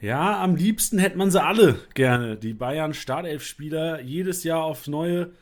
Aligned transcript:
Ja, 0.00 0.42
am 0.42 0.54
liebsten 0.54 0.98
hätte 0.98 1.18
man 1.18 1.32
sie 1.32 1.42
alle 1.42 1.80
gerne. 1.94 2.36
Die 2.36 2.54
Bayern 2.54 2.94
Startelf-Spieler 2.94 4.00
jedes 4.00 4.44
Jahr 4.44 4.62
aufs 4.62 4.86
Neue 4.86 5.32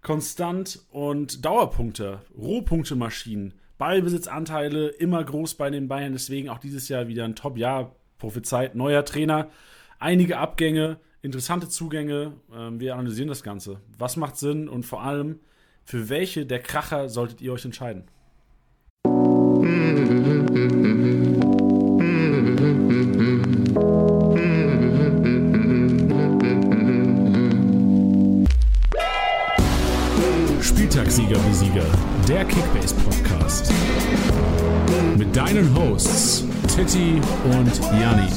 konstant 0.00 0.80
und 0.90 1.44
Dauerpunkte, 1.44 2.20
Rohpunktemaschinen, 2.34 3.52
Ballbesitzanteile 3.76 4.88
immer 4.88 5.22
groß 5.22 5.56
bei 5.56 5.68
den 5.68 5.86
Bayern. 5.86 6.14
Deswegen 6.14 6.48
auch 6.48 6.58
dieses 6.58 6.88
Jahr 6.88 7.08
wieder 7.08 7.24
ein 7.24 7.36
Top-Jahr 7.36 7.94
prophezeit. 8.16 8.74
Neuer 8.74 9.04
Trainer, 9.04 9.50
einige 9.98 10.38
Abgänge, 10.38 10.98
interessante 11.20 11.68
Zugänge. 11.68 12.32
Ähm, 12.54 12.80
wir 12.80 12.94
analysieren 12.94 13.28
das 13.28 13.42
Ganze. 13.42 13.82
Was 13.98 14.16
macht 14.16 14.38
Sinn 14.38 14.70
und 14.70 14.86
vor 14.86 15.02
allem, 15.02 15.40
für 15.84 16.08
welche 16.08 16.46
der 16.46 16.60
Kracher 16.60 17.10
solltet 17.10 17.42
ihr 17.42 17.52
euch 17.52 17.66
entscheiden? 17.66 18.04
Sieger, 31.16 31.38
der 32.28 32.44
Kickbase 32.44 32.94
Podcast. 32.94 33.72
Mit 35.16 35.34
deinen 35.34 35.74
Hosts 35.74 36.44
Titti 36.68 37.22
und 37.44 37.80
Janni. 37.98 38.28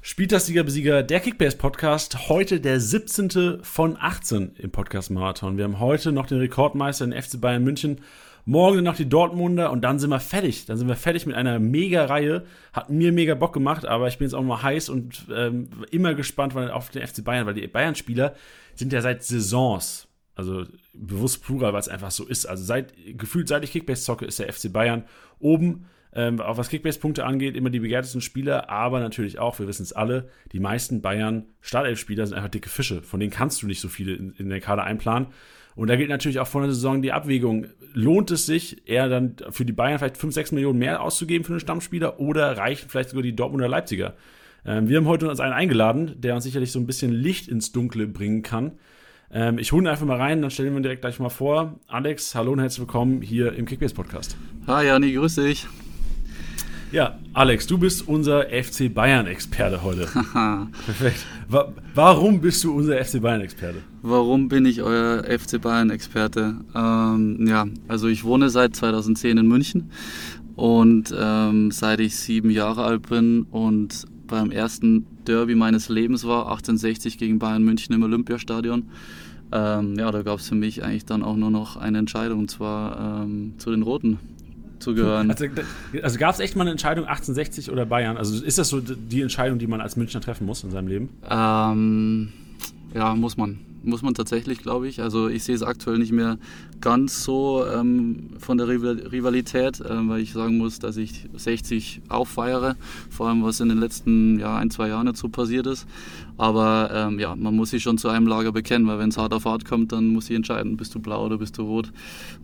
Spieltagssieger-Besieger, 0.00 1.02
der 1.02 1.20
Kickbase-Podcast. 1.20 2.30
Heute 2.30 2.60
der 2.60 2.80
17. 2.80 3.58
von 3.62 3.98
18 4.00 4.52
im 4.56 4.70
Podcast-Marathon. 4.70 5.58
Wir 5.58 5.64
haben 5.64 5.78
heute 5.78 6.10
noch 6.10 6.24
den 6.24 6.38
Rekordmeister 6.38 7.04
in 7.04 7.12
FC 7.12 7.38
Bayern 7.38 7.64
München. 7.64 8.00
Morgen 8.46 8.82
noch 8.82 8.96
die 8.96 9.10
Dortmunder 9.10 9.70
und 9.70 9.82
dann 9.82 9.98
sind 9.98 10.08
wir 10.08 10.20
fertig. 10.20 10.64
Dann 10.64 10.78
sind 10.78 10.88
wir 10.88 10.96
fertig 10.96 11.26
mit 11.26 11.36
einer 11.36 11.58
Mega-Reihe. 11.58 12.46
Hat 12.72 12.88
mir 12.88 13.12
mega 13.12 13.34
Bock 13.34 13.52
gemacht, 13.52 13.84
aber 13.84 14.08
ich 14.08 14.16
bin 14.16 14.26
jetzt 14.26 14.34
auch 14.34 14.42
mal 14.42 14.62
heiß 14.62 14.88
und 14.88 15.26
ähm, 15.30 15.68
immer 15.90 16.14
gespannt 16.14 16.56
auf 16.56 16.88
den 16.88 17.06
FC 17.06 17.22
Bayern, 17.22 17.44
weil 17.44 17.52
die 17.52 17.66
Bayern-Spieler 17.66 18.34
sind 18.74 18.94
ja 18.94 19.02
seit 19.02 19.22
Saisons 19.22 20.07
also 20.38 20.64
bewusst 20.94 21.42
Plural, 21.42 21.72
weil 21.72 21.80
es 21.80 21.88
einfach 21.88 22.12
so 22.12 22.24
ist. 22.24 22.46
Also 22.46 22.62
seit, 22.62 22.94
gefühlt 23.18 23.48
seit 23.48 23.64
ich 23.64 23.72
Kickbase 23.72 24.04
zocke, 24.04 24.24
ist 24.24 24.38
der 24.38 24.50
FC 24.52 24.72
Bayern 24.72 25.02
oben. 25.40 25.86
Ähm, 26.14 26.40
auch 26.40 26.56
was 26.56 26.68
Kickbase-Punkte 26.68 27.26
angeht, 27.26 27.56
immer 27.56 27.70
die 27.70 27.80
begehrtesten 27.80 28.20
Spieler, 28.20 28.70
aber 28.70 29.00
natürlich 29.00 29.40
auch, 29.40 29.58
wir 29.58 29.66
wissen 29.66 29.82
es 29.82 29.92
alle, 29.92 30.28
die 30.52 30.60
meisten 30.60 31.02
Bayern 31.02 31.46
Startelf-Spieler 31.60 32.24
sind 32.24 32.36
einfach 32.36 32.50
dicke 32.50 32.68
Fische. 32.68 33.02
Von 33.02 33.18
denen 33.18 33.32
kannst 33.32 33.62
du 33.62 33.66
nicht 33.66 33.80
so 33.80 33.88
viele 33.88 34.14
in, 34.14 34.32
in 34.38 34.48
der 34.48 34.60
Kader 34.60 34.84
einplanen. 34.84 35.28
Und 35.74 35.88
da 35.88 35.96
gilt 35.96 36.08
natürlich 36.08 36.38
auch 36.38 36.46
vor 36.46 36.62
der 36.62 36.70
Saison 36.70 37.02
die 37.02 37.12
Abwägung. 37.12 37.66
Lohnt 37.92 38.30
es 38.30 38.46
sich, 38.46 38.88
eher 38.88 39.08
dann 39.08 39.36
für 39.50 39.64
die 39.64 39.72
Bayern 39.72 39.98
vielleicht 39.98 40.18
5, 40.18 40.34
6 40.34 40.52
Millionen 40.52 40.78
mehr 40.78 41.02
auszugeben 41.02 41.44
für 41.44 41.52
einen 41.54 41.60
Stammspieler 41.60 42.20
oder 42.20 42.56
reichen 42.56 42.88
vielleicht 42.88 43.10
sogar 43.10 43.24
die 43.24 43.34
Dortmunder 43.34 43.68
Leipziger? 43.68 44.14
Ähm, 44.64 44.88
wir 44.88 44.98
haben 44.98 45.06
heute 45.06 45.28
uns 45.28 45.40
einen 45.40 45.52
eingeladen, 45.52 46.14
der 46.20 46.36
uns 46.36 46.44
sicherlich 46.44 46.70
so 46.70 46.78
ein 46.78 46.86
bisschen 46.86 47.12
Licht 47.12 47.48
ins 47.48 47.72
Dunkle 47.72 48.06
bringen 48.06 48.42
kann. 48.42 48.78
Ähm, 49.30 49.58
ich 49.58 49.72
hole 49.72 49.84
ihn 49.84 49.88
einfach 49.88 50.06
mal 50.06 50.16
rein, 50.16 50.40
dann 50.40 50.50
stellen 50.50 50.70
wir 50.70 50.78
ihn 50.78 50.82
direkt 50.82 51.02
gleich 51.02 51.18
mal 51.20 51.28
vor. 51.28 51.74
Alex, 51.86 52.34
hallo 52.34 52.52
und 52.52 52.60
herzlich 52.60 52.80
willkommen 52.80 53.20
hier 53.20 53.52
im 53.52 53.66
Kickbase 53.66 53.94
Podcast. 53.94 54.36
Hi 54.66 54.86
Jani, 54.86 55.12
grüß 55.12 55.34
dich. 55.34 55.66
Ja, 56.92 57.18
Alex, 57.34 57.66
du 57.66 57.76
bist 57.76 58.08
unser 58.08 58.46
FC 58.46 58.92
Bayern-Experte 58.92 59.82
heute. 59.82 60.06
Perfekt. 60.86 61.26
Wa 61.46 61.74
warum 61.94 62.40
bist 62.40 62.64
du 62.64 62.74
unser 62.74 63.04
FC 63.04 63.20
Bayern-Experte? 63.20 63.82
Warum 64.00 64.48
bin 64.48 64.64
ich 64.64 64.80
euer 64.80 65.22
FC 65.24 65.60
Bayern-Experte? 65.60 66.56
Ähm, 66.74 67.46
ja, 67.46 67.66
also 67.86 68.08
ich 68.08 68.24
wohne 68.24 68.48
seit 68.48 68.74
2010 68.74 69.36
in 69.36 69.46
München 69.46 69.90
und 70.56 71.14
ähm, 71.14 71.70
seit 71.70 72.00
ich 72.00 72.16
sieben 72.16 72.48
Jahre 72.48 72.84
alt 72.84 73.10
bin 73.10 73.42
und 73.42 74.06
beim 74.26 74.50
ersten 74.50 75.06
Derby 75.26 75.54
meines 75.54 75.88
Lebens 75.88 76.24
war, 76.24 76.44
1860 76.50 77.18
gegen 77.18 77.38
Bayern 77.38 77.64
München 77.64 77.94
im 77.94 78.02
Olympiastadion. 78.02 78.88
Ähm, 79.50 79.98
ja, 79.98 80.10
da 80.10 80.22
gab 80.22 80.38
es 80.38 80.48
für 80.48 80.54
mich 80.54 80.84
eigentlich 80.84 81.06
dann 81.06 81.22
auch 81.22 81.36
nur 81.36 81.50
noch 81.50 81.76
eine 81.76 81.98
Entscheidung, 81.98 82.40
und 82.40 82.50
zwar 82.50 83.22
ähm, 83.22 83.54
zu 83.58 83.70
den 83.70 83.82
Roten 83.82 84.18
zu 84.78 84.94
gehören. 84.94 85.30
Also, 85.30 85.46
also 86.02 86.18
gab 86.18 86.34
es 86.34 86.40
echt 86.40 86.56
mal 86.56 86.62
eine 86.62 86.72
Entscheidung 86.72 87.04
1860 87.04 87.70
oder 87.70 87.86
Bayern? 87.86 88.16
Also 88.16 88.44
ist 88.44 88.58
das 88.58 88.68
so 88.68 88.80
die 88.80 89.22
Entscheidung, 89.22 89.58
die 89.58 89.66
man 89.66 89.80
als 89.80 89.96
Münchner 89.96 90.20
treffen 90.20 90.46
muss 90.46 90.62
in 90.64 90.70
seinem 90.70 90.88
Leben? 90.88 91.08
Ähm, 91.28 92.32
ja, 92.94 93.14
muss 93.14 93.36
man 93.36 93.58
muss 93.82 94.02
man 94.02 94.14
tatsächlich, 94.14 94.58
glaube 94.58 94.88
ich. 94.88 95.00
Also 95.00 95.28
ich 95.28 95.44
sehe 95.44 95.54
es 95.54 95.62
aktuell 95.62 95.98
nicht 95.98 96.12
mehr 96.12 96.38
ganz 96.80 97.24
so 97.24 97.64
ähm, 97.66 98.30
von 98.38 98.58
der 98.58 98.68
Rivalität, 98.68 99.80
äh, 99.80 100.08
weil 100.08 100.20
ich 100.20 100.32
sagen 100.32 100.58
muss, 100.58 100.78
dass 100.78 100.96
ich 100.96 101.28
60 101.34 102.02
auffeiere, 102.08 102.76
vor 103.10 103.28
allem 103.28 103.42
was 103.42 103.60
in 103.60 103.68
den 103.68 103.78
letzten 103.78 104.38
ja, 104.38 104.56
ein, 104.56 104.70
zwei 104.70 104.88
Jahren 104.88 105.06
dazu 105.06 105.28
passiert 105.28 105.66
ist. 105.66 105.86
Aber 106.36 106.90
ähm, 106.92 107.18
ja, 107.18 107.34
man 107.34 107.56
muss 107.56 107.70
sich 107.70 107.82
schon 107.82 107.98
zu 107.98 108.08
einem 108.08 108.26
Lager 108.26 108.52
bekennen, 108.52 108.86
weil 108.86 108.98
wenn 108.98 109.08
es 109.08 109.18
hart 109.18 109.34
auf 109.34 109.44
hart 109.44 109.64
kommt, 109.64 109.92
dann 109.92 110.08
muss 110.08 110.30
ich 110.30 110.36
entscheiden, 110.36 110.76
bist 110.76 110.94
du 110.94 111.00
blau 111.00 111.26
oder 111.26 111.38
bist 111.38 111.58
du 111.58 111.62
rot. 111.62 111.92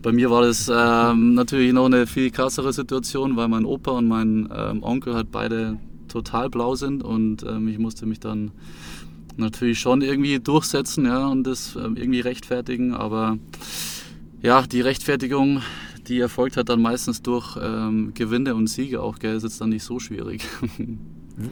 Bei 0.03 0.13
mir 0.13 0.31
war 0.31 0.43
das 0.43 0.71
ähm, 0.73 1.35
natürlich 1.35 1.73
noch 1.73 1.87
eine 1.87 2.07
viel 2.07 2.31
krassere 2.31 2.73
Situation, 2.73 3.37
weil 3.37 3.49
mein 3.49 3.65
Opa 3.65 3.93
und 3.93 4.09
mein 4.09 4.49
ähm, 4.55 4.83
Onkel 4.83 5.15
halt 5.15 5.31
beide 5.31 5.79
total 6.09 6.51
blau 6.51 6.75
sind 6.75 7.03
und 7.03 7.43
ähm, 7.43 7.69
ich 7.69 7.79
musste 7.79 8.07
mich 8.07 8.21
dann 8.21 8.53
natürlich 9.37 9.81
schon 9.81 10.03
irgendwie 10.03 10.39
durchsetzen 10.39 11.07
ja, 11.07 11.29
und 11.29 11.45
das 11.45 11.77
ähm, 11.77 11.97
irgendwie 11.97 12.21
rechtfertigen. 12.21 12.95
Aber 12.95 13.39
ja, 14.43 14.63
die 14.63 14.81
Rechtfertigung, 14.81 15.63
die 16.07 16.21
erfolgt 16.21 16.57
hat 16.57 16.69
dann 16.69 16.83
meistens 16.83 17.23
durch 17.23 17.59
ähm, 17.61 18.13
Gewinne 18.15 18.55
und 18.55 18.69
Siege 18.69 19.01
auch, 19.01 19.19
gell, 19.19 19.37
ist 19.37 19.43
jetzt 19.43 19.61
dann 19.61 19.71
nicht 19.71 19.85
so 19.85 19.99
schwierig. 19.99 20.45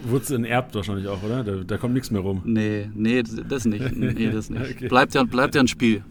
Wurdest 0.09 0.31
du 0.31 0.35
enterbt 0.35 0.75
wahrscheinlich 0.75 1.09
auch, 1.09 1.23
oder? 1.23 1.43
Da, 1.43 1.57
da, 1.65 1.77
kommt 1.77 1.95
nichts 1.95 2.11
mehr 2.13 2.21
rum. 2.21 2.43
Nee, 2.45 2.89
nee, 2.95 3.23
das 3.23 3.65
nicht. 3.65 3.97
Nee, 3.97 4.31
das 4.31 4.49
nicht. 4.49 4.63
okay. 4.77 4.89
bleibt, 4.89 5.15
ja, 5.15 5.25
bleibt 5.25 5.57
ja 5.57 5.61
ein 5.61 5.69
Spiel. 5.69 6.05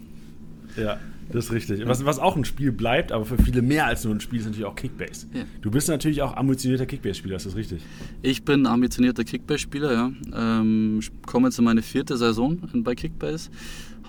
Ja. 0.75 0.97
Das 1.31 1.45
ist 1.45 1.51
richtig. 1.51 1.85
Was, 1.85 2.05
was 2.05 2.19
auch 2.19 2.35
ein 2.35 2.45
Spiel 2.45 2.71
bleibt, 2.71 3.11
aber 3.11 3.25
für 3.25 3.37
viele 3.37 3.61
mehr 3.61 3.85
als 3.85 4.03
nur 4.03 4.13
ein 4.13 4.21
Spiel, 4.21 4.39
ist 4.39 4.45
natürlich 4.45 4.65
auch 4.65 4.75
Kickbase. 4.75 5.27
Ja. 5.33 5.43
Du 5.61 5.71
bist 5.71 5.87
natürlich 5.89 6.21
auch 6.21 6.35
ambitionierter 6.35 6.85
Kickbase-Spieler, 6.85 7.35
ist 7.35 7.45
das 7.45 7.55
richtig? 7.55 7.81
Ich 8.21 8.43
bin 8.43 8.65
ambitionierter 8.65 9.23
Kickbase-Spieler, 9.23 9.93
ja. 9.93 10.11
Ähm, 10.33 10.99
komme 11.25 11.47
jetzt 11.47 11.59
in 11.59 11.65
meine 11.65 11.81
vierte 11.81 12.17
Saison 12.17 12.57
bei 12.73 12.95
Kickbase. 12.95 13.49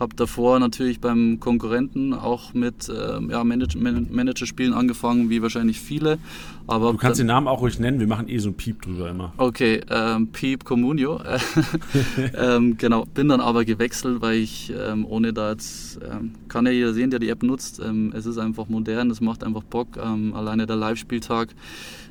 Habe 0.02 0.16
davor 0.16 0.58
natürlich 0.58 0.98
beim 0.98 1.38
Konkurrenten 1.38 2.12
auch 2.12 2.54
mit 2.54 2.90
ähm, 2.90 3.30
ja, 3.30 3.44
Manage 3.44 3.78
Managerspielen 3.78 4.74
angefangen, 4.74 5.30
wie 5.30 5.42
wahrscheinlich 5.42 5.78
viele. 5.78 6.18
Aber 6.66 6.90
du 6.90 6.98
kannst 6.98 7.20
den 7.20 7.28
Namen 7.28 7.46
auch 7.46 7.60
ruhig 7.60 7.78
nennen, 7.78 8.00
wir 8.00 8.08
machen 8.08 8.28
eh 8.28 8.38
so 8.38 8.48
ein 8.48 8.54
Piep 8.54 8.82
drüber 8.82 9.10
immer. 9.10 9.32
Okay, 9.36 9.80
ähm, 9.88 10.26
Piep 10.26 10.64
Comunio. 10.64 11.20
ähm, 12.36 12.76
genau, 12.78 13.04
bin 13.14 13.28
dann 13.28 13.40
aber 13.40 13.64
gewechselt, 13.64 14.20
weil 14.22 14.38
ich 14.38 14.72
ähm, 14.76 15.06
ohne 15.06 15.32
da 15.32 15.52
jetzt, 15.52 16.00
ähm, 16.02 16.32
kann 16.48 16.66
ja 16.66 16.72
jeder 16.72 16.94
sehen, 16.94 17.10
der 17.10 17.20
die 17.20 17.28
App 17.28 17.44
nutzt, 17.44 17.80
ähm, 17.80 18.12
es 18.12 18.26
ist 18.26 18.38
einfach 18.38 18.68
modern, 18.68 19.08
es 19.08 19.20
macht 19.20 19.44
einfach 19.44 19.62
Bock. 19.62 19.98
alleine 19.98 20.66
der 20.66 20.74
Live-Spieltag 20.74 21.54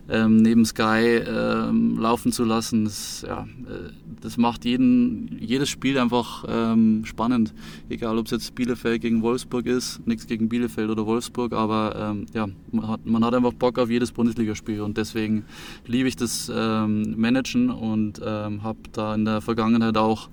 ähm, 0.09 0.37
neben 0.37 0.65
Sky 0.65 1.21
ähm, 1.25 1.97
laufen 1.97 2.31
zu 2.31 2.43
lassen. 2.43 2.85
Das, 2.85 3.23
ja, 3.27 3.43
äh, 3.43 3.91
das 4.21 4.37
macht 4.37 4.65
jeden, 4.65 5.37
jedes 5.39 5.69
Spiel 5.69 5.97
einfach 5.97 6.45
ähm, 6.47 7.05
spannend. 7.05 7.53
Egal, 7.89 8.17
ob 8.17 8.25
es 8.25 8.31
jetzt 8.31 8.55
Bielefeld 8.55 9.01
gegen 9.01 9.21
Wolfsburg 9.21 9.65
ist, 9.65 10.05
nichts 10.05 10.27
gegen 10.27 10.49
Bielefeld 10.49 10.89
oder 10.89 11.05
Wolfsburg, 11.05 11.53
aber 11.53 11.95
ähm, 11.97 12.25
ja, 12.33 12.47
man 12.71 12.87
hat, 12.87 13.05
man 13.05 13.23
hat, 13.23 13.33
einfach 13.33 13.53
Bock 13.53 13.79
auf 13.79 13.89
jedes 13.89 14.11
Bundesligaspiel 14.11 14.81
und 14.81 14.97
deswegen 14.97 15.45
liebe 15.87 16.07
ich 16.07 16.15
das 16.15 16.51
ähm, 16.53 17.15
Managen 17.17 17.69
und 17.69 18.21
ähm, 18.23 18.63
habe 18.63 18.79
da 18.91 19.15
in 19.15 19.25
der 19.25 19.41
Vergangenheit 19.41 19.97
auch 19.97 20.29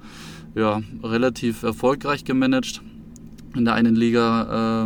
ja, 0.55 0.83
relativ 1.03 1.63
erfolgreich 1.63 2.25
gemanagt. 2.25 2.83
In 3.57 3.65
der 3.65 3.75
einen 3.75 3.97
Liga 3.97 4.85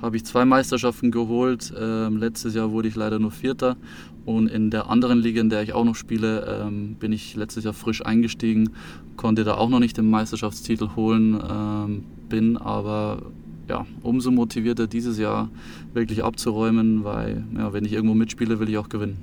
habe 0.00 0.16
ich 0.16 0.24
zwei 0.24 0.44
Meisterschaften 0.44 1.10
geholt. 1.10 1.72
Ähm, 1.78 2.18
letztes 2.18 2.54
Jahr 2.54 2.70
wurde 2.72 2.88
ich 2.88 2.96
leider 2.96 3.18
nur 3.18 3.30
Vierter. 3.30 3.76
Und 4.24 4.48
in 4.48 4.70
der 4.70 4.88
anderen 4.88 5.18
Liga, 5.18 5.40
in 5.40 5.50
der 5.50 5.62
ich 5.62 5.72
auch 5.72 5.84
noch 5.84 5.96
spiele, 5.96 6.62
ähm, 6.66 6.96
bin 6.98 7.12
ich 7.12 7.36
letztes 7.36 7.64
Jahr 7.64 7.74
frisch 7.74 8.04
eingestiegen, 8.04 8.70
konnte 9.16 9.44
da 9.44 9.54
auch 9.54 9.68
noch 9.68 9.80
nicht 9.80 9.96
den 9.96 10.08
Meisterschaftstitel 10.08 10.90
holen, 10.96 11.38
ähm, 11.48 12.04
bin 12.28 12.56
aber 12.56 13.22
ja, 13.68 13.86
umso 14.02 14.30
motivierter 14.30 14.86
dieses 14.86 15.18
Jahr 15.18 15.50
wirklich 15.92 16.24
abzuräumen, 16.24 17.04
weil 17.04 17.44
ja, 17.56 17.72
wenn 17.72 17.84
ich 17.84 17.92
irgendwo 17.92 18.14
mitspiele, 18.14 18.60
will 18.60 18.68
ich 18.68 18.78
auch 18.78 18.88
gewinnen. 18.88 19.16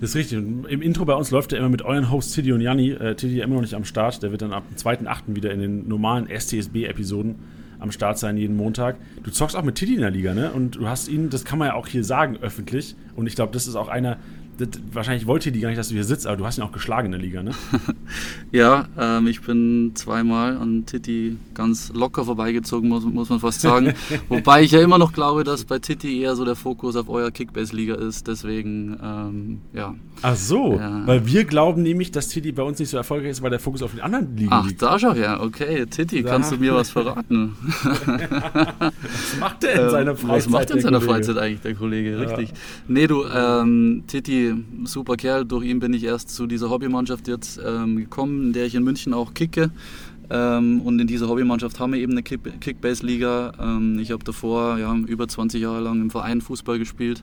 Das 0.00 0.10
ist 0.10 0.16
richtig. 0.16 0.38
Im 0.38 0.82
Intro 0.82 1.04
bei 1.04 1.14
uns 1.14 1.30
läuft 1.30 1.52
er 1.52 1.60
immer 1.60 1.68
mit 1.68 1.82
euren 1.82 2.10
Hosts 2.10 2.34
Titi 2.34 2.52
und 2.52 2.60
Janni. 2.60 2.90
Äh, 2.90 3.14
Titi 3.14 3.40
immer 3.40 3.54
noch 3.54 3.62
nicht 3.62 3.74
am 3.74 3.84
Start. 3.84 4.22
Der 4.22 4.32
wird 4.32 4.42
dann 4.42 4.52
ab 4.52 4.64
dem 4.68 4.76
2.8. 4.76 5.34
wieder 5.34 5.52
in 5.52 5.60
den 5.60 5.88
normalen 5.88 6.28
STSB-Episoden 6.28 7.36
am 7.84 7.92
Start 7.92 8.18
sein 8.18 8.36
jeden 8.36 8.56
Montag. 8.56 8.96
Du 9.22 9.30
zockst 9.30 9.54
auch 9.54 9.62
mit 9.62 9.76
Titi 9.76 9.94
in 9.94 10.00
der 10.00 10.10
Liga, 10.10 10.34
ne? 10.34 10.50
Und 10.50 10.76
du 10.76 10.88
hast 10.88 11.06
ihn, 11.06 11.30
das 11.30 11.44
kann 11.44 11.58
man 11.58 11.68
ja 11.68 11.74
auch 11.74 11.86
hier 11.86 12.02
sagen, 12.02 12.38
öffentlich. 12.40 12.96
Und 13.14 13.26
ich 13.28 13.36
glaube, 13.36 13.52
das 13.52 13.68
ist 13.68 13.76
auch 13.76 13.88
einer 13.88 14.16
das, 14.58 14.68
wahrscheinlich 14.92 15.26
wollte 15.26 15.50
die 15.50 15.60
gar 15.60 15.68
nicht, 15.68 15.78
dass 15.78 15.88
du 15.88 15.94
hier 15.94 16.04
sitzt, 16.04 16.26
aber 16.26 16.36
du 16.36 16.46
hast 16.46 16.58
ihn 16.58 16.62
auch 16.62 16.72
geschlagen 16.72 17.06
in 17.06 17.12
der 17.12 17.20
Liga, 17.20 17.42
ne? 17.42 17.52
ja, 18.52 18.86
ähm, 18.98 19.26
ich 19.26 19.40
bin 19.40 19.92
zweimal 19.94 20.56
an 20.56 20.86
Titi 20.86 21.36
ganz 21.54 21.92
locker 21.92 22.24
vorbeigezogen, 22.24 22.88
muss, 22.88 23.04
muss 23.04 23.28
man 23.28 23.40
fast 23.40 23.60
sagen. 23.60 23.94
Wobei 24.28 24.62
ich 24.62 24.72
ja 24.72 24.80
immer 24.80 24.98
noch 24.98 25.12
glaube, 25.12 25.44
dass 25.44 25.64
bei 25.64 25.78
Titi 25.78 26.20
eher 26.20 26.36
so 26.36 26.44
der 26.44 26.54
Fokus 26.54 26.96
auf 26.96 27.08
euer 27.08 27.30
Kickbase-Liga 27.30 27.94
ist. 27.94 28.28
Deswegen, 28.28 28.96
ähm, 29.02 29.60
ja. 29.72 29.94
Ach 30.22 30.36
so, 30.36 30.76
ja. 30.78 31.06
weil 31.06 31.26
wir 31.26 31.44
glauben 31.44 31.82
nämlich, 31.82 32.12
dass 32.12 32.28
Titi 32.28 32.52
bei 32.52 32.62
uns 32.62 32.78
nicht 32.78 32.90
so 32.90 32.96
erfolgreich 32.96 33.32
ist, 33.32 33.42
weil 33.42 33.50
der 33.50 33.60
Fokus 33.60 33.82
auf 33.82 33.90
den 33.90 34.00
anderen 34.00 34.36
Ligen 34.36 34.52
Ach, 34.52 34.66
liegt. 34.66 34.80
da 34.80 34.98
schau 34.98 35.14
her. 35.14 35.40
Okay, 35.42 35.86
Titi, 35.86 36.22
da. 36.22 36.30
kannst 36.30 36.52
du 36.52 36.56
mir 36.56 36.74
was 36.74 36.90
verraten? 36.94 37.56
was 38.78 39.38
macht 39.40 39.62
der 39.62 39.84
in 39.84 39.90
seiner 39.90 40.16
Freizeit? 40.16 40.36
Was 40.36 40.48
macht 40.48 40.68
der 40.68 40.76
in 40.76 40.82
seiner 40.82 41.00
Freizeit 41.00 41.38
eigentlich, 41.38 41.60
der 41.60 41.74
Kollege? 41.74 42.20
Richtig. 42.20 42.50
Ja. 42.50 42.54
Nee, 42.88 43.06
du, 43.06 43.24
ähm, 43.24 44.04
Titi, 44.06 44.43
super 44.84 45.16
Kerl. 45.16 45.44
Durch 45.44 45.64
ihn 45.64 45.78
bin 45.78 45.92
ich 45.94 46.04
erst 46.04 46.30
zu 46.30 46.46
dieser 46.46 46.70
Hobbymannschaft 46.70 47.28
jetzt 47.28 47.60
ähm, 47.64 47.96
gekommen, 47.96 48.46
in 48.46 48.52
der 48.52 48.66
ich 48.66 48.74
in 48.74 48.84
München 48.84 49.14
auch 49.14 49.34
kicke. 49.34 49.70
Ähm, 50.30 50.80
und 50.80 50.98
in 50.98 51.06
dieser 51.06 51.28
Hobbymannschaft 51.28 51.78
haben 51.80 51.92
wir 51.92 52.00
eben 52.00 52.12
eine 52.12 52.22
Kickbase-Liga. 52.22 53.52
Ähm, 53.58 53.98
ich 53.98 54.10
habe 54.10 54.24
davor 54.24 54.78
ja, 54.78 54.94
über 54.94 55.28
20 55.28 55.62
Jahre 55.62 55.80
lang 55.80 56.00
im 56.00 56.10
Verein 56.10 56.40
Fußball 56.40 56.78
gespielt 56.78 57.22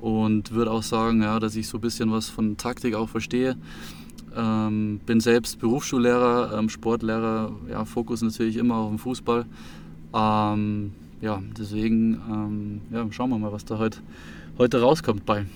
und 0.00 0.52
würde 0.52 0.70
auch 0.70 0.82
sagen, 0.82 1.22
ja, 1.22 1.40
dass 1.40 1.56
ich 1.56 1.68
so 1.68 1.78
ein 1.78 1.80
bisschen 1.80 2.12
was 2.12 2.28
von 2.28 2.56
Taktik 2.56 2.94
auch 2.94 3.08
verstehe. 3.08 3.56
Ähm, 4.36 5.00
bin 5.06 5.20
selbst 5.20 5.60
Berufsschullehrer, 5.60 6.58
ähm, 6.58 6.68
Sportlehrer, 6.68 7.52
ja, 7.70 7.84
Fokus 7.84 8.20
natürlich 8.20 8.56
immer 8.56 8.76
auf 8.76 8.90
dem 8.90 8.98
Fußball. 8.98 9.46
Ähm, 10.12 10.92
ja, 11.20 11.42
deswegen 11.58 12.20
ähm, 12.30 12.80
ja, 12.92 13.06
schauen 13.10 13.30
wir 13.30 13.38
mal, 13.38 13.52
was 13.52 13.64
da 13.64 13.78
heute, 13.78 14.00
heute 14.58 14.80
rauskommt 14.80 15.24
bei. 15.24 15.46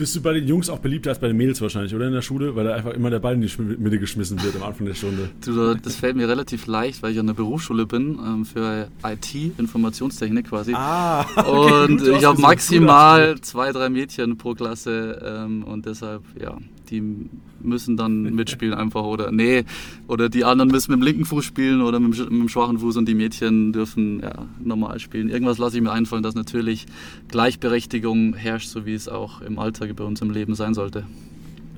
Bist 0.00 0.16
du 0.16 0.22
bei 0.22 0.32
den 0.32 0.48
Jungs 0.48 0.70
auch 0.70 0.78
beliebter 0.78 1.10
als 1.10 1.18
bei 1.18 1.26
den 1.26 1.36
Mädels 1.36 1.60
wahrscheinlich, 1.60 1.94
oder 1.94 2.06
in 2.06 2.14
der 2.14 2.22
Schule? 2.22 2.56
Weil 2.56 2.64
da 2.64 2.74
einfach 2.74 2.94
immer 2.94 3.10
der 3.10 3.18
Ball 3.18 3.34
in 3.34 3.42
die 3.42 3.50
Mitte 3.76 3.98
geschmissen 3.98 4.42
wird 4.42 4.56
am 4.56 4.62
Anfang 4.62 4.86
der 4.86 4.94
Stunde. 4.94 5.28
Du, 5.44 5.74
das 5.74 5.96
fällt 5.96 6.16
mir 6.16 6.26
relativ 6.26 6.66
leicht, 6.66 7.02
weil 7.02 7.12
ich 7.12 7.18
an 7.18 7.26
der 7.26 7.34
Berufsschule 7.34 7.84
bin 7.84 8.18
ähm, 8.18 8.46
für 8.46 8.88
IT, 9.04 9.58
Informationstechnik 9.58 10.48
quasi. 10.48 10.72
Ah, 10.74 11.26
okay, 11.36 11.84
und 11.84 12.06
ich 12.06 12.24
habe 12.24 12.40
maximal 12.40 13.38
zwei, 13.42 13.72
drei 13.72 13.90
Mädchen 13.90 14.38
pro 14.38 14.54
Klasse 14.54 15.20
ähm, 15.22 15.64
und 15.64 15.84
deshalb, 15.84 16.22
ja, 16.40 16.56
die 16.90 17.28
müssen 17.62 17.96
dann 17.96 18.22
mitspielen 18.34 18.74
einfach 18.74 19.04
oder 19.04 19.30
nee, 19.30 19.64
oder 20.08 20.28
die 20.28 20.44
anderen 20.44 20.70
müssen 20.70 20.92
mit 20.92 21.00
dem 21.00 21.04
linken 21.04 21.24
Fuß 21.24 21.44
spielen 21.44 21.82
oder 21.82 22.00
mit 22.00 22.18
dem, 22.18 22.24
mit 22.24 22.42
dem 22.42 22.48
schwachen 22.48 22.78
Fuß 22.78 22.96
und 22.96 23.08
die 23.08 23.14
Mädchen 23.14 23.72
dürfen 23.72 24.20
ja, 24.20 24.46
normal 24.62 24.98
spielen. 24.98 25.28
Irgendwas 25.28 25.58
lasse 25.58 25.76
ich 25.76 25.82
mir 25.82 25.92
einfallen, 25.92 26.22
dass 26.22 26.34
natürlich 26.34 26.86
Gleichberechtigung 27.28 28.34
herrscht, 28.34 28.68
so 28.68 28.86
wie 28.86 28.94
es 28.94 29.08
auch 29.08 29.40
im 29.40 29.58
Alltag 29.58 29.94
bei 29.96 30.04
uns 30.04 30.20
im 30.20 30.30
Leben 30.30 30.54
sein 30.54 30.74
sollte. 30.74 31.04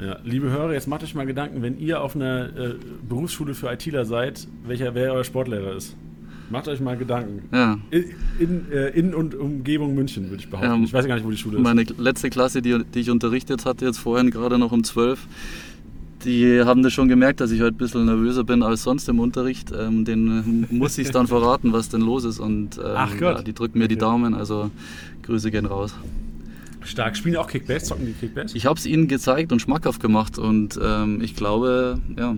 Ja, 0.01 0.19
liebe 0.25 0.51
Hörer, 0.51 0.73
jetzt 0.73 0.89
macht 0.89 1.05
euch 1.05 1.15
mal 1.15 1.27
Gedanken, 1.27 1.63
wenn 1.63 1.79
ihr 1.79 2.01
auf 2.01 2.17
einer 2.17 2.47
äh, 2.57 2.75
Berufsschule 3.09 3.55
für 3.55 3.71
ITler 3.71 4.05
seid, 4.05 4.49
welcher 4.67 4.95
wer 4.95 5.13
euer 5.13 5.25
Sportlehrer 5.25 5.77
ist. 5.77 5.97
Macht 6.53 6.69
euch 6.69 6.81
mal 6.81 6.99
Gedanken. 6.99 7.49
Ja. 7.51 7.79
In, 7.91 8.05
in, 8.39 8.71
äh, 8.71 8.89
in 8.91 9.15
und 9.15 9.35
Umgebung 9.35 9.95
München, 9.95 10.29
würde 10.29 10.43
ich 10.43 10.51
behaupten. 10.51 10.71
Ähm, 10.71 10.85
ich 10.85 10.93
weiß 10.93 11.07
gar 11.07 11.15
nicht, 11.15 11.25
wo 11.25 11.31
die 11.31 11.39
Schule 11.39 11.57
ist. 11.57 11.63
Meine 11.63 11.83
letzte 11.97 12.29
Klasse, 12.29 12.61
die, 12.61 12.79
die 12.95 13.01
ich 13.01 13.11
unterrichtet 13.11 13.65
hatte, 13.65 13.87
jetzt 13.87 13.99
vorhin 13.99 14.31
gerade 14.31 14.59
noch 14.59 14.71
um 14.71 14.85
12, 14.85 15.27
die 16.27 16.61
haben 16.61 16.83
das 16.83 16.93
schon 16.93 17.09
gemerkt, 17.09 17.41
dass 17.41 17.53
ich 17.53 17.63
heute 17.63 17.75
ein 17.75 17.79
bisschen 17.79 18.05
nervöser 18.05 18.45
bin 18.45 18.63
als 18.63 18.83
sonst 18.83 19.09
im 19.09 19.19
Unterricht. 19.19 19.73
Ähm, 19.75 20.05
den 20.05 20.67
muss 20.71 20.99
ich 20.99 21.11
dann 21.11 21.27
verraten, 21.27 21.73
was 21.73 21.89
denn 21.89 22.03
los 22.03 22.25
ist. 22.25 22.39
Und 22.39 22.77
ähm, 22.77 22.85
Ach 22.97 23.13
Gott. 23.13 23.39
Ja, 23.39 23.43
die 23.43 23.55
drücken 23.55 23.79
mir 23.79 23.89
die 23.89 23.97
Daumen, 23.97 24.35
also 24.35 24.71
Grüße 25.23 25.51
gehen 25.51 25.65
raus. 25.65 25.95
Stark. 26.83 27.17
Spielen 27.17 27.37
auch 27.37 27.49
Kickbase? 27.49 27.87
Zocken 27.87 28.05
die 28.05 28.13
Kickbase? 28.13 28.55
Ich 28.59 28.67
habe 28.67 28.79
es 28.79 28.85
ihnen 28.85 29.09
gezeigt 29.09 29.53
und 29.53 29.61
schmackhaft 29.63 30.03
gemacht. 30.03 30.37
Und 30.37 30.79
ähm, 30.83 31.23
ich 31.23 31.35
glaube, 31.35 31.99
ja, 32.19 32.37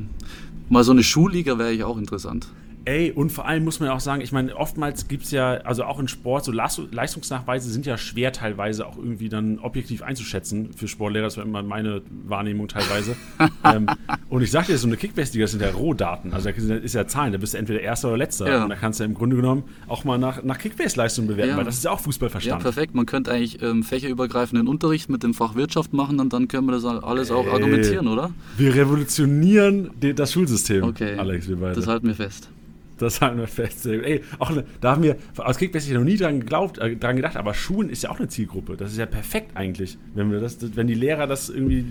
mal 0.69 0.85
so 0.85 0.93
eine 0.93 1.03
Schulliga 1.03 1.59
wäre 1.59 1.73
ich 1.73 1.83
auch 1.83 1.99
interessant. 1.99 2.47
Ey, 2.87 3.13
und 3.13 3.31
vor 3.31 3.47
allem 3.47 3.65
muss 3.65 3.81
man 3.81 3.89
auch 3.89 4.01
sagen, 4.01 4.21
ich 4.21 4.31
meine, 4.31 4.55
oftmals 4.55 5.09
gibt 5.09 5.25
es 5.25 5.31
ja, 5.31 5.55
also 5.59 5.85
auch 5.85 5.99
in 5.99 6.07
Sport, 6.07 6.45
so 6.45 6.53
Leistungsnachweise 6.53 7.71
sind 7.71 7.87
ja 7.87 7.97
schwer 7.97 8.33
teilweise 8.33 8.87
auch 8.87 8.99
irgendwie 8.99 9.31
dann 9.31 9.59
objektiv 9.59 10.03
einzuschätzen 10.03 10.71
für 10.75 10.87
Sportlehrer. 10.87 11.25
Das 11.25 11.39
war 11.39 11.45
immer 11.45 11.63
meine 11.63 12.03
Wahrnehmung 12.27 12.69
teilweise. 12.69 13.17
ähm, 13.65 13.87
und 14.29 14.43
ich 14.43 14.51
sagte 14.51 14.73
dir, 14.73 14.79
so 14.79 14.87
eine 14.87 14.99
Kickbase-Liga 14.99 15.47
sind 15.47 15.63
ja 15.63 15.71
Rohdaten. 15.71 16.35
Also 16.35 16.51
da 16.51 16.75
ist 16.75 16.95
ja 16.95 17.07
Zahlen, 17.07 17.33
da 17.33 17.39
bist 17.39 17.55
du 17.55 17.59
entweder 17.59 17.81
Erster 17.81 18.09
oder 18.09 18.19
Letzter. 18.19 18.49
Ja. 18.51 18.65
Und 18.65 18.69
da 18.69 18.77
kannst 18.77 19.01
du 19.01 19.05
ja 19.05 19.09
im 19.09 19.15
Grunde 19.15 19.37
genommen 19.37 19.65
auch 19.89 20.05
mal 20.05 20.19
nach, 20.19 20.43
nach 20.43 20.59
Kickbase-Leistung 20.59 21.27
bewerten, 21.27 21.53
ja. 21.53 21.57
weil 21.57 21.65
das 21.65 21.77
ist 21.77 21.85
ja 21.85 21.91
auch 21.91 22.01
Fußballverstand. 22.01 22.61
Ja, 22.61 22.63
perfekt. 22.63 22.95
Man 22.95 23.07
könnte 23.07 23.33
eigentlich 23.33 23.63
ähm, 23.63 23.83
fächerübergreifenden 23.83 24.69
Unterricht 24.69 25.09
mit 25.09 25.23
dem 25.23 25.33
Fach 25.33 25.55
Wirtschaft 25.55 25.95
machen 25.95 26.21
und 26.21 26.35
dann 26.35 26.49
können 26.49 26.67
wir 26.67 26.73
das 26.73 26.85
alles 26.85 27.31
auch 27.31 27.47
Ey, 27.47 27.53
argumentieren, 27.53 28.09
oder? 28.09 28.31
Wir 28.59 28.75
revolutionieren 28.75 29.91
das 30.01 30.33
Schulsystem, 30.33 30.85
okay. 30.85 31.17
Alex, 31.17 31.49
wir 31.49 31.57
beide. 31.57 31.77
Das 31.77 31.87
halten 31.87 32.09
wir 32.09 32.15
fest. 32.15 32.51
Das 32.99 33.21
halten 33.21 33.39
wir 33.39 33.49
fest. 33.49 33.87
Ey, 33.87 34.23
auch 34.39 34.51
eine, 34.51 34.65
da 34.81 34.93
haben 34.93 35.03
wir 35.03 35.17
aus 35.37 35.59
Kickbase 35.59 35.93
noch 35.95 36.05
nie 36.05 36.17
dran, 36.17 36.41
geglaubt, 36.41 36.79
äh, 36.79 36.97
dran 36.97 37.17
gedacht, 37.17 37.37
aber 37.37 37.55
Schulen 37.55 37.89
ist 37.89 38.03
ja 38.03 38.11
auch 38.11 38.19
eine 38.19 38.29
Zielgruppe. 38.29 38.77
Das 38.77 38.93
ist 38.93 38.99
ja 38.99 39.07
perfekt 39.07 39.57
eigentlich, 39.57 39.99
wenn, 40.15 40.31
wir 40.31 40.41
das, 40.41 40.59
wenn 40.77 40.87
die 40.87 40.95
Lehrer 40.95 41.27
das 41.27 41.49
irgendwie 41.49 41.85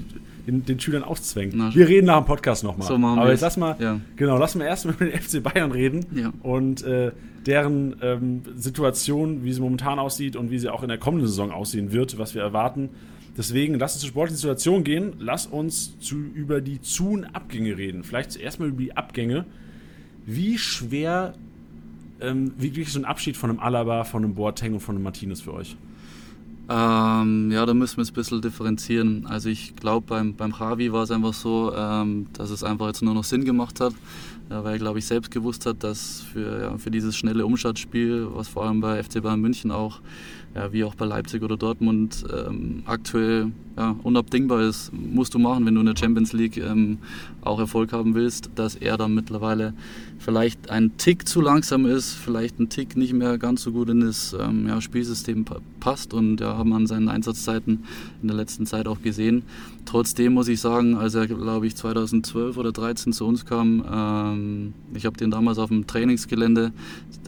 den, 0.47 0.65
den 0.65 0.79
Schülern 0.79 1.03
auszwängen. 1.03 1.53
Na, 1.55 1.75
wir 1.75 1.87
reden 1.87 2.07
nach 2.07 2.19
dem 2.19 2.25
Podcast 2.25 2.63
nochmal. 2.63 2.87
So 2.87 2.97
machen 2.97 3.19
aber 3.19 3.31
jetzt 3.31 3.41
lass 3.41 3.57
mal, 3.57 3.75
ja. 3.79 3.99
genau, 4.15 4.37
lass 4.37 4.55
mal 4.55 4.65
erst 4.65 4.85
mal 4.85 4.95
mit 4.99 5.13
den 5.13 5.21
FC 5.21 5.43
Bayern 5.43 5.71
reden 5.71 6.05
ja. 6.15 6.31
und 6.41 6.83
äh, 6.83 7.11
deren 7.45 7.95
ähm, 8.01 8.41
Situation, 8.55 9.43
wie 9.43 9.51
sie 9.51 9.61
momentan 9.61 9.99
aussieht 9.99 10.35
und 10.35 10.51
wie 10.51 10.59
sie 10.59 10.69
auch 10.69 10.83
in 10.83 10.89
der 10.89 10.97
kommenden 10.97 11.27
Saison 11.27 11.51
aussehen 11.51 11.91
wird, 11.91 12.17
was 12.17 12.35
wir 12.35 12.41
erwarten. 12.41 12.89
Deswegen, 13.37 13.79
lass 13.79 13.93
uns 13.93 14.01
zur 14.01 14.09
sportlichen 14.09 14.37
Situation 14.37 14.83
gehen. 14.83 15.13
Lass 15.17 15.47
uns 15.47 15.97
zu, 15.99 16.17
über 16.17 16.61
die 16.61 16.81
Zu- 16.81 17.11
und 17.11 17.25
Abgänge 17.25 17.77
reden. 17.77 18.03
Vielleicht 18.03 18.31
zuerst 18.31 18.59
mal 18.59 18.69
über 18.69 18.81
die 18.81 18.95
Abgänge. 18.95 19.45
Wie 20.25 20.57
schwer, 20.57 21.33
ähm, 22.21 22.53
wie 22.57 22.75
wirklich 22.75 22.91
so 22.91 22.99
ein 22.99 23.05
Abschied 23.05 23.37
von 23.37 23.49
einem 23.49 23.59
Alaba, 23.59 24.03
von 24.03 24.23
einem 24.23 24.35
Boateng 24.35 24.73
und 24.73 24.79
von 24.79 24.95
einem 24.95 25.03
Martinez 25.03 25.41
für 25.41 25.53
euch? 25.53 25.75
Ähm, 26.69 27.51
ja, 27.51 27.65
da 27.65 27.73
müssen 27.73 27.97
wir 27.97 28.03
es 28.03 28.11
ein 28.11 28.13
bisschen 28.13 28.41
differenzieren. 28.41 29.27
Also 29.27 29.49
ich 29.49 29.75
glaube, 29.75 30.05
beim, 30.07 30.33
beim 30.33 30.53
Javi 30.57 30.93
war 30.93 31.03
es 31.03 31.11
einfach 31.11 31.33
so, 31.33 31.73
ähm, 31.75 32.27
dass 32.33 32.51
es 32.51 32.63
einfach 32.63 32.87
jetzt 32.87 33.01
nur 33.01 33.13
noch 33.13 33.25
Sinn 33.25 33.43
gemacht 33.43 33.81
hat, 33.81 33.93
ja, 34.49 34.63
weil 34.63 34.73
er, 34.73 34.79
glaube 34.79 34.99
ich, 34.99 35.05
selbst 35.05 35.29
gewusst 35.29 35.65
hat, 35.65 35.83
dass 35.83 36.21
für, 36.21 36.61
ja, 36.61 36.77
für 36.77 36.89
dieses 36.89 37.17
schnelle 37.17 37.45
Umschaltspiel, 37.45 38.27
was 38.33 38.47
vor 38.47 38.65
allem 38.65 38.79
bei 38.79 39.03
FC 39.03 39.21
Bayern 39.21 39.41
München 39.41 39.71
auch 39.71 39.99
ja, 40.55 40.71
wie 40.71 40.83
auch 40.83 40.95
bei 40.95 41.05
Leipzig 41.05 41.41
oder 41.41 41.57
Dortmund 41.57 42.23
ähm, 42.31 42.83
aktuell 42.85 43.51
ja, 43.75 43.95
unabdingbar 44.03 44.61
ist, 44.61 44.91
musst 44.93 45.33
du 45.33 45.39
machen, 45.39 45.65
wenn 45.65 45.73
du 45.73 45.81
in 45.81 45.87
der 45.87 45.97
Champions 45.97 46.31
League 46.31 46.57
ähm, 46.57 46.99
auch 47.41 47.59
Erfolg 47.59 47.91
haben 47.91 48.13
willst, 48.13 48.51
dass 48.55 48.75
er 48.75 48.97
dann 48.97 49.15
mittlerweile 49.15 49.73
vielleicht 50.23 50.69
ein 50.69 50.97
Tick 50.97 51.27
zu 51.27 51.41
langsam 51.41 51.85
ist, 51.85 52.13
vielleicht 52.13 52.59
ein 52.59 52.69
Tick 52.69 52.95
nicht 52.95 53.13
mehr 53.13 53.37
ganz 53.37 53.63
so 53.63 53.71
gut 53.71 53.89
in 53.89 54.01
das 54.01 54.33
ähm, 54.39 54.67
ja, 54.67 54.79
Spielsystem 54.79 55.45
passt 55.79 56.13
und 56.13 56.39
ja, 56.39 56.57
haben 56.57 56.69
wir 56.69 56.77
an 56.77 56.87
seinen 56.87 57.09
Einsatzzeiten 57.09 57.83
in 58.21 58.27
der 58.29 58.37
letzten 58.37 58.65
Zeit 58.65 58.87
auch 58.87 59.01
gesehen. 59.01 59.43
Trotzdem 59.85 60.33
muss 60.33 60.47
ich 60.47 60.61
sagen, 60.61 60.95
als 60.95 61.15
er, 61.15 61.27
glaube 61.27 61.67
ich, 61.67 61.75
2012 61.75 62.57
oder 62.57 62.73
2013 62.73 63.13
zu 63.13 63.25
uns 63.25 63.45
kam, 63.45 63.83
ähm, 63.91 64.73
ich 64.93 65.05
habe 65.05 65.17
den 65.17 65.29
damals 65.29 65.57
auf 65.57 65.69
dem 65.69 65.87
Trainingsgelände 65.87 66.71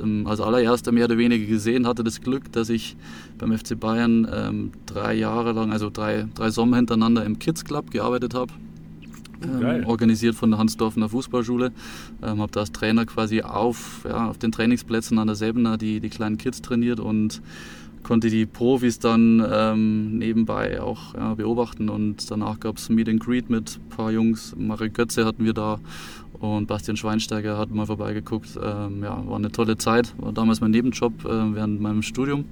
ähm, 0.02 0.26
als 0.26 0.40
allererster 0.40 0.94
mehr 0.94 1.06
oder 1.06 1.18
weniger 1.18 1.46
gesehen, 1.46 1.88
hatte 1.88 2.04
das 2.04 2.22
Glück, 2.22 2.52
dass 2.54 2.70
ich 2.70 2.96
beim 3.38 3.58
FC 3.58 3.78
Bayern 3.78 4.26
ähm, 4.34 4.72
drei 4.86 5.16
Jahre 5.16 5.52
lang, 5.52 5.74
also 5.74 5.90
drei, 5.90 6.28
drei 6.34 6.50
Sommer 6.50 6.78
hintereinander 6.78 7.26
im 7.26 7.40
Kids 7.40 7.66
Club 7.66 7.92
gearbeitet 7.92 8.34
habe. 8.34 8.54
Ähm, 9.46 9.86
organisiert 9.86 10.36
von 10.36 10.52
der 10.52 10.60
Hansdorfener 10.60 11.10
Fußballschule. 11.10 11.72
Ähm, 12.24 12.42
habe 12.42 12.52
da 12.52 12.62
als 12.62 12.72
Trainer 12.72 13.06
quasi 13.06 13.42
auf, 13.42 14.06
ja, 14.08 14.30
auf 14.30 14.38
den 14.38 14.52
Trainingsplätzen 14.52 15.20
an 15.20 15.28
der 15.28 15.36
Sebena 15.36 15.78
die, 15.78 16.00
die 16.00 16.10
kleinen 16.10 16.38
Kids 16.38 16.62
trainiert 16.62 17.00
und 17.00 17.42
konnte 18.04 18.30
die 18.30 18.46
Profis 18.46 19.00
dann 19.00 19.44
ähm, 19.52 20.20
nebenbei 20.20 20.80
auch 20.80 21.16
ja, 21.16 21.34
beobachten 21.34 21.90
und 21.90 22.30
danach 22.30 22.60
gab 22.60 22.78
es 22.78 22.90
Meet 22.90 23.10
and 23.10 23.20
Greet 23.20 23.50
mit 23.50 23.80
ein 23.80 23.90
paar 23.90 24.12
Jungs. 24.12 24.56
Mario 24.56 24.92
Götze 24.92 25.26
hatten 25.26 25.44
wir 25.44 25.54
da 25.54 25.80
und 26.40 26.68
Bastian 26.68 26.98
Schweinsteiger 26.98 27.58
hat 27.58 27.72
mal 27.72 27.86
vorbeigeguckt. 27.86 28.60
Ähm, 28.62 29.04
ja, 29.04 29.22
war 29.28 29.38
eine 29.38 29.52
tolle 29.52 29.78
Zeit, 29.78 30.14
war 30.18 30.32
damals 30.32 30.62
mein 30.62 30.72
Nebenjob 30.72 31.26
äh, 31.26 31.56
während 31.56 31.82
meinem 31.82 32.04
Studium. 32.04 32.46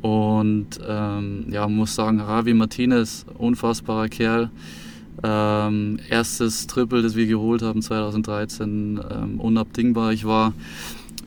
Und 0.00 0.80
ähm, 0.84 1.46
ja, 1.48 1.68
muss 1.68 1.94
sagen, 1.94 2.20
Ravi 2.20 2.54
Martinez, 2.54 3.24
unfassbarer 3.38 4.08
Kerl. 4.08 4.50
Ähm, 5.22 5.98
erstes 6.08 6.66
Triple, 6.66 7.02
das 7.02 7.14
wir 7.14 7.26
geholt 7.26 7.62
haben 7.62 7.82
2013, 7.82 9.00
ähm, 9.10 9.40
unabdingbar. 9.40 10.12
Ich 10.12 10.24
war 10.24 10.52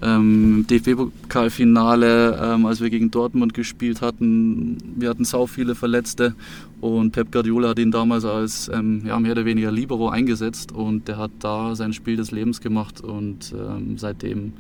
ähm, 0.02 0.66
DFB-Pokalfinale, 0.70 2.40
ähm, 2.42 2.66
als 2.66 2.82
wir 2.82 2.90
gegen 2.90 3.12
Dortmund 3.12 3.54
gespielt 3.54 4.02
hatten. 4.02 4.78
Wir 4.96 5.10
hatten 5.10 5.24
sau 5.24 5.48
viele 5.48 5.76
Verletzte 5.76 6.36
und 6.82 7.12
Pep 7.12 7.32
Guardiola 7.32 7.70
hat 7.70 7.80
ihn 7.80 7.92
damals 7.92 8.26
als 8.26 8.70
ähm, 8.74 9.04
ja, 9.06 9.20
mehr 9.20 9.32
oder 9.32 9.46
weniger 9.46 9.72
Libero 9.72 10.10
eingesetzt 10.10 10.72
und 10.72 11.08
der 11.08 11.18
hat 11.18 11.32
da 11.40 11.76
sein 11.76 11.94
Spiel 11.94 12.18
des 12.18 12.32
Lebens 12.32 12.62
gemacht 12.62 13.02
und 13.02 13.54
ähm, 13.54 13.98
seitdem 13.98 14.54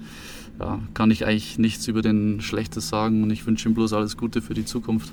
ja, 0.60 0.80
kann 0.94 1.12
ich 1.12 1.26
eigentlich 1.26 1.58
nichts 1.58 1.88
über 1.88 2.02
den 2.02 2.40
Schlechtes 2.42 2.88
sagen 2.88 3.24
und 3.24 3.30
ich 3.32 3.46
wünsche 3.46 3.68
ihm 3.68 3.76
bloß 3.76 3.94
alles 3.94 4.16
Gute 4.16 4.42
für 4.42 4.54
die 4.54 4.66
Zukunft. 4.66 5.12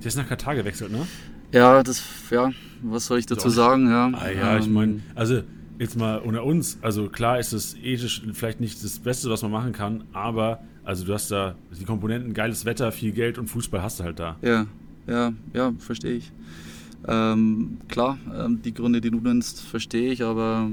Der 0.00 0.08
ist 0.08 0.16
nach 0.16 0.28
Katar 0.28 0.54
gewechselt, 0.54 0.92
ne? 0.92 1.06
Ja, 1.54 1.84
das, 1.84 2.02
ja, 2.30 2.52
was 2.82 3.06
soll 3.06 3.20
ich 3.20 3.26
dazu 3.26 3.48
so. 3.48 3.54
sagen? 3.54 3.88
Ja, 3.88 4.10
ah, 4.12 4.28
ja 4.28 4.56
ähm, 4.56 4.60
ich 4.60 4.68
meine, 4.68 5.00
also 5.14 5.42
jetzt 5.78 5.96
mal 5.96 6.18
unter 6.18 6.42
uns, 6.42 6.78
also 6.82 7.08
klar 7.08 7.38
ist 7.38 7.52
es 7.52 7.76
ethisch 7.76 8.22
vielleicht 8.32 8.60
nicht 8.60 8.82
das 8.82 8.98
Beste, 8.98 9.30
was 9.30 9.42
man 9.42 9.52
machen 9.52 9.72
kann, 9.72 10.02
aber 10.12 10.64
also 10.82 11.04
du 11.04 11.14
hast 11.14 11.30
da 11.30 11.54
die 11.78 11.84
Komponenten, 11.84 12.34
geiles 12.34 12.64
Wetter, 12.64 12.90
viel 12.90 13.12
Geld 13.12 13.38
und 13.38 13.46
Fußball 13.46 13.82
hast 13.82 14.00
du 14.00 14.04
halt 14.04 14.18
da. 14.18 14.36
Ja, 14.42 14.66
ja, 15.06 15.32
ja, 15.52 15.72
verstehe 15.78 16.14
ich. 16.14 16.32
Ähm, 17.06 17.78
klar, 17.88 18.18
ähm, 18.34 18.60
die 18.62 18.74
Gründe, 18.74 19.00
die 19.00 19.12
du 19.12 19.20
nennst, 19.20 19.60
verstehe 19.60 20.10
ich, 20.10 20.24
aber 20.24 20.70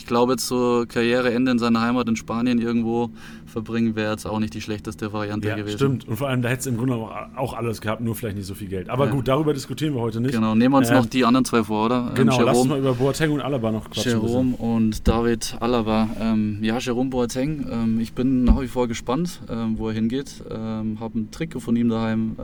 ich 0.00 0.06
glaube, 0.06 0.36
so 0.38 0.86
Karriereende 0.88 1.52
in 1.52 1.58
seiner 1.58 1.82
Heimat 1.82 2.08
in 2.08 2.16
Spanien 2.16 2.58
irgendwo 2.58 3.10
verbringen, 3.44 3.96
wäre 3.96 4.12
jetzt 4.12 4.24
auch 4.26 4.38
nicht 4.38 4.54
die 4.54 4.62
schlechteste 4.62 5.12
Variante 5.12 5.48
ja, 5.48 5.56
gewesen. 5.56 5.76
Stimmt, 5.76 6.08
und 6.08 6.16
vor 6.16 6.28
allem, 6.28 6.40
da 6.40 6.48
hätte 6.48 6.60
es 6.60 6.66
im 6.66 6.78
Grunde 6.78 6.94
auch 6.94 7.52
alles 7.52 7.82
gehabt, 7.82 8.00
nur 8.00 8.14
vielleicht 8.14 8.36
nicht 8.36 8.46
so 8.46 8.54
viel 8.54 8.68
Geld. 8.68 8.88
Aber 8.88 9.06
ja. 9.06 9.10
gut, 9.12 9.28
darüber 9.28 9.52
diskutieren 9.52 9.94
wir 9.94 10.00
heute 10.00 10.22
nicht. 10.22 10.32
Genau, 10.32 10.54
nehmen 10.54 10.72
wir 10.72 10.78
uns 10.78 10.88
äh, 10.88 10.94
noch 10.94 11.04
die 11.04 11.22
anderen 11.26 11.44
zwei 11.44 11.64
vor, 11.64 11.84
oder? 11.84 12.06
Ähm, 12.08 12.14
genau, 12.14 12.38
ähm, 12.38 12.46
lass 12.46 12.58
uns 12.58 12.68
mal 12.68 12.78
über 12.78 12.94
Boateng 12.94 13.32
und 13.32 13.42
Alaba 13.42 13.72
noch 13.72 13.90
quatschen. 13.90 14.12
Jerome 14.12 14.56
und 14.56 15.06
David 15.06 15.56
Alaba. 15.60 16.08
Ähm, 16.18 16.60
ja, 16.62 16.78
Jerome 16.78 17.10
Boateng, 17.10 17.66
ähm, 17.70 18.00
ich 18.00 18.14
bin 18.14 18.44
nach 18.44 18.58
wie 18.62 18.68
vor 18.68 18.88
gespannt, 18.88 19.42
ähm, 19.50 19.76
wo 19.76 19.88
er 19.88 19.94
hingeht. 19.94 20.42
Ähm, 20.50 20.98
Habe 20.98 21.16
einen 21.16 21.30
Trikot 21.30 21.60
von 21.60 21.76
ihm 21.76 21.90
daheim. 21.90 22.36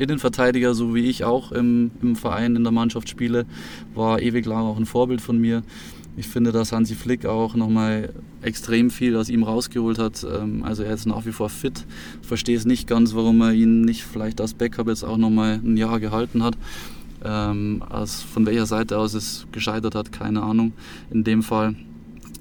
Innenverteidiger, 0.00 0.74
so 0.74 0.94
wie 0.94 1.06
ich 1.06 1.24
auch 1.24 1.52
im, 1.52 1.90
im 2.02 2.16
Verein, 2.16 2.56
in 2.56 2.62
der 2.62 2.72
Mannschaft 2.72 3.08
spiele, 3.08 3.46
war 3.94 4.20
ewig 4.20 4.46
lang 4.46 4.62
auch 4.62 4.78
ein 4.78 4.86
Vorbild 4.86 5.20
von 5.20 5.38
mir. 5.38 5.62
Ich 6.16 6.26
finde, 6.26 6.52
dass 6.52 6.72
Hansi 6.72 6.96
Flick 6.96 7.24
auch 7.24 7.54
nochmal 7.54 8.12
extrem 8.42 8.90
viel 8.90 9.16
aus 9.16 9.28
ihm 9.28 9.42
rausgeholt 9.42 9.98
hat. 9.98 10.26
Ähm, 10.30 10.64
also 10.64 10.82
er 10.82 10.94
ist 10.94 11.06
nach 11.06 11.24
wie 11.24 11.32
vor 11.32 11.48
fit. 11.48 11.86
Verstehe 12.22 12.56
es 12.56 12.64
nicht 12.64 12.86
ganz, 12.86 13.14
warum 13.14 13.40
er 13.40 13.52
ihn 13.52 13.82
nicht 13.82 14.02
vielleicht 14.02 14.40
als 14.40 14.54
Backup 14.54 14.88
jetzt 14.88 15.04
auch 15.04 15.16
nochmal 15.16 15.60
ein 15.64 15.76
Jahr 15.76 16.00
gehalten 16.00 16.42
hat. 16.42 16.56
Aus, 17.22 18.22
von 18.22 18.46
welcher 18.46 18.64
Seite 18.64 18.96
aus 18.96 19.12
es 19.12 19.46
gescheitert 19.52 19.94
hat, 19.94 20.10
keine 20.10 20.42
Ahnung 20.42 20.72
in 21.10 21.22
dem 21.22 21.42
Fall. 21.42 21.74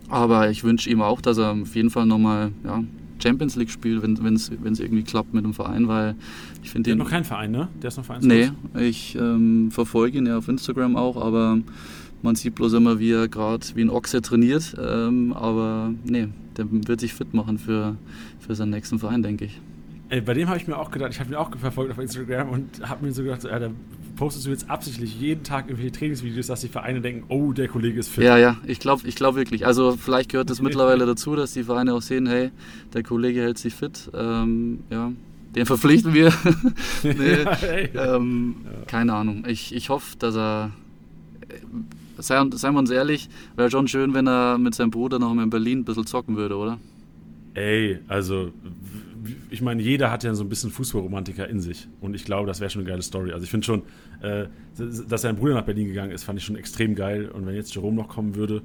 Aber 0.08 0.50
ich 0.50 0.64
wünsche 0.64 0.90
ihm 0.90 1.02
auch, 1.02 1.20
dass 1.20 1.38
er 1.38 1.52
auf 1.52 1.76
jeden 1.76 1.90
Fall 1.90 2.06
nochmal 2.06 2.54
ja, 2.64 2.86
Champions 3.22 3.58
League 3.58 3.72
spielt, 3.72 4.02
wenn 4.02 4.36
es 4.36 4.50
irgendwie 4.80 5.04
klappt 5.04 5.34
mit 5.34 5.44
dem 5.44 5.54
Verein, 5.54 5.90
weil 5.90 6.16
ich 6.62 6.72
finde 6.72 6.92
hat 6.92 6.98
noch 6.98 7.10
keinen 7.10 7.24
Verein, 7.24 7.52
ne? 7.52 7.68
Der 7.82 7.88
ist 7.88 7.98
noch 7.98 8.06
vereinslos? 8.06 8.52
Nee, 8.74 8.82
ich 8.82 9.16
ähm, 9.16 9.72
verfolge 9.72 10.18
ihn 10.18 10.26
ja 10.26 10.38
auf 10.38 10.48
Instagram 10.48 10.96
auch, 10.96 11.18
aber 11.18 11.60
man 12.22 12.36
sieht 12.36 12.56
bloß 12.56 12.74
immer, 12.74 13.00
wie 13.00 13.12
er 13.12 13.28
gerade 13.28 13.66
wie 13.76 13.82
ein 13.82 13.90
Ochse 13.90 14.22
trainiert. 14.22 14.76
Ähm, 14.80 15.34
aber 15.34 15.94
nee, 16.04 16.28
der 16.58 16.66
wird 16.70 17.00
sich 17.00 17.14
fit 17.14 17.34
machen 17.34 17.58
für, 17.58 17.96
für 18.40 18.56
seinen 18.56 18.72
nächsten 18.72 19.00
Verein, 19.00 19.24
denke 19.24 19.46
ich. 19.46 19.60
Ey, 20.10 20.22
bei 20.22 20.34
dem 20.34 20.48
habe 20.48 20.58
ich 20.58 20.68
mir 20.68 20.78
auch 20.78 20.92
gedacht, 20.92 21.12
ich 21.14 21.20
habe 21.20 21.30
ihn 21.30 21.36
auch 21.36 21.56
verfolgt 21.56 21.92
auf 21.92 22.00
Instagram 22.00 22.50
und 22.50 22.90
habe 22.90 23.06
mir 23.06 23.12
so 23.12 23.24
gedacht, 23.24 23.44
ja, 23.44 23.60
da 23.60 23.70
postest 24.16 24.48
du 24.48 24.50
jetzt 24.50 24.70
absichtlich 24.70 25.20
jeden 25.20 25.44
Tag 25.44 25.68
irgendwelche 25.68 25.94
Trainingsvideos, 25.94 26.48
dass 26.48 26.62
die 26.62 26.68
Vereine 26.68 27.00
denken, 27.00 27.24
oh, 27.30 27.54
der 27.54 27.68
Kollege 27.68 28.00
ist 28.00 28.10
fit. 28.10 28.24
Ja, 28.24 28.38
ja, 28.38 28.58
ich 28.66 28.80
glaube 28.80 29.08
ich 29.08 29.16
glaub 29.16 29.36
wirklich. 29.36 29.66
Also 29.66 29.96
vielleicht 29.96 30.32
gehört 30.32 30.50
das 30.50 30.62
mittlerweile 30.62 31.06
dazu, 31.06 31.36
dass 31.36 31.54
die 31.54 31.64
Vereine 31.64 31.94
auch 31.94 32.02
sehen, 32.02 32.28
hey, 32.28 32.52
der 32.94 33.04
Kollege 33.04 33.42
hält 33.42 33.60
sich 33.60 33.76
fit. 33.76 34.10
Ähm, 34.14 34.80
ja, 34.90 35.12
den 35.56 35.66
verpflichten 35.66 36.14
wir. 36.14 36.34
nee, 37.04 37.44
ja, 37.94 38.16
ähm, 38.16 38.56
ja. 38.64 38.86
Keine 38.86 39.14
Ahnung. 39.14 39.46
Ich, 39.48 39.74
ich 39.74 39.90
hoffe, 39.90 40.18
dass 40.18 40.36
er 40.36 40.72
seien, 42.18 42.52
seien 42.52 42.74
wir 42.74 42.80
uns 42.80 42.92
ehrlich, 42.92 43.30
wäre 43.56 43.72
schon 43.72 43.88
schön, 43.88 44.14
wenn 44.14 44.28
er 44.28 44.58
mit 44.58 44.76
seinem 44.76 44.92
Bruder 44.92 45.20
noch 45.20 45.34
mal 45.34 45.44
in 45.44 45.50
Berlin 45.50 45.80
ein 45.80 45.86
bisschen 45.86 46.06
zocken 46.06 46.36
würde, 46.36 46.56
oder? 46.56 46.80
Ey, 47.54 48.00
also 48.08 48.52
ich 49.50 49.62
meine, 49.62 49.82
jeder 49.82 50.12
hat 50.12 50.24
ja 50.24 50.34
so 50.34 50.44
ein 50.44 50.50
bisschen 50.50 50.72
Fußballromantiker 50.72 51.48
in 51.48 51.60
sich. 51.60 51.88
Und 52.00 52.14
ich 52.14 52.26
glaube, 52.26 52.48
das 52.48 52.60
wäre 52.60 52.70
schon 52.70 52.82
eine 52.82 52.90
geile 52.90 53.02
Story. 53.02 53.32
Also 53.32 53.44
ich 53.44 53.50
finde 53.50 53.66
schon, 53.66 53.84
äh, 54.22 54.48
dass 54.78 55.22
sein 55.22 55.36
Bruder 55.36 55.56
nach 55.56 55.66
Berlin 55.66 55.88
gegangen 55.88 56.12
ist, 56.12 56.24
fand 56.24 56.40
ich 56.40 56.46
schon 56.46 56.56
extrem 56.56 56.96
geil. 56.96 57.30
Und 57.30 57.46
wenn 57.46 57.56
jetzt 57.56 57.74
Jerome 57.74 57.96
noch 57.96 58.08
kommen 58.08 58.36
würde, 58.36 58.62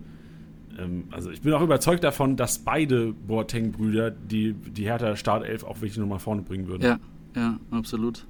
ähm, 0.78 1.04
also 1.10 1.30
ich 1.30 1.42
bin 1.42 1.52
auch 1.52 1.62
überzeugt 1.62 2.04
davon, 2.04 2.36
dass 2.36 2.58
beide 2.58 3.12
Boateng-Brüder 3.12 4.10
die, 4.10 4.52
die 4.54 4.84
Hertha 4.84 5.16
Startelf 5.16 5.64
auch 5.64 5.76
wirklich 5.76 5.96
nochmal 5.96 6.18
vorne 6.18 6.42
bringen 6.42 6.66
würden. 6.66 6.82
Ja, 6.82 6.98
ja, 7.34 7.58
absolut. 7.70 8.26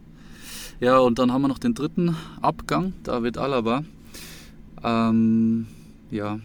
Ja, 0.80 0.98
und 0.98 1.18
dann 1.18 1.32
haben 1.32 1.42
wir 1.42 1.48
noch 1.48 1.58
den 1.58 1.74
dritten 1.74 2.16
Abgang, 2.40 2.92
David 3.02 3.38
Alaba. 3.38 3.84
Ähm, 4.82 5.66
ja, 6.10 6.38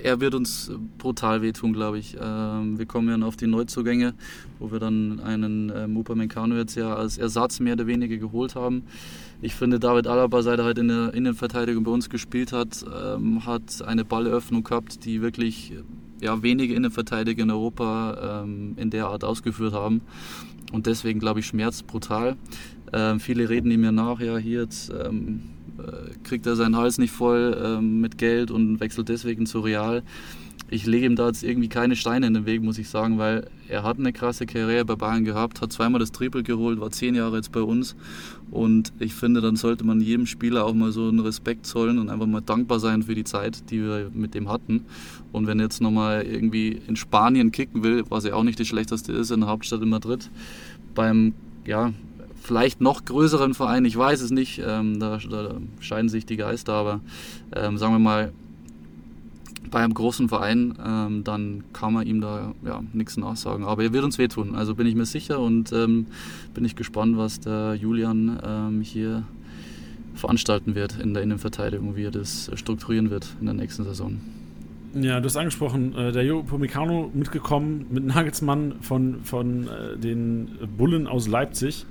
er 0.00 0.20
wird 0.20 0.34
uns 0.34 0.70
brutal 0.98 1.42
wehtun, 1.42 1.72
glaube 1.72 1.98
ich. 1.98 2.16
Ähm, 2.20 2.78
wir 2.78 2.86
kommen 2.86 3.08
ja 3.08 3.26
auf 3.26 3.36
die 3.36 3.46
Neuzugänge, 3.46 4.14
wo 4.58 4.72
wir 4.72 4.78
dann 4.78 5.20
einen 5.20 5.72
ähm, 5.74 5.96
Upamecano 5.96 6.56
jetzt 6.56 6.74
ja 6.76 6.94
als 6.94 7.18
Ersatz 7.18 7.60
mehr 7.60 7.74
oder 7.74 7.86
weniger 7.86 8.16
geholt 8.16 8.54
haben. 8.54 8.84
Ich 9.40 9.54
finde, 9.54 9.78
David 9.78 10.06
Alaba, 10.06 10.42
seit 10.42 10.58
er 10.58 10.64
halt 10.64 10.78
in 10.78 10.88
der 10.88 11.14
Innenverteidigung 11.14 11.84
bei 11.84 11.90
uns 11.90 12.08
gespielt 12.08 12.52
hat, 12.52 12.84
ähm, 12.86 13.44
hat 13.44 13.82
eine 13.82 14.04
Ballöffnung 14.04 14.62
gehabt, 14.62 15.04
die 15.04 15.20
wirklich 15.20 15.72
ja, 16.20 16.42
wenige 16.42 16.74
Innenverteidiger 16.74 17.42
in 17.42 17.50
Europa 17.50 18.42
ähm, 18.44 18.74
in 18.76 18.90
der 18.90 19.08
Art 19.08 19.24
ausgeführt 19.24 19.74
haben. 19.74 20.02
Und 20.72 20.86
deswegen, 20.86 21.20
glaube 21.20 21.40
ich, 21.40 21.46
schmerzt 21.46 21.86
brutal. 21.86 22.36
Ähm, 22.92 23.20
viele 23.20 23.48
reden 23.48 23.70
ihm 23.70 23.84
ja 23.84 23.92
nach, 23.92 24.20
ja, 24.20 24.36
hier 24.38 24.62
jetzt 24.62 24.90
ähm, 24.90 25.40
äh, 25.61 25.61
kriegt 26.24 26.46
er 26.46 26.56
seinen 26.56 26.76
Hals 26.76 26.98
nicht 26.98 27.12
voll 27.12 27.56
ähm, 27.62 28.00
mit 28.00 28.18
Geld 28.18 28.50
und 28.50 28.80
wechselt 28.80 29.08
deswegen 29.08 29.46
zu 29.46 29.60
Real. 29.60 30.02
Ich 30.70 30.86
lege 30.86 31.04
ihm 31.04 31.16
da 31.16 31.26
jetzt 31.26 31.42
irgendwie 31.42 31.68
keine 31.68 31.96
Steine 31.96 32.26
in 32.26 32.32
den 32.32 32.46
Weg, 32.46 32.62
muss 32.62 32.78
ich 32.78 32.88
sagen, 32.88 33.18
weil 33.18 33.46
er 33.68 33.82
hat 33.82 33.98
eine 33.98 34.10
krasse 34.10 34.46
Karriere 34.46 34.86
bei 34.86 34.96
Bayern 34.96 35.24
gehabt, 35.24 35.60
hat 35.60 35.70
zweimal 35.70 35.98
das 35.98 36.12
Triple 36.12 36.42
geholt, 36.42 36.80
war 36.80 36.90
zehn 36.90 37.14
Jahre 37.14 37.36
jetzt 37.36 37.52
bei 37.52 37.60
uns 37.60 37.94
und 38.50 38.92
ich 38.98 39.12
finde, 39.12 39.42
dann 39.42 39.56
sollte 39.56 39.84
man 39.84 40.00
jedem 40.00 40.24
Spieler 40.24 40.64
auch 40.64 40.72
mal 40.72 40.90
so 40.90 41.08
einen 41.08 41.20
Respekt 41.20 41.66
zollen 41.66 41.98
und 41.98 42.08
einfach 42.08 42.26
mal 42.26 42.40
dankbar 42.40 42.80
sein 42.80 43.02
für 43.02 43.14
die 43.14 43.24
Zeit, 43.24 43.70
die 43.70 43.82
wir 43.82 44.10
mit 44.14 44.34
dem 44.34 44.48
hatten. 44.48 44.86
Und 45.30 45.46
wenn 45.46 45.58
er 45.58 45.64
jetzt 45.64 45.82
nochmal 45.82 46.22
irgendwie 46.22 46.80
in 46.86 46.96
Spanien 46.96 47.52
kicken 47.52 47.82
will, 47.82 48.04
was 48.08 48.24
ja 48.24 48.34
auch 48.34 48.42
nicht 48.42 48.58
das 48.58 48.66
Schlechteste 48.66 49.12
ist, 49.12 49.30
in 49.30 49.40
der 49.40 49.48
Hauptstadt 49.50 49.82
in 49.82 49.90
Madrid, 49.90 50.30
beim 50.94 51.34
ja, 51.64 51.92
vielleicht 52.42 52.80
noch 52.80 53.04
größeren 53.04 53.54
Verein, 53.54 53.84
ich 53.84 53.96
weiß 53.96 54.20
es 54.20 54.30
nicht, 54.30 54.60
ähm, 54.64 54.98
da, 54.98 55.18
da, 55.18 55.54
scheiden 55.80 56.08
sich 56.08 56.26
die 56.26 56.36
Geister, 56.36 56.74
aber 56.74 57.00
ähm, 57.54 57.78
sagen 57.78 57.94
wir 57.94 57.98
mal, 57.98 58.32
bei 59.70 59.82
einem 59.82 59.94
großen 59.94 60.28
Verein, 60.28 60.74
ähm, 60.84 61.24
dann 61.24 61.64
kann 61.72 61.94
man 61.94 62.06
ihm 62.06 62.20
da 62.20 62.52
ja, 62.64 62.82
nichts 62.92 63.16
nachsagen. 63.16 63.64
Aber 63.64 63.82
er 63.82 63.92
wird 63.92 64.04
uns 64.04 64.18
wehtun, 64.18 64.54
also 64.54 64.74
bin 64.74 64.86
ich 64.86 64.94
mir 64.94 65.06
sicher 65.06 65.40
und 65.40 65.72
ähm, 65.72 66.06
bin 66.52 66.64
ich 66.64 66.76
gespannt, 66.76 67.16
was 67.16 67.40
der 67.40 67.74
Julian 67.74 68.38
ähm, 68.44 68.82
hier 68.82 69.22
veranstalten 70.14 70.74
wird 70.74 71.00
in 71.00 71.14
der 71.14 71.22
Innenverteidigung, 71.22 71.96
wie 71.96 72.04
er 72.04 72.10
das 72.10 72.50
strukturieren 72.54 73.10
wird 73.10 73.34
in 73.40 73.46
der 73.46 73.54
nächsten 73.54 73.84
Saison. 73.84 74.20
Ja, 74.94 75.20
du 75.20 75.24
hast 75.24 75.38
angesprochen, 75.38 75.94
äh, 75.96 76.12
der 76.12 76.22
Jo 76.22 76.42
Pomicano 76.42 77.10
mitgekommen 77.14 77.86
mit 77.90 78.04
Nagelsmann 78.04 78.74
von, 78.82 79.24
von 79.24 79.68
äh, 79.68 79.96
den 79.96 80.50
Bullen 80.76 81.06
aus 81.06 81.28
Leipzig. 81.28 81.86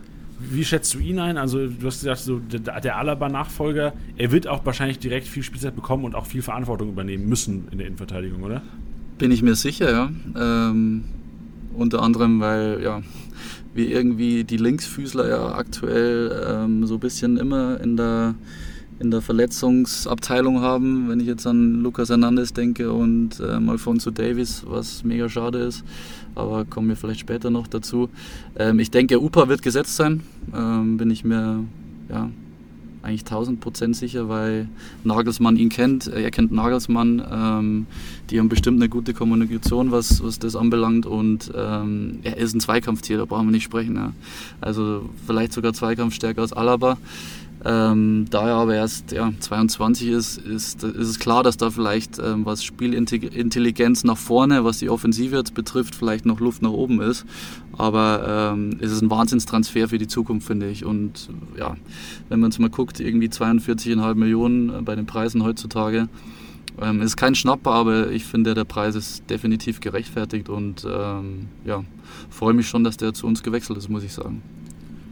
Wie 0.49 0.65
schätzt 0.65 0.93
du 0.93 0.99
ihn 0.99 1.19
ein? 1.19 1.37
Also, 1.37 1.67
du 1.67 1.85
hast 1.85 2.01
gesagt, 2.01 2.19
so 2.19 2.39
der, 2.39 2.79
der 2.81 2.97
Alaba-Nachfolger, 2.97 3.93
er 4.17 4.31
wird 4.31 4.47
auch 4.47 4.65
wahrscheinlich 4.65 4.99
direkt 4.99 5.27
viel 5.27 5.43
Spielzeit 5.43 5.75
bekommen 5.75 6.05
und 6.05 6.15
auch 6.15 6.25
viel 6.25 6.41
Verantwortung 6.41 6.89
übernehmen 6.89 7.27
müssen 7.27 7.67
in 7.71 7.77
der 7.77 7.87
Innenverteidigung, 7.87 8.43
oder? 8.43 8.61
Bin 9.17 9.31
ich 9.31 9.41
mir 9.41 9.55
sicher, 9.55 9.91
ja. 9.91 10.11
Ähm, 10.35 11.03
unter 11.75 12.01
anderem, 12.01 12.39
weil 12.39 12.81
ja, 12.83 13.01
wir 13.73 13.87
irgendwie 13.89 14.43
die 14.43 14.57
Linksfüßler 14.57 15.29
ja 15.29 15.55
aktuell 15.55 16.43
ähm, 16.47 16.85
so 16.85 16.95
ein 16.95 16.99
bisschen 16.99 17.37
immer 17.37 17.79
in 17.79 17.97
der 17.97 18.35
in 19.01 19.09
der 19.09 19.21
Verletzungsabteilung 19.21 20.61
haben. 20.61 21.09
Wenn 21.09 21.19
ich 21.19 21.25
jetzt 21.25 21.47
an 21.47 21.81
Lucas 21.81 22.09
Hernandez 22.09 22.53
denke 22.53 22.91
und 22.91 23.41
ähm, 23.41 23.69
Alfonso 23.69 24.11
Davis, 24.11 24.63
was 24.67 25.03
mega 25.03 25.27
schade 25.27 25.57
ist, 25.57 25.83
aber 26.35 26.65
kommen 26.65 26.89
wir 26.89 26.95
vielleicht 26.95 27.21
später 27.21 27.49
noch 27.49 27.67
dazu. 27.67 28.09
Ähm, 28.55 28.79
ich 28.79 28.91
denke, 28.91 29.19
UPA 29.19 29.47
wird 29.49 29.63
gesetzt 29.63 29.95
sein, 29.95 30.21
ähm, 30.55 30.97
bin 30.97 31.11
ich 31.11 31.23
mir 31.23 31.63
ja, 32.09 32.29
eigentlich 33.03 33.21
1000 33.21 33.59
Prozent 33.59 33.95
sicher, 33.95 34.29
weil 34.29 34.67
Nagelsmann 35.03 35.57
ihn 35.57 35.69
kennt, 35.69 36.07
er 36.07 36.29
kennt 36.31 36.51
Nagelsmann, 36.51 37.23
ähm, 37.31 37.87
die 38.29 38.39
haben 38.39 38.49
bestimmt 38.49 38.79
eine 38.79 38.89
gute 38.89 39.13
Kommunikation, 39.13 39.91
was, 39.91 40.23
was 40.23 40.39
das 40.39 40.55
anbelangt 40.55 41.05
und 41.05 41.51
ähm, 41.55 42.19
er 42.23 42.37
ist 42.37 42.53
ein 42.53 42.59
Zweikampftier, 42.59 43.17
da 43.17 43.25
brauchen 43.25 43.47
wir 43.47 43.51
nicht 43.51 43.63
sprechen. 43.63 43.95
Ja. 43.95 44.13
Also 44.59 45.09
vielleicht 45.25 45.53
sogar 45.53 45.73
Zweikampfstärker 45.73 46.41
als 46.41 46.53
Alaba. 46.53 46.97
Ähm, 47.63 48.25
da 48.29 48.47
er 48.47 48.55
aber 48.55 48.73
erst 48.73 49.11
ja, 49.11 49.31
22 49.39 50.07
ist, 50.09 50.37
ist, 50.37 50.83
ist 50.83 51.07
es 51.07 51.19
klar, 51.19 51.43
dass 51.43 51.57
da 51.57 51.69
vielleicht 51.69 52.17
ähm, 52.17 52.45
was 52.45 52.63
Spielintelligenz 52.63 54.03
nach 54.03 54.17
vorne, 54.17 54.63
was 54.63 54.79
die 54.79 54.89
Offensive 54.89 55.35
jetzt 55.35 55.53
betrifft, 55.53 55.93
vielleicht 55.93 56.25
noch 56.25 56.39
Luft 56.39 56.63
nach 56.63 56.71
oben 56.71 57.01
ist. 57.01 57.25
Aber 57.77 58.53
ähm, 58.53 58.77
es 58.79 58.91
ist 58.91 59.01
ein 59.01 59.11
Wahnsinnstransfer 59.11 59.89
für 59.89 59.99
die 59.99 60.07
Zukunft, 60.07 60.47
finde 60.47 60.69
ich. 60.69 60.85
Und 60.85 61.29
ja, 61.57 61.77
wenn 62.29 62.39
man 62.39 62.47
uns 62.47 62.57
mal 62.57 62.69
guckt, 62.69 62.99
irgendwie 62.99 63.27
42,5 63.27 64.15
Millionen 64.15 64.83
bei 64.83 64.95
den 64.95 65.05
Preisen 65.05 65.43
heutzutage, 65.43 66.09
ähm, 66.81 67.01
ist 67.01 67.15
kein 67.15 67.35
Schnapper, 67.35 67.71
aber 67.71 68.11
ich 68.11 68.25
finde, 68.25 68.55
der 68.55 68.63
Preis 68.63 68.95
ist 68.95 69.29
definitiv 69.29 69.81
gerechtfertigt 69.81 70.49
und 70.49 70.87
ähm, 70.89 71.47
ja, 71.65 71.83
freue 72.29 72.53
mich 72.53 72.67
schon, 72.67 72.83
dass 72.83 72.97
der 72.97 73.13
zu 73.13 73.27
uns 73.27 73.43
gewechselt 73.43 73.77
ist, 73.77 73.89
muss 73.89 74.03
ich 74.03 74.13
sagen. 74.13 74.41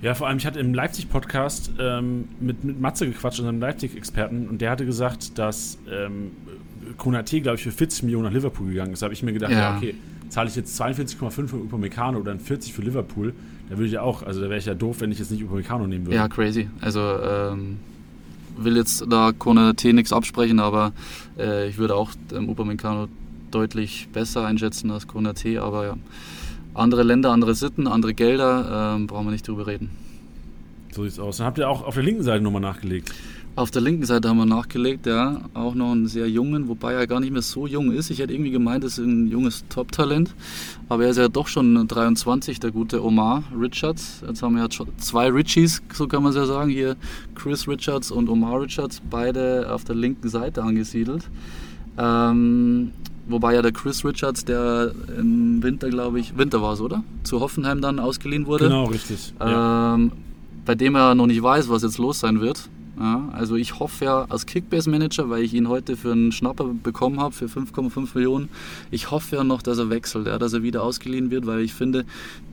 Ja, 0.02 0.16
vor 0.16 0.28
allem, 0.28 0.38
ich 0.38 0.46
hatte 0.46 0.60
im 0.60 0.74
Leipzig-Podcast 0.74 1.72
ähm, 1.80 2.30
mit, 2.40 2.64
mit 2.64 2.80
Matze 2.80 3.06
gequatscht, 3.06 3.40
unserem 3.40 3.60
Leipzig-Experten, 3.60 4.48
und 4.48 4.62
der 4.62 4.72
hatte 4.72 4.86
gesagt, 4.86 5.38
dass 5.38 5.78
ähm, 5.92 6.32
Konate, 6.98 7.42
glaube 7.42 7.58
ich, 7.58 7.64
für 7.64 7.72
40 7.72 8.04
Millionen 8.04 8.26
nach 8.26 8.34
Liverpool 8.34 8.70
gegangen 8.70 8.94
ist. 8.94 9.02
Da 9.02 9.06
habe 9.06 9.14
ich 9.14 9.24
mir 9.24 9.34
gedacht, 9.34 9.52
ja, 9.52 9.60
ja 9.60 9.78
okay, 9.78 9.96
zahle 10.30 10.50
ich 10.50 10.56
jetzt 10.56 10.80
42,5 10.80 11.48
für 11.48 11.58
Upamecano 11.58 12.20
oder 12.20 12.32
dann 12.32 12.40
40 12.40 12.74
für 12.74 12.82
Liverpool, 12.82 13.34
da 13.70 13.78
würde 13.78 13.88
ich 13.88 13.94
ja 13.94 14.02
auch, 14.02 14.24
also 14.24 14.42
da 14.42 14.48
wäre 14.48 14.60
ich 14.60 14.66
ja 14.66 14.74
doof, 14.74 15.02
wenn 15.02 15.12
ich 15.12 15.20
jetzt 15.20 15.32
nicht 15.32 15.44
Upamecano 15.44 15.86
nehmen 15.86 16.06
würde. 16.06 16.16
Ja, 16.16 16.28
crazy. 16.28 16.70
Also, 16.80 17.02
ähm, 17.02 17.78
will 18.58 18.78
jetzt 18.78 19.06
da 19.10 19.32
Konate 19.32 19.94
nichts 19.94 20.14
absprechen, 20.14 20.60
aber 20.60 20.94
äh, 21.38 21.70
ich 21.70 21.78
würde 21.78 21.96
auch 21.96 22.12
ähm, 22.34 22.50
Upamecano 22.50 23.08
deutlich 23.52 24.08
besser 24.14 24.46
einschätzen 24.46 24.92
als 24.92 25.08
Konate, 25.08 25.62
aber 25.62 25.86
ja 25.86 25.98
andere 26.74 27.04
Länder, 27.04 27.32
andere 27.32 27.56
Sitten, 27.56 27.88
andere 27.88 28.14
Gelder, 28.14 28.96
ähm, 28.96 29.08
brauchen 29.08 29.26
wir 29.28 29.32
nicht 29.32 29.48
drüber 29.48 29.68
reden. 29.68 29.90
So 30.92 31.04
sieht's 31.04 31.20
aus. 31.20 31.38
Dann 31.38 31.46
habt 31.48 31.58
ihr 31.58 31.70
auch 31.70 31.86
auf 31.86 31.94
der 31.94 32.04
linken 32.04 32.24
Seite 32.24 32.44
nochmal 32.44 32.62
nachgelegt. 32.62 33.14
Auf 33.56 33.72
der 33.72 33.82
linken 33.82 34.06
Seite 34.06 34.30
haben 34.30 34.38
wir 34.38 34.46
nachgelegt, 34.46 35.06
ja, 35.06 35.42
auch 35.54 35.76
noch 35.76 35.92
einen 35.92 36.08
sehr 36.08 36.30
jungen, 36.30 36.70
wobei 36.70 36.94
er 36.94 37.08
gar 37.08 37.20
nicht 37.20 37.34
mehr 37.34 37.42
so 37.42 37.68
jung 37.68 37.92
ist. 37.92 38.10
Ich 38.10 38.20
hätte 38.20 38.32
irgendwie 38.32 38.52
gemeint, 38.52 38.86
das 38.86 38.94
ist 38.94 39.06
ein 39.06 39.28
junges 39.28 39.66
Top-Talent, 39.68 40.34
aber 40.88 41.04
er 41.04 41.10
ist 41.10 41.18
ja 41.18 41.28
doch 41.28 41.48
schon 41.48 41.86
23, 41.86 42.62
der 42.62 42.72
gute 42.72 43.04
Omar 43.04 43.44
Richards. 43.60 44.24
Jetzt 44.26 44.44
haben 44.44 44.56
wir 44.56 44.64
ja 44.64 44.70
zwei 44.98 45.30
Richies, 45.30 45.82
so 45.94 46.08
kann 46.08 46.24
man 46.24 46.30
es 46.30 46.38
ja 46.38 46.46
sagen, 46.46 46.70
hier 46.70 46.96
Chris 47.36 47.68
Richards 47.68 48.12
und 48.12 48.30
Omar 48.30 48.62
Richards, 48.62 49.02
beide 49.10 49.70
auf 49.74 49.84
der 49.84 49.96
linken 49.96 50.30
Seite 50.30 50.64
angesiedelt. 50.64 51.28
Ähm, 51.98 52.94
Wobei 53.30 53.54
ja 53.54 53.62
der 53.62 53.72
Chris 53.72 54.04
Richards, 54.04 54.44
der 54.44 54.92
im 55.18 55.62
Winter, 55.62 55.90
glaube 55.90 56.20
ich, 56.20 56.36
Winter 56.38 56.62
war 56.62 56.74
es, 56.74 56.82
oder? 56.82 57.04
Zu 57.24 57.40
Hoffenheim 57.40 57.80
dann 57.80 58.00
ausgeliehen 58.00 58.48
wurde. 58.48 58.66
Genau, 58.66 58.86
richtig. 58.86 59.34
Ähm, 59.40 59.48
ja. 59.48 60.00
Bei 60.66 60.76
dem 60.76 60.96
er 60.96 61.16
noch 61.16 61.28
nicht 61.28 61.42
weiß, 61.42 61.70
was 61.70 61.84
jetzt 61.84 62.00
los 62.00 62.20
sein 62.20 62.42
wird. 62.42 62.70
Ja, 63.00 63.30
also 63.32 63.56
ich 63.56 63.80
hoffe 63.80 64.04
ja 64.06 64.26
als 64.28 64.46
Kickbase-Manager, 64.46 65.30
weil 65.30 65.44
ich 65.44 65.54
ihn 65.54 65.70
heute 65.70 65.96
für 65.96 66.12
einen 66.12 66.34
Schnapper 66.34 66.66
bekommen 66.84 67.22
habe, 67.22 67.34
für 67.34 67.46
5,5 67.46 68.10
Millionen, 68.14 68.50
ich 68.92 69.10
hoffe 69.10 69.38
ja 69.38 69.46
noch, 69.46 69.62
dass 69.62 69.78
er 69.78 69.90
wechselt, 69.90 70.28
ja, 70.28 70.38
dass 70.38 70.52
er 70.52 70.64
wieder 70.64 70.84
ausgeliehen 70.84 71.32
wird, 71.32 71.46
weil 71.46 71.62
ich 71.62 71.74
finde, 71.74 72.04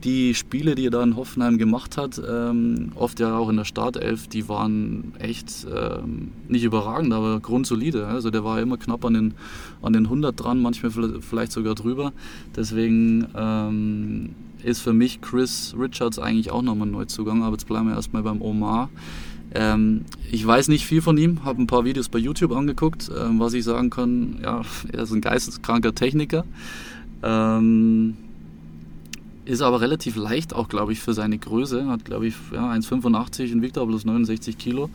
die 0.05 0.33
Spiele, 0.35 0.75
die 0.75 0.85
er 0.85 0.91
da 0.91 1.03
in 1.03 1.17
Hoffenheim 1.17 1.57
gemacht 1.57 1.97
hat, 1.97 2.21
ähm, 2.25 2.93
oft 2.95 3.19
ja 3.19 3.37
auch 3.37 3.49
in 3.49 3.57
der 3.57 3.65
Startelf, 3.65 4.29
die 4.29 4.47
waren 4.47 5.11
echt 5.19 5.67
ähm, 5.69 6.31
nicht 6.47 6.63
überragend, 6.63 7.11
aber 7.11 7.41
grundsolide. 7.41 8.07
Also 8.07 8.31
der 8.31 8.45
war 8.45 8.61
immer 8.61 8.77
knapp 8.77 9.03
an 9.03 9.15
den, 9.15 9.33
an 9.81 9.91
den 9.91 10.05
100 10.05 10.39
dran, 10.39 10.61
manchmal 10.61 10.93
vielleicht 11.19 11.51
sogar 11.51 11.75
drüber. 11.75 12.13
Deswegen 12.55 13.27
ähm, 13.35 14.29
ist 14.63 14.79
für 14.79 14.93
mich 14.93 15.19
Chris 15.19 15.75
Richards 15.77 16.19
eigentlich 16.19 16.51
auch 16.51 16.61
nochmal 16.61 16.87
ein 16.87 16.91
Neuzugang, 16.91 17.43
aber 17.43 17.53
jetzt 17.53 17.67
bleiben 17.67 17.89
wir 17.89 17.95
erstmal 17.95 18.23
beim 18.23 18.41
Omar. 18.41 18.89
Ähm, 19.53 20.05
ich 20.31 20.45
weiß 20.45 20.67
nicht 20.67 20.85
viel 20.85 21.01
von 21.01 21.17
ihm, 21.17 21.45
habe 21.45 21.61
ein 21.61 21.67
paar 21.67 21.85
Videos 21.85 22.09
bei 22.09 22.19
YouTube 22.19 22.51
angeguckt. 22.51 23.09
Ähm, 23.17 23.39
was 23.39 23.53
ich 23.53 23.63
sagen 23.63 23.89
kann, 23.89 24.39
ja, 24.43 24.61
er 24.91 25.03
ist 25.03 25.11
ein 25.11 25.21
geisteskranker 25.21 25.95
Techniker. 25.95 26.45
Ähm, 27.23 28.17
ist 29.45 29.61
aber 29.61 29.79
relativ 29.79 30.17
leicht, 30.17 30.53
auch 30.53 30.67
glaube 30.67 30.91
ich, 30.91 30.99
für 30.99 31.13
seine 31.13 31.37
Größe. 31.37 31.87
Hat, 31.87 32.03
glaube 32.03 32.27
ich, 32.27 32.35
ja, 32.51 32.69
1,85 32.71 33.53
und 33.53 33.61
wiegt 33.61 33.77
aber 33.77 33.87
bloß 33.87 34.03
69 34.05 34.57
Kilo. 34.57 34.89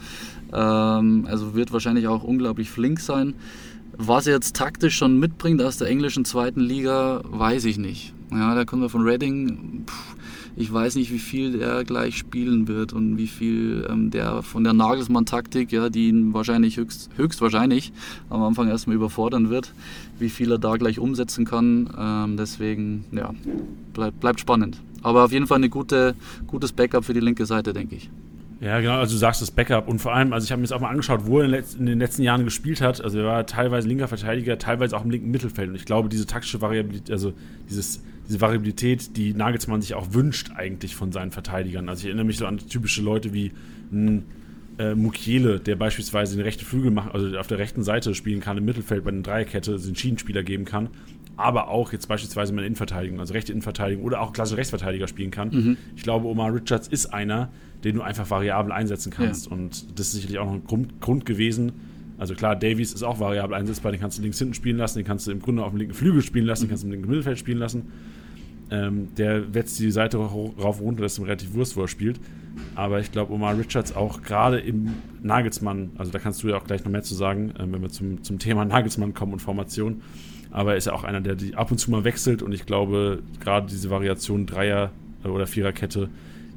Ähm, 0.53 1.27
also 1.29 1.55
wird 1.55 1.73
wahrscheinlich 1.73 2.07
auch 2.07 2.23
unglaublich 2.23 2.71
flink 2.71 3.01
sein. 3.01 3.35
Was 3.97 4.27
er 4.27 4.35
jetzt 4.35 4.57
taktisch 4.57 4.97
schon 4.97 5.19
mitbringt 5.19 5.61
aus 5.63 5.79
der 5.79 5.89
englischen 5.89 6.25
zweiten 6.25 6.61
Liga, 6.61 7.23
weiß 7.25 7.65
ich 7.65 7.79
nicht. 7.79 8.15
Ja, 8.31 8.55
da 8.55 8.65
kommen 8.65 8.83
wir 8.83 8.89
von 8.89 9.03
Reading. 9.03 9.85
Puh, 9.87 9.95
ich 10.57 10.73
weiß 10.73 10.97
nicht, 10.97 11.13
wie 11.13 11.19
viel 11.19 11.59
der 11.59 11.85
gleich 11.85 12.17
spielen 12.19 12.69
wird 12.69 12.93
und 12.93 13.17
wie 13.17 13.27
viel 13.27 13.87
ähm, 13.91 14.11
der 14.11 14.43
von 14.43 14.65
der 14.65 14.73
Nagelsmann-Taktik, 14.73 15.73
ja, 15.73 15.89
die 15.89 16.09
ihn 16.09 16.35
wahrscheinlich 16.35 16.77
höchst, 16.77 17.11
höchstwahrscheinlich 17.17 17.93
am 18.29 18.43
Anfang 18.43 18.69
erstmal 18.69 18.97
überfordern 18.97 19.51
wird, 19.51 19.73
wie 20.19 20.29
viel 20.29 20.51
er 20.51 20.59
da 20.59 20.77
gleich 20.77 20.99
umsetzen 20.99 21.45
kann. 21.45 21.91
Ähm, 21.99 22.37
deswegen, 22.37 23.05
ja, 23.13 23.33
bleib, 23.95 24.21
bleibt 24.21 24.41
spannend. 24.41 24.81
Aber 25.03 25.25
auf 25.25 25.33
jeden 25.33 25.47
Fall 25.47 25.63
ein 25.63 25.71
gute, 25.71 26.15
gutes 26.47 26.73
Backup 26.73 27.05
für 27.05 27.15
die 27.15 27.21
linke 27.21 27.47
Seite, 27.47 27.73
denke 27.73 27.97
ich. 27.97 28.11
Ja, 28.61 28.79
genau, 28.79 28.99
also 28.99 29.15
du 29.15 29.19
sagst 29.19 29.43
das 29.43 29.51
Backup 29.51 29.89
und 29.89 29.99
vor 29.99 30.15
allem, 30.15 30.33
also 30.33 30.45
ich 30.45 30.53
habe 30.53 30.61
mir 30.61 30.67
jetzt 30.67 30.73
auch 30.73 30.81
mal 30.81 30.91
angeschaut, 30.91 31.27
wo 31.27 31.41
er 31.41 31.47
in 31.47 31.87
den 31.87 31.99
letzten 31.99 32.23
Jahren 32.23 32.45
gespielt 32.45 32.81
hat. 32.81 33.03
Also 33.03 33.19
er 33.19 33.25
war 33.25 33.45
teilweise 33.45 33.89
linker 33.89 34.07
Verteidiger, 34.07 34.57
teilweise 34.57 34.97
auch 34.97 35.05
im 35.05 35.11
linken 35.11 35.33
Mittelfeld. 35.33 35.71
Und 35.71 35.75
ich 35.75 35.85
glaube, 35.85 36.09
diese 36.09 36.27
taktische 36.27 36.61
Variabilität, 36.61 37.11
also 37.11 37.33
dieses 37.69 38.05
diese 38.29 38.41
Variabilität, 38.41 39.17
die 39.17 39.35
Nagelsmann 39.35 39.83
sich 39.83 39.95
auch 39.95 40.15
wünscht 40.15 40.53
eigentlich 40.55 40.95
von 40.95 41.13
seinen 41.13 41.31
Verteidigern. 41.31 41.89
Also 41.89 42.01
ich 42.01 42.07
erinnere 42.07 42.27
mich 42.27 42.39
so 42.39 42.47
an 42.47 42.59
typische 42.59 43.03
Leute 43.03 43.33
wie 43.33 43.53
ein 43.93 44.25
äh, 44.79 44.95
Mukiele, 44.95 45.61
der 45.61 45.77
beispielsweise 45.77 46.37
den 46.37 46.45
rechten 46.45 46.65
Flügel 46.65 46.91
macht, 46.91 47.15
also 47.15 47.37
auf 47.37 47.47
der 47.47 47.59
rechten 47.59 47.83
Seite 47.83 48.15
spielen 48.15 48.41
kann, 48.41 48.57
im 48.57 48.65
Mittelfeld 48.65 49.05
bei 49.05 49.11
einer 49.11 49.23
Dreierkette 49.23 49.79
den 49.79 49.97
Schienenspieler 49.97 50.43
geben 50.43 50.65
kann, 50.65 50.89
aber 51.37 51.69
auch 51.69 51.93
jetzt 51.93 52.09
beispielsweise 52.09 52.53
mal 52.53 52.65
Innenverteidigung, 52.65 53.21
also 53.21 53.35
rechte 53.35 53.53
Innenverteidigung 53.53 54.05
oder 54.05 54.21
auch 54.21 54.33
klassische 54.33 54.59
Rechtsverteidiger 54.59 55.09
spielen 55.09 55.31
kann. 55.31 55.51
Mhm. 55.51 55.77
Ich 55.97 56.03
glaube, 56.03 56.27
Omar 56.27 56.55
Richards 56.55 56.89
ist 56.89 57.07
einer, 57.07 57.51
den 57.85 57.97
du 57.97 58.03
einfach 58.03 58.31
variabel 58.31 58.73
einsetzen 58.73 59.11
kannst. 59.11 59.47
Ja. 59.47 59.53
Und 59.53 59.99
das 59.99 60.09
ist 60.09 60.13
sicherlich 60.13 60.39
auch 60.39 60.47
noch 60.47 60.55
ein 60.55 60.65
Grund, 60.65 61.01
Grund 61.01 61.27
gewesen, 61.27 61.73
also 62.23 62.37
klar, 62.37 62.55
Davies 62.55 62.93
ist 62.93 63.03
auch 63.03 63.19
variabel 63.19 63.57
einsetzbar, 63.57 63.91
den 63.91 64.01
kannst 64.01 64.17
du 64.17 64.23
links 64.23 64.39
hinten 64.39 64.55
spielen 64.55 64.77
lassen, 64.77 64.99
den 64.99 65.05
kannst 65.05 65.27
du 65.27 65.33
im 65.33 65.41
Grunde 65.41 65.65
auf 65.65 65.71
dem 65.71 65.79
linken 65.79 65.93
Flügel 65.93 66.23
spielen 66.23 66.47
lassen, 66.47 66.63
den 66.63 66.69
kannst 66.69 66.85
du 66.85 66.87
im 66.87 66.93
linken 66.93 67.09
Mittelfeld 67.09 67.37
spielen 67.37 67.59
lassen. 67.59 67.91
Ähm, 68.71 69.09
der 69.17 69.53
wetzt 69.53 69.81
die 69.81 69.91
Seite 69.91 70.19
rauf 70.19 70.81
runter, 70.81 71.03
das 71.03 71.15
ist 71.15 71.19
ihm 71.19 71.25
relativ 71.25 71.53
Wurst, 71.55 71.77
wo 71.77 71.83
er 71.83 71.89
spielt. 71.89 72.21
Aber 72.77 73.01
ich 73.01 73.11
glaube, 73.11 73.33
Omar 73.33 73.59
Richards 73.59 73.97
auch 73.97 74.23
gerade 74.23 74.61
im 74.61 74.95
Nagelsmann, 75.21 75.91
also 75.99 76.13
da 76.13 76.21
kannst 76.21 76.45
du 76.45 76.49
ja 76.49 76.57
auch 76.57 76.65
gleich 76.65 76.85
noch 76.85 76.93
mehr 76.93 77.03
zu 77.03 77.17
sagen, 77.17 77.51
äh, 77.59 77.67
wenn 77.69 77.83
wir 77.83 77.89
zum, 77.89 78.23
zum 78.23 78.39
Thema 78.39 78.65
Nagelsmann 78.65 79.15
kommen 79.15 79.33
und 79.33 79.41
Formation. 79.41 80.03
Aber 80.53 80.73
er 80.73 80.77
ist 80.77 80.87
ja 80.87 80.93
auch 80.93 81.03
einer, 81.03 81.23
der 81.23 81.35
die 81.35 81.57
ab 81.57 81.73
und 81.73 81.79
zu 81.79 81.91
mal 81.91 82.05
wechselt 82.05 82.41
und 82.41 82.53
ich 82.53 82.67
glaube, 82.67 83.25
gerade 83.41 83.67
diese 83.67 83.91
Variation 83.91 84.47
Dreier- 84.47 84.93
oder 85.25 85.49
Viererkette 85.49 86.09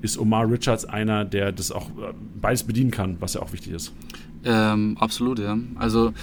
ist 0.03 0.19
Omar 0.19 0.47
Richards 0.47 0.85
einer, 0.85 1.25
der 1.25 1.51
das 1.51 1.71
auch 1.71 1.89
äh, 1.89 2.13
beides 2.39 2.63
bedienen 2.63 2.91
kann, 2.91 3.17
was 3.19 3.33
ja 3.33 3.41
auch 3.41 3.51
wichtig 3.51 3.73
ist. 3.73 3.93
Ähm, 4.47 4.95
absolut, 4.99 5.39
ja. 5.39 5.57
Also 5.73 6.13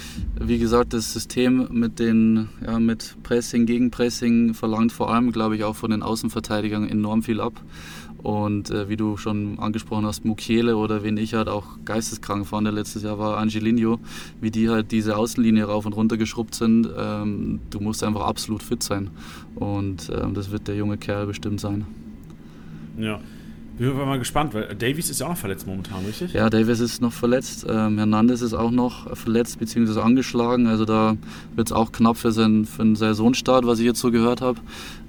wie 0.40 0.58
gesagt, 0.58 0.94
das 0.94 1.12
System 1.12 1.66
mit 1.72 1.98
den 1.98 2.48
ja, 2.64 2.78
mit 2.78 3.16
Pressing, 3.24 3.66
Gegenpressing 3.66 4.54
verlangt 4.54 4.92
vor 4.92 5.12
allem, 5.12 5.32
glaube 5.32 5.56
ich, 5.56 5.64
auch 5.64 5.74
von 5.74 5.90
den 5.90 6.04
Außenverteidigern 6.04 6.88
enorm 6.88 7.24
viel 7.24 7.40
ab. 7.40 7.61
Und 8.22 8.70
äh, 8.70 8.88
wie 8.88 8.96
du 8.96 9.16
schon 9.16 9.58
angesprochen 9.58 10.06
hast, 10.06 10.24
Mukiele 10.24 10.76
oder 10.76 11.02
wen 11.02 11.16
ich 11.16 11.35
halt 11.35 11.48
auch 11.48 11.66
geisteskrank 11.85 12.46
fand, 12.46 12.66
der 12.66 12.72
letztes 12.72 13.02
Jahr 13.02 13.18
war 13.18 13.38
Angelino, 13.38 13.98
wie 14.40 14.52
die 14.52 14.70
halt 14.70 14.92
diese 14.92 15.16
Außenlinie 15.16 15.64
rauf 15.64 15.87
und 15.87 15.94
runter 15.94 16.16
geschrubbt 16.16 16.54
sind. 16.54 16.88
Ähm, 16.96 17.58
du 17.70 17.80
musst 17.80 18.04
einfach 18.04 18.22
absolut 18.22 18.62
fit 18.62 18.85
sein. 18.85 19.11
Und 19.56 20.12
ähm, 20.14 20.35
das 20.35 20.52
wird 20.52 20.68
der 20.68 20.76
junge 20.76 20.98
Kerl 20.98 21.26
bestimmt 21.26 21.58
sein. 21.58 21.85
Ja, 22.96 23.18
bin 23.78 23.96
mal 23.96 24.18
gespannt, 24.18 24.54
weil 24.54 24.74
Davies 24.74 25.11
ist 25.11 25.20
ja 25.20 25.26
auch 25.26 25.30
noch 25.30 25.38
verletzt 25.38 25.66
momentan, 25.66 26.04
richtig? 26.04 26.32
Ja, 26.35 26.50
Davies 26.50 26.80
ist 26.80 27.00
noch 27.00 27.12
verletzt. 27.12 27.66
Ähm, 27.68 27.98
Hernandez 27.98 28.42
ist 28.42 28.54
auch 28.54 28.70
noch 28.70 29.16
verletzt 29.16 29.58
bzw. 29.58 30.00
angeschlagen. 30.00 30.66
Also 30.66 30.85
da 30.85 31.16
wird 31.54 31.68
es 31.68 31.72
auch 31.72 31.92
knapp 31.92 32.16
für, 32.16 32.32
seinen, 32.32 32.64
für 32.64 32.82
den 32.82 32.96
Saisonstart, 32.96 33.66
was 33.66 33.78
ich 33.78 33.87
jetzt 33.87 34.00
so 34.00 34.11
gehört 34.11 34.40
habe. 34.40 34.61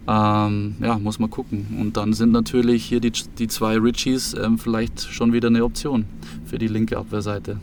Ähm, 0.07 0.75
ja, 0.81 0.97
muss 0.97 1.19
man 1.19 1.29
gucken. 1.29 1.77
Und 1.79 1.97
dann 1.97 2.13
sind 2.13 2.31
natürlich 2.31 2.83
hier 2.85 2.99
die, 2.99 3.11
die 3.11 3.47
zwei 3.47 3.77
Richies 3.77 4.33
ähm, 4.33 4.57
vielleicht 4.57 5.01
schon 5.01 5.33
wieder 5.33 5.47
eine 5.47 5.63
Option 5.63 6.05
für 6.45 6.57
die 6.57 6.67
linke 6.67 6.97
Abwehrseite. 6.97 7.57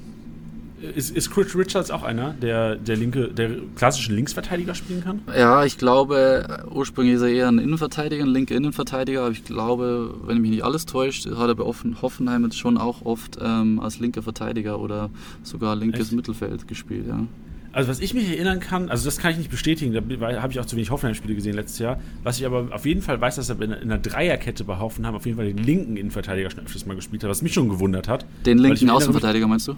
Ist, 0.80 1.14
ist 1.14 1.30
Chris 1.30 1.54
Richards 1.54 1.90
auch 1.90 2.02
einer, 2.02 2.32
der, 2.32 2.76
der 2.76 2.96
linke, 2.96 3.28
der 3.28 3.50
klassischen 3.76 4.14
Linksverteidiger 4.14 4.74
spielen 4.74 5.04
kann? 5.04 5.20
Ja, 5.36 5.64
ich 5.64 5.76
glaube, 5.76 6.64
ursprünglich 6.70 7.16
ist 7.16 7.22
er 7.22 7.28
eher 7.28 7.48
ein 7.48 7.58
Innenverteidiger, 7.58 8.24
ein 8.24 8.30
linker 8.30 8.54
Innenverteidiger, 8.54 9.22
aber 9.22 9.30
ich 9.30 9.44
glaube, 9.44 10.14
wenn 10.24 10.38
mich 10.38 10.50
nicht 10.50 10.64
alles 10.64 10.86
täuscht, 10.86 11.26
hat 11.26 11.48
er 11.48 11.54
bei 11.54 11.64
Hoffenheim 11.64 12.44
jetzt 12.44 12.58
schon 12.58 12.78
auch 12.78 13.02
oft 13.04 13.38
ähm, 13.42 13.78
als 13.80 14.00
linker 14.00 14.22
Verteidiger 14.22 14.80
oder 14.80 15.10
sogar 15.42 15.76
linkes 15.76 16.08
Echt? 16.08 16.12
Mittelfeld 16.12 16.66
gespielt, 16.66 17.06
ja. 17.08 17.26
Also 17.72 17.88
was 17.88 18.00
ich 18.00 18.14
mich 18.14 18.28
erinnern 18.28 18.58
kann, 18.58 18.88
also 18.88 19.04
das 19.04 19.18
kann 19.18 19.30
ich 19.30 19.38
nicht 19.38 19.50
bestätigen, 19.50 19.92
da 19.92 20.42
habe 20.42 20.52
ich 20.52 20.58
auch 20.58 20.66
zu 20.66 20.74
wenig 20.74 20.90
Hoffenheim-Spiele 20.90 21.36
gesehen 21.36 21.54
letztes 21.54 21.78
Jahr. 21.78 22.00
Was 22.24 22.38
ich 22.38 22.46
aber 22.46 22.68
auf 22.72 22.84
jeden 22.84 23.00
Fall 23.00 23.20
weiß, 23.20 23.36
dass 23.36 23.48
er 23.48 23.60
in 23.60 23.72
einer 23.72 23.98
Dreierkette 23.98 24.64
bei 24.64 24.78
Hoffenheim 24.78 25.14
auf 25.14 25.24
jeden 25.24 25.36
Fall 25.36 25.46
den 25.46 25.58
linken 25.58 25.96
Innenverteidiger 25.96 26.50
schon 26.50 26.64
öfters 26.64 26.86
mal 26.86 26.96
gespielt 26.96 27.22
hat, 27.22 27.30
was 27.30 27.42
mich 27.42 27.54
schon 27.54 27.68
gewundert 27.68 28.08
hat. 28.08 28.26
Den 28.44 28.58
linken 28.58 28.90
Außenverteidiger 28.90 29.46
meinst 29.46 29.68
du? 29.68 29.76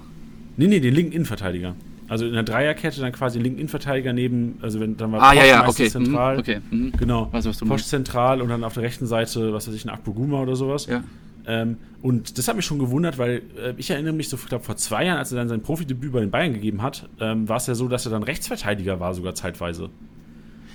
Nee, 0.56 0.66
nee, 0.66 0.80
den 0.80 0.94
linken 0.94 1.12
Innenverteidiger. 1.12 1.74
Also 2.08 2.26
in 2.26 2.34
der 2.34 2.42
Dreierkette 2.42 3.00
dann 3.00 3.12
quasi 3.12 3.38
den 3.38 3.44
linken 3.44 3.58
Innenverteidiger 3.60 4.12
neben, 4.12 4.58
also 4.60 4.80
wenn 4.80 4.96
dann 4.96 5.12
war 5.12 5.22
ah, 5.22 5.32
ja, 5.32 5.44
ja, 5.44 5.68
okay. 5.68 5.88
zentral. 5.88 6.34
Mhm, 6.34 6.40
okay. 6.40 6.60
Mhm. 6.70 6.92
Genau. 6.98 7.32
Weiß, 7.32 7.46
was 7.46 7.58
du 7.58 7.66
Post 7.66 7.88
zentral 7.88 8.42
und 8.42 8.48
dann 8.48 8.64
auf 8.64 8.74
der 8.74 8.82
rechten 8.82 9.06
Seite, 9.06 9.52
was 9.52 9.66
weiß 9.66 9.74
ich, 9.74 9.84
ein 9.84 9.90
Akpoguma 9.90 10.40
oder 10.42 10.54
sowas. 10.54 10.86
Ja. 10.86 11.02
Ähm, 11.46 11.78
und 12.02 12.38
das 12.38 12.48
hat 12.48 12.56
mich 12.56 12.64
schon 12.64 12.78
gewundert, 12.78 13.18
weil 13.18 13.42
äh, 13.56 13.74
ich 13.76 13.90
erinnere 13.90 14.12
mich 14.12 14.28
so, 14.28 14.36
ich 14.36 14.46
glaube, 14.46 14.64
vor 14.64 14.76
zwei 14.76 15.06
Jahren, 15.06 15.18
als 15.18 15.32
er 15.32 15.38
dann 15.38 15.48
sein 15.48 15.62
Profidebüt 15.62 16.12
bei 16.12 16.20
den 16.20 16.30
Bayern 16.30 16.52
gegeben 16.52 16.82
hat, 16.82 17.08
ähm, 17.20 17.48
war 17.48 17.56
es 17.56 17.66
ja 17.66 17.74
so, 17.74 17.88
dass 17.88 18.06
er 18.06 18.12
dann 18.12 18.22
Rechtsverteidiger 18.22 19.00
war, 19.00 19.14
sogar 19.14 19.34
zeitweise. 19.34 19.88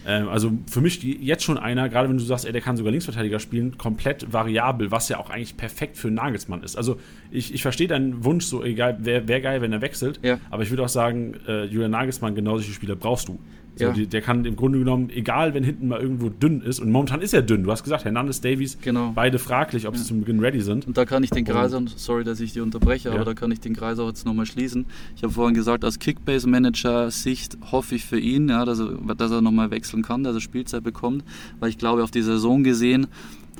Ähm, 0.08 0.30
also 0.30 0.54
für 0.68 0.80
mich 0.82 1.04
jetzt 1.04 1.44
schon 1.44 1.58
einer, 1.58 1.90
gerade 1.90 2.08
wenn 2.10 2.18
du 2.18 2.24
sagst, 2.24 2.46
ey, 2.46 2.54
der 2.54 2.62
kann 2.62 2.78
sogar 2.78 2.92
Linksverteidiger 2.92 3.40
spielen, 3.40 3.78
komplett 3.78 4.32
variabel, 4.32 4.90
was 4.90 5.10
ja 5.10 5.18
auch 5.20 5.30
eigentlich 5.30 5.58
perfekt 5.58 5.98
für 5.98 6.10
Nagelsmann 6.10 6.64
ist. 6.64 6.78
Also 6.78 6.98
ich, 7.30 7.54
ich 7.54 7.62
verstehe 7.62 7.88
deinen 7.90 8.24
Wunsch, 8.24 8.46
so 8.46 8.64
egal, 8.64 8.98
wäre 9.06 9.28
wär 9.28 9.42
geil, 9.42 9.62
wenn 9.62 9.74
er 9.74 9.82
wechselt, 9.82 10.20
Ja. 10.24 10.40
aber 10.50 10.64
ich 10.64 10.70
würde 10.70 10.84
auch 10.84 10.90
sagen, 10.90 11.36
äh, 11.48 11.66
Julian 11.66 11.92
Nagelsmann, 11.92 12.36
genau 12.36 12.56
solche 12.58 12.72
Spieler 12.72 12.96
brauchst 12.96 13.28
du. 13.28 13.38
So, 13.78 13.86
Ja. 13.86 13.92
die, 13.94 14.08
der 14.08 14.22
kann 14.22 14.44
im 14.46 14.56
Grunde 14.56 14.80
genommen, 14.80 15.10
egal 15.10 15.54
wenn 15.54 15.64
hinten 15.64 15.88
mal 15.88 16.00
irgendwo 16.02 16.30
dünn 16.30 16.62
ist, 16.62 16.80
und 16.80 16.92
momentan 16.92 17.22
ist 17.22 17.34
er 17.34 17.42
dünn, 17.44 17.64
du 17.64 17.72
hast 17.72 17.84
gesagt, 17.84 18.06
Hernandez, 18.06 18.42
Davies, 18.42 18.78
Genau. 18.82 19.12
beide 19.14 19.38
fraglich, 19.40 19.88
ob 19.88 19.96
sie 19.96 20.04
zum 20.04 20.20
Beginn 20.22 20.40
ready 20.40 20.62
sind. 20.62 20.88
Und 20.88 20.98
da 20.98 21.06
kann 21.06 21.24
ich 21.24 21.30
den 21.30 21.46
Kreis, 21.46 21.74
und 21.74 21.90
sorry, 21.98 22.24
dass 22.24 22.40
ich 22.40 22.54
die 22.54 22.62
unterbreche, 22.62 23.10
Ja. 23.10 23.16
aber 23.16 23.26
da 23.26 23.34
kann 23.34 23.52
ich 23.52 23.60
den 23.60 23.76
Kreis 23.76 24.00
auch 24.00 24.08
jetzt 24.08 24.26
nochmal 24.26 24.46
schließen. 24.46 24.86
Ich 25.16 25.24
habe 25.24 25.32
vorhin 25.34 25.54
gesagt, 25.56 25.86
aus 25.86 26.00
Kickbase-Manager-Sicht 26.00 27.58
hoffe 27.72 27.96
ich 27.96 28.06
für 28.06 28.20
ihn, 28.20 28.50
ja, 28.50 28.66
dass 28.66 28.80
er, 28.80 28.98
dass 29.16 29.32
er 29.32 29.42
nochmal 29.42 29.72
wechseln 29.72 30.02
kann, 30.04 30.24
dass 30.24 30.36
er 30.36 30.42
Spielzeit 30.42 30.84
bekommt, 30.84 31.24
weil 31.60 31.70
ich 31.70 31.78
glaube, 31.78 32.04
auf 32.04 32.12
die 32.12 32.22
Saison 32.22 32.64
gesehen 32.64 33.08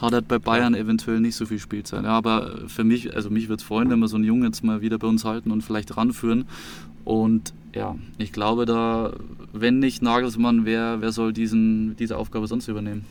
hat 0.02 0.14
er 0.14 0.22
bei 0.22 0.38
Bayern 0.38 0.76
eventuell 0.76 1.20
nicht 1.20 1.36
so 1.36 1.46
viel 1.48 1.58
Spielzeit. 1.60 2.04
Ja, 2.04 2.12
aber 2.12 2.60
für 2.68 2.84
mich, 2.84 3.16
also 3.16 3.30
mich 3.32 3.50
würde 3.50 3.62
es 3.62 3.64
freuen, 3.64 3.90
wenn 3.90 3.98
wir 4.00 4.08
so 4.08 4.16
einen 4.16 4.26
Jungen 4.26 4.44
jetzt 4.44 4.64
mal 4.64 4.82
wieder 4.82 5.00
bei 5.00 5.08
uns 5.08 5.26
halten 5.26 5.50
und 5.52 5.64
vielleicht 5.64 5.98
ranführen. 5.98 6.46
Und 7.04 7.54
ja, 7.78 7.96
ich 8.18 8.32
glaube 8.32 8.66
da, 8.66 9.14
wenn 9.54 9.80
nicht 9.80 10.02
Nagelsmann, 10.02 10.66
wer, 10.66 11.02
wer 11.02 11.12
soll 11.12 11.34
diesen, 11.34 11.96
diese 11.98 12.18
Aufgabe 12.18 12.48
sonst 12.48 12.68
übernehmen? 12.68 13.06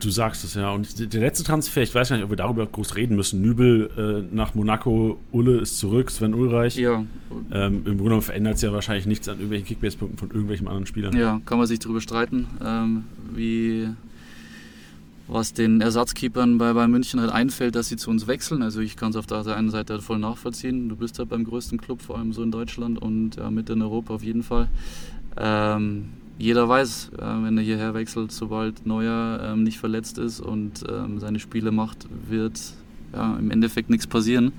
Du 0.00 0.10
sagst 0.10 0.42
es 0.44 0.54
ja. 0.54 0.70
Und 0.72 1.12
der 1.12 1.20
letzte 1.20 1.44
Transfer, 1.44 1.82
ich 1.82 1.94
weiß 1.94 2.08
gar 2.08 2.16
nicht, 2.16 2.24
ob 2.24 2.30
wir 2.30 2.36
darüber 2.36 2.66
groß 2.66 2.96
reden 2.96 3.14
müssen. 3.16 3.40
Nübel 3.42 4.26
äh, 4.30 4.34
nach 4.34 4.54
Monaco, 4.54 5.18
Ulle 5.30 5.58
ist 5.58 5.78
zurück, 5.78 6.10
Sven 6.10 6.34
Ulreich. 6.34 6.76
Ja, 6.76 7.04
Ähm, 7.52 7.76
Im 7.76 7.82
Grunde 7.84 8.02
genommen 8.02 8.22
verändert 8.22 8.56
es 8.56 8.62
ja 8.62 8.72
wahrscheinlich 8.72 9.06
nichts 9.06 9.28
an 9.28 9.36
irgendwelchen 9.36 9.66
Kickbase-Punkten 9.66 10.18
von 10.18 10.28
irgendwelchen 10.30 10.66
anderen 10.66 10.86
Spielern. 10.86 11.16
Ja, 11.16 11.40
kann 11.46 11.58
man 11.58 11.66
sich 11.68 11.78
darüber 11.78 12.00
streiten, 12.00 12.46
ähm, 12.64 13.04
wie 13.34 13.88
was 15.26 15.52
den 15.52 15.80
Ersatzkeepern 15.80 16.58
bei 16.58 16.72
Bayern 16.72 16.90
München 16.90 17.20
halt 17.20 17.30
einfällt, 17.30 17.74
dass 17.74 17.88
sie 17.88 17.96
zu 17.96 18.10
uns 18.10 18.26
wechseln. 18.26 18.62
Also 18.62 18.80
ich 18.80 18.96
kann 18.96 19.10
es 19.10 19.16
auf 19.16 19.26
der 19.26 19.46
einen 19.56 19.70
Seite 19.70 19.94
halt 19.94 20.02
voll 20.02 20.18
nachvollziehen. 20.18 20.88
Du 20.88 20.96
bist 20.96 21.18
halt 21.18 21.30
beim 21.30 21.44
größten 21.44 21.78
Club, 21.78 22.02
vor 22.02 22.18
allem 22.18 22.32
so 22.32 22.42
in 22.42 22.50
Deutschland 22.50 23.00
und 23.00 23.36
ja, 23.36 23.50
mit 23.50 23.70
in 23.70 23.80
Europa 23.80 24.14
auf 24.14 24.22
jeden 24.22 24.42
Fall. 24.42 24.68
Ähm, 25.36 26.10
jeder 26.36 26.68
weiß, 26.68 27.12
äh, 27.16 27.20
wenn 27.20 27.56
er 27.56 27.64
hierher 27.64 27.94
wechselt, 27.94 28.32
sobald 28.32 28.86
Neuer 28.86 29.40
ähm, 29.42 29.62
nicht 29.62 29.78
verletzt 29.78 30.18
ist 30.18 30.40
und 30.40 30.84
ähm, 30.88 31.20
seine 31.20 31.38
Spiele 31.38 31.70
macht, 31.70 32.06
wird 32.28 32.60
ja, 33.14 33.36
im 33.36 33.50
Endeffekt 33.50 33.90
nichts 33.90 34.06
passieren. 34.06 34.52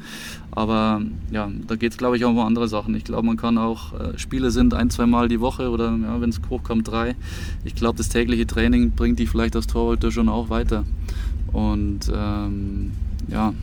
Aber 0.51 1.01
ja, 1.31 1.51
da 1.67 1.75
geht 1.75 1.91
es, 1.91 1.97
glaube 1.97 2.17
ich, 2.17 2.25
auch 2.25 2.29
um 2.29 2.39
andere 2.39 2.67
Sachen. 2.67 2.95
Ich 2.95 3.03
glaube, 3.03 3.25
man 3.25 3.37
kann 3.37 3.57
auch, 3.57 3.93
äh, 3.99 4.17
Spiele 4.17 4.51
sind 4.51 4.73
ein, 4.73 4.89
zwei 4.89 5.05
Mal 5.05 5.27
die 5.27 5.41
Woche 5.41 5.69
oder 5.69 5.95
ja, 5.95 6.21
wenn 6.21 6.29
es 6.29 6.39
hochkommt, 6.49 6.87
drei. 6.87 7.15
Ich 7.63 7.75
glaube, 7.75 7.97
das 7.97 8.09
tägliche 8.09 8.47
Training 8.47 8.91
bringt 8.91 9.19
dich 9.19 9.29
vielleicht 9.29 9.55
als 9.55 9.67
Torhüter 9.67 10.11
schon 10.11 10.29
auch 10.29 10.49
weiter. 10.49 10.85
Und 11.51 12.11
ähm, 12.13 12.91
ja, 13.29 13.53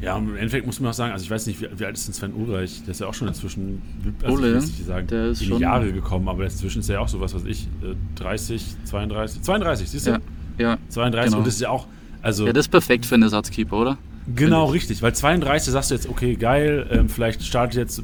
Ja, 0.00 0.16
und 0.16 0.28
im 0.28 0.36
Endeffekt 0.36 0.66
muss 0.66 0.78
man 0.78 0.90
auch 0.90 0.94
sagen, 0.94 1.12
also 1.12 1.24
ich 1.24 1.30
weiß 1.30 1.46
nicht, 1.46 1.60
wie, 1.60 1.68
wie 1.78 1.84
alt 1.86 1.96
ist 1.96 2.06
denn 2.06 2.14
Sven 2.14 2.34
Ulreich? 2.34 2.82
Der 2.82 2.90
ist 2.90 3.00
ja 3.00 3.06
auch 3.06 3.14
schon 3.14 3.28
inzwischen, 3.28 3.80
also 4.22 4.36
Ole, 4.36 4.58
ich 4.58 4.62
nicht 4.62 4.86
sagen, 4.86 5.06
der 5.06 5.26
ist 5.28 5.42
in 5.42 5.56
die 5.56 5.62
Jahre 5.62 5.90
gekommen, 5.92 6.28
aber 6.28 6.44
inzwischen 6.44 6.80
ist 6.80 6.88
er 6.90 6.96
ja 6.96 7.00
auch 7.00 7.08
so, 7.08 7.20
was 7.20 7.34
weiß 7.34 7.44
ich, 7.46 7.66
äh, 7.82 7.94
30, 8.16 8.76
32, 8.84 9.42
32, 9.42 9.90
siehst 9.90 10.06
du? 10.06 10.10
ja, 10.10 10.18
ja. 10.58 10.78
32 10.90 11.30
genau. 11.30 11.38
und 11.38 11.46
das 11.46 11.54
ist 11.54 11.60
ja 11.60 11.70
auch, 11.70 11.86
also 12.22 12.46
Ja, 12.46 12.52
das 12.52 12.66
ist 12.66 12.70
perfekt 12.70 13.06
für 13.06 13.14
einen 13.14 13.24
Ersatzkeeper, 13.24 13.76
oder? 13.76 13.98
genau 14.34 14.66
richtig, 14.66 15.02
weil 15.02 15.14
32 15.14 15.72
sagst 15.72 15.90
du 15.90 15.94
jetzt, 15.94 16.08
okay, 16.08 16.34
geil, 16.34 16.86
ähm, 16.90 17.08
vielleicht 17.08 17.44
startet 17.44 17.74
jetzt 17.74 18.02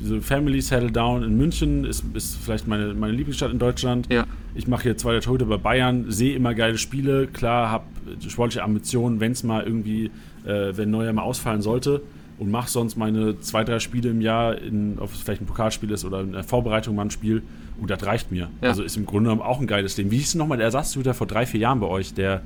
diese 0.00 0.20
Family 0.20 0.60
Settle 0.60 0.92
Down 0.92 1.22
in 1.22 1.36
München, 1.36 1.84
ist, 1.84 2.04
ist 2.14 2.36
vielleicht 2.36 2.68
meine, 2.68 2.94
meine 2.94 3.12
Lieblingsstadt 3.12 3.50
in 3.50 3.58
Deutschland. 3.58 4.06
Ja, 4.12 4.24
Ich 4.54 4.68
mache 4.68 4.84
hier 4.84 4.96
zweiter 4.96 5.20
Torhüter 5.20 5.46
bei 5.46 5.56
Bayern, 5.56 6.10
sehe 6.10 6.36
immer 6.36 6.54
geile 6.54 6.78
Spiele, 6.78 7.26
klar, 7.26 7.70
habe 7.70 7.84
sportliche 8.28 8.62
Ambitionen, 8.62 9.18
wenn 9.20 9.32
es 9.32 9.42
mal 9.42 9.64
irgendwie, 9.64 10.10
äh, 10.44 10.76
wenn 10.76 10.90
Neuer 10.90 11.12
mal 11.12 11.22
ausfallen 11.22 11.62
sollte 11.62 12.02
und 12.38 12.50
mache 12.50 12.68
sonst 12.68 12.96
meine 12.96 13.40
zwei, 13.40 13.64
drei 13.64 13.78
Spiele 13.78 14.10
im 14.10 14.20
Jahr, 14.20 14.58
in, 14.58 14.98
ob 14.98 15.12
es 15.12 15.20
vielleicht 15.20 15.40
ein 15.40 15.46
Pokalspiel 15.46 15.90
ist 15.90 16.04
oder 16.04 16.20
in 16.20 16.32
der 16.32 16.44
Vorbereitung 16.44 16.94
mal 16.94 17.02
ein 17.06 17.10
Spiel 17.10 17.42
und 17.80 17.90
das 17.90 18.04
reicht 18.04 18.30
mir. 18.30 18.50
Ja. 18.60 18.68
Also 18.68 18.82
ist 18.82 18.96
im 18.96 19.06
Grunde 19.06 19.30
genommen 19.30 19.42
auch 19.42 19.60
ein 19.60 19.66
geiles 19.66 19.96
Leben. 19.96 20.10
Wie 20.10 20.18
hieß 20.18 20.32
denn 20.32 20.38
nochmal 20.40 20.58
der 20.58 20.66
Ersatztorhüter 20.66 21.14
vor 21.14 21.26
drei, 21.26 21.46
vier 21.46 21.60
Jahren 21.60 21.80
bei 21.80 21.86
euch, 21.86 22.12
der, 22.14 22.42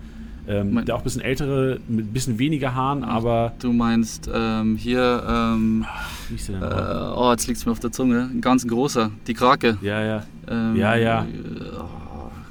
ähm, 0.48 0.84
der 0.84 0.94
auch 0.94 1.00
ein 1.00 1.04
bisschen 1.04 1.20
ältere, 1.20 1.78
mit 1.88 2.06
ein 2.06 2.12
bisschen 2.12 2.38
weniger 2.38 2.74
Haaren, 2.74 3.04
aber 3.04 3.52
du 3.60 3.72
meinst 3.72 4.30
ähm, 4.32 4.76
hier, 4.76 5.22
ähm, 5.28 5.84
wie 6.28 6.34
hieß 6.36 6.46
der 6.46 6.56
äh, 6.56 6.60
denn 6.60 6.68
nochmal? 6.70 7.14
oh, 7.16 7.30
jetzt 7.32 7.46
liegt 7.46 7.58
es 7.58 7.66
mir 7.66 7.72
auf 7.72 7.80
der 7.80 7.92
Zunge, 7.92 8.30
ein 8.32 8.40
ganz 8.40 8.66
großer, 8.66 9.10
die 9.26 9.34
Krake. 9.34 9.76
Ja, 9.82 10.02
ja. 10.02 10.22
Ähm, 10.50 10.76
Ja, 10.76 10.96
ja. 10.96 11.22
äh, 11.22 11.26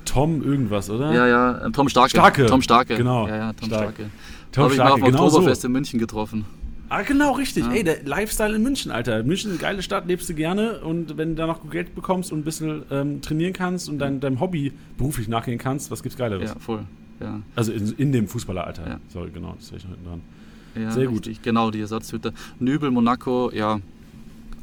Tom 0.06 0.44
irgendwas, 0.44 0.90
oder? 0.90 1.14
Ja, 1.14 1.28
ja, 1.28 1.68
äh, 1.68 1.72
Tom 1.72 1.90
Starke. 1.90 2.12
Starke. 2.12 2.46
Tom 2.46 2.62
Starke. 2.62 2.96
Genau. 2.96 3.28
Ja, 3.28 3.36
ja, 3.36 3.54
Tom 3.54 3.68
Stark. 3.68 3.94
Starke. 3.96 4.10
Tom 4.52 4.64
Habe 4.64 4.74
ich 4.74 4.80
mal 4.80 4.92
auf 4.92 5.02
genau 5.02 5.26
Oktoberfest 5.26 5.62
so. 5.62 5.68
in 5.68 5.72
München 5.74 6.00
getroffen. 6.00 6.46
Ah, 6.90 7.02
genau, 7.02 7.34
richtig. 7.34 7.66
Ja. 7.66 7.72
Ey, 7.74 7.84
der 7.84 8.04
Lifestyle 8.06 8.56
in 8.56 8.64
München, 8.64 8.92
Alter. 8.92 9.22
München 9.24 9.52
ist 9.52 9.58
eine 9.58 9.70
geile 9.70 9.82
Stadt, 9.82 10.08
lebst 10.08 10.30
du 10.30 10.34
gerne 10.34 10.80
und 10.80 11.18
wenn 11.18 11.30
du 11.30 11.36
da 11.36 11.46
noch 11.48 11.62
gut 11.62 11.72
Geld 11.72 11.94
bekommst 11.96 12.32
und 12.32 12.40
ein 12.40 12.44
bisschen 12.44 12.84
ähm, 12.90 13.22
trainieren 13.22 13.52
kannst 13.52 13.90
und 13.90 14.00
dein, 14.00 14.22
deinem 14.22 14.40
Hobby 14.40 14.72
beruflich 14.98 15.28
nachgehen 15.28 15.58
kannst, 15.58 15.92
was 15.92 16.02
gibt's 16.02 16.18
Geileres? 16.18 16.52
Ja, 16.52 16.60
voll. 16.60 16.86
Ja, 17.20 17.42
Also 17.56 17.72
in, 17.72 17.94
in 17.98 18.12
dem 18.12 18.28
Fußballeralter. 18.28 18.88
Ja. 18.88 19.00
Sorry, 19.10 19.32
genau, 19.32 19.54
das 19.56 19.72
ist 19.72 19.84
noch 19.84 19.92
hinten 19.92 20.06
dran. 20.06 20.22
ja 20.76 20.92
Sehr 20.92 21.08
gut. 21.08 21.26
richtig. 21.28 21.42
Genau, 21.42 21.72
die 21.72 21.82
Ersatzhüter. 21.82 22.34
Nübel, 22.60 22.92
Monaco, 22.92 23.52
ja, 23.54 23.80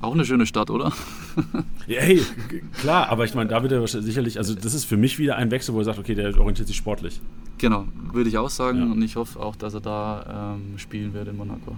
auch 0.01 0.13
eine 0.13 0.25
schöne 0.25 0.47
Stadt, 0.47 0.71
oder? 0.71 0.93
Ja, 1.87 2.01
hey, 2.01 2.23
klar, 2.81 3.11
aber 3.11 3.25
ich 3.27 3.35
meine, 3.35 3.51
da 3.51 3.63
wird 3.63 3.73
er 3.73 3.87
sicherlich, 3.87 4.39
also 4.39 4.55
das 4.55 4.73
ist 4.73 4.85
für 4.85 4.97
mich 4.97 5.19
wieder 5.19 5.37
ein 5.37 5.51
Wechsel, 5.51 5.75
wo 5.75 5.81
er 5.81 5.85
sagt, 5.85 5.99
okay, 5.99 6.15
der 6.15 6.39
orientiert 6.39 6.67
sich 6.67 6.77
sportlich. 6.77 7.21
Genau, 7.59 7.87
würde 8.13 8.31
ich 8.31 8.39
auch 8.39 8.49
sagen. 8.49 8.79
Ja. 8.79 8.85
Und 8.85 9.03
ich 9.03 9.17
hoffe 9.17 9.39
auch, 9.41 9.55
dass 9.57 9.75
er 9.75 9.81
da 9.81 10.55
ähm, 10.57 10.79
spielen 10.79 11.13
wird 11.13 11.29
in 11.29 11.37
Monaco. 11.37 11.77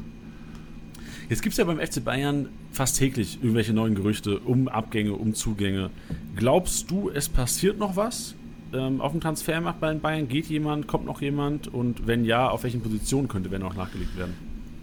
Jetzt 1.28 1.42
gibt 1.42 1.54
es 1.54 1.56
ja 1.56 1.64
beim 1.64 1.80
FC 1.80 2.04
Bayern 2.04 2.48
fast 2.70 2.98
täglich 2.98 3.38
irgendwelche 3.42 3.72
neuen 3.72 3.96
Gerüchte 3.96 4.38
um 4.40 4.68
Abgänge, 4.68 5.14
um 5.14 5.34
Zugänge. 5.34 5.90
Glaubst 6.36 6.88
du, 6.90 7.10
es 7.10 7.28
passiert 7.28 7.78
noch 7.78 7.96
was 7.96 8.34
ähm, 8.72 9.00
auf 9.00 9.12
dem 9.12 9.20
Transfermarkt 9.20 9.80
bei 9.80 9.90
den 9.90 10.00
Bayern? 10.00 10.28
Geht 10.28 10.46
jemand, 10.46 10.86
kommt 10.86 11.06
noch 11.06 11.20
jemand? 11.20 11.68
Und 11.72 12.06
wenn 12.06 12.24
ja, 12.24 12.48
auf 12.48 12.64
welchen 12.64 12.80
Positionen 12.80 13.28
könnte 13.28 13.50
wenn 13.50 13.60
noch 13.60 13.74
nachgelegt 13.74 14.16
werden? 14.16 14.34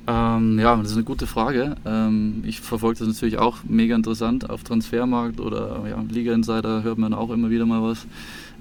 Ähm, 0.05 0.59
ja, 0.59 0.75
das 0.75 0.91
ist 0.91 0.97
eine 0.97 1.05
gute 1.05 1.27
Frage. 1.27 1.75
Ähm, 1.85 2.43
ich 2.45 2.59
verfolge 2.59 2.99
das 2.99 3.07
natürlich 3.07 3.37
auch 3.37 3.59
mega 3.63 3.95
interessant 3.95 4.49
auf 4.49 4.63
Transfermarkt 4.63 5.39
oder 5.39 5.83
ja, 5.89 6.03
Liga 6.09 6.33
Insider 6.33 6.83
hört 6.83 6.97
man 6.97 7.13
auch 7.13 7.29
immer 7.29 7.49
wieder 7.49 7.65
mal 7.65 7.81
was. 7.81 8.05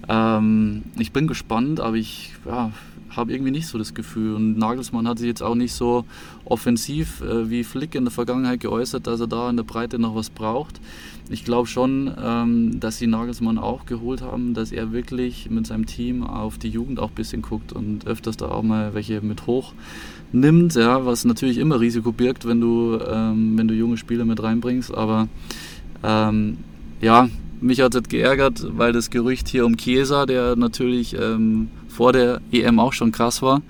Ähm, 0.08 0.84
ich 0.98 1.12
bin 1.12 1.26
gespannt, 1.26 1.80
aber 1.80 1.96
ich 1.96 2.32
ja, 2.46 2.70
habe 3.10 3.32
irgendwie 3.32 3.50
nicht 3.50 3.66
so 3.66 3.76
das 3.76 3.94
Gefühl. 3.94 4.34
Und 4.34 4.56
Nagelsmann 4.56 5.08
hat 5.08 5.18
sich 5.18 5.26
jetzt 5.26 5.42
auch 5.42 5.54
nicht 5.54 5.72
so 5.72 6.04
offensiv 6.44 7.20
äh, 7.22 7.50
wie 7.50 7.64
Flick 7.64 7.94
in 7.94 8.04
der 8.04 8.12
Vergangenheit 8.12 8.60
geäußert, 8.60 9.06
dass 9.06 9.20
er 9.20 9.26
da 9.26 9.50
in 9.50 9.56
der 9.56 9.64
Breite 9.64 9.98
noch 9.98 10.14
was 10.14 10.30
braucht. 10.30 10.80
Ich 11.30 11.44
glaube 11.44 11.68
schon, 11.68 12.12
ähm, 12.22 12.80
dass 12.80 12.98
sie 12.98 13.06
Nagelsmann 13.06 13.58
auch 13.58 13.86
geholt 13.86 14.22
haben, 14.22 14.54
dass 14.54 14.72
er 14.72 14.92
wirklich 14.92 15.48
mit 15.50 15.66
seinem 15.66 15.86
Team 15.86 16.24
auf 16.24 16.58
die 16.58 16.68
Jugend 16.68 16.98
auch 16.98 17.08
ein 17.08 17.14
bisschen 17.14 17.42
guckt 17.42 17.72
und 17.72 18.06
öfters 18.06 18.36
da 18.36 18.48
auch 18.48 18.62
mal 18.62 18.92
welche 18.94 19.20
mit 19.20 19.46
hoch 19.46 19.72
nimmt, 20.32 20.74
ja, 20.74 21.04
was 21.06 21.24
natürlich 21.24 21.58
immer 21.58 21.80
Risiko 21.80 22.12
birgt, 22.12 22.46
wenn 22.46 22.60
du, 22.60 22.98
ähm, 23.06 23.56
wenn 23.56 23.68
du 23.68 23.74
junge 23.74 23.96
Spieler 23.96 24.24
mit 24.24 24.42
reinbringst. 24.42 24.94
Aber 24.94 25.28
ähm, 26.02 26.58
ja, 27.00 27.28
mich 27.60 27.80
hat 27.80 27.94
es 27.94 28.08
geärgert, 28.08 28.66
weil 28.76 28.92
das 28.92 29.10
Gerücht 29.10 29.48
hier 29.48 29.64
um 29.64 29.76
Chiesa, 29.76 30.26
der 30.26 30.56
natürlich 30.56 31.16
ähm, 31.18 31.68
vor 31.88 32.12
der 32.12 32.40
EM 32.50 32.80
auch 32.80 32.92
schon 32.92 33.12
krass 33.12 33.42
war, 33.42 33.62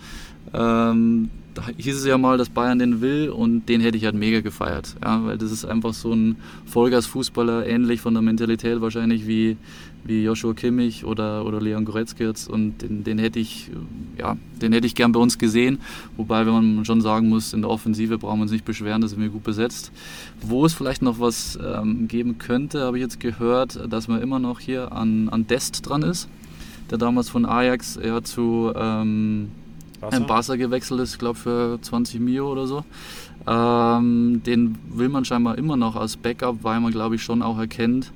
ähm, 0.55 1.31
da 1.55 1.67
hieß 1.77 1.97
es 1.97 2.07
ja 2.07 2.19
mal, 2.19 2.39
dass 2.39 2.49
Bayern 2.49 2.79
den 2.79 3.01
will 3.01 3.29
und 3.31 3.69
den 3.69 3.81
hätte 3.81 3.97
ich 3.97 4.05
halt 4.05 4.15
mega 4.15 4.41
gefeiert. 4.41 4.97
Ja, 5.03 5.25
weil 5.25 5.39
das 5.39 5.53
ist 5.53 5.65
einfach 5.65 5.93
so 5.93 6.13
ein 6.13 6.37
Vollgas-Fußballer, 6.67 7.67
ähnlich 7.67 8.01
von 8.01 8.15
der 8.15 8.23
Mentalität 8.23 8.81
wahrscheinlich 8.81 9.27
wie, 9.27 9.57
wie 10.05 10.23
Joshua 10.25 10.55
Kimmich 10.55 11.05
oder, 11.05 11.45
oder 11.45 11.61
Leon 11.61 11.85
Goretzka 11.85 12.25
jetzt 12.25 12.49
und 12.49 12.83
den, 12.83 13.05
den 13.05 13.19
hätte 13.19 13.39
ich, 13.39 13.71
ja, 14.19 14.37
den 14.61 14.73
hätte 14.73 14.87
ich 14.87 14.95
gern 14.95 15.13
bei 15.13 15.21
uns 15.21 15.39
gesehen. 15.39 15.79
Wobei, 16.17 16.47
wenn 16.47 16.53
man 16.53 16.85
schon 16.85 17.01
sagen 17.01 17.29
muss, 17.29 17.53
in 17.53 17.63
der 17.63 17.71
Offensive 17.71 18.19
brauchen 18.19 18.39
wir 18.39 18.43
uns 18.43 18.53
nicht 18.53 18.65
beschweren, 18.65 19.03
da 19.03 19.09
sind 19.09 19.21
wir 19.21 19.29
gut 19.29 19.45
besetzt. 19.45 19.93
Wo 20.41 20.65
es 20.65 20.73
vielleicht 20.73 21.03
noch 21.03 21.21
was 21.21 21.59
ähm, 21.63 22.09
geben 22.09 22.39
könnte, 22.39 22.83
habe 22.83 22.99
ich 22.99 23.03
jetzt 23.03 23.21
gehört, 23.21 23.79
dass 23.93 24.09
man 24.09 24.23
immer 24.23 24.39
noch 24.39 24.61
hier 24.61 24.93
an, 24.93 25.29
an 25.29 25.47
Dest 25.47 25.89
dran 25.89 26.03
ist, 26.03 26.29
der 26.91 26.99
damals 26.99 27.29
von 27.29 27.45
Ajax 27.45 27.97
eher 27.97 28.25
zu 28.25 28.73
ähm, 28.75 29.49
ein 30.11 30.27
Barca 30.27 30.57
gewechselt 30.57 31.01
ist, 31.01 31.19
glaube 31.19 31.39
für 31.39 31.79
20 31.81 32.21
Mio 32.21 32.51
oder 32.51 32.67
so. 32.67 32.85
Ähm, 33.47 34.43
den 34.45 34.79
will 34.91 35.09
man 35.09 35.25
scheinbar 35.25 35.59
immer 35.59 35.77
noch 35.77 35.97
als 35.97 36.17
Backup, 36.17 36.63
weil 36.63 36.81
man 36.81 36.93
glaube 36.93 37.17
ich 37.17 37.23
schon 37.23 37.43
auch 37.43 37.59
erkennt, 37.59 38.13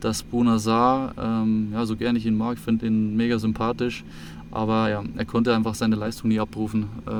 dass 0.00 0.22
Bunazar, 0.22 1.14
ähm, 1.18 1.70
ja, 1.72 1.84
so 1.86 1.96
gerne 1.96 2.18
ich 2.18 2.26
ihn 2.26 2.36
mag, 2.36 2.58
finde 2.58 2.86
ihn 2.86 3.16
mega 3.16 3.38
sympathisch, 3.38 4.04
aber 4.50 4.88
ja, 4.88 5.02
er 5.16 5.24
konnte 5.24 5.54
einfach 5.54 5.74
seine 5.74 5.96
Leistung 5.96 6.28
nie 6.28 6.38
abrufen, 6.38 6.84
äh, 7.06 7.10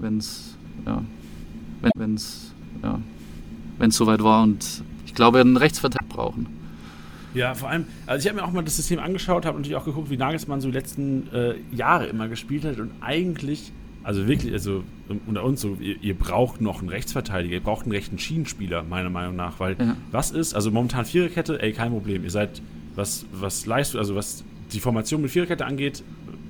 wenn's, 0.00 0.56
ja, 0.86 1.02
wenn 1.94 2.14
es 2.14 2.52
ja, 2.82 2.98
wenn's 3.78 3.96
soweit 3.96 4.22
war 4.22 4.42
und 4.42 4.82
ich 5.04 5.14
glaube, 5.14 5.38
er 5.38 5.44
einen 5.44 5.58
Rechtsverteidiger 5.58 6.08
brauchen. 6.08 6.61
Ja, 7.34 7.54
vor 7.54 7.70
allem, 7.70 7.86
also 8.06 8.22
ich 8.22 8.28
habe 8.28 8.40
mir 8.40 8.46
auch 8.46 8.52
mal 8.52 8.62
das 8.62 8.76
System 8.76 8.98
angeschaut, 8.98 9.46
habe 9.46 9.58
natürlich 9.58 9.76
auch 9.76 9.84
geguckt, 9.84 10.10
wie 10.10 10.16
Nagelsmann 10.16 10.60
so 10.60 10.68
die 10.68 10.74
letzten 10.74 11.32
äh, 11.32 11.54
Jahre 11.74 12.06
immer 12.06 12.28
gespielt 12.28 12.64
hat 12.64 12.78
und 12.78 12.90
eigentlich, 13.00 13.72
also 14.02 14.26
wirklich, 14.26 14.52
also 14.52 14.84
unter 15.26 15.44
uns 15.44 15.60
so, 15.60 15.76
ihr, 15.80 15.96
ihr, 16.02 16.14
braucht 16.14 16.60
noch 16.60 16.80
einen 16.80 16.88
Rechtsverteidiger, 16.88 17.54
ihr 17.54 17.62
braucht 17.62 17.84
einen 17.84 17.92
rechten 17.92 18.18
Schienenspieler, 18.18 18.82
meiner 18.82 19.10
Meinung 19.10 19.36
nach, 19.36 19.60
weil 19.60 19.76
ja. 19.78 19.96
was 20.10 20.30
ist, 20.30 20.54
also 20.54 20.70
momentan 20.70 21.04
Viererkette, 21.04 21.60
ey, 21.62 21.72
kein 21.72 21.90
Problem, 21.90 22.24
ihr 22.24 22.30
seid, 22.30 22.60
was, 22.94 23.24
was 23.32 23.64
leistet, 23.66 23.98
also 23.98 24.14
was 24.14 24.44
die 24.72 24.80
Formation 24.80 25.22
mit 25.22 25.30
Viererkette 25.30 25.64
angeht, 25.64 26.02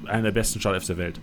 einer 0.06 0.22
der 0.22 0.32
besten 0.32 0.60
Startelfs 0.60 0.86
der 0.86 0.98
Welt. 0.98 1.20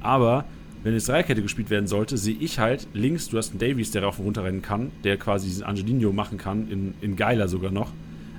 Aber 0.00 0.44
wenn 0.82 0.94
jetzt 0.94 1.08
Dreierkette 1.08 1.42
gespielt 1.42 1.68
werden 1.68 1.86
sollte, 1.86 2.16
sehe 2.16 2.36
ich 2.40 2.58
halt 2.58 2.88
links, 2.94 3.28
du 3.28 3.36
hast 3.36 3.50
einen 3.50 3.58
Davies, 3.58 3.90
der 3.90 4.02
rauf 4.02 4.18
und 4.18 4.24
runter 4.24 4.44
rennen 4.44 4.62
kann, 4.62 4.90
der 5.04 5.18
quasi 5.18 5.46
diesen 5.48 5.64
Angelino 5.64 6.12
machen 6.12 6.38
kann, 6.38 6.70
in, 6.70 6.94
in 7.02 7.16
geiler 7.16 7.48
sogar 7.48 7.70
noch. 7.70 7.92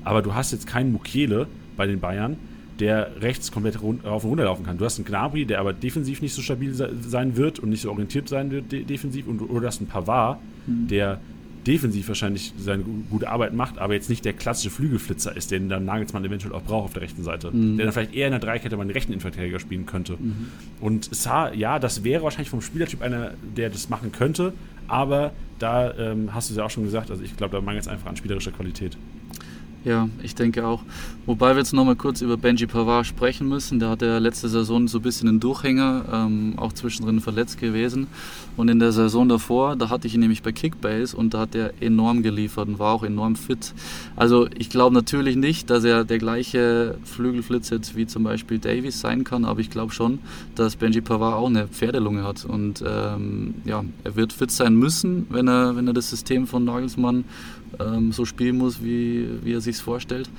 Aber 0.03 0.21
du 0.21 0.33
hast 0.33 0.51
jetzt 0.51 0.67
keinen 0.67 0.91
Mukiele 0.91 1.47
bei 1.77 1.87
den 1.87 1.99
Bayern, 1.99 2.37
der 2.79 3.21
rechts 3.21 3.51
komplett 3.51 3.81
rauf 3.81 4.23
und 4.23 4.29
runter 4.31 4.45
laufen 4.45 4.65
kann. 4.65 4.77
Du 4.77 4.85
hast 4.85 4.97
einen 4.97 5.05
Gnabry, 5.05 5.45
der 5.45 5.59
aber 5.59 5.73
defensiv 5.73 6.21
nicht 6.21 6.33
so 6.33 6.41
stabil 6.41 6.73
sein 6.73 7.37
wird 7.37 7.59
und 7.59 7.69
nicht 7.69 7.81
so 7.81 7.89
orientiert 7.89 8.27
sein 8.27 8.49
wird 8.49 8.71
de 8.71 8.83
defensiv. 8.83 9.27
Und 9.27 9.37
du 9.37 9.61
hast 9.65 9.79
einen 9.79 9.87
Pavard, 9.87 10.39
mhm. 10.65 10.87
der 10.87 11.19
defensiv 11.67 12.07
wahrscheinlich 12.07 12.53
seine 12.57 12.83
gute 13.09 13.29
Arbeit 13.29 13.53
macht, 13.53 13.77
aber 13.77 13.93
jetzt 13.93 14.09
nicht 14.09 14.25
der 14.25 14.33
klassische 14.33 14.71
Flügelflitzer 14.71 15.35
ist, 15.35 15.51
den 15.51 15.69
dann 15.69 15.85
Nagelsmann 15.85 16.25
eventuell 16.25 16.53
auch 16.53 16.63
braucht 16.63 16.85
auf 16.85 16.93
der 16.93 17.03
rechten 17.03 17.23
Seite. 17.23 17.51
Mhm. 17.51 17.77
Der 17.77 17.85
dann 17.85 17.93
vielleicht 17.93 18.15
eher 18.15 18.27
in 18.27 18.31
der 18.31 18.39
Dreikette 18.39 18.75
mal 18.77 18.83
den 18.83 18.93
rechten 18.93 19.11
Innenverteidiger 19.11 19.59
spielen 19.59 19.85
könnte. 19.85 20.13
Mhm. 20.13 20.47
Und 20.79 21.13
Saar, 21.13 21.53
ja, 21.53 21.77
das 21.77 22.03
wäre 22.03 22.23
wahrscheinlich 22.23 22.49
vom 22.49 22.61
Spielertyp 22.61 23.01
einer, 23.01 23.33
der 23.55 23.69
das 23.69 23.89
machen 23.89 24.11
könnte, 24.11 24.53
aber 24.87 25.33
da 25.59 25.93
ähm, 25.97 26.33
hast 26.33 26.49
du 26.49 26.53
es 26.53 26.57
ja 26.57 26.65
auch 26.65 26.71
schon 26.71 26.83
gesagt, 26.83 27.11
also 27.11 27.23
ich 27.23 27.37
glaube, 27.37 27.55
da 27.55 27.61
mangelt 27.61 27.83
es 27.83 27.87
einfach 27.87 28.09
an 28.09 28.17
spielerischer 28.17 28.51
Qualität. 28.51 28.97
Ja, 29.83 30.09
ich 30.21 30.35
denke 30.35 30.67
auch. 30.67 30.83
Wobei 31.25 31.53
wir 31.53 31.57
jetzt 31.57 31.73
nochmal 31.73 31.95
kurz 31.95 32.21
über 32.21 32.37
Benji 32.37 32.67
Pavard 32.67 33.05
sprechen 33.05 33.49
müssen. 33.49 33.79
Der 33.79 33.89
hat 33.89 34.03
ja 34.03 34.19
letzte 34.19 34.47
Saison 34.47 34.87
so 34.87 34.99
ein 34.99 35.01
bisschen 35.01 35.27
einen 35.27 35.39
Durchhänger, 35.39 36.05
ähm, 36.11 36.53
auch 36.57 36.71
zwischendrin 36.73 37.19
verletzt 37.19 37.59
gewesen. 37.59 38.05
Und 38.57 38.69
in 38.69 38.77
der 38.77 38.91
Saison 38.91 39.27
davor, 39.27 39.75
da 39.75 39.89
hatte 39.89 40.05
ich 40.05 40.13
ihn 40.13 40.19
nämlich 40.19 40.43
bei 40.43 40.51
Kickbase 40.51 41.17
und 41.17 41.33
da 41.33 41.39
hat 41.39 41.55
er 41.55 41.73
enorm 41.81 42.21
geliefert 42.21 42.67
und 42.67 42.77
war 42.77 42.93
auch 42.93 43.03
enorm 43.03 43.35
fit. 43.35 43.73
Also 44.15 44.47
ich 44.55 44.69
glaube 44.69 44.93
natürlich 44.93 45.35
nicht, 45.35 45.71
dass 45.71 45.83
er 45.83 46.03
der 46.03 46.19
gleiche 46.19 46.99
Flügelflitz 47.03 47.71
jetzt 47.71 47.95
wie 47.95 48.05
zum 48.05 48.23
Beispiel 48.23 48.59
Davies 48.59 48.99
sein 48.99 49.23
kann, 49.23 49.45
aber 49.45 49.61
ich 49.61 49.71
glaube 49.71 49.93
schon, 49.93 50.19
dass 50.53 50.75
Benji 50.75 51.01
Pavard 51.01 51.33
auch 51.33 51.47
eine 51.47 51.67
Pferdelunge 51.67 52.23
hat. 52.23 52.45
Und 52.45 52.83
ähm, 52.87 53.55
ja, 53.65 53.83
er 54.03 54.15
wird 54.15 54.33
fit 54.33 54.51
sein 54.51 54.75
müssen, 54.75 55.25
wenn 55.29 55.47
er, 55.47 55.75
wenn 55.75 55.87
er 55.87 55.93
das 55.93 56.11
System 56.11 56.45
von 56.45 56.65
Nagelsmann 56.65 57.25
ähm, 57.79 58.11
so 58.11 58.25
spielen 58.25 58.57
muss, 58.57 58.83
wie, 58.83 59.27
wie 59.43 59.53
er 59.53 59.61
sich 59.61 59.77
vorstellt. 59.77 60.29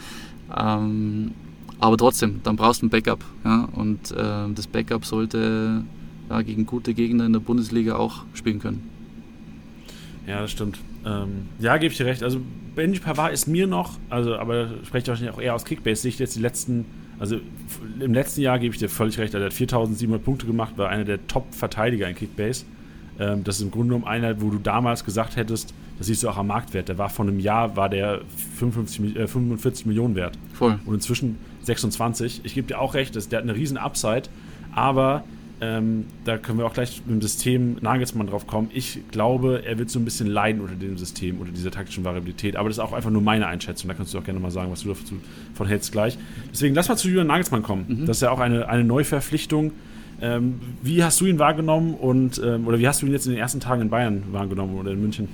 Ähm, 0.57 1.33
aber 1.79 1.97
trotzdem, 1.97 2.41
dann 2.45 2.57
brauchst 2.57 2.83
du 2.83 2.87
ein 2.87 2.91
Backup. 2.91 3.25
Ja? 3.45 3.69
Und 3.73 4.13
äh, 4.13 4.53
das 4.55 4.67
Backup 4.67 5.05
sollte 5.05 5.83
ja, 6.31 6.43
gegen 6.43 6.67
gute 6.67 6.95
Gegner 6.95 7.27
in 7.27 7.33
der 7.33 7.41
Bundesliga 7.41 7.97
auch 7.97 8.25
spielen 8.35 8.61
können. 8.61 8.89
Ja, 10.27 10.41
das 10.41 10.53
stimmt. 10.53 10.79
Ähm, 11.05 11.49
ja, 11.59 11.77
gebe 11.79 11.91
ich 11.91 11.99
dir 11.99 12.07
recht. 12.07 12.23
Also 12.23 12.41
Benji 12.75 13.01
Pavard 13.01 13.33
ist 13.33 13.47
mir 13.47 13.67
noch, 13.67 13.99
also 14.09 14.37
aber 14.37 14.69
spreche 14.85 15.03
ich 15.03 15.09
wahrscheinlich 15.09 15.35
auch 15.35 15.41
eher 15.41 15.55
aus 15.55 15.65
Kickbase-Sicht 15.65 16.21
jetzt 16.21 16.37
die 16.37 16.41
letzten, 16.41 16.85
also 17.19 17.39
im 18.01 18.15
letzten 18.15 18.41
Jahr 18.41 18.59
gebe 18.59 18.73
ich 18.73 18.79
dir 18.79 18.89
völlig 18.89 19.19
recht, 19.19 19.35
er 19.35 19.45
hat 19.45 19.53
4700 19.53 20.25
Punkte 20.25 20.47
gemacht, 20.47 20.79
war 20.79 20.89
einer 20.89 21.05
der 21.05 21.27
Top-Verteidiger 21.27 22.09
in 22.09 22.15
Kickbase. 22.15 22.65
Ähm, 23.23 23.45
das 23.45 23.57
ist 23.57 23.63
im 23.63 23.71
Grunde 23.71 23.89
genommen 23.89 24.05
einer, 24.05 24.41
wo 24.41 24.51
du 24.51 24.59
damals 24.59 25.05
gesagt 25.05 25.37
hättest, 25.37 25.75
das 25.99 26.09
siehst 26.09 26.23
du 26.23 26.29
auch 26.29 26.37
am 26.37 26.49
Marktwert, 26.49 26.89
der 26.89 26.99
war 26.99 27.09
vor 27.09 27.25
einem 27.25 27.39
Jahr, 27.39 27.77
war 27.77 27.89
der 27.89 28.23
55, 28.59 29.17
äh, 29.17 29.29
45 29.29 29.87
Millionen 29.87 30.17
wert. 30.17 30.37
Voll. 30.55 30.79
Und 30.85 30.95
inzwischen 30.95 31.39
26. 31.63 32.41
Ich 32.45 32.55
gebe 32.55 32.67
dir 32.67 32.81
auch 32.81 32.95
recht, 32.95 33.15
das, 33.15 33.29
der 33.29 33.39
hat 33.39 33.45
eine 33.45 33.55
riesen 33.55 33.77
Upside, 33.77 34.25
aber 34.75 35.23
ähm, 35.61 36.07
da 36.25 36.39
können 36.39 36.59
wir 36.59 36.67
auch 36.67 36.73
gleich 36.75 37.03
mit 37.07 37.15
dem 37.15 37.23
System 37.23 37.77
Nagelsmann 37.81 38.27
drauf 38.27 38.49
kommen. 38.49 38.71
Ich 38.75 38.99
glaube, 39.13 39.63
er 39.65 39.79
wird 39.79 39.91
so 39.91 40.01
ein 40.01 40.05
bisschen 40.05 40.27
leiden 40.27 40.61
unter 40.61 40.75
dem 40.75 40.99
System, 40.99 41.39
unter 41.39 41.53
dieser 41.53 41.71
taktischen 41.71 42.03
Variabilität. 42.03 42.57
Aber 42.57 42.69
das 42.69 42.79
ist 42.79 42.83
auch 42.83 42.93
einfach 42.93 43.11
nur 43.11 43.23
meine 43.23 43.47
Einschätzung. 43.47 43.87
Da 43.87 43.95
kannst 43.95 44.13
du 44.13 44.19
auch 44.19 44.25
gerne 44.25 44.41
mal 44.41 44.51
sagen, 44.51 44.73
was 44.73 44.83
du 44.83 44.89
davon 44.89 45.67
hältst 45.69 45.93
gleich. 45.93 46.19
Deswegen 46.51 46.75
lass 46.75 46.89
mal 46.89 46.97
zu 46.97 47.07
Julian 47.07 47.29
Nagelsmann 47.29 47.63
kommen. 47.63 47.85
Mhm. 47.87 48.07
Das 48.07 48.17
ist 48.17 48.23
ja 48.23 48.33
auch 48.33 48.41
eine, 48.41 48.69
eine 48.69 48.83
Neuverpflichtung. 48.83 49.71
Ähm, 50.23 50.61
wie 50.83 51.03
hast 51.03 51.21
du 51.21 51.27
ihn 51.27 51.41
wahrgenommen 51.41 51.95
und 51.95 52.41
ähm, 52.43 52.67
oder 52.69 52.79
wie 52.79 52.87
hast 52.87 53.03
du 53.03 53.07
ihn 53.07 53.13
jetzt 53.13 53.27
in 53.27 53.33
den 53.33 53.41
ersten 53.41 53.59
Tagen 53.59 53.83
in 53.83 53.91
Bayern 53.91 54.23
wahrgenommen 54.31 54.79
oder 54.79 54.93
in 54.93 55.01
München? 55.01 55.29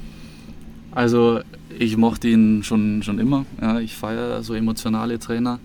Also 0.92 1.40
ich 1.79 1.98
mochte 1.98 2.29
ihn 2.29 2.62
schon, 2.62 3.03
schon 3.03 3.18
immer. 3.18 3.44
Ja, 3.61 3.81
ich 3.81 3.94
feiere 3.94 4.42
so 4.42 4.55
emotionale 4.55 5.18
Trainer. 5.18 5.61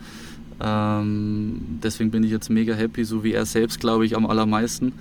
Ähm, 0.62 1.80
deswegen 1.82 2.12
bin 2.12 2.24
ich 2.24 2.32
jetzt 2.32 2.50
mega 2.50 2.74
happy, 2.74 3.06
so 3.06 3.24
wie 3.24 3.32
er 3.32 3.46
selbst, 3.46 3.80
glaube 3.80 4.06
ich, 4.06 4.16
am 4.16 4.26
allermeisten, 4.26 4.92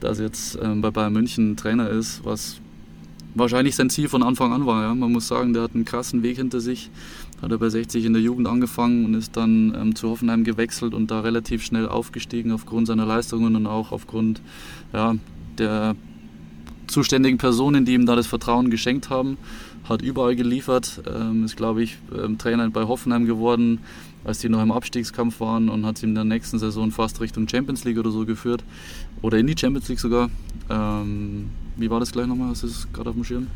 dass 0.00 0.18
jetzt 0.18 0.58
ähm, 0.60 0.80
bei 0.80 0.90
Bayern 0.90 1.12
München 1.12 1.56
Trainer 1.56 1.88
ist, 1.88 2.24
was 2.24 2.60
wahrscheinlich 3.36 3.76
sein 3.76 3.90
Ziel 3.90 4.08
von 4.08 4.24
Anfang 4.24 4.52
an 4.52 4.66
war. 4.66 4.82
Ja. 4.82 4.94
Man 4.94 5.12
muss 5.12 5.28
sagen, 5.28 5.52
der 5.52 5.62
hat 5.62 5.74
einen 5.74 5.84
krassen 5.84 6.22
Weg 6.24 6.36
hinter 6.36 6.60
sich. 6.60 6.90
Hat 7.40 7.52
er 7.52 7.58
bei 7.58 7.68
60 7.68 8.04
in 8.04 8.12
der 8.12 8.22
Jugend 8.22 8.48
angefangen 8.48 9.04
und 9.04 9.14
ist 9.14 9.36
dann 9.36 9.74
ähm, 9.80 9.94
zu 9.94 10.08
Hoffenheim 10.08 10.44
gewechselt 10.44 10.94
und 10.94 11.10
da 11.10 11.20
relativ 11.20 11.64
schnell 11.64 11.88
aufgestiegen 11.88 12.52
aufgrund 12.52 12.86
seiner 12.86 13.06
Leistungen 13.06 13.54
und 13.54 13.66
auch 13.66 13.92
aufgrund 13.92 14.40
ja, 14.92 15.14
der 15.56 15.94
zuständigen 16.88 17.38
Personen, 17.38 17.84
die 17.84 17.94
ihm 17.94 18.06
da 18.06 18.16
das 18.16 18.26
Vertrauen 18.26 18.70
geschenkt 18.70 19.10
haben. 19.10 19.36
Hat 19.88 20.02
überall 20.02 20.36
geliefert, 20.36 21.02
ähm, 21.06 21.44
ist, 21.44 21.56
glaube 21.56 21.82
ich, 21.82 21.98
ähm, 22.14 22.38
Trainer 22.38 22.68
bei 22.70 22.84
Hoffenheim 22.84 23.24
geworden, 23.24 23.78
als 24.24 24.40
die 24.40 24.48
noch 24.48 24.62
im 24.62 24.72
Abstiegskampf 24.72 25.40
waren 25.40 25.68
und 25.68 25.86
hat 25.86 25.98
sie 25.98 26.06
in 26.06 26.14
der 26.14 26.24
nächsten 26.24 26.58
Saison 26.58 26.90
fast 26.90 27.20
Richtung 27.20 27.48
Champions 27.48 27.84
League 27.84 27.98
oder 27.98 28.10
so 28.10 28.26
geführt. 28.26 28.64
Oder 29.22 29.38
in 29.38 29.46
die 29.46 29.56
Champions 29.56 29.88
League 29.88 30.00
sogar. 30.00 30.28
Ähm, 30.68 31.50
wie 31.76 31.88
war 31.88 32.00
das 32.00 32.12
gleich 32.12 32.26
nochmal? 32.26 32.50
Hast 32.50 32.64
du 32.64 32.66
es 32.66 32.88
gerade 32.92 33.10
auf 33.10 33.16
dem 33.16 33.24
Schirm? 33.24 33.46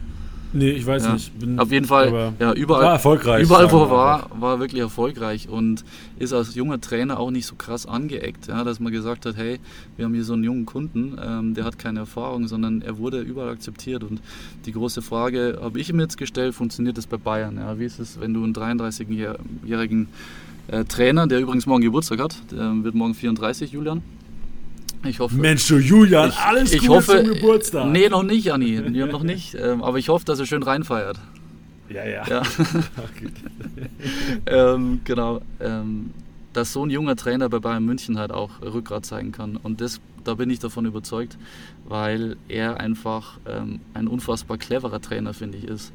Nee, 0.52 0.70
ich 0.70 0.86
weiß 0.86 1.04
ja. 1.04 1.12
nicht. 1.14 1.38
Bin, 1.38 1.58
Auf 1.58 1.72
jeden 1.72 1.86
Fall, 1.86 2.34
ja, 2.38 2.52
überall, 2.52 2.84
war 2.84 2.92
erfolgreich, 2.92 3.44
überall 3.44 3.72
wo 3.72 3.84
er 3.84 3.90
war, 3.90 4.30
war 4.38 4.60
wirklich 4.60 4.82
erfolgreich 4.82 5.48
und 5.48 5.84
ist 6.18 6.32
als 6.32 6.54
junger 6.54 6.80
Trainer 6.80 7.18
auch 7.18 7.30
nicht 7.30 7.46
so 7.46 7.54
krass 7.54 7.86
angeeckt, 7.86 8.48
ja, 8.48 8.62
dass 8.62 8.78
man 8.78 8.92
gesagt 8.92 9.24
hat, 9.24 9.36
hey, 9.36 9.60
wir 9.96 10.04
haben 10.04 10.14
hier 10.14 10.24
so 10.24 10.34
einen 10.34 10.44
jungen 10.44 10.66
Kunden, 10.66 11.18
ähm, 11.24 11.54
der 11.54 11.64
hat 11.64 11.78
keine 11.78 12.00
Erfahrung, 12.00 12.48
sondern 12.48 12.82
er 12.82 12.98
wurde 12.98 13.20
überall 13.20 13.50
akzeptiert 13.50 14.04
und 14.04 14.20
die 14.66 14.72
große 14.72 15.00
Frage 15.00 15.58
habe 15.62 15.80
ich 15.80 15.92
mir 15.92 16.02
jetzt 16.02 16.18
gestellt, 16.18 16.54
funktioniert 16.54 16.98
das 16.98 17.06
bei 17.06 17.16
Bayern? 17.16 17.56
Ja? 17.56 17.78
Wie 17.78 17.84
ist 17.84 17.98
es, 17.98 18.20
wenn 18.20 18.34
du 18.34 18.44
einen 18.44 18.54
33-jährigen 18.54 20.08
äh, 20.68 20.84
Trainer, 20.84 21.26
der 21.26 21.40
übrigens 21.40 21.66
morgen 21.66 21.82
Geburtstag 21.82 22.20
hat, 22.20 22.36
der 22.50 22.72
wird 22.84 22.94
morgen 22.94 23.14
34, 23.14 23.72
Julian, 23.72 24.02
ich 25.04 25.20
hoffe. 25.20 25.34
Mensch, 25.34 25.66
du 25.68 25.78
Julian, 25.78 26.30
ich, 26.30 26.38
alles 26.38 26.72
ich 26.72 26.80
Gute 26.80 26.92
hoffe, 26.94 27.24
zum 27.24 27.34
Geburtstag. 27.34 27.88
Nee, 27.90 28.08
noch 28.08 28.22
nicht, 28.22 28.52
Anni. 28.52 28.80
noch 28.80 29.22
nicht. 29.22 29.54
Ähm, 29.54 29.82
aber 29.82 29.98
ich 29.98 30.08
hoffe, 30.08 30.24
dass 30.24 30.38
er 30.38 30.46
schön 30.46 30.62
reinfeiert. 30.62 31.18
Ja, 31.88 32.04
ja. 32.04 32.26
ja. 32.26 32.42
ähm, 34.74 35.00
genau. 35.04 35.40
Ähm, 35.60 36.10
dass 36.52 36.72
so 36.72 36.84
ein 36.84 36.90
junger 36.90 37.16
Trainer 37.16 37.48
bei 37.48 37.58
Bayern 37.58 37.84
München 37.84 38.18
halt 38.18 38.30
auch 38.30 38.60
Rückgrat 38.60 39.06
zeigen 39.06 39.32
kann. 39.32 39.56
Und 39.56 39.80
das, 39.80 40.00
da 40.24 40.34
bin 40.34 40.50
ich 40.50 40.58
davon 40.58 40.84
überzeugt, 40.84 41.38
weil 41.88 42.36
er 42.48 42.78
einfach 42.78 43.38
ähm, 43.46 43.80
ein 43.94 44.06
unfassbar 44.06 44.58
cleverer 44.58 45.00
Trainer, 45.00 45.34
finde 45.34 45.58
ich, 45.58 45.64
ist. 45.64 45.92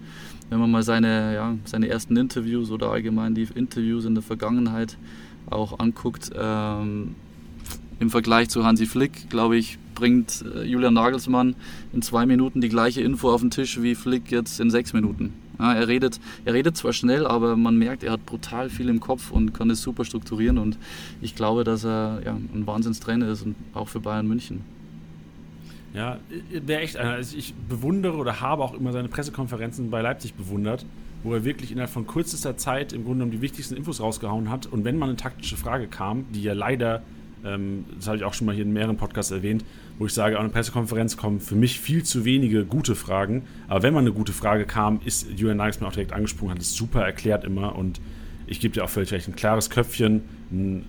Wenn 0.50 0.60
man 0.60 0.72
mal 0.72 0.84
seine, 0.84 1.34
ja, 1.36 1.56
seine 1.66 1.90
ersten 1.90 2.16
Interviews 2.16 2.72
oder 2.72 2.90
allgemein 2.90 3.36
die 3.36 3.48
Interviews 3.54 4.06
in 4.06 4.16
der 4.16 4.24
Vergangenheit 4.24 4.98
auch 5.50 5.80
anguckt, 5.80 6.32
ähm, 6.36 7.16
im 8.00 8.10
Vergleich 8.10 8.50
zu 8.50 8.64
Hansi 8.64 8.86
Flick, 8.86 9.30
glaube 9.30 9.58
ich, 9.58 9.78
bringt 9.96 10.46
äh, 10.56 10.64
Julian 10.64 10.94
Nagelsmann 10.94 11.56
in 11.94 12.02
zwei 12.02 12.26
Minuten 12.26 12.62
die 12.62 12.70
gleiche 12.70 13.02
Info 13.02 13.32
auf 13.32 13.42
den 13.42 13.50
Tisch 13.50 13.82
wie 13.82 13.96
Flick 13.96 14.32
jetzt 14.32 14.60
in 14.60 14.70
sechs 14.70 14.94
Minuten. 14.94 15.34
Ja, 15.60 15.74
er, 15.74 15.88
redet, 15.88 16.20
er 16.46 16.54
redet 16.54 16.78
zwar 16.78 16.94
schnell, 16.94 17.26
aber 17.26 17.56
man 17.56 17.78
merkt, 17.78 18.04
er 18.04 18.12
hat 18.12 18.26
brutal 18.26 18.70
viel 18.70 18.90
im 18.90 19.00
Kopf 19.00 19.32
und 19.32 19.54
kann 19.54 19.72
es 19.72 19.82
super 19.82 20.06
strukturieren. 20.06 20.60
Und 20.60 20.78
ich 21.20 21.36
glaube, 21.36 21.64
dass 21.64 21.84
er 21.84 22.22
ja, 22.24 22.34
ein 22.34 22.68
Wahnsinnstrainer 22.68 23.28
ist 23.28 23.42
und 23.44 23.56
auch 23.74 23.88
für 23.88 24.00
Bayern 24.00 24.28
München. 24.28 24.62
Ja, 25.96 26.20
wäre 26.52 26.82
echt 26.82 26.98
einer. 26.98 27.14
Also 27.14 27.36
ich 27.36 27.56
bewundere 27.56 28.18
oder 28.18 28.40
habe 28.40 28.64
auch 28.64 28.76
immer 28.76 28.92
seine 28.92 29.08
Pressekonferenzen 29.08 29.90
bei 29.90 30.02
Leipzig 30.02 30.36
bewundert, 30.36 30.86
wo 31.24 31.34
er 31.34 31.44
wirklich 31.44 31.72
innerhalb 31.72 31.90
von 31.90 32.06
kürzester 32.06 32.56
Zeit 32.56 32.94
im 32.94 33.04
Grunde 33.04 33.20
genommen 33.20 33.32
die 33.32 33.42
wichtigsten 33.42 33.76
Infos 33.76 34.00
rausgehauen 34.00 34.52
hat. 34.52 34.68
Und 34.68 34.84
wenn 34.84 35.00
mal 35.00 35.08
eine 35.08 35.18
taktische 35.18 35.58
Frage 35.58 35.88
kam, 35.88 36.26
die 36.34 36.44
ja 36.44 36.54
leider 36.54 37.02
das 37.44 38.08
habe 38.08 38.18
ich 38.18 38.24
auch 38.24 38.34
schon 38.34 38.48
mal 38.48 38.56
hier 38.56 38.66
in 38.66 38.74
mehreren 38.74 38.98
Podcasts 38.98 39.32
erwähnt, 39.32 39.64
wo 40.00 40.06
ich 40.06 40.14
sage, 40.14 40.38
an 40.38 40.46
einer 40.46 40.54
Pressekonferenz 40.54 41.18
kommen 41.18 41.40
für 41.40 41.56
mich 41.56 41.80
viel 41.80 42.04
zu 42.04 42.26
wenige 42.26 42.66
gute 42.66 42.96
Fragen. 42.96 43.44
Aber 43.68 43.84
wenn 43.84 43.94
mal 43.94 44.02
eine 44.02 44.12
gute 44.12 44.34
Frage 44.34 44.66
kam, 44.66 45.00
ist 45.06 45.28
Julian 45.36 45.58
Nagelsmann 45.58 45.90
auch 45.90 45.94
direkt 45.94 46.14
angesprungen, 46.14 46.54
hat 46.54 46.62
es 46.62 46.76
super 46.76 47.02
erklärt 47.04 47.44
immer. 47.44 47.76
Und 47.76 48.02
ich 48.48 48.60
gebe 48.60 48.74
dir 48.74 48.84
auch 48.84 48.90
völlig 48.90 49.12
recht, 49.12 49.28
ein 49.28 49.36
klares 49.36 49.70
Köpfchen, 49.70 50.24
ein 50.52 50.80
äh, 50.80 50.84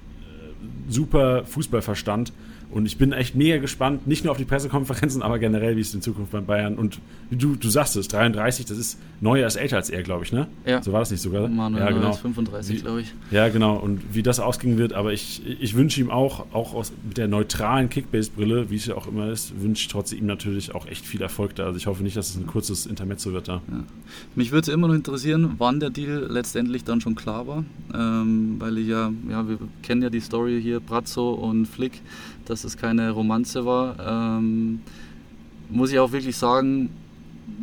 super 0.88 1.44
Fußballverstand. 1.44 2.32
Und 2.70 2.84
ich 2.84 2.98
bin 2.98 3.12
echt 3.12 3.34
mega 3.34 3.56
gespannt, 3.58 4.06
nicht 4.06 4.24
nur 4.24 4.30
auf 4.30 4.36
die 4.36 4.44
Pressekonferenzen, 4.44 5.22
aber 5.22 5.38
generell, 5.38 5.76
wie 5.76 5.80
es 5.80 5.94
in 5.94 6.02
Zukunft 6.02 6.32
bei 6.32 6.40
Bayern 6.40 6.76
und 6.76 7.00
du, 7.30 7.56
du 7.56 7.70
sagst 7.70 7.96
es, 7.96 8.08
33, 8.08 8.66
das 8.66 8.76
ist 8.76 8.98
neuer 9.20 9.44
als 9.44 9.56
älter 9.56 9.76
als 9.76 9.88
er, 9.88 10.02
glaube 10.02 10.24
ich, 10.24 10.32
ne? 10.32 10.48
Ja. 10.66 10.82
So 10.82 10.92
war 10.92 11.00
das 11.00 11.10
nicht 11.10 11.22
sogar? 11.22 11.48
Manuel 11.48 11.82
ja, 11.82 11.90
genau. 11.90 12.10
ist 12.10 12.18
35, 12.18 12.82
glaube 12.82 13.00
ich. 13.00 13.14
Ja, 13.30 13.48
genau. 13.48 13.76
Und 13.76 14.14
wie 14.14 14.22
das 14.22 14.38
ausgehen 14.38 14.76
wird, 14.76 14.92
aber 14.92 15.12
ich, 15.12 15.42
ich 15.46 15.74
wünsche 15.74 16.00
ihm 16.00 16.10
auch, 16.10 16.46
auch 16.52 16.74
aus, 16.74 16.92
mit 17.06 17.16
der 17.16 17.26
neutralen 17.26 17.88
Kickbase-Brille, 17.88 18.70
wie 18.70 18.76
es 18.76 18.86
ja 18.86 18.96
auch 18.96 19.06
immer 19.06 19.30
ist, 19.30 19.60
wünsche 19.60 19.82
ich 19.82 19.88
trotzdem 19.88 20.18
ihm 20.18 20.26
natürlich 20.26 20.74
auch 20.74 20.86
echt 20.86 21.06
viel 21.06 21.22
Erfolg 21.22 21.54
da. 21.54 21.66
Also 21.66 21.78
ich 21.78 21.86
hoffe 21.86 22.02
nicht, 22.02 22.16
dass 22.16 22.30
es 22.30 22.36
ein 22.36 22.46
kurzes 22.46 22.86
Intermezzo 22.86 23.32
wird 23.32 23.48
da. 23.48 23.62
Ja. 23.70 23.84
Mich 24.34 24.52
würde 24.52 24.68
es 24.70 24.74
immer 24.74 24.88
noch 24.88 24.94
interessieren, 24.94 25.54
wann 25.58 25.80
der 25.80 25.90
Deal 25.90 26.26
letztendlich 26.28 26.84
dann 26.84 27.00
schon 27.00 27.14
klar 27.14 27.46
war, 27.46 27.64
ähm, 27.94 28.56
weil 28.58 28.78
ich 28.78 28.88
ja, 28.88 29.10
ja, 29.30 29.48
wir 29.48 29.58
kennen 29.82 30.02
ja 30.02 30.10
die 30.10 30.20
Story 30.20 30.60
hier, 30.62 30.80
Brazzo 30.80 31.32
und 31.32 31.66
Flick, 31.66 32.00
dass 32.48 32.64
es 32.64 32.76
keine 32.76 33.10
Romanze 33.10 33.64
war. 33.64 34.38
Ähm, 34.38 34.80
muss 35.68 35.92
ich 35.92 35.98
auch 35.98 36.12
wirklich 36.12 36.36
sagen, 36.36 36.90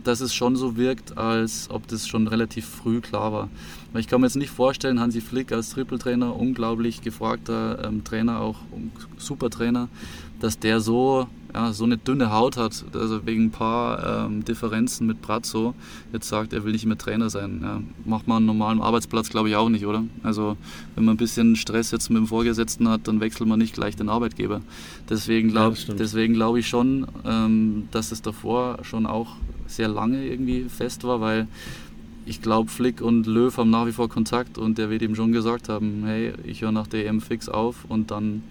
dass 0.04 0.20
es 0.20 0.34
schon 0.34 0.56
so 0.56 0.78
wirkt, 0.78 1.18
als 1.18 1.70
ob 1.70 1.88
das 1.88 2.08
schon 2.08 2.28
relativ 2.28 2.66
früh 2.66 3.02
klar 3.02 3.32
war. 3.32 3.50
Weil 3.92 4.02
ich 4.02 4.08
kann 4.08 4.22
mir 4.22 4.28
jetzt 4.28 4.36
nicht 4.36 4.52
vorstellen, 4.52 5.00
Hansi 5.00 5.22
Flick 5.22 5.52
als 5.52 5.72
Trippeltrainer, 5.72 6.36
unglaublich 6.36 7.02
gefragter 7.02 7.84
ähm, 7.84 8.04
Trainer, 8.04 8.42
auch 8.42 8.58
super 9.18 9.50
Trainer, 9.50 9.88
dass 10.40 10.60
der 10.60 10.80
so, 10.80 11.28
ja, 11.56 11.72
so 11.72 11.86
eine 11.86 11.98
dünne 11.98 12.34
Haut 12.34 12.58
hat, 12.58 12.84
also 12.94 13.26
wegen 13.26 13.46
ein 13.46 13.52
paar 13.52 14.26
ähm, 14.26 14.44
Differenzen 14.44 15.08
mit 15.08 15.22
Brazzo, 15.22 15.74
jetzt 16.12 16.28
sagt, 16.28 16.52
er 16.52 16.66
will 16.66 16.74
nicht 16.74 16.86
mehr 16.86 16.98
Trainer 16.98 17.30
sein. 17.30 17.62
Ja, 17.64 17.82
macht 18.04 18.28
man 18.28 18.38
einen 18.38 18.46
normalen 18.46 18.82
Arbeitsplatz, 18.82 19.30
glaube 19.30 19.48
ich, 19.48 19.56
auch 19.56 19.70
nicht, 19.70 19.86
oder? 19.86 20.04
Also 20.22 20.58
wenn 20.96 21.06
man 21.06 21.16
ein 21.16 21.18
bisschen 21.18 21.56
Stress 21.56 21.92
jetzt 21.92 22.10
mit 22.10 22.18
dem 22.18 22.28
Vorgesetzten 22.28 22.90
hat, 22.90 23.08
dann 23.08 23.22
wechselt 23.22 23.48
man 23.48 23.58
nicht 23.58 23.74
gleich 23.74 23.96
den 23.96 24.10
Arbeitgeber. 24.10 24.60
Deswegen 25.10 25.48
glaube 25.48 25.78
ja, 25.78 26.28
glaub 26.28 26.58
ich 26.58 26.68
schon, 26.68 27.08
ähm, 27.24 27.88
dass 27.92 28.12
es 28.12 28.22
davor 28.22 28.80
schon 28.82 29.06
auch 29.06 29.38
sehr 29.66 29.88
lange 29.88 30.28
irgendwie 30.28 30.66
fest 30.66 31.06
war, 31.06 31.22
weil 31.22 31.48
ich 32.26 32.42
glaube, 32.42 32.70
Flick 32.70 33.02
und 33.02 33.28
Löw 33.28 33.56
haben 33.56 33.70
nach 33.70 33.88
wie 33.88 33.94
vor 33.94 34.10
Kontakt 34.10 34.58
und 34.58 34.78
der 34.78 34.90
wird 34.90 35.04
ihm 35.04 35.16
schon 35.16 35.32
gesagt 35.32 35.70
haben, 35.70 36.04
hey, 36.06 36.34
ich 36.44 36.64
höre 36.64 36.74
nach 36.74 36.88
der 36.88 37.08
EM 37.08 37.22
fix 37.22 37.48
auf 37.48 37.86
und 37.88 38.12
dann 38.12 38.44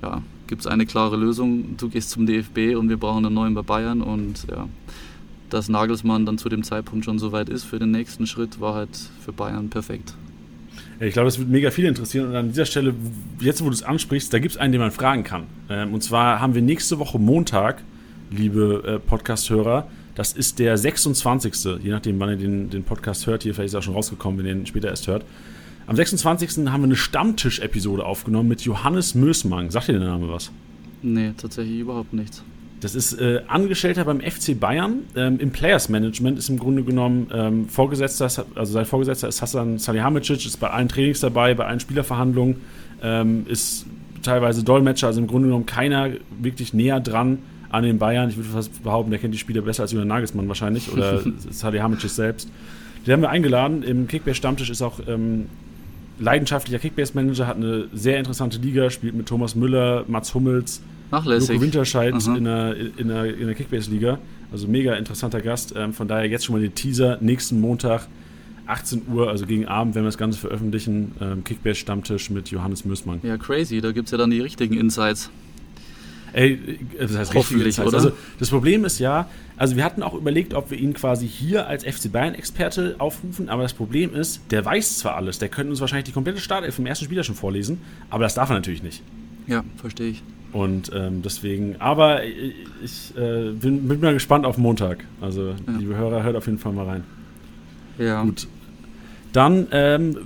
ja, 0.00 0.22
gibt 0.46 0.62
es 0.62 0.66
eine 0.66 0.86
klare 0.86 1.16
Lösung. 1.16 1.76
Du 1.76 1.88
gehst 1.88 2.10
zum 2.10 2.26
DFB 2.26 2.76
und 2.76 2.88
wir 2.88 2.96
brauchen 2.96 3.24
einen 3.24 3.34
neuen 3.34 3.54
bei 3.54 3.62
Bayern 3.62 4.02
und 4.02 4.46
ja, 4.50 4.68
dass 5.50 5.68
Nagelsmann 5.68 6.26
dann 6.26 6.38
zu 6.38 6.48
dem 6.48 6.62
Zeitpunkt 6.62 7.04
schon 7.04 7.18
so 7.18 7.32
weit 7.32 7.48
ist 7.48 7.64
für 7.64 7.78
den 7.78 7.90
nächsten 7.90 8.26
Schritt, 8.26 8.60
war 8.60 8.74
halt 8.74 8.90
für 9.24 9.32
Bayern 9.32 9.68
perfekt. 9.68 10.14
Ich 10.98 11.12
glaube, 11.12 11.26
das 11.26 11.38
wird 11.38 11.48
mega 11.48 11.70
viel 11.70 11.84
interessieren. 11.84 12.28
Und 12.28 12.36
an 12.36 12.48
dieser 12.48 12.64
Stelle, 12.64 12.94
jetzt 13.40 13.62
wo 13.62 13.66
du 13.66 13.72
es 13.72 13.82
ansprichst, 13.82 14.32
da 14.32 14.38
gibt 14.38 14.54
es 14.54 14.60
einen, 14.60 14.72
den 14.72 14.80
man 14.80 14.90
fragen 14.90 15.24
kann. 15.24 15.44
Ähm, 15.68 15.92
und 15.92 16.02
zwar 16.02 16.40
haben 16.40 16.54
wir 16.54 16.62
nächste 16.62 16.98
Woche 16.98 17.18
Montag, 17.18 17.82
liebe 18.30 18.82
äh, 18.86 18.98
Podcast-Hörer, 18.98 19.88
das 20.14 20.32
ist 20.32 20.58
der 20.58 20.78
26. 20.78 21.82
Je 21.82 21.90
nachdem, 21.90 22.18
wann 22.18 22.30
ihr 22.30 22.36
den, 22.36 22.70
den 22.70 22.84
Podcast 22.84 23.26
hört. 23.26 23.42
Hier 23.42 23.54
vielleicht 23.54 23.68
ist 23.68 23.74
er 23.74 23.82
schon 23.82 23.94
rausgekommen, 23.94 24.38
wenn 24.38 24.46
ihr 24.46 24.52
ihn 24.52 24.66
später 24.66 24.88
erst 24.88 25.06
hört. 25.06 25.24
Am 25.88 25.94
26. 25.94 26.66
haben 26.66 26.80
wir 26.80 26.84
eine 26.84 26.96
Stammtisch-Episode 26.96 28.04
aufgenommen 28.04 28.48
mit 28.48 28.62
Johannes 28.62 29.14
Mösmann. 29.14 29.70
Sagt 29.70 29.88
ihr 29.88 29.98
der 29.98 30.08
Name 30.08 30.28
was? 30.28 30.50
Nee, 31.02 31.32
tatsächlich 31.36 31.78
überhaupt 31.78 32.12
nichts. 32.12 32.42
Das 32.80 32.94
ist 32.94 33.14
äh, 33.20 33.42
Angestellter 33.46 34.04
beim 34.04 34.20
FC 34.20 34.58
Bayern. 34.58 35.04
Ähm, 35.14 35.38
Im 35.38 35.50
Players 35.50 35.88
Management 35.88 36.38
ist 36.38 36.48
im 36.48 36.58
Grunde 36.58 36.82
genommen 36.82 37.28
ähm, 37.32 37.68
Vorgesetzter, 37.68 38.24
also 38.54 38.72
sein 38.72 38.84
Vorgesetzter 38.84 39.28
ist 39.28 39.40
Hassan 39.40 39.78
Salihamidzic, 39.78 40.44
ist 40.44 40.58
bei 40.58 40.70
allen 40.70 40.88
Trainings 40.88 41.20
dabei, 41.20 41.54
bei 41.54 41.64
allen 41.64 41.80
Spielerverhandlungen, 41.80 42.56
ähm, 43.02 43.46
ist 43.48 43.86
teilweise 44.22 44.64
Dolmetscher, 44.64 45.06
also 45.06 45.20
im 45.20 45.28
Grunde 45.28 45.48
genommen 45.48 45.66
keiner 45.66 46.10
wirklich 46.40 46.74
näher 46.74 46.98
dran 47.00 47.38
an 47.70 47.84
den 47.84 47.98
Bayern. 47.98 48.28
Ich 48.28 48.36
würde 48.36 48.48
fast 48.48 48.82
behaupten, 48.82 49.10
der 49.10 49.20
kennt 49.20 49.32
die 49.32 49.38
Spieler 49.38 49.62
besser 49.62 49.84
als 49.84 49.92
Julian 49.92 50.08
Nagelsmann 50.08 50.48
wahrscheinlich 50.48 50.92
oder 50.92 51.22
Salihamidzic 51.50 52.10
selbst. 52.10 52.50
Den 53.06 53.12
haben 53.12 53.22
wir 53.22 53.30
eingeladen. 53.30 53.84
Im 53.84 54.08
Kickbase-Stammtisch 54.08 54.68
ist 54.68 54.82
auch 54.82 54.98
ähm, 55.06 55.46
leidenschaftlicher 56.18 56.78
Kickbase-Manager, 56.78 57.46
hat 57.46 57.56
eine 57.56 57.88
sehr 57.92 58.18
interessante 58.18 58.58
Liga, 58.58 58.90
spielt 58.90 59.14
mit 59.14 59.26
Thomas 59.26 59.54
Müller, 59.54 60.04
Mats 60.08 60.34
Hummels, 60.34 60.82
Nachlässig. 61.10 61.50
Luko 61.50 61.62
Winterscheid 61.62 62.14
in 62.26 62.44
der, 62.44 62.76
in 62.76 63.08
der, 63.08 63.36
in 63.36 63.46
der 63.46 63.54
Kickbase-Liga. 63.54 64.18
Also 64.50 64.66
mega 64.66 64.94
interessanter 64.94 65.40
Gast. 65.40 65.74
Ähm, 65.76 65.92
von 65.92 66.08
daher 66.08 66.28
jetzt 66.28 66.44
schon 66.44 66.54
mal 66.54 66.62
den 66.62 66.74
Teaser. 66.74 67.18
Nächsten 67.20 67.60
Montag, 67.60 68.08
18 68.66 69.02
Uhr, 69.12 69.28
also 69.28 69.46
gegen 69.46 69.66
Abend, 69.66 69.94
wenn 69.94 70.02
wir 70.02 70.08
das 70.08 70.18
Ganze 70.18 70.38
veröffentlichen. 70.38 71.12
Ähm, 71.20 71.44
Kickbase-Stammtisch 71.44 72.30
mit 72.30 72.50
Johannes 72.50 72.84
Mößmann. 72.84 73.20
Ja, 73.22 73.36
crazy. 73.36 73.80
Da 73.80 73.92
gibt 73.92 74.06
es 74.06 74.12
ja 74.12 74.18
dann 74.18 74.30
die 74.30 74.40
richtigen 74.40 74.76
Insights. 74.76 75.30
Äh, 76.32 76.56
das 76.98 77.16
heißt 77.16 77.34
Hoffentlich, 77.34 77.78
oder? 77.78 77.94
Also 77.94 78.12
das 78.38 78.50
Problem 78.50 78.84
ist 78.84 78.98
ja, 78.98 79.28
also 79.56 79.76
wir 79.76 79.84
hatten 79.84 80.02
auch 80.02 80.14
überlegt, 80.14 80.54
ob 80.54 80.70
wir 80.70 80.78
ihn 80.78 80.92
quasi 80.92 81.26
hier 81.26 81.66
als 81.66 81.84
FC 81.84 82.12
Bayern-Experte 82.12 82.96
aufrufen, 82.98 83.48
aber 83.48 83.62
das 83.62 83.72
Problem 83.72 84.14
ist, 84.14 84.40
der 84.50 84.64
weiß 84.64 84.98
zwar 84.98 85.16
alles, 85.16 85.38
der 85.38 85.48
könnte 85.48 85.70
uns 85.70 85.80
wahrscheinlich 85.80 86.04
die 86.04 86.12
komplette 86.12 86.40
Startelf 86.40 86.74
vom 86.74 86.86
ersten 86.86 87.04
Spieler 87.06 87.24
schon 87.24 87.34
vorlesen, 87.34 87.80
aber 88.10 88.24
das 88.24 88.34
darf 88.34 88.50
er 88.50 88.56
natürlich 88.56 88.82
nicht. 88.82 89.02
Ja, 89.46 89.64
verstehe 89.76 90.10
ich. 90.10 90.22
Und 90.52 90.90
ähm, 90.94 91.22
deswegen, 91.22 91.76
aber 91.80 92.24
ich, 92.24 92.54
ich 92.82 93.16
äh, 93.16 93.50
bin, 93.52 93.88
bin, 93.88 94.00
mal 94.00 94.14
gespannt 94.14 94.46
auf 94.46 94.58
Montag. 94.58 95.04
Also, 95.20 95.50
ja. 95.50 95.56
liebe 95.78 95.96
Hörer, 95.96 96.22
hört 96.22 96.36
auf 96.36 96.46
jeden 96.46 96.58
Fall 96.58 96.72
mal 96.72 96.86
rein. 96.86 97.04
Ja. 97.98 98.22
Gut. 98.22 98.46
Dann, 99.32 99.66
ähm, 99.70 100.16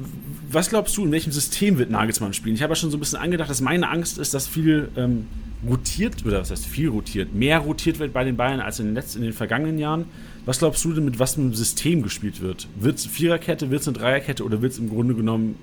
was 0.51 0.69
glaubst 0.71 0.97
du, 0.97 1.05
in 1.05 1.13
welchem 1.13 1.33
System 1.33 1.79
wird 1.79 1.91
Nagelsmann 1.91 2.33
spielen? 2.33 2.55
Ich 2.55 2.63
habe 2.63 2.73
ja 2.73 2.77
schon 2.77 2.91
so 2.91 2.97
ein 2.97 3.01
bisschen 3.01 3.19
angedacht, 3.19 3.51
dass 3.51 3.61
meine 3.61 3.89
Angst 3.89 4.19
ist, 4.19 4.35
dass 4.35 4.47
viel 4.47 4.89
ähm, 4.97 5.27
rotiert, 5.69 6.25
oder 6.25 6.41
was 6.41 6.51
heißt 6.51 6.67
viel 6.67 6.89
rotiert, 6.89 7.35
mehr 7.35 7.59
rotiert 7.59 7.99
wird 7.99 8.13
bei 8.13 8.25
den 8.25 8.37
Bayern 8.37 8.61
als 8.61 8.81
in 8.81 8.87
den, 8.87 8.95
letzten, 8.95 9.19
in 9.19 9.25
den 9.25 9.33
vergangenen 9.33 9.79
Jahren. 9.79 10.07
Was 10.47 10.59
glaubst 10.59 10.85
du 10.85 10.93
denn, 10.93 11.05
mit 11.05 11.19
was 11.19 11.37
einem 11.37 11.55
System 11.55 12.03
gespielt 12.03 12.41
wird? 12.41 12.69
Wird 12.79 12.99
es 12.99 13.07
Viererkette, 13.07 13.71
wird 13.71 13.83
es 13.83 13.89
eine 13.89 13.99
Dreierkette 13.99 14.45
oder 14.45 14.63
wird 14.63 14.73
es 14.73 14.79
im 14.79 14.89
Grunde 14.89 15.15
genommen 15.15 15.57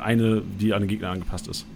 eine, 0.00 0.42
die 0.60 0.74
an 0.74 0.82
den 0.82 0.88
Gegner 0.88 1.10
angepasst 1.10 1.48
ist? 1.48 1.66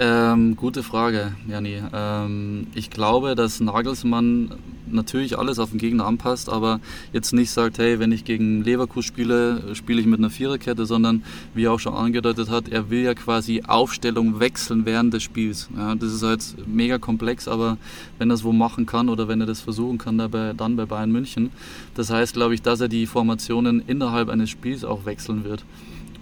Ähm, 0.00 0.54
gute 0.54 0.84
Frage, 0.84 1.32
Jani. 1.48 1.82
Ähm, 1.92 2.68
ich 2.72 2.88
glaube, 2.88 3.34
dass 3.34 3.58
Nagelsmann 3.58 4.54
natürlich 4.86 5.36
alles 5.36 5.58
auf 5.58 5.70
den 5.70 5.80
Gegner 5.80 6.06
anpasst, 6.06 6.48
aber 6.48 6.78
jetzt 7.12 7.32
nicht 7.32 7.50
sagt, 7.50 7.78
hey, 7.78 7.98
wenn 7.98 8.12
ich 8.12 8.24
gegen 8.24 8.62
Leverkusen 8.62 9.08
spiele, 9.08 9.74
spiele 9.74 10.00
ich 10.00 10.06
mit 10.06 10.20
einer 10.20 10.30
Viererkette, 10.30 10.86
sondern 10.86 11.24
wie 11.52 11.64
er 11.64 11.72
auch 11.72 11.80
schon 11.80 11.94
angedeutet 11.94 12.48
hat, 12.48 12.68
er 12.68 12.90
will 12.90 13.02
ja 13.02 13.14
quasi 13.14 13.64
Aufstellung 13.66 14.38
wechseln 14.38 14.86
während 14.86 15.14
des 15.14 15.24
Spiels. 15.24 15.68
Ja, 15.76 15.96
das 15.96 16.12
ist 16.12 16.22
halt 16.22 16.44
mega 16.68 16.98
komplex, 16.98 17.48
aber 17.48 17.76
wenn 18.18 18.30
er 18.30 18.34
es 18.34 18.44
wo 18.44 18.52
machen 18.52 18.86
kann 18.86 19.08
oder 19.08 19.26
wenn 19.26 19.40
er 19.40 19.48
das 19.48 19.60
versuchen 19.60 19.98
kann, 19.98 20.16
dabei, 20.16 20.52
dann 20.56 20.76
bei 20.76 20.86
Bayern 20.86 21.10
München, 21.10 21.50
das 21.94 22.10
heißt, 22.10 22.34
glaube 22.34 22.54
ich, 22.54 22.62
dass 22.62 22.80
er 22.80 22.88
die 22.88 23.06
Formationen 23.06 23.82
innerhalb 23.84 24.28
eines 24.28 24.48
Spiels 24.48 24.84
auch 24.84 25.06
wechseln 25.06 25.42
wird. 25.42 25.64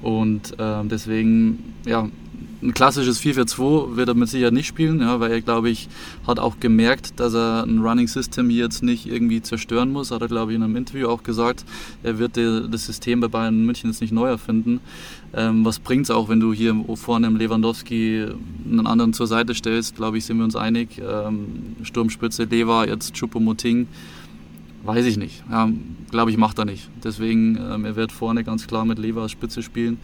Und 0.03 0.59
äh, 0.59 0.85
deswegen, 0.85 1.75
ja, 1.85 2.09
ein 2.63 2.75
klassisches 2.75 3.21
4-4-2 3.21 3.97
wird 3.97 4.09
er 4.09 4.15
mit 4.15 4.29
Sicherheit 4.29 4.53
nicht 4.53 4.67
spielen, 4.67 5.01
ja, 5.01 5.21
weil 5.21 5.31
er, 5.31 5.41
glaube 5.41 5.69
ich, 5.69 5.89
hat 6.27 6.39
auch 6.39 6.59
gemerkt, 6.59 7.21
dass 7.21 7.35
er 7.35 7.65
ein 7.65 7.81
Running 7.81 8.09
System 8.09 8.49
hier 8.49 8.65
jetzt 8.65 8.83
nicht 8.83 9.07
irgendwie 9.07 9.43
zerstören 9.43 9.93
muss. 9.93 10.11
Hat 10.11 10.23
er, 10.23 10.29
glaube 10.29 10.53
ich, 10.53 10.57
in 10.57 10.63
einem 10.63 10.77
Interview 10.77 11.09
auch 11.09 11.23
gesagt, 11.23 11.65
er 12.03 12.19
wird 12.19 12.37
das 12.37 12.87
System 12.87 13.21
bei 13.21 13.29
Bayern 13.29 13.65
München 13.65 13.91
jetzt 13.91 14.01
nicht 14.01 14.13
neu 14.13 14.29
erfinden. 14.29 14.81
Ähm, 15.35 15.65
was 15.65 15.79
bringt 15.79 16.05
es 16.05 16.11
auch, 16.11 16.29
wenn 16.29 16.41
du 16.41 16.53
hier 16.53 16.75
vorne 16.95 17.27
im 17.27 17.37
Lewandowski 17.37 18.27
einen 18.65 18.87
anderen 18.87 19.13
zur 19.13 19.27
Seite 19.27 19.55
stellst? 19.55 19.97
Glaube 19.97 20.19
ich, 20.19 20.25
sind 20.25 20.39
wir 20.39 20.45
uns 20.45 20.57
einig. 20.57 20.99
Ähm, 20.99 21.77
Sturmspitze 21.83 22.45
Lever, 22.45 22.89
jetzt 22.89 23.15
Choupo-Moting. 23.15 23.87
Weiß 24.85 25.05
ich 25.05 25.17
nicht. 25.17 25.43
Ja, 25.51 25.69
glaube 26.11 26.31
ich, 26.31 26.37
macht 26.37 26.59
er 26.59 26.65
nicht. 26.65 26.89
Deswegen, 27.03 27.59
ähm, 27.59 27.85
er 27.85 27.97
wird 27.97 28.13
vorne 28.13 28.45
ganz 28.45 28.67
klar 28.67 28.85
mit 28.85 28.99
Lever 28.99 29.23
als 29.23 29.33
Spitze 29.33 29.63
spielen. 29.63 29.99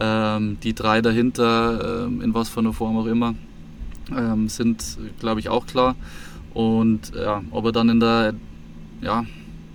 Ähm, 0.00 0.58
die 0.62 0.74
drei 0.74 1.00
dahinter, 1.00 2.06
ähm, 2.06 2.20
in 2.20 2.34
was 2.34 2.48
für 2.48 2.60
einer 2.60 2.72
Form 2.72 2.96
auch 2.96 3.06
immer, 3.06 3.34
ähm, 4.16 4.48
sind, 4.48 4.98
glaube 5.20 5.40
ich, 5.40 5.48
auch 5.48 5.66
klar. 5.66 5.94
Und 6.52 7.12
ja, 7.14 7.42
ob 7.50 7.66
er 7.66 7.72
dann 7.72 7.88
in 7.88 8.00
der 8.00 8.34
ja, 9.02 9.24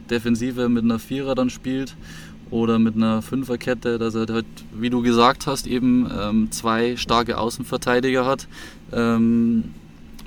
Defensive 0.09 0.69
mit 0.69 0.83
einer 0.83 0.99
Vierer 0.99 1.35
dann 1.35 1.49
spielt 1.49 1.95
oder 2.51 2.79
mit 2.79 2.95
einer 2.95 3.21
Fünferkette, 3.21 3.99
dass 3.99 4.15
er 4.15 4.27
halt, 4.27 4.45
wie 4.73 4.89
du 4.89 5.01
gesagt 5.01 5.45
hast, 5.45 5.67
eben 5.67 6.09
ähm, 6.19 6.51
zwei 6.51 6.95
starke 6.97 7.37
Außenverteidiger 7.37 8.25
hat, 8.25 8.47
ähm, 8.91 9.65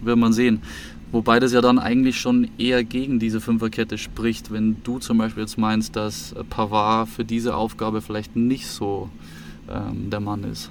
wird 0.02 0.18
man 0.18 0.32
sehen. 0.32 0.62
Wobei 1.10 1.40
das 1.40 1.52
ja 1.52 1.60
dann 1.60 1.78
eigentlich 1.78 2.18
schon 2.18 2.48
eher 2.56 2.84
gegen 2.84 3.18
diese 3.18 3.40
Fünferkette 3.40 3.98
spricht, 3.98 4.50
wenn 4.50 4.76
du 4.82 4.98
zum 4.98 5.18
Beispiel 5.18 5.42
jetzt 5.42 5.58
meinst, 5.58 5.94
dass 5.94 6.34
Pavard 6.48 7.08
für 7.08 7.24
diese 7.24 7.54
Aufgabe 7.54 8.00
vielleicht 8.00 8.34
nicht 8.34 8.66
so 8.66 9.10
ähm, 9.72 10.10
der 10.10 10.20
Mann 10.20 10.44
ist. 10.44 10.70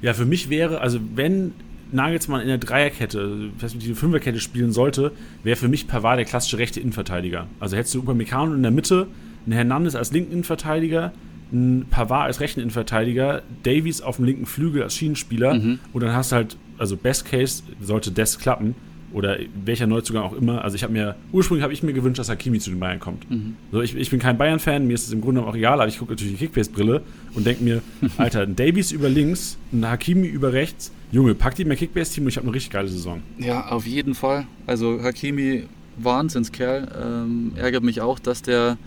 Ja, 0.00 0.14
für 0.14 0.24
mich 0.24 0.50
wäre, 0.50 0.80
also 0.80 0.98
wenn 1.14 1.52
Nagelsmann 1.92 2.40
in 2.40 2.48
der 2.48 2.58
Dreierkette, 2.58 3.50
respektive 3.60 3.94
Fünferkette 3.94 4.40
spielen 4.40 4.72
sollte, 4.72 5.12
wäre 5.42 5.56
für 5.56 5.68
mich 5.68 5.86
Pavard 5.86 6.18
der 6.18 6.24
klassische 6.24 6.58
rechte 6.58 6.80
Innenverteidiger. 6.80 7.46
Also 7.60 7.76
hättest 7.76 7.94
du 7.94 8.00
Upamecano 8.00 8.54
in 8.54 8.62
der 8.62 8.72
Mitte, 8.72 9.06
einen 9.44 9.52
Hernandez 9.52 9.94
als 9.94 10.12
linken 10.12 10.32
Innenverteidiger, 10.32 11.12
einen 11.52 11.86
Pavard 11.90 12.26
als 12.26 12.40
rechten 12.40 12.60
Innenverteidiger, 12.60 13.42
Davies 13.62 14.00
auf 14.00 14.16
dem 14.16 14.24
linken 14.24 14.46
Flügel 14.46 14.82
als 14.82 14.94
Schienenspieler 14.94 15.54
mhm. 15.54 15.78
und 15.92 16.02
dann 16.02 16.14
hast 16.14 16.32
du 16.32 16.36
halt 16.36 16.56
also 16.78 16.96
Best 16.96 17.26
Case 17.26 17.62
sollte 17.80 18.10
das 18.10 18.38
klappen 18.38 18.74
oder 19.12 19.38
welcher 19.64 19.86
Neuzugang 19.86 20.22
auch 20.22 20.32
immer. 20.32 20.62
Also 20.64 20.76
ich 20.76 20.82
habe 20.82 20.92
mir, 20.92 21.16
ursprünglich 21.32 21.62
habe 21.62 21.72
ich 21.72 21.82
mir 21.82 21.92
gewünscht, 21.92 22.18
dass 22.18 22.28
Hakimi 22.28 22.58
zu 22.58 22.70
den 22.70 22.80
Bayern 22.80 23.00
kommt. 23.00 23.30
Mhm. 23.30 23.56
So, 23.70 23.80
ich, 23.82 23.94
ich 23.94 24.10
bin 24.10 24.20
kein 24.20 24.38
Bayern-Fan, 24.38 24.86
mir 24.86 24.94
ist 24.94 25.06
es 25.06 25.12
im 25.12 25.20
Grunde 25.20 25.42
auch 25.42 25.54
egal, 25.54 25.74
aber 25.80 25.88
ich 25.88 25.98
gucke 25.98 26.12
natürlich 26.12 26.32
die 26.32 26.38
Kickbase-Brille 26.38 27.02
und 27.34 27.46
denke 27.46 27.64
mir, 27.64 27.82
Alter, 28.16 28.42
ein 28.42 28.56
Davies 28.56 28.92
über 28.92 29.08
links, 29.08 29.58
ein 29.72 29.88
Hakimi 29.88 30.26
über 30.26 30.52
rechts, 30.52 30.92
Junge, 31.10 31.34
pack 31.34 31.54
die 31.54 31.64
mein 31.64 31.76
Kickbase-Team 31.76 32.24
und 32.24 32.30
ich 32.30 32.36
habe 32.36 32.46
eine 32.46 32.54
richtig 32.54 32.72
geile 32.72 32.88
Saison. 32.88 33.22
Ja, 33.38 33.68
auf 33.68 33.86
jeden 33.86 34.14
Fall. 34.14 34.46
Also 34.66 35.02
Hakimi, 35.02 35.64
Wahnsinnskerl. 35.98 36.88
Ähm, 37.02 37.52
ärgert 37.56 37.82
mich 37.82 38.00
auch, 38.00 38.18
dass 38.18 38.42
der 38.42 38.78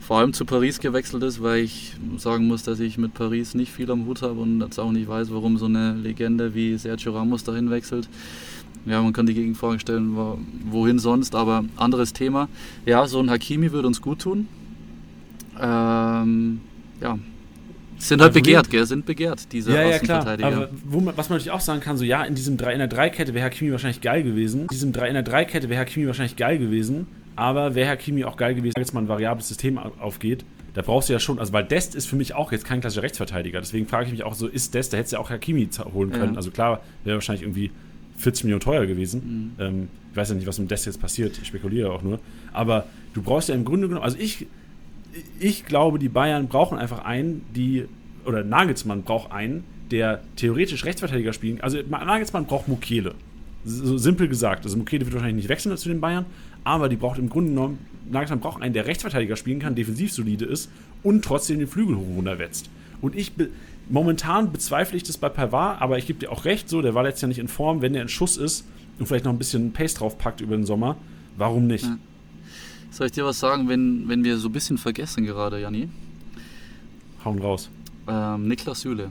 vor 0.00 0.18
allem 0.18 0.32
zu 0.32 0.44
Paris 0.44 0.80
gewechselt 0.80 1.22
ist, 1.22 1.42
weil 1.42 1.62
ich 1.62 1.92
sagen 2.16 2.46
muss, 2.46 2.62
dass 2.62 2.80
ich 2.80 2.98
mit 2.98 3.14
Paris 3.14 3.54
nicht 3.54 3.70
viel 3.70 3.90
am 3.90 4.06
Hut 4.06 4.22
habe 4.22 4.40
und 4.40 4.60
jetzt 4.60 4.78
auch 4.78 4.90
nicht 4.90 5.08
weiß, 5.08 5.30
warum 5.30 5.56
so 5.58 5.66
eine 5.66 5.94
Legende 5.94 6.54
wie 6.54 6.76
Sergio 6.78 7.12
Ramos 7.12 7.44
dahin 7.44 7.70
wechselt. 7.70 8.08
Ja, 8.86 9.02
man 9.02 9.12
kann 9.12 9.26
die 9.26 9.34
Gegenfrage 9.34 9.78
stellen, 9.78 10.16
wohin 10.70 10.98
sonst, 10.98 11.34
aber 11.34 11.64
anderes 11.76 12.12
Thema. 12.12 12.48
Ja, 12.86 13.06
so 13.06 13.20
ein 13.20 13.30
Hakimi 13.30 13.72
würde 13.72 13.86
uns 13.86 14.00
gut 14.00 14.20
tun. 14.20 14.48
Ähm, 15.60 16.60
ja, 17.00 17.18
sind 18.00 18.22
halt 18.22 18.32
begehrt, 18.32 18.70
gell? 18.70 18.86
Sind 18.86 19.04
begehrt, 19.04 19.52
diese 19.52 19.74
ja, 19.74 19.82
ja, 19.82 19.98
klar. 19.98 20.26
Aber 20.26 20.70
man, 20.84 21.16
was 21.16 21.28
man 21.28 21.36
natürlich 21.36 21.50
auch 21.50 21.60
sagen 21.60 21.80
kann, 21.80 21.96
so 21.96 22.04
ja, 22.04 22.24
in 22.24 22.34
diesem 22.34 22.56
3 22.56 22.72
in 22.72 22.78
der 22.78 22.88
3 22.88 23.10
Kette 23.10 23.34
wäre 23.34 23.44
Hakimi 23.44 23.72
wahrscheinlich 23.72 24.00
geil 24.00 24.22
gewesen. 24.22 24.62
In 24.62 24.68
diesem 24.68 24.92
3 24.92 25.08
in 25.08 25.14
der 25.14 25.22
3 25.22 25.44
Kette 25.44 25.68
wäre 25.68 25.80
Hakimi 25.80 26.06
wahrscheinlich 26.06 26.36
geil 26.36 26.58
gewesen. 26.58 27.06
Aber 27.36 27.74
wäre 27.74 27.88
Hakimi 27.90 28.24
auch 28.24 28.36
geil 28.36 28.54
gewesen, 28.54 28.74
wenn 28.76 28.82
jetzt 28.82 28.92
mal 28.92 29.02
ein 29.02 29.08
variables 29.08 29.48
System 29.48 29.78
aufgeht, 29.78 30.44
da 30.74 30.82
brauchst 30.82 31.08
du 31.08 31.12
ja 31.12 31.18
schon, 31.18 31.38
also 31.38 31.52
weil 31.52 31.64
Dest 31.64 31.94
ist 31.94 32.06
für 32.06 32.16
mich 32.16 32.34
auch 32.34 32.52
jetzt 32.52 32.64
kein 32.64 32.80
klassischer 32.80 33.02
Rechtsverteidiger. 33.02 33.60
Deswegen 33.60 33.86
frage 33.86 34.06
ich 34.06 34.12
mich 34.12 34.24
auch 34.24 34.34
so, 34.34 34.46
ist 34.46 34.74
Dest, 34.74 34.92
da 34.92 34.96
hättest 34.96 35.12
du 35.12 35.16
ja 35.16 35.22
auch 35.22 35.30
Hakimi 35.30 35.68
holen 35.92 36.10
können. 36.10 36.32
Ja. 36.32 36.36
Also 36.36 36.50
klar, 36.50 36.80
wäre 37.04 37.16
wahrscheinlich 37.16 37.42
irgendwie 37.42 37.70
40 38.20 38.44
Millionen 38.44 38.60
teuer 38.60 38.86
gewesen. 38.86 39.54
Mhm. 39.58 39.64
Ähm, 39.64 39.88
ich 40.10 40.16
weiß 40.16 40.30
ja 40.30 40.34
nicht, 40.34 40.46
was 40.46 40.58
mit 40.58 40.70
Dest 40.70 40.86
jetzt 40.86 41.00
passiert. 41.00 41.38
Ich 41.40 41.48
spekuliere 41.48 41.92
auch 41.92 42.02
nur. 42.02 42.18
Aber 42.52 42.86
du 43.14 43.22
brauchst 43.22 43.48
ja 43.48 43.54
im 43.54 43.64
Grunde 43.64 43.88
genommen, 43.88 44.04
also 44.04 44.18
ich, 44.18 44.46
ich 45.38 45.66
glaube, 45.66 45.98
die 45.98 46.08
Bayern 46.08 46.48
brauchen 46.48 46.78
einfach 46.78 47.04
einen, 47.04 47.42
die, 47.54 47.86
oder 48.24 48.44
Nagelsmann 48.44 49.02
braucht 49.02 49.32
einen, 49.32 49.64
der 49.90 50.20
theoretisch 50.36 50.84
Rechtsverteidiger 50.84 51.32
spielen. 51.32 51.60
Also 51.60 51.78
Nagelsmann 51.88 52.46
braucht 52.46 52.68
Mukele. 52.68 53.14
So 53.64 53.98
simpel 53.98 54.28
gesagt. 54.28 54.64
Also 54.64 54.76
Mukele 54.76 55.04
wird 55.04 55.14
wahrscheinlich 55.14 55.44
nicht 55.44 55.48
wechseln 55.48 55.76
zu 55.76 55.88
den 55.88 56.00
Bayern, 56.00 56.26
aber 56.64 56.88
die 56.88 56.96
braucht 56.96 57.18
im 57.18 57.28
Grunde 57.28 57.50
genommen, 57.50 57.78
Nagelsmann 58.10 58.40
braucht 58.40 58.62
einen, 58.62 58.74
der 58.74 58.86
Rechtsverteidiger 58.86 59.36
spielen 59.36 59.60
kann, 59.60 59.74
defensiv 59.74 60.12
solide 60.12 60.44
ist 60.44 60.70
und 61.02 61.24
trotzdem 61.24 61.58
den 61.58 61.68
Flügel 61.68 61.96
hoch 61.96 62.16
runterwetzt. 62.16 62.70
Und 63.00 63.16
ich 63.16 63.32
momentan 63.90 64.52
bezweifle 64.52 64.96
ich 64.96 65.02
das 65.02 65.18
bei 65.18 65.28
Pavard, 65.28 65.80
aber 65.82 65.98
ich 65.98 66.06
gebe 66.06 66.18
dir 66.18 66.30
auch 66.30 66.44
recht, 66.44 66.68
so, 66.68 66.80
der 66.82 66.94
war 66.94 67.02
letztes 67.02 67.22
Jahr 67.22 67.28
nicht 67.28 67.38
in 67.38 67.48
Form, 67.48 67.82
wenn 67.82 67.92
der 67.92 68.02
in 68.02 68.08
Schuss 68.08 68.36
ist 68.36 68.66
und 68.98 69.06
vielleicht 69.06 69.24
noch 69.24 69.32
ein 69.32 69.38
bisschen 69.38 69.72
Pace 69.72 69.94
draufpackt 69.94 70.40
über 70.40 70.56
den 70.56 70.64
Sommer, 70.64 70.96
warum 71.36 71.66
nicht? 71.66 71.84
Ja. 71.84 71.98
Soll 72.90 73.06
ich 73.06 73.12
dir 73.12 73.24
was 73.24 73.38
sagen, 73.38 73.68
wenn, 73.68 74.08
wenn 74.08 74.24
wir 74.24 74.36
so 74.38 74.48
ein 74.48 74.52
bisschen 74.52 74.78
vergessen 74.78 75.24
gerade, 75.24 75.60
Janni? 75.60 75.88
Hauen 77.24 77.38
raus. 77.38 77.70
Ähm, 78.08 78.48
Niklas 78.48 78.80
Süle. 78.80 79.10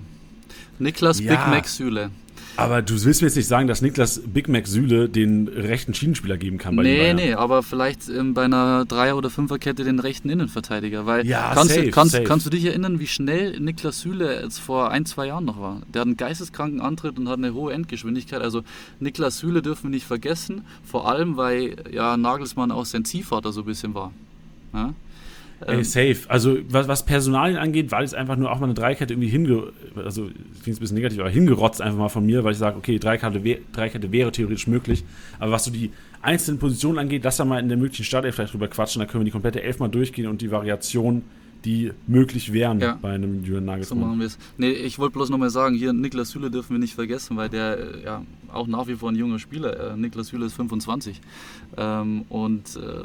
Niklas 0.80 1.20
ja. 1.20 1.32
Big 1.32 1.48
Mac 1.48 1.68
Süle. 1.68 2.12
Aber 2.60 2.82
du 2.82 3.02
willst 3.06 3.22
mir 3.22 3.28
jetzt 3.28 3.38
nicht 3.38 3.48
sagen, 3.48 3.70
dass 3.70 3.82
Niklas 3.82 4.22
Big 4.26 4.50
Mac 4.50 4.68
Süle 4.68 5.08
den 5.08 5.48
rechten 5.48 5.94
Schienenspieler 5.94 6.38
geben 6.38 6.58
kann 6.58 6.76
bei 6.76 6.84
Nee, 6.84 7.14
nee, 7.14 7.34
aber 7.34 7.64
vielleicht 7.64 8.10
ähm, 8.10 8.34
bei 8.34 8.44
einer 8.44 8.84
Dreier- 8.84 9.16
oder 9.16 9.30
Fünferkette 9.30 9.86
den 9.86 10.00
rechten 10.00 10.30
Innenverteidiger. 10.30 11.06
Weil 11.06 11.26
ja, 11.26 11.52
kannst, 11.54 11.74
safe, 11.74 11.86
du, 11.86 11.92
kannst, 11.92 12.12
safe. 12.14 12.26
kannst 12.26 12.46
du 12.46 12.50
dich 12.50 12.66
erinnern, 12.66 13.00
wie 13.00 13.08
schnell 13.08 13.58
Niklas 13.62 14.02
Süle 14.02 14.42
jetzt 14.42 14.60
vor 14.60 14.92
ein, 14.92 15.06
zwei 15.06 15.28
Jahren 15.28 15.46
noch 15.46 15.60
war? 15.62 15.82
Der 15.94 16.02
hat 16.02 16.08
einen 16.08 16.18
geisteskranken 16.18 16.82
Antritt 16.82 17.18
und 17.18 17.30
hat 17.30 17.38
eine 17.38 17.54
hohe 17.54 17.72
Endgeschwindigkeit. 17.72 18.42
Also 18.42 18.64
Niklas 19.00 19.38
Süle 19.38 19.62
dürfen 19.62 19.84
wir 19.84 19.92
nicht 19.92 20.06
vergessen, 20.06 20.66
vor 20.84 21.08
allem 21.08 21.38
weil 21.38 21.78
ja 21.92 22.18
Nagelsmann 22.18 22.72
auch 22.72 22.86
sein 22.86 23.06
Ziehvater 23.06 23.54
so 23.54 23.62
ein 23.62 23.68
bisschen 23.68 23.94
war. 23.94 24.12
Ja? 24.74 24.94
Ey, 25.66 25.78
ähm, 25.78 25.84
safe. 25.84 26.18
Also 26.28 26.58
was, 26.70 26.88
was 26.88 27.06
Personalien 27.06 27.58
angeht, 27.58 27.92
weil 27.92 28.04
es 28.04 28.14
einfach 28.14 28.36
nur 28.36 28.52
auch 28.52 28.60
mal 28.60 28.66
eine 28.66 28.74
Dreikette 28.74 29.14
irgendwie 29.14 29.30
hinge... 29.30 29.72
Also 29.96 30.30
klingt 30.64 30.78
ein 30.78 30.82
bisschen 30.82 30.96
negativ, 30.96 31.20
aber 31.20 31.30
hingerotzt 31.30 31.82
einfach 31.82 32.00
mal 32.00 32.10
von 32.10 32.26
mir, 32.26 32.44
weil 32.44 32.54
ich 32.54 32.58
sage, 32.58 32.78
okay, 32.78 33.00
Dreikette, 33.00 33.42
Dreikette 33.72 34.12
wäre 34.12 34.32
theoretisch 34.32 34.68
möglich. 34.68 35.04
Aber 35.40 35.52
was 35.52 35.66
so 35.66 35.72
die 35.72 35.92
einzelnen 36.22 36.60
Positionen 36.60 37.00
angeht, 37.00 37.24
lass 37.24 37.38
da 37.38 37.46
mal 37.46 37.60
in 37.60 37.70
der 37.70 37.78
möglichen 37.78 38.04
Startelf 38.04 38.36
vielleicht 38.36 38.54
drüber 38.54 38.68
quatschen. 38.68 39.00
Da 39.00 39.06
können 39.06 39.22
wir 39.22 39.26
die 39.26 39.32
komplette 39.32 39.62
Elf 39.62 39.80
mal 39.80 39.90
durchgehen 39.90 40.28
und 40.28 40.42
die 40.42 40.52
Variationen 40.52 41.24
die 41.66 41.92
möglich 42.08 42.54
wären 42.54 42.80
ja. 42.80 42.98
bei 43.02 43.12
einem 43.12 43.44
Jürgen 43.44 43.66
Nagelsmann. 43.66 44.00
So 44.00 44.06
machen 44.06 44.20
wir 44.20 44.28
es. 44.28 44.38
Nee, 44.58 44.72
ich 44.72 45.00
wollte 45.00 45.14
bloß 45.14 45.30
nochmal 45.30 45.50
sagen, 45.50 45.76
hier 45.76 45.94
Niklas 45.94 46.32
Süle 46.32 46.50
dürfen 46.50 46.76
wir 46.76 46.80
nicht 46.80 46.96
vergessen, 46.96 47.38
weil 47.38 47.50
der 47.50 47.78
äh, 47.78 48.04
ja 48.04 48.26
auch 48.52 48.68
nach 48.68 48.88
wie 48.88 48.96
vor 48.96 49.12
ein 49.12 49.16
junger 49.16 49.40
Spieler. 49.40 49.92
Äh, 49.92 49.98
Niklas 49.98 50.28
Süle 50.28 50.46
ist 50.46 50.54
25 50.54 51.20
ähm, 51.78 52.24
und 52.30 52.76
äh, 52.78 53.04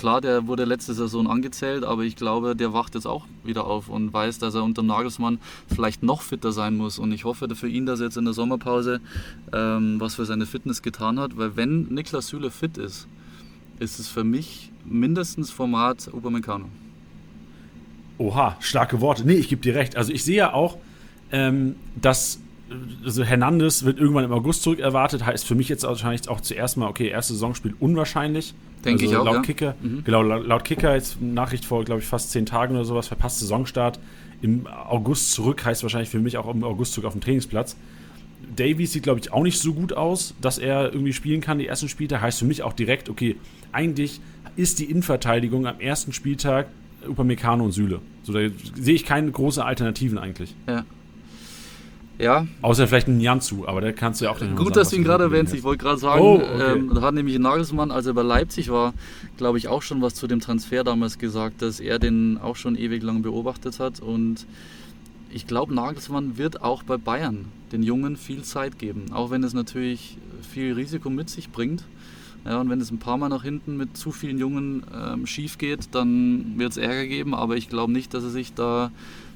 Klar, 0.00 0.22
der 0.22 0.46
wurde 0.46 0.64
letzte 0.64 0.94
Saison 0.94 1.26
angezählt, 1.28 1.84
aber 1.84 2.04
ich 2.04 2.16
glaube, 2.16 2.56
der 2.56 2.72
wacht 2.72 2.94
jetzt 2.94 3.04
auch 3.04 3.26
wieder 3.44 3.66
auf 3.66 3.90
und 3.90 4.10
weiß, 4.14 4.38
dass 4.38 4.54
er 4.54 4.64
unter 4.64 4.82
Nagelsmann 4.82 5.38
vielleicht 5.66 6.02
noch 6.02 6.22
fitter 6.22 6.52
sein 6.52 6.78
muss. 6.78 6.98
Und 6.98 7.12
ich 7.12 7.24
hoffe 7.24 7.54
für 7.54 7.68
ihn, 7.68 7.84
dass 7.84 8.00
er 8.00 8.06
jetzt 8.06 8.16
in 8.16 8.24
der 8.24 8.32
Sommerpause 8.32 9.02
ähm, 9.52 10.00
was 10.00 10.14
für 10.14 10.24
seine 10.24 10.46
Fitness 10.46 10.80
getan 10.80 11.20
hat, 11.20 11.36
weil 11.36 11.54
wenn 11.54 11.82
Niklas 11.90 12.28
Süle 12.28 12.50
fit 12.50 12.78
ist, 12.78 13.08
ist 13.78 13.98
es 13.98 14.08
für 14.08 14.24
mich 14.24 14.72
mindestens 14.86 15.50
Format 15.50 16.08
Upamecano. 16.14 16.70
Oha, 18.16 18.56
starke 18.60 19.02
Worte. 19.02 19.26
Nee, 19.26 19.34
ich 19.34 19.50
gebe 19.50 19.60
dir 19.60 19.74
recht. 19.74 19.98
Also 19.98 20.14
ich 20.14 20.24
sehe 20.24 20.36
ja 20.36 20.54
auch, 20.54 20.78
ähm, 21.30 21.76
dass 22.00 22.40
also 23.04 23.24
Hernandez 23.24 23.84
wird 23.84 23.98
irgendwann 23.98 24.24
im 24.24 24.32
August 24.32 24.62
zurück 24.62 24.78
erwartet, 24.78 25.26
heißt 25.26 25.46
für 25.46 25.54
mich 25.54 25.68
jetzt 25.68 25.82
wahrscheinlich 25.82 26.28
auch 26.28 26.40
zuerst 26.40 26.76
mal, 26.76 26.88
okay, 26.88 27.08
erstes 27.08 27.36
Saisonspiel 27.36 27.74
unwahrscheinlich. 27.78 28.54
Denke 28.84 29.02
also 29.02 29.12
ich 29.12 29.18
auch. 29.18 29.24
Laut 29.24 29.34
ja. 29.36 29.42
Kicker, 29.42 29.74
mhm. 29.80 30.04
genau, 30.04 30.22
laut, 30.22 30.46
laut, 30.46 30.64
Kicker 30.64 30.94
jetzt 30.94 31.20
Nachricht 31.20 31.64
vor, 31.64 31.84
glaube 31.84 32.00
ich, 32.00 32.06
fast 32.06 32.30
zehn 32.30 32.46
Tagen 32.46 32.74
oder 32.74 32.84
sowas, 32.84 33.08
verpasst 33.08 33.40
Saisonstart. 33.40 33.98
Im 34.42 34.66
August 34.66 35.32
zurück 35.32 35.64
heißt 35.64 35.82
wahrscheinlich 35.82 36.08
für 36.08 36.20
mich 36.20 36.38
auch 36.38 36.52
im 36.52 36.64
August 36.64 36.94
zurück 36.94 37.06
auf 37.06 37.12
dem 37.12 37.20
Trainingsplatz. 37.20 37.76
Davies 38.56 38.92
sieht, 38.92 39.02
glaube 39.02 39.20
ich, 39.20 39.32
auch 39.32 39.42
nicht 39.42 39.58
so 39.58 39.74
gut 39.74 39.92
aus, 39.92 40.34
dass 40.40 40.58
er 40.58 40.92
irgendwie 40.92 41.12
spielen 41.12 41.40
kann, 41.40 41.58
die 41.58 41.66
ersten 41.66 41.88
Spieltage. 41.88 42.22
Heißt 42.22 42.38
für 42.38 42.46
mich 42.46 42.62
auch 42.62 42.72
direkt, 42.72 43.08
okay, 43.08 43.36
eigentlich 43.72 44.20
ist 44.56 44.78
die 44.78 44.84
Innenverteidigung 44.84 45.66
am 45.66 45.78
ersten 45.78 46.12
Spieltag 46.12 46.68
Upamecano 47.06 47.64
und 47.64 47.72
Süle. 47.72 48.00
So, 48.22 48.32
da 48.32 48.40
sehe 48.74 48.94
ich 48.94 49.04
keine 49.04 49.30
große 49.30 49.64
Alternativen 49.64 50.18
eigentlich. 50.18 50.54
Ja. 50.66 50.84
Ja. 52.20 52.46
Außer 52.60 52.86
vielleicht 52.86 53.08
ein 53.08 53.20
Janzu, 53.20 53.66
aber 53.66 53.80
da 53.80 53.92
kannst 53.92 54.20
du 54.20 54.26
ja 54.26 54.30
auch 54.30 54.40
nicht 54.40 54.54
Gut, 54.54 54.66
sagen, 54.66 54.74
dass 54.74 54.90
du 54.90 54.96
ihn 54.96 55.04
gerade 55.04 55.24
erwähnst. 55.24 55.54
Ich 55.54 55.62
wollte 55.62 55.84
gerade 55.84 55.98
sagen, 55.98 56.20
oh, 56.20 56.34
okay. 56.34 56.72
ähm, 56.72 56.94
da 56.94 57.00
hat 57.00 57.14
nämlich 57.14 57.38
Nagelsmann, 57.38 57.90
als 57.90 58.06
er 58.06 58.14
bei 58.14 58.22
Leipzig 58.22 58.70
war, 58.70 58.92
glaube 59.36 59.58
ich, 59.58 59.68
auch 59.68 59.82
schon 59.82 60.02
was 60.02 60.14
zu 60.14 60.26
dem 60.26 60.40
Transfer 60.40 60.84
damals 60.84 61.18
gesagt, 61.18 61.62
dass 61.62 61.80
er 61.80 61.98
den 61.98 62.38
auch 62.38 62.56
schon 62.56 62.76
ewig 62.76 63.02
lang 63.02 63.22
beobachtet 63.22 63.80
hat. 63.80 64.00
Und 64.00 64.46
ich 65.32 65.46
glaube, 65.46 65.74
Nagelsmann 65.74 66.36
wird 66.36 66.62
auch 66.62 66.82
bei 66.82 66.98
Bayern 66.98 67.46
den 67.72 67.82
Jungen 67.82 68.16
viel 68.16 68.42
Zeit 68.42 68.78
geben. 68.78 69.06
Auch 69.12 69.30
wenn 69.30 69.42
es 69.42 69.54
natürlich 69.54 70.18
viel 70.52 70.74
Risiko 70.74 71.08
mit 71.08 71.30
sich 71.30 71.50
bringt. 71.50 71.84
Ja, 72.44 72.60
und 72.60 72.70
wenn 72.70 72.80
es 72.80 72.90
ein 72.90 72.98
paar 72.98 73.18
Mal 73.18 73.28
nach 73.28 73.42
hinten 73.42 73.76
mit 73.76 73.96
zu 73.96 74.12
vielen 74.12 74.38
Jungen 74.38 74.82
ähm, 74.94 75.26
schief 75.26 75.58
geht, 75.58 75.94
dann 75.94 76.54
wird 76.56 76.72
es 76.72 76.76
Ärger 76.78 77.06
geben. 77.06 77.34
Aber 77.34 77.56
ich 77.56 77.68
glaube 77.68 77.92
nicht, 77.92 78.12
dass 78.14 78.24
er 78.24 78.30
sich 78.30 78.54
da 78.54 78.90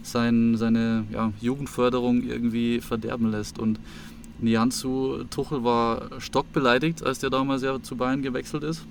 sein, 0.07 0.57
seine 0.57 1.05
ja, 1.13 1.33
Jugendförderung 1.41 2.23
irgendwie 2.23 2.81
verderben 2.81 3.31
lässt. 3.31 3.59
Und 3.59 3.79
Nianzu 4.41 5.25
Tuchel 5.31 5.65
war 5.65 6.09
stockbeleidigt, 6.19 7.05
als 7.05 7.19
der 7.19 7.31
damals 7.31 7.63
ja 7.63 7.83
zu 7.83 7.97
Bayern 7.97 8.23
gewechselt 8.23 8.63
ist, 8.63 8.87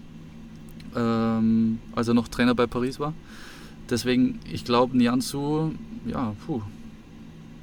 ähm, 0.95 1.80
als 1.95 2.07
er 2.07 2.14
noch 2.14 2.28
Trainer 2.28 2.55
bei 2.55 2.68
Paris 2.68 2.99
war. 2.99 3.14
Deswegen, 3.89 4.39
ich 4.51 4.66
glaube, 4.66 4.97
Nianzu, 4.97 5.74
ja, 6.05 6.34
puh. 6.45 6.61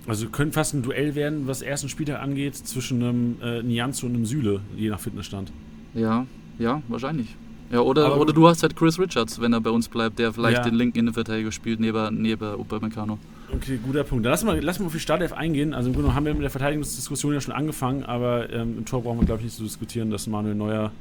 Also 0.07 0.29
könnte 0.29 0.55
fast 0.55 0.75
ein 0.75 0.83
Duell 0.83 1.15
werden, 1.15 1.47
was 1.47 1.63
ersten 1.63 1.89
Spieltag 1.89 2.21
angeht, 2.21 2.57
zwischen 2.57 3.03
einem 3.03 3.37
äh, 3.43 3.63
Nianzu 3.63 4.07
und 4.07 4.15
einem 4.15 4.27
Süle, 4.27 4.61
je 4.77 4.89
nach 4.91 5.01
Fitnessstand. 5.01 5.53
Ja, 5.95 6.27
ja, 6.59 6.83
wahrscheinlich. 6.89 7.37
Ja, 7.71 7.81
oder, 7.81 8.19
oder 8.19 8.33
du 8.33 8.49
hast 8.49 8.63
halt 8.63 8.75
Chris 8.75 8.99
Richards, 8.99 9.41
wenn 9.41 9.53
er 9.53 9.61
bei 9.61 9.71
uns 9.71 9.89
bleibt, 9.89 10.19
der 10.19 10.33
vielleicht 10.33 10.59
ja. 10.59 10.65
den 10.65 10.75
linken 10.75 10.99
Innenverteidiger 10.99 11.53
spielt, 11.53 11.79
neben, 11.79 12.21
neben 12.21 12.55
Upamecano. 12.55 13.19
Okay, 13.55 13.79
guter 13.85 14.05
Punkt. 14.05 14.25
Dann 14.25 14.31
lass 14.31 14.45
mal, 14.45 14.61
lass 14.61 14.79
mal 14.79 14.87
auf 14.87 14.93
die 14.93 15.01
Startelf 15.01 15.33
eingehen. 15.33 15.75
Also 15.75 15.89
im 15.89 15.95
Grunde 15.95 16.15
haben 16.15 16.25
wir 16.25 16.33
mit 16.35 16.43
der 16.43 16.51
Verteidigungsdiskussion 16.51 17.35
ja 17.35 17.41
schon 17.41 17.55
angefangen, 17.55 18.05
aber 18.05 18.51
ähm, 18.53 18.79
im 18.79 18.85
Tor 18.85 19.03
brauchen 19.03 19.21
wir, 19.21 19.27
glaube 19.27 19.41
ich, 19.41 19.47
nicht 19.47 19.57
zu 19.57 19.65
diskutieren, 19.65 20.11
dass 20.11 20.27
Manuel 20.27 20.55
Neuer, 20.55 20.93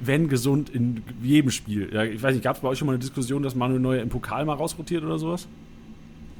wenn 0.00 0.28
gesund, 0.28 0.70
in 0.70 1.02
jedem 1.22 1.50
Spiel. 1.50 1.90
Ja, 1.92 2.04
ich 2.04 2.22
weiß 2.22 2.34
nicht, 2.34 2.44
gab 2.44 2.56
es 2.56 2.62
bei 2.62 2.68
euch 2.68 2.78
schon 2.78 2.86
mal 2.86 2.92
eine 2.92 3.00
Diskussion, 3.00 3.42
dass 3.42 3.54
Manuel 3.54 3.80
Neuer 3.80 4.02
im 4.02 4.08
Pokal 4.08 4.44
mal 4.44 4.54
rausrotiert 4.54 5.02
oder 5.02 5.18
sowas? 5.18 5.48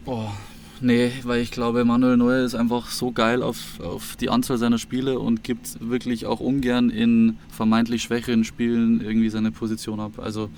Boah, 0.04 0.32
nee, 0.80 1.10
weil 1.24 1.40
ich 1.40 1.50
glaube, 1.50 1.84
Manuel 1.84 2.16
Neuer 2.16 2.44
ist 2.44 2.54
einfach 2.54 2.88
so 2.90 3.10
geil 3.10 3.42
auf, 3.42 3.80
auf 3.80 4.16
die 4.16 4.30
Anzahl 4.30 4.58
seiner 4.58 4.78
Spiele 4.78 5.18
und 5.18 5.42
gibt 5.42 5.78
wirklich 5.80 6.26
auch 6.26 6.38
ungern 6.38 6.90
in 6.90 7.38
vermeintlich 7.50 8.02
schwächeren 8.02 8.44
Spielen 8.44 9.00
irgendwie 9.00 9.30
seine 9.30 9.50
Position 9.50 9.98
ab. 9.98 10.12
Also 10.18 10.48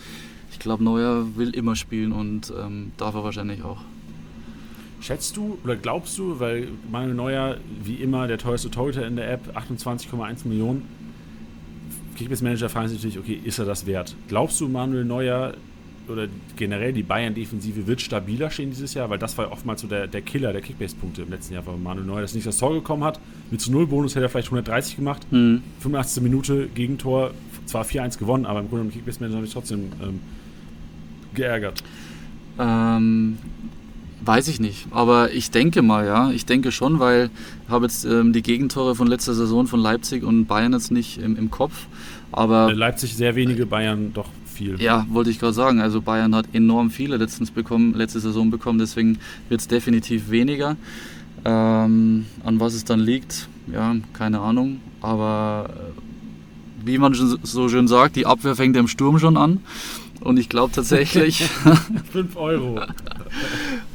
ich 0.52 0.58
glaube, 0.58 0.84
Neuer 0.84 1.36
will 1.36 1.50
immer 1.50 1.76
spielen 1.76 2.12
und 2.12 2.52
ähm, 2.58 2.92
darf 2.98 3.14
er 3.14 3.24
wahrscheinlich 3.24 3.62
auch. 3.62 3.78
Schätzt 5.00 5.36
du 5.36 5.58
oder 5.62 5.76
glaubst 5.76 6.16
du, 6.18 6.40
weil 6.40 6.68
Manuel 6.90 7.14
Neuer, 7.14 7.56
wie 7.82 7.96
immer, 7.96 8.26
der 8.26 8.38
teuerste 8.38 8.70
Torhüter 8.70 9.06
in 9.06 9.16
der 9.16 9.30
App, 9.30 9.56
28,1 9.56 10.48
Millionen, 10.48 10.88
Kickbase-Manager 12.16 12.68
fragen 12.68 12.88
sich 12.88 12.98
natürlich, 12.98 13.18
okay, 13.18 13.40
ist 13.44 13.58
er 13.58 13.66
das 13.66 13.86
wert? 13.86 14.16
Glaubst 14.28 14.60
du, 14.60 14.68
Manuel 14.68 15.04
Neuer 15.04 15.54
oder 16.08 16.28
generell 16.56 16.92
die 16.92 17.02
Bayern-Defensive 17.02 17.86
wird 17.86 18.00
stabiler 18.00 18.50
stehen 18.50 18.70
dieses 18.70 18.94
Jahr? 18.94 19.10
Weil 19.10 19.18
das 19.18 19.36
war 19.38 19.52
oftmals 19.52 19.82
so 19.82 19.86
der, 19.86 20.06
der 20.06 20.22
Killer 20.22 20.52
der 20.52 20.62
Kickbase-Punkte 20.62 21.22
im 21.22 21.30
letzten 21.30 21.54
Jahr, 21.54 21.66
weil 21.66 21.76
Manuel 21.76 22.06
Neuer 22.06 22.22
das 22.22 22.34
nicht 22.34 22.46
das 22.46 22.56
Tor 22.56 22.72
gekommen 22.72 23.04
hat. 23.04 23.20
Mit 23.50 23.60
zu 23.60 23.70
Null 23.70 23.86
Bonus 23.86 24.14
hätte 24.14 24.24
er 24.24 24.28
vielleicht 24.28 24.48
130 24.48 24.96
gemacht. 24.96 25.26
Mhm. 25.30 25.62
85. 25.80 26.22
Minute 26.22 26.68
Gegentor, 26.74 27.32
zwar 27.66 27.84
4-1 27.84 28.18
gewonnen, 28.18 28.46
aber 28.46 28.60
im 28.60 28.68
Grunde 28.68 28.86
im 28.86 28.90
Kickbase-Manager 28.90 29.36
habe 29.36 29.46
ich 29.46 29.52
trotzdem 29.52 29.92
ähm, 30.02 30.20
geärgert. 31.34 31.82
Ähm, 32.58 33.38
Weiß 34.24 34.48
ich 34.48 34.60
nicht, 34.60 34.86
aber 34.92 35.32
ich 35.32 35.50
denke 35.50 35.82
mal, 35.82 36.06
ja, 36.06 36.30
ich 36.30 36.46
denke 36.46 36.72
schon, 36.72 36.98
weil 36.98 37.30
ich 37.64 37.70
habe 37.70 37.84
jetzt 37.84 38.04
ähm, 38.06 38.32
die 38.32 38.42
Gegentore 38.42 38.94
von 38.94 39.06
letzter 39.06 39.34
Saison 39.34 39.66
von 39.66 39.78
Leipzig 39.78 40.24
und 40.24 40.46
Bayern 40.46 40.72
jetzt 40.72 40.90
nicht 40.90 41.18
im, 41.18 41.36
im 41.36 41.50
Kopf, 41.50 41.86
aber... 42.32 42.70
Äh, 42.70 42.72
Leipzig 42.72 43.14
sehr 43.14 43.36
wenige, 43.36 43.66
Bayern 43.66 44.12
doch 44.14 44.28
viel. 44.46 44.80
Ja, 44.80 45.06
wollte 45.10 45.30
ich 45.30 45.38
gerade 45.38 45.52
sagen, 45.52 45.80
also 45.80 46.00
Bayern 46.00 46.34
hat 46.34 46.46
enorm 46.54 46.90
viele 46.90 47.18
letztens 47.18 47.50
bekommen, 47.50 47.94
letzte 47.94 48.20
Saison 48.20 48.50
bekommen, 48.50 48.78
deswegen 48.78 49.18
wird 49.48 49.60
es 49.60 49.68
definitiv 49.68 50.30
weniger. 50.30 50.76
Ähm, 51.44 52.24
an 52.42 52.58
was 52.58 52.74
es 52.74 52.84
dann 52.84 53.00
liegt, 53.00 53.48
ja, 53.70 53.94
keine 54.14 54.40
Ahnung, 54.40 54.80
aber 55.02 55.68
äh, 55.68 56.86
wie 56.86 56.98
man 56.98 57.14
so 57.14 57.68
schön 57.68 57.86
sagt, 57.86 58.16
die 58.16 58.26
Abwehr 58.26 58.56
fängt 58.56 58.76
im 58.76 58.88
Sturm 58.88 59.18
schon 59.18 59.36
an. 59.36 59.60
Und 60.26 60.38
ich 60.38 60.48
glaube 60.48 60.72
tatsächlich. 60.72 61.44
5 62.12 62.36
Euro. 62.36 62.80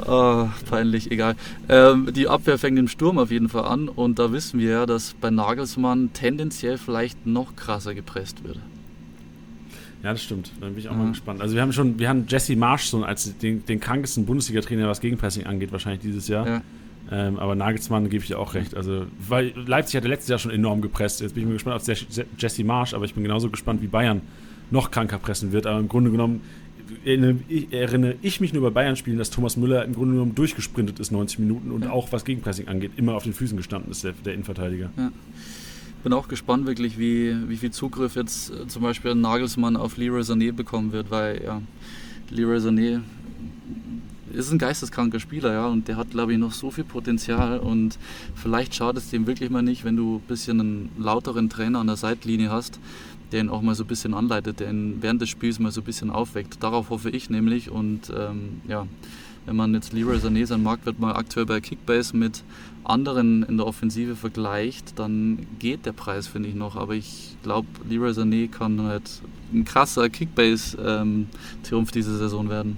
oh, 0.07 0.47
peinlich, 0.69 1.11
egal. 1.11 1.35
Ähm, 1.67 2.07
die 2.13 2.29
Abwehr 2.29 2.57
fängt 2.57 2.79
im 2.79 2.87
Sturm 2.87 3.17
auf 3.17 3.31
jeden 3.31 3.49
Fall 3.49 3.65
an. 3.65 3.89
Und 3.89 4.17
da 4.17 4.31
wissen 4.31 4.57
wir 4.57 4.69
ja, 4.69 4.85
dass 4.85 5.13
bei 5.19 5.29
Nagelsmann 5.29 6.13
tendenziell 6.13 6.77
vielleicht 6.77 7.25
noch 7.25 7.57
krasser 7.57 7.93
gepresst 7.93 8.45
wird. 8.45 8.59
Ja, 10.03 10.13
das 10.13 10.23
stimmt. 10.23 10.53
Da 10.61 10.67
bin 10.67 10.77
ich 10.77 10.87
auch 10.87 10.93
mhm. 10.93 10.99
mal 10.99 11.09
gespannt. 11.09 11.41
Also 11.41 11.53
wir 11.53 11.61
haben 11.61 11.73
schon, 11.73 11.99
wir 11.99 12.07
haben 12.07 12.23
Jesse 12.29 12.55
Marsch 12.55 12.85
so 12.85 13.03
als 13.03 13.37
den, 13.37 13.65
den 13.65 13.81
krankesten 13.81 14.25
Bundesliga-Trainer, 14.25 14.87
was 14.87 15.01
Gegenpressing 15.01 15.45
angeht, 15.45 15.73
wahrscheinlich 15.73 16.01
dieses 16.01 16.29
Jahr. 16.29 16.47
Ja. 16.47 16.61
Ähm, 17.11 17.39
aber 17.39 17.55
Nagelsmann 17.55 18.05
gebe 18.05 18.21
ich 18.21 18.27
dir 18.27 18.39
auch 18.39 18.53
recht. 18.53 18.73
Also, 18.73 19.05
weil 19.27 19.51
Leipzig 19.65 19.97
hatte 19.97 20.07
letztes 20.07 20.29
Jahr 20.29 20.39
schon 20.39 20.51
enorm 20.51 20.81
gepresst. 20.81 21.19
Jetzt 21.19 21.33
bin 21.33 21.43
ich 21.43 21.47
mir 21.47 21.55
gespannt 21.55 21.75
auf 21.75 21.97
Jesse 22.37 22.63
Marsch, 22.63 22.93
aber 22.93 23.03
ich 23.03 23.13
bin 23.13 23.23
genauso 23.23 23.49
gespannt 23.49 23.81
wie 23.81 23.87
Bayern 23.87 24.21
noch 24.71 24.91
kranker 24.91 25.19
pressen 25.19 25.51
wird. 25.51 25.67
Aber 25.67 25.79
im 25.79 25.87
Grunde 25.87 26.11
genommen 26.11 26.41
erinnere 27.05 28.15
ich 28.21 28.41
mich 28.41 28.53
nur 28.53 28.63
bei 28.63 28.69
Bayern-Spielen, 28.69 29.17
dass 29.17 29.29
Thomas 29.29 29.57
Müller 29.57 29.85
im 29.85 29.93
Grunde 29.93 30.13
genommen 30.13 30.35
durchgesprintet 30.35 30.99
ist 30.99 31.11
90 31.11 31.39
Minuten 31.39 31.71
und 31.71 31.85
ja. 31.85 31.91
auch 31.91 32.11
was 32.11 32.25
Gegenpressing 32.25 32.67
angeht, 32.67 32.91
immer 32.97 33.15
auf 33.15 33.23
den 33.23 33.33
Füßen 33.33 33.57
gestanden 33.57 33.91
ist, 33.91 34.03
der, 34.03 34.13
der 34.13 34.33
Innenverteidiger. 34.33 34.89
Ja. 34.97 35.11
Bin 36.03 36.13
auch 36.13 36.27
gespannt 36.27 36.65
wirklich, 36.65 36.97
wie, 36.97 37.35
wie 37.47 37.57
viel 37.57 37.71
Zugriff 37.71 38.15
jetzt 38.15 38.51
äh, 38.51 38.67
zum 38.67 38.81
Beispiel 38.81 39.13
Nagelsmann 39.13 39.77
auf 39.77 39.97
Leroy 39.97 40.21
Sané 40.21 40.51
bekommen 40.51 40.91
wird, 40.91 41.11
weil 41.11 41.41
ja, 41.43 41.61
Leroy 42.29 42.57
Sané 42.57 43.01
ist 44.33 44.51
ein 44.51 44.57
geisteskranker 44.57 45.19
Spieler, 45.19 45.53
ja, 45.53 45.67
und 45.67 45.87
der 45.87 45.97
hat, 45.97 46.11
glaube 46.11 46.33
ich, 46.33 46.39
noch 46.39 46.53
so 46.53 46.71
viel 46.71 46.83
Potenzial 46.83 47.59
und 47.59 47.97
vielleicht 48.35 48.73
schadet 48.73 49.03
es 49.03 49.09
dem 49.09 49.27
wirklich 49.27 49.49
mal 49.49 49.61
nicht, 49.61 49.83
wenn 49.83 49.95
du 49.95 50.17
ein 50.17 50.27
bisschen 50.27 50.59
einen 50.59 50.89
lauteren 50.97 51.49
Trainer 51.49 51.79
an 51.79 51.87
der 51.87 51.97
Seitlinie 51.97 52.49
hast, 52.49 52.79
der 53.31 53.41
ihn 53.41 53.49
auch 53.49 53.61
mal 53.61 53.75
so 53.75 53.83
ein 53.83 53.87
bisschen 53.87 54.13
anleitet, 54.13 54.59
der 54.59 54.69
ihn 54.69 54.97
während 55.01 55.21
des 55.21 55.29
Spiels 55.29 55.59
mal 55.59 55.71
so 55.71 55.81
ein 55.81 55.85
bisschen 55.85 56.09
aufweckt. 56.09 56.61
Darauf 56.61 56.89
hoffe 56.89 57.09
ich 57.09 57.29
nämlich 57.29 57.69
und 57.69 58.11
ähm, 58.15 58.61
ja, 58.67 58.87
wenn 59.45 59.55
man 59.55 59.73
jetzt 59.73 59.93
Leroy 59.93 60.17
Sané 60.17 60.45
sein 60.45 60.61
Marktwert 60.61 60.99
mal 60.99 61.13
aktuell 61.13 61.45
bei 61.45 61.59
Kickbase 61.61 62.15
mit 62.15 62.43
anderen 62.83 63.43
in 63.43 63.57
der 63.57 63.65
Offensive 63.65 64.15
vergleicht, 64.15 64.99
dann 64.99 65.47
geht 65.59 65.85
der 65.85 65.93
Preis, 65.93 66.27
finde 66.27 66.49
ich 66.49 66.55
noch. 66.55 66.75
Aber 66.75 66.93
ich 66.93 67.37
glaube, 67.41 67.67
Leroy 67.89 68.11
Sané 68.11 68.49
kann 68.49 68.81
halt 68.81 69.21
ein 69.53 69.65
krasser 69.65 70.09
Kickbase-Triumph 70.09 71.27
ähm, 71.71 71.93
diese 71.93 72.17
Saison 72.17 72.49
werden. 72.49 72.77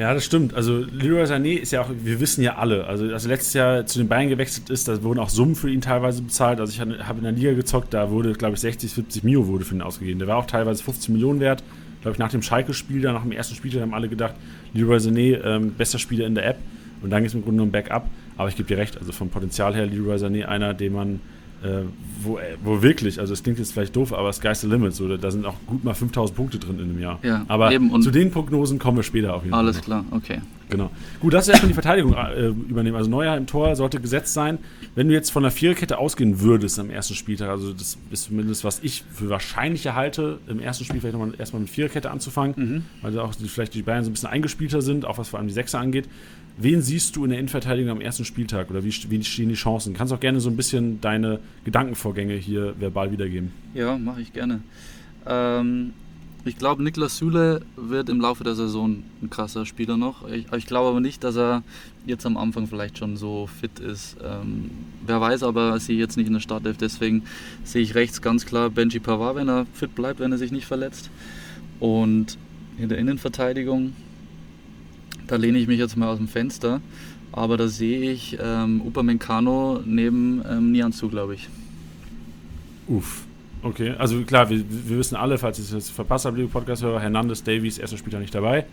Ja, 0.00 0.14
das 0.14 0.24
stimmt. 0.24 0.54
Also 0.54 0.78
Leroy 0.78 1.24
Sané 1.24 1.58
ist 1.58 1.72
ja 1.72 1.82
auch, 1.82 1.90
wir 1.92 2.20
wissen 2.20 2.42
ja 2.42 2.56
alle, 2.56 2.86
also 2.86 3.04
als 3.04 3.26
letztes 3.26 3.52
Jahr 3.52 3.84
zu 3.84 3.98
den 3.98 4.08
Bayern 4.08 4.30
gewechselt 4.30 4.70
ist, 4.70 4.88
da 4.88 5.02
wurden 5.02 5.18
auch 5.18 5.28
Summen 5.28 5.54
für 5.54 5.68
ihn 5.68 5.82
teilweise 5.82 6.22
bezahlt. 6.22 6.58
Also 6.58 6.72
ich 6.72 6.80
habe 6.80 7.18
in 7.18 7.24
der 7.24 7.32
Liga 7.32 7.52
gezockt, 7.52 7.92
da 7.92 8.10
wurde, 8.10 8.32
glaube 8.32 8.54
ich, 8.54 8.60
60, 8.60 8.90
70 8.90 9.24
Mio 9.24 9.46
wurde 9.46 9.66
für 9.66 9.74
ihn 9.74 9.82
ausgegeben. 9.82 10.18
Der 10.18 10.26
war 10.26 10.38
auch 10.38 10.46
teilweise 10.46 10.82
15 10.82 11.12
Millionen 11.12 11.40
wert. 11.40 11.62
Glaube 12.00 12.14
ich, 12.14 12.18
nach 12.18 12.30
dem 12.30 12.40
Schalke-Spiel, 12.40 13.02
nach 13.02 13.20
dem 13.20 13.32
ersten 13.32 13.54
Spiel, 13.54 13.78
haben 13.78 13.92
alle 13.92 14.08
gedacht, 14.08 14.36
Leroy 14.72 14.96
Sané, 14.96 15.38
ähm, 15.44 15.74
bester 15.74 15.98
Spieler 15.98 16.26
in 16.26 16.34
der 16.34 16.46
App. 16.46 16.56
Und 17.02 17.10
dann 17.10 17.20
geht 17.20 17.28
es 17.28 17.34
im 17.34 17.42
Grunde 17.42 17.58
nur 17.58 17.66
um 17.66 17.70
Backup. 17.70 18.08
Aber 18.38 18.48
ich 18.48 18.56
gebe 18.56 18.68
dir 18.68 18.78
recht, 18.78 18.96
also 18.96 19.12
vom 19.12 19.28
Potenzial 19.28 19.74
her, 19.74 19.84
Leroy 19.84 20.16
Sané, 20.16 20.46
einer, 20.46 20.72
den 20.72 20.94
man 20.94 21.20
äh, 21.62 21.82
wo, 22.22 22.38
äh, 22.38 22.56
wo 22.62 22.82
wirklich, 22.82 23.20
also 23.20 23.32
es 23.32 23.42
klingt 23.42 23.58
jetzt 23.58 23.72
vielleicht 23.72 23.94
doof, 23.96 24.12
aber 24.12 24.32
Sky's 24.32 24.60
the 24.60 24.66
Limit, 24.66 24.94
so, 24.94 25.16
da 25.16 25.30
sind 25.30 25.46
auch 25.46 25.56
gut 25.66 25.84
mal 25.84 25.94
5000 25.94 26.36
Punkte 26.36 26.58
drin 26.58 26.78
in 26.78 26.90
einem 26.90 27.00
Jahr. 27.00 27.18
Ja, 27.22 27.44
aber 27.48 27.70
zu 28.00 28.10
den 28.10 28.30
Prognosen 28.30 28.78
kommen 28.78 28.98
wir 28.98 29.02
später 29.02 29.34
auf 29.34 29.42
jeden 29.42 29.52
Fall. 29.52 29.60
Alles 29.60 29.80
klar, 29.80 30.04
okay. 30.10 30.40
Genau. 30.70 30.90
Gut, 31.18 31.34
das 31.34 31.46
ist 31.46 31.50
erstmal 31.50 31.68
die 31.68 31.74
Verteidigung 31.74 32.14
äh, 32.14 32.46
übernehmen. 32.46 32.96
Also 32.96 33.10
Neuer 33.10 33.36
im 33.36 33.46
Tor 33.46 33.74
sollte 33.76 34.00
gesetzt 34.00 34.32
sein. 34.32 34.58
Wenn 34.94 35.08
du 35.08 35.14
jetzt 35.14 35.30
von 35.30 35.42
der 35.42 35.52
Viererkette 35.52 35.98
ausgehen 35.98 36.40
würdest 36.40 36.78
am 36.78 36.90
ersten 36.90 37.14
Spieltag, 37.14 37.48
also 37.48 37.72
das 37.72 37.98
ist 38.10 38.24
zumindest, 38.24 38.64
was 38.64 38.80
ich 38.82 39.04
für 39.12 39.28
wahrscheinlicher 39.28 39.94
halte, 39.94 40.38
im 40.46 40.60
ersten 40.60 40.84
Spiel 40.84 41.00
vielleicht 41.00 41.18
nochmal 41.18 41.34
erstmal 41.38 41.60
mit 41.60 41.70
Viererkette 41.70 42.10
anzufangen, 42.10 42.54
mhm. 42.56 42.84
weil 43.02 43.18
auch 43.18 43.34
die, 43.34 43.48
vielleicht 43.48 43.74
die 43.74 43.82
Bayern 43.82 44.04
so 44.04 44.10
ein 44.10 44.12
bisschen 44.12 44.28
eingespielter 44.28 44.80
sind, 44.80 45.04
auch 45.04 45.18
was 45.18 45.28
vor 45.28 45.40
allem 45.40 45.48
die 45.48 45.54
Sechser 45.54 45.80
angeht. 45.80 46.08
Wen 46.62 46.82
siehst 46.82 47.16
du 47.16 47.24
in 47.24 47.30
der 47.30 47.38
Innenverteidigung 47.38 47.90
am 47.90 48.00
ersten 48.02 48.26
Spieltag 48.26 48.70
oder 48.70 48.84
wie, 48.84 48.92
wie 49.08 49.24
stehen 49.24 49.48
die 49.48 49.54
Chancen? 49.54 49.94
Kannst 49.94 50.12
auch 50.12 50.20
gerne 50.20 50.40
so 50.40 50.50
ein 50.50 50.56
bisschen 50.56 51.00
deine 51.00 51.40
Gedankenvorgänge 51.64 52.34
hier 52.34 52.74
verbal 52.78 53.12
wiedergeben. 53.12 53.50
Ja, 53.72 53.96
mache 53.96 54.20
ich 54.20 54.34
gerne. 54.34 54.60
Ähm, 55.26 55.94
ich 56.44 56.58
glaube, 56.58 56.82
Niklas 56.82 57.16
Süle 57.16 57.62
wird 57.76 58.10
im 58.10 58.20
Laufe 58.20 58.44
der 58.44 58.54
Saison 58.54 59.02
ein 59.22 59.30
krasser 59.30 59.64
Spieler 59.64 59.96
noch. 59.96 60.28
Ich, 60.28 60.52
ich 60.52 60.66
glaube 60.66 60.90
aber 60.90 61.00
nicht, 61.00 61.24
dass 61.24 61.34
er 61.38 61.62
jetzt 62.04 62.26
am 62.26 62.36
Anfang 62.36 62.66
vielleicht 62.66 62.98
schon 62.98 63.16
so 63.16 63.46
fit 63.46 63.78
ist. 63.78 64.18
Ähm, 64.22 64.70
wer 65.06 65.18
weiß, 65.18 65.42
aber 65.44 65.80
sehe 65.80 65.96
jetzt 65.96 66.18
nicht 66.18 66.26
in 66.26 66.34
der 66.34 66.40
Startelf. 66.40 66.76
Deswegen 66.76 67.22
sehe 67.64 67.80
ich 67.80 67.94
rechts 67.94 68.20
ganz 68.20 68.44
klar 68.44 68.68
Benji 68.68 69.00
Pavard, 69.00 69.36
wenn 69.36 69.48
er 69.48 69.64
fit 69.72 69.94
bleibt, 69.94 70.20
wenn 70.20 70.30
er 70.30 70.38
sich 70.38 70.52
nicht 70.52 70.66
verletzt. 70.66 71.08
Und 71.78 72.36
in 72.76 72.90
der 72.90 72.98
Innenverteidigung 72.98 73.94
da 75.30 75.36
lehne 75.36 75.58
ich 75.58 75.68
mich 75.68 75.78
jetzt 75.78 75.96
mal 75.96 76.08
aus 76.08 76.18
dem 76.18 76.28
Fenster. 76.28 76.80
Aber 77.32 77.56
da 77.56 77.68
sehe 77.68 78.10
ich 78.10 78.36
ähm, 78.42 78.82
Upamecano 78.84 79.80
neben 79.84 80.42
ähm, 80.50 80.72
Nianzu, 80.72 81.08
glaube 81.08 81.34
ich. 81.34 81.48
Uff. 82.88 83.24
Okay, 83.62 83.94
also 83.98 84.22
klar, 84.22 84.50
wir, 84.50 84.64
wir 84.68 84.98
wissen 84.98 85.16
alle, 85.16 85.38
falls 85.38 85.58
ich 85.58 85.66
es 85.66 85.72
jetzt 85.72 85.90
verpasst 85.90 86.24
habe, 86.24 86.38
liebe 86.38 86.48
Podcast-Hörer, 86.48 86.98
Hernandez, 86.98 87.44
Davies, 87.44 87.78
erster 87.78 87.98
Spieler 87.98 88.18
nicht 88.18 88.34
dabei. 88.34 88.64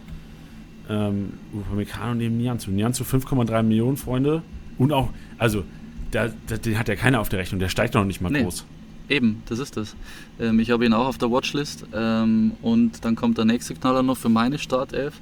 Ähm, 0.90 1.34
Upamecano 1.54 2.16
neben 2.16 2.38
Nianzu. 2.38 2.72
Nianzu 2.72 3.04
5,3 3.04 3.62
Millionen 3.64 3.98
Freunde. 3.98 4.42
Und 4.80 4.92
auch, 4.92 5.10
also, 5.38 5.64
da, 6.12 6.30
da, 6.48 6.58
den 6.58 6.80
hat 6.80 6.88
ja 6.88 6.96
keiner 6.96 7.20
auf 7.20 7.30
der 7.30 7.40
Rechnung, 7.40 7.60
der 7.60 7.70
steigt 7.70 7.94
noch 7.94 8.06
nicht 8.06 8.22
mal 8.22 8.32
nee. 8.32 8.42
groß. 8.42 8.66
Eben, 9.10 9.44
das 9.48 9.60
ist 9.60 9.78
das. 9.78 9.96
Ähm, 10.40 10.60
ich 10.60 10.72
habe 10.72 10.86
ihn 10.86 10.94
auch 10.94 11.06
auf 11.06 11.18
der 11.18 11.30
Watchlist 11.30 11.86
ähm, 11.94 12.54
und 12.62 13.06
dann 13.06 13.16
kommt 13.16 13.38
der 13.38 13.46
nächste 13.46 13.76
Knaller 13.76 14.02
noch 14.04 14.18
für 14.18 14.30
meine 14.30 14.58
Startelf. 14.58 15.20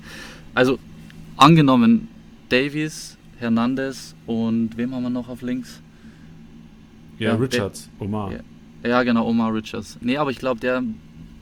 Also 0.54 0.80
Angenommen, 1.38 2.08
Davies, 2.50 3.18
Hernandez 3.40 4.16
und 4.26 4.78
wem 4.78 4.94
haben 4.96 5.04
wir 5.04 5.10
noch 5.10 5.30
auf 5.30 5.42
links? 5.42 5.82
Ja, 7.20 7.30
ja 7.30 7.36
Richards, 7.36 7.90
Omar. 8.00 8.32
Ja, 8.32 8.90
ja, 8.90 9.04
genau, 9.04 9.28
Omar 9.28 9.54
Richards. 9.54 9.98
Nee, 10.02 10.18
aber 10.18 10.32
ich 10.32 10.38
glaube, 10.38 10.60
der, 10.60 10.84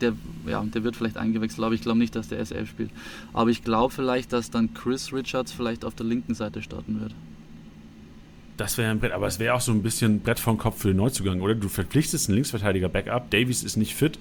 der, 0.01 0.13
ja, 0.47 0.63
der 0.63 0.83
wird 0.83 0.95
vielleicht 0.95 1.17
eingewechselt, 1.17 1.63
aber 1.63 1.75
ich 1.75 1.81
glaube 1.81 1.99
nicht, 1.99 2.15
dass 2.15 2.27
der 2.27 2.43
SL 2.43 2.65
spielt. 2.65 2.89
Aber 3.33 3.49
ich 3.49 3.63
glaube 3.63 3.93
vielleicht, 3.93 4.33
dass 4.33 4.49
dann 4.49 4.73
Chris 4.73 5.13
Richards 5.13 5.51
vielleicht 5.51 5.85
auf 5.85 5.95
der 5.95 6.05
linken 6.05 6.33
Seite 6.33 6.61
starten 6.61 6.99
wird. 6.99 7.13
Das 8.57 8.77
wäre 8.77 8.91
ein 8.91 8.99
Brett, 8.99 9.11
aber 9.11 9.27
es 9.27 9.39
wäre 9.39 9.55
auch 9.55 9.61
so 9.61 9.71
ein 9.71 9.81
bisschen 9.81 10.19
Brett 10.19 10.39
vom 10.39 10.57
Kopf 10.57 10.79
für 10.79 10.89
den 10.89 10.97
Neuzugang, 10.97 11.41
oder? 11.41 11.55
Du 11.55 11.69
verpflichtest 11.69 12.29
einen 12.29 12.35
Linksverteidiger 12.35 12.87
Backup, 12.87 13.31
Davies 13.31 13.63
ist 13.63 13.77
nicht 13.77 13.95
fit, 13.95 14.19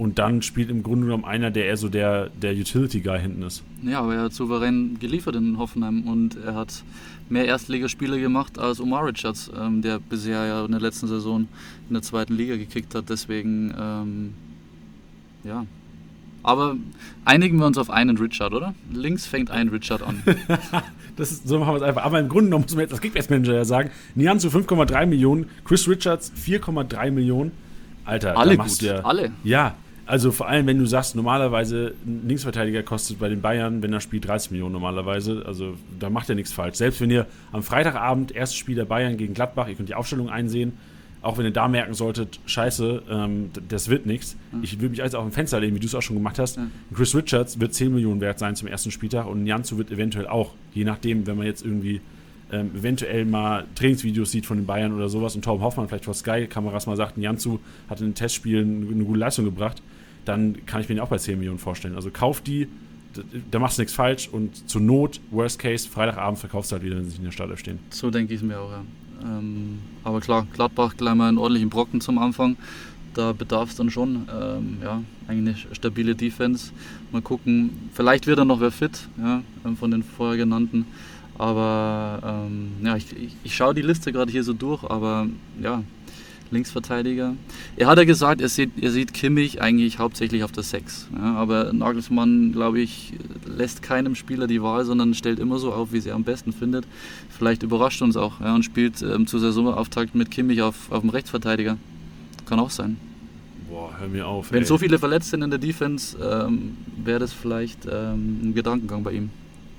und 0.00 0.18
dann 0.18 0.40
spielt 0.40 0.70
im 0.70 0.82
Grunde 0.82 1.04
genommen 1.04 1.26
einer, 1.26 1.50
der 1.50 1.66
eher 1.66 1.76
so 1.76 1.90
der, 1.90 2.30
der 2.30 2.54
Utility-Guy 2.54 3.20
hinten 3.20 3.42
ist. 3.42 3.62
Ja, 3.82 4.00
aber 4.00 4.14
er 4.14 4.22
hat 4.22 4.32
souverän 4.32 4.98
geliefert 4.98 5.36
in 5.36 5.58
Hoffenheim 5.58 6.04
und 6.08 6.38
er 6.42 6.54
hat 6.54 6.82
mehr 7.28 7.44
Erstligaspiele 7.44 8.18
gemacht 8.18 8.58
als 8.58 8.80
Omar 8.80 9.04
Richards, 9.04 9.50
ähm, 9.54 9.82
der 9.82 9.98
bisher 9.98 10.46
ja 10.46 10.64
in 10.64 10.70
der 10.70 10.80
letzten 10.80 11.06
Saison 11.06 11.46
in 11.88 11.92
der 11.92 12.00
zweiten 12.00 12.32
Liga 12.34 12.56
gekickt 12.56 12.94
hat. 12.94 13.10
Deswegen, 13.10 13.74
ähm, 13.78 14.32
ja. 15.44 15.66
Aber 16.42 16.76
einigen 17.26 17.58
wir 17.58 17.66
uns 17.66 17.76
auf 17.76 17.90
einen 17.90 18.16
Richard, 18.16 18.54
oder? 18.54 18.74
Links 18.90 19.26
fängt 19.26 19.50
ein 19.50 19.68
Richard 19.68 20.02
an. 20.02 20.22
das 21.16 21.30
ist, 21.30 21.46
so 21.46 21.58
machen 21.58 21.74
wir 21.74 21.76
es 21.76 21.82
einfach. 21.82 22.04
Aber 22.04 22.18
im 22.18 22.30
Grunde 22.30 22.46
genommen 22.46 22.64
muss 22.64 22.72
man 22.72 22.80
jetzt 22.80 22.92
als 22.92 23.02
Kickbase-Manager 23.02 23.52
ja 23.52 23.66
sagen, 23.66 23.90
Nian 24.14 24.40
zu 24.40 24.48
5,3 24.48 25.04
Millionen, 25.04 25.50
Chris 25.66 25.86
Richards 25.86 26.32
4,3 26.42 27.10
Millionen. 27.10 27.52
Alter, 28.06 28.38
alle 28.38 28.56
gut, 28.56 28.80
ja, 28.80 29.00
alle. 29.00 29.30
Ja, 29.44 29.74
Also 30.06 30.32
vor 30.32 30.48
allem, 30.48 30.66
wenn 30.66 30.78
du 30.78 30.86
sagst, 30.86 31.14
normalerweise 31.14 31.94
ein 32.04 32.26
Linksverteidiger 32.26 32.82
kostet 32.82 33.18
bei 33.18 33.28
den 33.28 33.40
Bayern, 33.40 33.82
wenn 33.82 33.92
er 33.92 34.00
spielt, 34.00 34.26
30 34.26 34.50
Millionen 34.50 34.72
normalerweise. 34.72 35.44
Also 35.46 35.74
da 35.98 36.10
macht 36.10 36.28
er 36.28 36.34
nichts 36.34 36.52
falsch. 36.52 36.76
Selbst 36.76 37.00
wenn 37.00 37.10
ihr 37.10 37.26
am 37.52 37.62
Freitagabend 37.62 38.32
erstes 38.32 38.58
Spiel 38.58 38.74
der 38.74 38.86
Bayern 38.86 39.16
gegen 39.16 39.34
Gladbach, 39.34 39.68
ihr 39.68 39.74
könnt 39.74 39.88
die 39.88 39.94
Aufstellung 39.94 40.28
einsehen, 40.28 40.72
auch 41.22 41.38
wenn 41.38 41.44
ihr 41.44 41.52
da 41.52 41.68
merken 41.68 41.94
solltet, 41.94 42.40
scheiße, 42.46 43.02
ähm, 43.10 43.50
das 43.68 43.88
wird 43.88 44.06
nichts. 44.06 44.36
Mhm. 44.52 44.64
Ich 44.64 44.80
würde 44.80 44.90
mich 44.90 45.02
also 45.02 45.18
auf 45.18 45.26
ein 45.26 45.32
Fenster 45.32 45.60
legen, 45.60 45.76
wie 45.76 45.80
du 45.80 45.86
es 45.86 45.94
auch 45.94 46.02
schon 46.02 46.16
gemacht 46.16 46.38
hast. 46.38 46.58
Mhm. 46.58 46.70
Chris 46.94 47.14
Richards 47.14 47.60
wird 47.60 47.74
10 47.74 47.92
Millionen 47.92 48.20
wert 48.20 48.38
sein 48.38 48.56
zum 48.56 48.68
ersten 48.68 48.90
Spieltag 48.90 49.26
und 49.26 49.46
Janzu 49.46 49.76
wird 49.76 49.90
eventuell 49.90 50.26
auch, 50.26 50.54
je 50.72 50.84
nachdem, 50.84 51.26
wenn 51.26 51.36
man 51.36 51.46
jetzt 51.46 51.64
irgendwie 51.64 52.00
ähm, 52.52 52.70
eventuell 52.74 53.24
mal 53.24 53.66
Trainingsvideos 53.74 54.30
sieht 54.30 54.46
von 54.46 54.56
den 54.58 54.66
Bayern 54.66 54.92
oder 54.92 55.08
sowas 55.08 55.34
und 55.36 55.44
Torben 55.44 55.62
Hoffmann 55.62 55.88
vielleicht 55.88 56.04
vor 56.04 56.14
Sky-Kameras 56.14 56.86
mal 56.86 56.96
sagt, 56.96 57.16
Janzu 57.18 57.60
hat 57.88 58.00
in 58.00 58.08
den 58.08 58.14
Testspielen 58.14 58.88
eine 58.90 59.04
gute 59.04 59.18
Leistung 59.18 59.44
gebracht, 59.44 59.82
dann 60.24 60.64
kann 60.66 60.80
ich 60.80 60.88
mir 60.88 60.96
den 60.96 61.00
auch 61.00 61.08
bei 61.08 61.18
10 61.18 61.38
Millionen 61.38 61.58
vorstellen. 61.58 61.94
Also 61.94 62.10
kauf 62.10 62.40
die, 62.40 62.68
da 63.50 63.58
machst 63.58 63.78
du 63.78 63.82
nichts 63.82 63.94
falsch 63.94 64.28
und 64.28 64.68
zur 64.68 64.80
Not, 64.80 65.20
Worst 65.30 65.58
Case, 65.58 65.88
Freitagabend 65.88 66.38
verkaufst 66.38 66.70
du 66.70 66.74
halt 66.74 66.84
wieder, 66.84 66.96
wenn 66.96 67.08
sie 67.08 67.16
in 67.18 67.24
der 67.24 67.32
Stadt 67.32 67.56
stehen. 67.58 67.78
So 67.90 68.10
denke 68.10 68.34
ich 68.34 68.40
es 68.40 68.46
mir 68.46 68.58
auch, 68.58 68.70
ja. 68.70 68.82
Ähm, 69.22 69.80
aber 70.02 70.20
klar, 70.20 70.46
Gladbach 70.54 70.96
gleich 70.96 71.14
mal 71.14 71.28
einen 71.28 71.38
ordentlichen 71.38 71.68
Brocken 71.68 72.00
zum 72.00 72.18
Anfang. 72.18 72.56
Da 73.14 73.32
bedarf 73.32 73.70
es 73.70 73.76
dann 73.76 73.90
schon, 73.90 74.28
ähm, 74.32 74.78
ja, 74.82 75.02
eigentlich 75.26 75.66
eine 75.66 75.74
stabile 75.74 76.14
Defense. 76.14 76.72
Mal 77.10 77.20
gucken, 77.20 77.70
vielleicht 77.92 78.26
wird 78.26 78.38
dann 78.38 78.48
noch 78.48 78.60
wer 78.60 78.70
fit, 78.70 79.08
ja, 79.18 79.42
ähm, 79.64 79.76
von 79.76 79.90
den 79.90 80.02
vorher 80.02 80.36
genannten. 80.36 80.86
Aber 81.40 82.20
ähm, 82.22 82.72
ja, 82.84 82.96
ich, 82.96 83.16
ich, 83.16 83.34
ich 83.44 83.56
schaue 83.56 83.72
die 83.72 83.80
Liste 83.80 84.12
gerade 84.12 84.30
hier 84.30 84.44
so 84.44 84.52
durch, 84.52 84.84
aber 84.84 85.26
ja, 85.58 85.82
Linksverteidiger. 86.50 87.34
Er 87.78 87.86
hat 87.86 87.96
ja 87.96 88.04
gesagt, 88.04 88.42
er 88.42 88.50
sieht, 88.50 88.72
er 88.78 88.90
sieht 88.90 89.14
Kimmich 89.14 89.62
eigentlich 89.62 89.98
hauptsächlich 89.98 90.44
auf 90.44 90.52
der 90.52 90.64
6. 90.64 91.08
Ja, 91.16 91.36
aber 91.36 91.72
Nagelsmann, 91.72 92.52
glaube 92.52 92.80
ich, 92.80 93.14
lässt 93.46 93.80
keinem 93.80 94.16
Spieler 94.16 94.46
die 94.48 94.60
Wahl, 94.60 94.84
sondern 94.84 95.14
stellt 95.14 95.38
immer 95.38 95.58
so 95.58 95.72
auf, 95.72 95.94
wie 95.94 96.06
er 96.06 96.14
am 96.14 96.24
besten 96.24 96.52
findet. 96.52 96.84
Vielleicht 97.30 97.62
überrascht 97.62 98.02
uns 98.02 98.18
auch 98.18 98.38
ja, 98.42 98.54
und 98.54 98.62
spielt 98.62 99.00
ähm, 99.00 99.26
zur 99.26 99.40
Saisonauftakt 99.40 100.14
mit 100.14 100.30
Kimmich 100.30 100.60
auf, 100.60 100.92
auf 100.92 101.00
dem 101.00 101.08
Rechtsverteidiger. 101.08 101.78
Kann 102.44 102.60
auch 102.60 102.68
sein. 102.68 102.98
Boah, 103.70 103.94
hör 103.98 104.08
mir 104.08 104.26
auf. 104.26 104.52
Wenn 104.52 104.60
ey. 104.60 104.66
so 104.66 104.76
viele 104.76 104.98
verletzt 104.98 105.30
sind 105.30 105.40
in 105.40 105.48
der 105.48 105.58
Defense, 105.58 106.18
ähm, 106.22 106.76
wäre 107.02 107.18
das 107.18 107.32
vielleicht 107.32 107.86
ähm, 107.90 108.40
ein 108.42 108.54
Gedankengang 108.54 109.02
bei 109.02 109.12
ihm. 109.12 109.30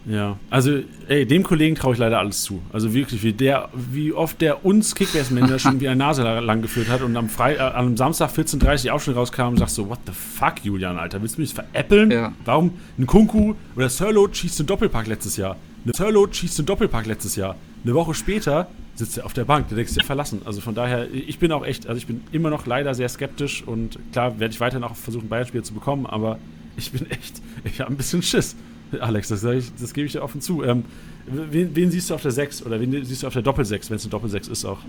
Ja, 0.05 0.37
also 0.49 0.79
ey, 1.07 1.25
dem 1.25 1.43
Kollegen 1.43 1.75
traue 1.75 1.93
ich 1.93 1.99
leider 1.99 2.19
alles 2.19 2.41
zu. 2.43 2.61
Also 2.73 2.93
wirklich, 2.93 3.21
wie, 3.23 3.33
der, 3.33 3.69
wie 3.73 4.13
oft 4.13 4.41
der 4.41 4.65
uns 4.65 4.95
Kickbase-Manager 4.95 5.59
schon 5.59 5.79
wie 5.79 5.87
eine 5.87 5.97
Nase 5.97 6.23
lang 6.23 6.61
geführt 6.61 6.89
hat 6.89 7.01
und 7.01 7.15
am, 7.15 7.29
Fre 7.29 7.55
äh, 7.55 7.59
am 7.59 7.95
Samstag 7.95 8.31
14.30 8.31 8.63
Uhr 8.63 8.75
die 8.77 8.91
Aufstellung 8.91 9.19
rauskam 9.19 9.41
und 9.49 9.57
sagst 9.57 9.75
so, 9.75 9.87
what 9.89 9.99
the 10.05 10.11
fuck, 10.11 10.63
Julian, 10.63 10.97
Alter, 10.97 11.21
willst 11.21 11.37
du 11.37 11.41
mich 11.41 11.53
veräppeln? 11.53 12.09
Ja. 12.09 12.33
Warum 12.45 12.73
ein 12.97 13.05
Kunku 13.05 13.53
oder 13.75 13.89
Sirlo 13.89 14.27
schießt 14.31 14.59
den 14.59 14.65
Doppelpack 14.65 15.07
letztes 15.07 15.37
Jahr? 15.37 15.55
Eine 15.83 15.93
Sirlo 15.93 16.27
schießt 16.31 16.59
den 16.59 16.65
Doppelpack 16.65 17.05
letztes 17.05 17.35
Jahr. 17.35 17.55
Eine 17.83 17.93
Woche 17.93 18.13
später 18.13 18.67
sitzt 18.95 19.17
er 19.17 19.25
auf 19.25 19.33
der 19.33 19.45
Bank, 19.45 19.67
der 19.69 19.77
denkst 19.77 19.93
dir 19.93 20.03
verlassen. 20.03 20.41
Also 20.45 20.61
von 20.61 20.75
daher, 20.75 21.11
ich 21.11 21.39
bin 21.39 21.51
auch 21.51 21.65
echt, 21.65 21.87
also 21.87 21.97
ich 21.97 22.07
bin 22.07 22.21
immer 22.31 22.49
noch 22.49 22.65
leider 22.65 22.93
sehr 22.93 23.09
skeptisch 23.09 23.63
und 23.65 23.97
klar 24.11 24.39
werde 24.39 24.53
ich 24.53 24.59
weiterhin 24.59 24.83
auch 24.83 24.95
versuchen, 24.95 25.29
Bayern-Spieler 25.29 25.63
zu 25.63 25.73
bekommen, 25.73 26.05
aber 26.05 26.39
ich 26.77 26.91
bin 26.91 27.09
echt, 27.11 27.41
ich 27.63 27.81
habe 27.81 27.91
ein 27.91 27.97
bisschen 27.97 28.21
Schiss. 28.21 28.55
Alex, 28.99 29.29
das, 29.29 29.43
ich, 29.43 29.71
das 29.79 29.93
gebe 29.93 30.05
ich 30.05 30.13
dir 30.13 30.21
offen 30.21 30.41
zu. 30.41 30.63
Ähm, 30.63 30.83
wen, 31.25 31.75
wen, 31.75 31.91
siehst 31.91 32.09
du 32.09 32.15
auf 32.15 32.21
der 32.21 32.31
6 32.31 32.65
oder 32.65 32.79
wen 32.79 33.05
siehst 33.05 33.23
du 33.23 33.27
auf 33.27 33.33
der 33.33 33.41
Doppel-6, 33.41 33.89
wenn 33.89 33.97
es 33.97 34.03
eine 34.03 34.11
Doppel-6 34.11 34.51
ist 34.51 34.65
auch? 34.65 34.79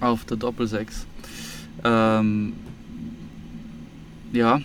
Auf 0.00 0.24
der 0.24 0.36
Doppel-6. 0.36 0.86
Ähm, 1.84 2.54
ja, 4.32 4.60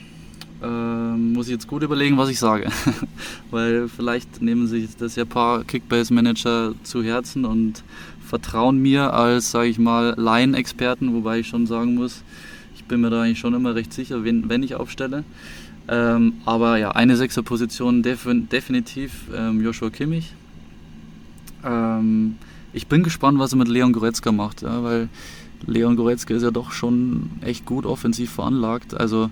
ähm, 0.64 1.34
muss 1.34 1.48
ich 1.48 1.54
jetzt 1.54 1.68
gut 1.68 1.84
überlegen, 1.84 2.18
was 2.18 2.30
ich 2.30 2.40
sage. 2.40 2.70
Weil 3.52 3.88
vielleicht 3.88 4.42
nehmen 4.42 4.68
sich 4.68 4.96
das 4.96 5.16
ja 5.16 5.24
ein 5.24 5.30
paar 5.30 5.64
Kickbase-Manager 5.64 6.74
zu 6.84 7.04
Herzen 7.04 7.46
und 7.46 7.84
vertrauen 8.26 8.82
mir 8.82 9.14
als, 9.14 9.52
sage 9.52 9.70
ich 9.70 9.78
mal, 9.78 10.16
Laien-Experten, 10.18 11.14
wobei 11.14 11.40
ich 11.40 11.48
schon 11.48 11.68
sagen 11.68 11.96
muss, 11.96 12.24
ich 12.76 12.86
bin 12.86 13.02
mir 13.02 13.10
da 13.10 13.22
eigentlich 13.22 13.40
schon 13.40 13.54
immer 13.54 13.76
recht 13.76 13.94
sicher, 13.94 14.24
wenn, 14.24 14.50
wenn 14.50 14.64
ich 14.64 14.76
aufstelle. 14.76 15.24
Ähm, 15.88 16.34
aber 16.46 16.78
ja, 16.78 16.92
eine 16.92 17.18
Sechserposition 17.18 18.04
def 18.04 18.28
definitiv 18.52 19.28
ähm, 19.36 19.62
Joshua 19.62 19.90
Kimmich. 19.90 20.34
Ähm, 21.64 22.38
ich 22.72 22.88
bin 22.88 23.04
gespannt, 23.04 23.40
was 23.40 23.54
er 23.54 23.58
mit 23.58 23.68
Leon 23.68 23.94
Goretzka 23.94 24.32
macht, 24.32 24.62
ja, 24.62 24.84
weil 24.84 25.10
Leon 25.66 25.96
Goretzka 25.96 26.34
ist 26.34 26.44
ja 26.44 26.52
doch 26.52 26.72
schon 26.72 27.32
echt 27.42 27.66
gut 27.66 27.86
offensiv 27.86 28.32
veranlagt. 28.32 28.94
Also 28.94 29.30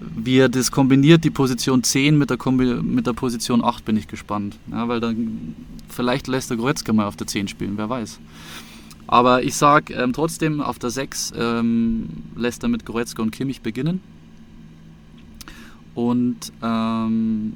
wie 0.00 0.38
er 0.38 0.48
das 0.48 0.70
kombiniert, 0.70 1.24
die 1.24 1.30
Position 1.30 1.82
10 1.82 2.16
mit 2.16 2.30
der, 2.30 2.36
Kombi 2.36 2.66
mit 2.82 3.06
der 3.06 3.12
Position 3.12 3.64
8, 3.64 3.84
bin 3.84 3.96
ich 3.96 4.06
gespannt. 4.06 4.56
Ja, 4.70 4.88
weil 4.88 5.00
dann 5.00 5.54
vielleicht 5.88 6.28
lässt 6.28 6.50
der 6.50 6.56
Goretzka 6.56 6.92
mal 6.92 7.06
auf 7.06 7.16
der 7.16 7.26
10 7.26 7.48
spielen, 7.48 7.72
wer 7.76 7.88
weiß. 7.88 8.20
Aber 9.06 9.42
ich 9.42 9.56
sage 9.56 9.94
ähm, 9.94 10.12
trotzdem, 10.12 10.60
auf 10.60 10.78
der 10.78 10.90
6 10.90 11.32
ähm, 11.36 12.08
lässt 12.36 12.62
er 12.62 12.68
mit 12.68 12.84
Goretzka 12.84 13.22
und 13.22 13.30
Kimmich 13.30 13.62
beginnen. 13.62 14.00
Und 15.98 16.52
ähm, 16.62 17.54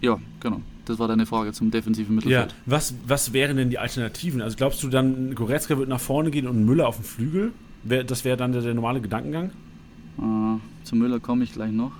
ja, 0.00 0.18
genau. 0.40 0.62
Das 0.86 0.98
war 0.98 1.06
deine 1.06 1.26
Frage 1.26 1.52
zum 1.52 1.70
defensiven 1.70 2.14
Mittelfeld. 2.14 2.52
Ja, 2.52 2.56
was, 2.64 2.94
was 3.06 3.34
wären 3.34 3.58
denn 3.58 3.68
die 3.68 3.78
Alternativen? 3.78 4.40
Also 4.40 4.56
glaubst 4.56 4.82
du 4.82 4.88
dann, 4.88 5.34
Goretzka 5.34 5.76
wird 5.76 5.90
nach 5.90 6.00
vorne 6.00 6.30
gehen 6.30 6.48
und 6.48 6.64
Müller 6.64 6.88
auf 6.88 6.96
dem 6.96 7.04
Flügel? 7.04 7.52
Das 7.84 8.24
wäre 8.24 8.38
dann 8.38 8.52
der, 8.52 8.62
der, 8.62 8.72
normale 8.72 9.02
Gedankengang? 9.02 9.50
Äh, 10.18 10.84
zu 10.84 10.96
Müller 10.96 11.20
komme 11.20 11.44
ich 11.44 11.52
gleich 11.52 11.72
noch. 11.72 11.92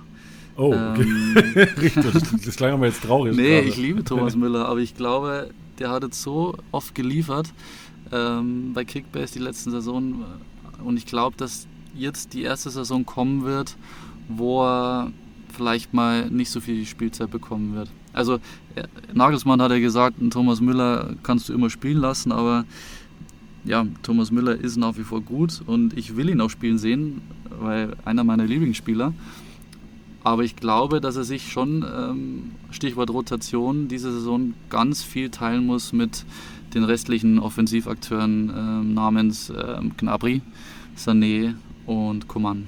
Oh, 0.57 0.73
okay. 0.73 1.05
ähm, 1.05 1.91
das, 2.13 2.31
das 2.43 2.55
klang 2.55 2.73
aber 2.73 2.87
jetzt 2.87 3.03
traurig. 3.03 3.35
Nee, 3.35 3.57
gerade. 3.57 3.67
ich 3.67 3.77
liebe 3.77 4.03
Thomas 4.03 4.35
Müller, 4.35 4.67
aber 4.67 4.79
ich 4.79 4.95
glaube, 4.95 5.51
der 5.77 5.91
hat 5.91 6.01
jetzt 6.01 6.19
so 6.19 6.57
oft 6.71 6.95
geliefert 6.95 7.53
ähm, 8.11 8.71
bei 8.73 8.85
Kickbase 8.85 9.33
die 9.33 9.39
letzten 9.39 9.69
Saison 9.69 10.25
und 10.83 10.97
ich 10.97 11.05
glaube, 11.05 11.37
dass 11.37 11.67
jetzt 11.93 12.33
die 12.33 12.41
erste 12.41 12.71
Saison 12.71 13.05
kommen 13.05 13.43
wird, 13.43 13.77
wo 14.27 14.63
er 14.63 15.11
vielleicht 15.55 15.93
mal 15.93 16.29
nicht 16.29 16.49
so 16.49 16.59
viel 16.59 16.85
Spielzeit 16.85 17.31
bekommen 17.31 17.75
wird. 17.75 17.89
Also 18.13 18.35
äh, 18.75 18.83
Nagelsmann 19.13 19.61
hat 19.61 19.71
ja 19.71 19.79
gesagt, 19.79 20.17
Thomas 20.31 20.61
Müller 20.61 21.15
kannst 21.23 21.49
du 21.49 21.53
immer 21.53 21.69
spielen 21.69 21.97
lassen, 21.97 22.31
aber 22.31 22.65
ja, 23.65 23.85
Thomas 24.03 24.31
Müller 24.31 24.55
ist 24.55 24.77
nach 24.77 24.97
wie 24.97 25.03
vor 25.03 25.21
gut 25.21 25.61
und 25.65 25.97
ich 25.97 26.15
will 26.15 26.29
ihn 26.29 26.39
auch 26.41 26.49
spielen 26.49 26.77
sehen, 26.77 27.21
weil 27.59 27.95
einer 28.05 28.23
meiner 28.23 28.45
Lieblingsspieler. 28.45 29.13
Aber 30.23 30.43
ich 30.43 30.55
glaube, 30.55 31.01
dass 31.01 31.17
er 31.17 31.23
sich 31.23 31.51
schon, 31.51 31.83
ähm, 31.83 32.51
Stichwort 32.71 33.11
Rotation, 33.11 33.87
diese 33.87 34.11
Saison 34.11 34.55
ganz 34.69 35.03
viel 35.03 35.29
teilen 35.29 35.65
muss 35.65 35.93
mit 35.93 36.25
den 36.73 36.83
restlichen 36.83 37.37
Offensivakteuren 37.37 38.51
ähm, 38.55 38.93
namens 38.93 39.51
ähm, 39.51 39.91
Gnabry, 39.97 40.41
Sané 40.97 41.53
und 41.85 42.27
Coman. 42.27 42.65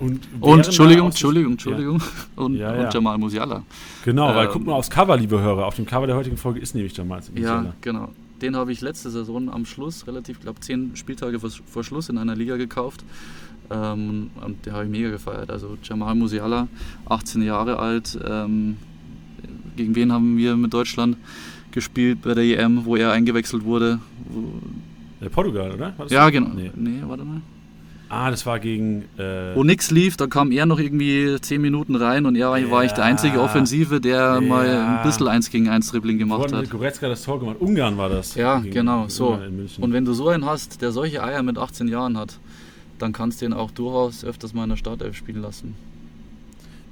Und, 0.00 0.20
und 0.40 0.64
Entschuldigung, 0.64 1.08
Entschuldigung, 1.08 1.52
Entschuldigung. 1.52 1.98
Ja. 1.98 2.06
Und, 2.42 2.54
ja, 2.54 2.74
ja. 2.74 2.84
und, 2.86 2.94
Jamal 2.94 3.18
Musiala. 3.18 3.62
Genau, 4.02 4.30
ähm, 4.30 4.36
weil 4.36 4.48
guck 4.48 4.64
mal 4.64 4.72
aufs 4.72 4.88
Cover, 4.88 5.14
liebe 5.14 5.38
Hörer. 5.38 5.66
Auf 5.66 5.76
dem 5.76 5.84
Cover 5.84 6.06
der 6.06 6.16
heutigen 6.16 6.38
Folge 6.38 6.58
ist 6.58 6.74
nämlich 6.74 6.96
Jamal 6.96 7.20
Musiala. 7.30 7.64
Ja, 7.64 7.74
genau. 7.82 8.08
Den 8.40 8.56
habe 8.56 8.72
ich 8.72 8.80
letzte 8.80 9.10
Saison 9.10 9.52
am 9.52 9.66
Schluss, 9.66 10.06
relativ, 10.06 10.40
glaube 10.40 10.60
zehn 10.60 10.96
Spieltage 10.96 11.38
vor, 11.38 11.50
vor, 11.66 11.84
Schluss 11.84 12.08
in 12.08 12.16
einer 12.16 12.34
Liga 12.34 12.56
gekauft. 12.56 13.04
Ähm, 13.70 14.30
und 14.42 14.64
den 14.64 14.72
habe 14.72 14.84
ich 14.84 14.90
mega 14.90 15.10
gefeiert. 15.10 15.50
Also 15.50 15.76
Jamal 15.82 16.14
Musiala, 16.14 16.66
18 17.06 17.42
Jahre 17.42 17.78
alt. 17.78 18.18
Ähm, 18.26 18.78
gegen 19.76 19.94
wen 19.94 20.12
haben 20.12 20.38
wir 20.38 20.56
mit 20.56 20.72
Deutschland 20.72 21.18
gespielt 21.72 22.22
bei 22.22 22.32
der 22.32 22.44
EM, 22.44 22.86
wo 22.86 22.96
er 22.96 23.12
eingewechselt 23.12 23.64
wurde? 23.64 24.00
Wo, 24.30 25.28
Portugal, 25.28 25.72
oder? 25.72 25.92
ja, 26.08 26.30
genau. 26.30 26.50
Nee. 26.54 26.70
nee, 26.74 27.02
warte 27.06 27.24
mal. 27.24 27.42
Ah, 28.10 28.28
das 28.28 28.44
war 28.44 28.58
gegen. 28.58 29.04
Äh 29.18 29.54
Wo 29.54 29.62
nichts 29.62 29.92
lief, 29.92 30.16
da 30.16 30.26
kam 30.26 30.50
er 30.50 30.66
noch 30.66 30.80
irgendwie 30.80 31.36
10 31.40 31.62
Minuten 31.62 31.94
rein 31.94 32.26
und 32.26 32.34
er 32.34 32.58
ja. 32.58 32.70
war 32.70 32.84
ich 32.84 32.90
der 32.90 33.04
einzige 33.04 33.40
Offensive, 33.40 34.00
der 34.00 34.18
ja. 34.18 34.40
mal 34.40 34.68
ein 34.68 35.02
bisschen 35.06 35.28
1 35.28 35.48
gegen 35.50 35.68
1 35.68 35.92
Dribbling 35.92 36.18
gemacht 36.18 36.52
hat. 36.52 36.68
Goretzka 36.68 37.08
das 37.08 37.22
Tor 37.22 37.38
gemacht. 37.38 37.58
Ungarn 37.60 37.96
war 37.96 38.08
das. 38.08 38.34
Ja, 38.34 38.58
genau, 38.58 39.06
so. 39.06 39.38
Und 39.80 39.92
wenn 39.92 40.04
du 40.04 40.12
so 40.12 40.28
einen 40.28 40.44
hast, 40.44 40.82
der 40.82 40.90
solche 40.90 41.22
Eier 41.22 41.44
mit 41.44 41.56
18 41.56 41.86
Jahren 41.86 42.18
hat, 42.18 42.38
dann 42.98 43.12
kannst 43.12 43.40
du 43.40 43.46
ihn 43.46 43.52
auch 43.52 43.70
durchaus 43.70 44.24
öfters 44.24 44.54
mal 44.54 44.64
in 44.64 44.70
der 44.70 44.76
Startelf 44.76 45.16
spielen 45.16 45.40
lassen. 45.40 45.76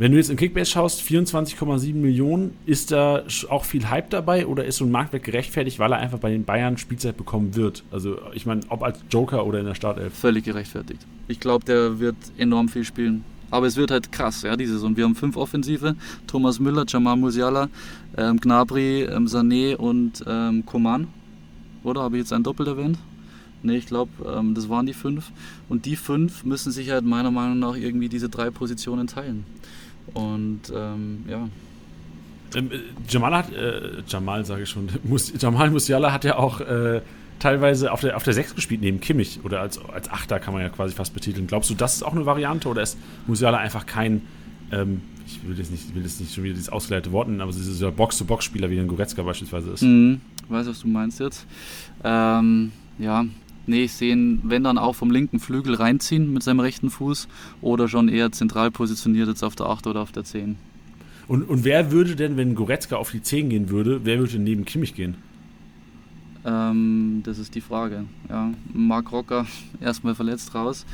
Wenn 0.00 0.12
du 0.12 0.18
jetzt 0.18 0.30
im 0.30 0.36
Kickbase 0.36 0.70
schaust, 0.70 1.02
24,7 1.02 1.92
Millionen, 1.94 2.56
ist 2.66 2.92
da 2.92 3.24
auch 3.48 3.64
viel 3.64 3.90
Hype 3.90 4.10
dabei 4.10 4.46
oder 4.46 4.64
ist 4.64 4.76
so 4.76 4.84
ein 4.84 4.92
Marktwert 4.92 5.24
gerechtfertigt, 5.24 5.80
weil 5.80 5.90
er 5.90 5.98
einfach 5.98 6.20
bei 6.20 6.30
den 6.30 6.44
Bayern 6.44 6.78
Spielzeit 6.78 7.16
bekommen 7.16 7.56
wird? 7.56 7.82
Also 7.90 8.16
ich 8.32 8.46
meine, 8.46 8.60
ob 8.68 8.84
als 8.84 9.00
Joker 9.10 9.44
oder 9.44 9.58
in 9.58 9.66
der 9.66 9.74
Startelf. 9.74 10.14
Völlig 10.14 10.44
gerechtfertigt. 10.44 11.04
Ich 11.26 11.40
glaube, 11.40 11.64
der 11.64 11.98
wird 11.98 12.14
enorm 12.36 12.68
viel 12.68 12.84
spielen. 12.84 13.24
Aber 13.50 13.66
es 13.66 13.76
wird 13.76 13.90
halt 13.90 14.12
krass, 14.12 14.42
ja, 14.42 14.56
diese 14.56 14.74
Saison. 14.74 14.96
Wir 14.96 15.02
haben 15.02 15.16
fünf 15.16 15.36
Offensive: 15.36 15.96
Thomas 16.28 16.60
Müller, 16.60 16.84
Jamal 16.86 17.16
Musiala, 17.16 17.68
ähm, 18.16 18.38
Gnabry, 18.38 19.02
ähm, 19.02 19.26
Sané 19.26 19.74
und 19.74 20.22
ähm, 20.28 20.64
Coman. 20.64 21.08
Oder 21.82 22.02
habe 22.02 22.18
ich 22.18 22.20
jetzt 22.20 22.32
ein 22.32 22.44
Doppel 22.44 22.68
erwähnt? 22.68 22.98
Nee, 23.64 23.78
ich 23.78 23.86
glaube, 23.86 24.12
ähm, 24.32 24.54
das 24.54 24.68
waren 24.68 24.86
die 24.86 24.92
fünf. 24.92 25.32
Und 25.68 25.86
die 25.86 25.96
fünf 25.96 26.44
müssen 26.44 26.70
sich 26.70 26.90
halt 26.90 27.04
meiner 27.04 27.32
Meinung 27.32 27.58
nach 27.58 27.74
irgendwie 27.74 28.08
diese 28.08 28.28
drei 28.28 28.50
Positionen 28.50 29.08
teilen. 29.08 29.44
Und 30.14 30.60
ähm, 30.74 31.24
ja. 31.28 31.48
Ähm, 32.54 32.70
äh, 32.70 32.78
Jamal 33.08 33.34
hat, 33.34 33.52
äh, 33.52 34.02
Jamal 34.06 34.44
sage 34.44 34.62
ich 34.62 34.70
schon, 34.70 34.88
Mus 35.04 35.32
Jamal 35.38 35.70
Musiala 35.70 36.12
hat 36.12 36.24
ja 36.24 36.36
auch 36.36 36.60
äh, 36.60 37.02
teilweise 37.38 37.92
auf 37.92 38.00
der, 38.00 38.16
auf 38.16 38.22
der 38.22 38.34
6 38.34 38.54
gespielt 38.54 38.80
neben 38.80 39.00
Kimmich 39.00 39.40
oder 39.44 39.60
als, 39.60 39.78
als 39.78 40.10
Achter 40.10 40.40
kann 40.40 40.54
man 40.54 40.62
ja 40.62 40.68
quasi 40.68 40.94
fast 40.94 41.14
betiteln. 41.14 41.46
Glaubst 41.46 41.70
du, 41.70 41.74
das 41.74 41.96
ist 41.96 42.02
auch 42.02 42.12
eine 42.12 42.26
Variante 42.26 42.68
oder 42.68 42.82
ist 42.82 42.98
Musiala 43.26 43.58
einfach 43.58 43.86
kein, 43.86 44.22
ähm, 44.72 45.02
ich 45.26 45.46
will 45.46 45.56
jetzt 45.58 45.70
nicht, 45.70 45.94
will 45.94 46.02
jetzt 46.02 46.20
nicht 46.20 46.34
schon 46.34 46.44
wieder 46.44 46.54
dieses 46.54 46.70
ausgeleitete 46.70 47.12
Wort 47.12 47.28
nennen, 47.28 47.40
aber 47.40 47.52
dieser 47.52 47.92
Box-to-Box-Spieler 47.92 48.70
wie 48.70 48.78
ein 48.78 48.88
Goretzka 48.88 49.22
beispielsweise 49.22 49.70
ist? 49.70 49.82
Mhm, 49.82 50.20
ich 50.44 50.50
weiß, 50.50 50.66
was 50.66 50.80
du 50.80 50.88
meinst 50.88 51.20
jetzt. 51.20 51.46
Ähm, 52.02 52.72
ja, 52.98 53.24
nee, 53.68 53.84
ich 53.84 53.92
sehe 53.92 54.12
ihn, 54.12 54.40
wenn 54.44 54.64
dann 54.64 54.78
auch 54.78 54.94
vom 54.94 55.10
linken 55.10 55.38
Flügel 55.38 55.74
reinziehen 55.74 56.32
mit 56.32 56.42
seinem 56.42 56.60
rechten 56.60 56.90
Fuß 56.90 57.28
oder 57.60 57.88
schon 57.88 58.08
eher 58.08 58.32
zentral 58.32 58.70
positioniert 58.70 59.28
jetzt 59.28 59.42
auf 59.42 59.56
der 59.56 59.66
8 59.66 59.86
oder 59.86 60.00
auf 60.00 60.12
der 60.12 60.24
10. 60.24 60.56
Und, 61.28 61.42
und 61.42 61.64
wer 61.64 61.92
würde 61.92 62.16
denn, 62.16 62.36
wenn 62.36 62.54
Goretzka 62.54 62.96
auf 62.96 63.10
die 63.10 63.22
10 63.22 63.50
gehen 63.50 63.68
würde, 63.68 64.00
wer 64.04 64.18
würde 64.18 64.38
neben 64.38 64.64
Kimmich 64.64 64.94
gehen? 64.94 65.16
Ähm, 66.44 67.22
das 67.24 67.38
ist 67.38 67.54
die 67.54 67.60
Frage. 67.60 68.04
Ja, 68.28 68.50
Marc 68.72 69.12
Rocker 69.12 69.46
erstmal 69.80 70.14
verletzt 70.14 70.54
raus. 70.54 70.86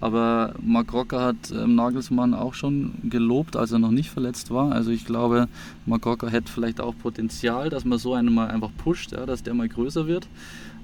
Aber 0.00 0.54
Marc 0.60 0.92
Rocker 0.92 1.20
hat 1.20 1.52
ähm, 1.52 1.74
Nagelsmann 1.74 2.34
auch 2.34 2.54
schon 2.54 2.94
gelobt, 3.04 3.56
als 3.56 3.72
er 3.72 3.78
noch 3.78 3.90
nicht 3.90 4.10
verletzt 4.10 4.50
war. 4.50 4.72
Also 4.72 4.90
ich 4.90 5.04
glaube, 5.04 5.48
Marc 5.86 6.06
Rocker 6.06 6.30
hätte 6.30 6.50
vielleicht 6.50 6.80
auch 6.80 6.94
Potenzial, 6.96 7.68
dass 7.68 7.84
man 7.84 7.98
so 7.98 8.14
einen 8.14 8.32
mal 8.32 8.48
einfach 8.48 8.70
pusht, 8.78 9.12
ja, 9.12 9.26
dass 9.26 9.42
der 9.42 9.54
mal 9.54 9.68
größer 9.68 10.06
wird. 10.06 10.28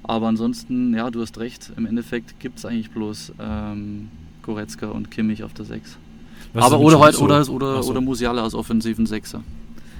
Aber 0.03 0.29
ansonsten, 0.29 0.95
ja, 0.95 1.11
du 1.11 1.21
hast 1.21 1.39
recht, 1.39 1.73
im 1.77 1.87
Endeffekt 1.87 2.41
gibt 2.41 2.59
es 2.59 2.65
eigentlich 2.65 2.91
bloß 2.91 3.33
ähm, 3.41 4.09
Goretzka 4.43 4.89
und 4.89 5.11
Kimmich 5.11 5.45
auf 5.45 5.53
der 5.53 5.65
6. 5.67 5.99
Was 6.55 6.65
Aber 6.65 6.81
oder 6.81 6.99
halt, 7.01 7.19
oder, 7.21 7.47
oder, 7.51 7.83
so. 7.83 7.91
oder 7.91 8.01
Musiala 8.01 8.43
als 8.43 8.55
offensiven 8.55 9.07
Sechser. 9.07 9.43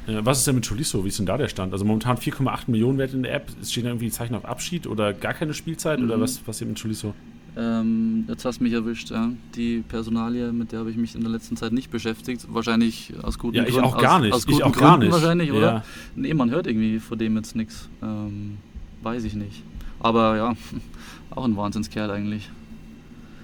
Was 0.07 0.39
ist 0.39 0.47
denn 0.47 0.55
mit 0.55 0.67
Cholisso? 0.67 1.05
Wie 1.05 1.09
ist 1.09 1.19
denn 1.19 1.27
da 1.27 1.37
der 1.37 1.49
Stand? 1.49 1.73
Also 1.73 1.85
momentan 1.85 2.17
4,8 2.17 2.63
Millionen 2.69 2.97
Wert 2.97 3.13
in 3.13 3.23
der 3.23 3.35
App. 3.35 3.51
Steht 3.63 3.85
da 3.85 3.89
irgendwie 3.89 4.07
ein 4.07 4.13
Zeichen 4.13 4.35
auf 4.35 4.47
Abschied 4.47 4.87
oder 4.87 5.13
gar 5.13 5.35
keine 5.35 5.53
Spielzeit? 5.53 5.99
Mhm. 5.99 6.07
Oder 6.07 6.21
was 6.21 6.39
passiert 6.39 6.71
mit 6.71 6.81
Cholisso? 6.81 7.13
Ähm, 7.59 8.25
jetzt 8.27 8.45
hast 8.45 8.61
du 8.61 8.65
mich 8.65 8.73
erwischt. 8.73 9.11
Ja. 9.11 9.31
Die 9.55 9.85
Personalie, 9.87 10.53
mit 10.53 10.73
der 10.73 10.79
habe 10.79 10.91
ich 10.91 10.97
mich 10.97 11.15
in 11.15 11.21
der 11.21 11.31
letzten 11.31 11.59
Zeit 11.59 11.73
nicht 11.73 11.91
beschäftigt. 11.91 12.47
Wahrscheinlich 12.49 13.13
aus 13.23 13.39
guten 13.39 13.57
ja, 13.57 13.65
ich 13.65 13.71
Gründen. 13.71 13.87
auch 13.87 13.99
gar 13.99 14.21
nicht. 14.21 14.33
Aus, 14.33 14.39
aus 14.39 14.47
guten 14.47 14.59
ich 14.59 14.65
auch 14.65 14.73
Gründen 14.73 14.81
gar 14.81 14.99
nicht. 14.99 15.13
wahrscheinlich, 15.13 15.53
oder? 15.53 15.73
Ja. 15.73 15.85
Nee, 16.17 16.33
man 16.33 16.51
hört 16.51 16.67
irgendwie 16.67 17.01
vor 17.01 17.19
dem 17.19 17.37
jetzt 17.37 17.55
nichts. 17.55 17.91
Ähm, 18.03 18.59
weiß 19.03 19.25
ich 19.25 19.35
nicht. 19.35 19.63
Aber 20.01 20.37
ja, 20.37 20.57
auch 21.31 21.45
ein 21.45 21.57
Wahnsinnskerl 21.57 22.11
eigentlich. 22.11 22.51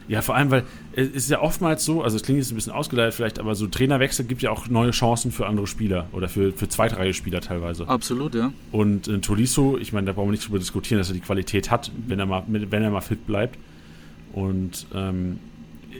Ja, 0.07 0.21
vor 0.21 0.35
allem, 0.35 0.51
weil 0.51 0.65
es 0.93 1.09
ist 1.09 1.31
ja 1.31 1.41
oftmals 1.41 1.85
so, 1.85 2.03
also 2.03 2.17
es 2.17 2.23
klingt 2.23 2.39
jetzt 2.39 2.53
ein 2.53 2.57
bisschen 2.57 2.73
ausgeleitet 2.73 3.15
vielleicht, 3.15 3.39
aber 3.39 3.55
so 3.55 3.67
Trainerwechsel 3.67 4.27
gibt 4.27 4.43
ja 4.43 4.51
auch 4.51 4.69
neue 4.69 4.91
Chancen 4.91 5.33
für 5.33 5.47
andere 5.47 5.67
Spieler 5.67 6.09
oder 6.13 6.29
für, 6.29 6.53
für 6.53 6.69
Zweitreihe-Spieler 6.69 7.41
teilweise. 7.41 7.89
Absolut, 7.89 8.35
ja. 8.35 8.53
Und 8.71 9.09
äh, 9.09 9.19
Tolisso, 9.21 9.79
ich 9.79 9.93
meine, 9.93 10.07
da 10.07 10.13
brauchen 10.13 10.29
wir 10.29 10.33
nicht 10.33 10.47
drüber 10.47 10.59
diskutieren, 10.59 10.99
dass 10.99 11.09
er 11.09 11.15
die 11.15 11.21
Qualität 11.21 11.71
hat, 11.71 11.91
wenn 12.07 12.19
er 12.19 12.27
mal, 12.27 12.45
wenn 12.47 12.83
er 12.83 12.91
mal 12.91 13.01
fit 13.01 13.27
bleibt. 13.27 13.59
Und 14.35 14.87
ähm, 14.95 15.39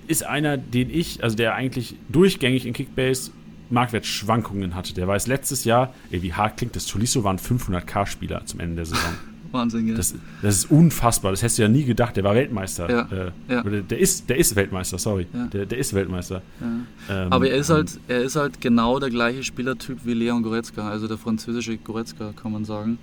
ist 0.07 0.25
einer, 0.27 0.59
den 0.59 0.91
ich, 0.91 1.23
also 1.23 1.37
der 1.37 1.55
eigentlich 1.55 1.97
durchgängig 2.09 2.67
in 2.67 2.75
Kickbase 2.75 3.31
Marktwertschwankungen 3.71 4.75
hatte. 4.75 4.93
Der 4.93 5.09
weiß 5.09 5.27
letztes 5.27 5.65
Jahr, 5.65 5.95
ey, 6.11 6.23
wie 6.23 6.35
hart 6.35 6.59
klingt 6.59 6.77
das, 6.77 6.87
Tolisso 6.87 7.25
war 7.25 7.33
ein 7.33 7.39
500k-Spieler 7.39 8.45
zum 8.45 8.61
Ende 8.61 8.77
der 8.77 8.85
Saison. 8.85 9.15
Wahnsinn, 9.55 9.89
ja. 9.89 9.95
Das, 9.95 10.15
das, 10.43 10.57
ist 10.57 10.71
unfassbar. 10.71 11.31
Das 11.31 11.43
hättest 11.43 11.59
du 11.59 11.63
ja 11.63 11.69
nie 11.69 11.85
gedacht. 11.85 12.17
Der 12.17 12.25
war 12.25 12.35
Weltmeister. 12.35 12.91
Ja, 12.91 13.09
äh, 13.11 13.31
ja. 13.49 13.63
Der, 13.63 13.81
der, 13.81 13.99
ist, 13.99 14.29
der 14.29 14.37
ist 14.37 14.55
Weltmeister, 14.57 14.99
sorry. 14.99 15.27
Ja. 15.33 15.47
Der, 15.47 15.67
der 15.67 15.79
ist 15.79 15.95
Weltmeister. 15.95 16.43
Ähm, 16.61 17.29
Aber 17.31 17.49
er 17.49 17.57
ist, 17.57 17.71
halt, 17.71 17.99
er 18.09 18.23
ist 18.23 18.37
halt 18.37 18.61
genau 18.61 18.99
der 18.99 19.11
gleiche 19.11 19.43
Spielertyp 19.43 20.01
wie 20.05 20.13
Leon 20.13 20.43
Goretzka, 20.43 20.89
also 20.89 21.09
der 21.09 21.17
französische 21.17 21.77
Goretzka, 21.79 22.33
kann 22.33 22.53
man 22.53 22.65
sagen, 22.65 22.99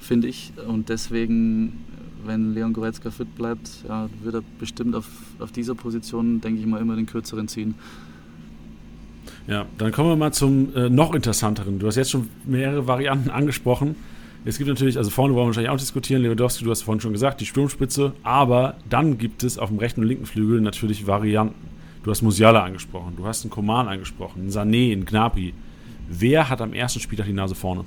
finde 0.00 0.26
ich. 0.26 0.52
Und 0.66 0.88
deswegen, 0.88 1.84
wenn 2.24 2.54
Leon 2.54 2.72
Goretzka 2.72 3.10
fit 3.10 3.36
bleibt, 3.36 3.70
wird 4.22 4.34
er 4.34 4.42
bestimmt 4.58 4.96
auf, 4.96 5.06
auf 5.38 5.52
dieser 5.52 5.74
Position, 5.74 6.40
denke 6.40 6.60
ich 6.60 6.66
mal, 6.66 6.80
immer 6.80 6.96
den 6.96 7.06
kürzeren 7.06 7.46
ziehen. 7.46 7.74
Ja, 9.46 9.66
dann 9.78 9.92
kommen 9.92 10.08
wir 10.10 10.16
mal 10.16 10.32
zum 10.32 10.74
äh, 10.74 10.88
noch 10.88 11.14
interessanteren. 11.14 11.78
Du 11.78 11.86
hast 11.86 11.96
jetzt 11.96 12.10
schon 12.10 12.28
mehrere 12.46 12.86
Varianten 12.86 13.30
angesprochen. 13.30 13.96
Es 14.44 14.56
gibt 14.56 14.68
natürlich, 14.68 14.96
also 14.96 15.10
vorne 15.10 15.34
wollen 15.34 15.44
wir 15.44 15.46
wahrscheinlich 15.48 15.70
auch 15.70 15.76
diskutieren, 15.76 16.22
Lewandowski, 16.22 16.64
du 16.64 16.70
hast 16.70 16.82
vorhin 16.82 17.00
schon 17.00 17.12
gesagt, 17.12 17.40
die 17.42 17.46
Sturmspitze, 17.46 18.14
aber 18.22 18.76
dann 18.88 19.18
gibt 19.18 19.42
es 19.42 19.58
auf 19.58 19.68
dem 19.68 19.78
rechten 19.78 20.00
und 20.00 20.06
linken 20.08 20.24
Flügel 20.24 20.60
natürlich 20.62 21.06
Varianten. 21.06 21.68
Du 22.02 22.10
hast 22.10 22.22
Musiala 22.22 22.64
angesprochen, 22.64 23.12
du 23.16 23.26
hast 23.26 23.44
einen 23.44 23.50
Koman 23.50 23.86
angesprochen, 23.86 24.40
einen 24.40 24.50
Sané, 24.50 24.92
einen 24.92 25.04
Gnabry. 25.04 25.52
Wer 26.08 26.48
hat 26.48 26.62
am 26.62 26.72
ersten 26.72 27.00
Spieltag 27.00 27.26
die 27.26 27.34
Nase 27.34 27.54
vorne? 27.54 27.84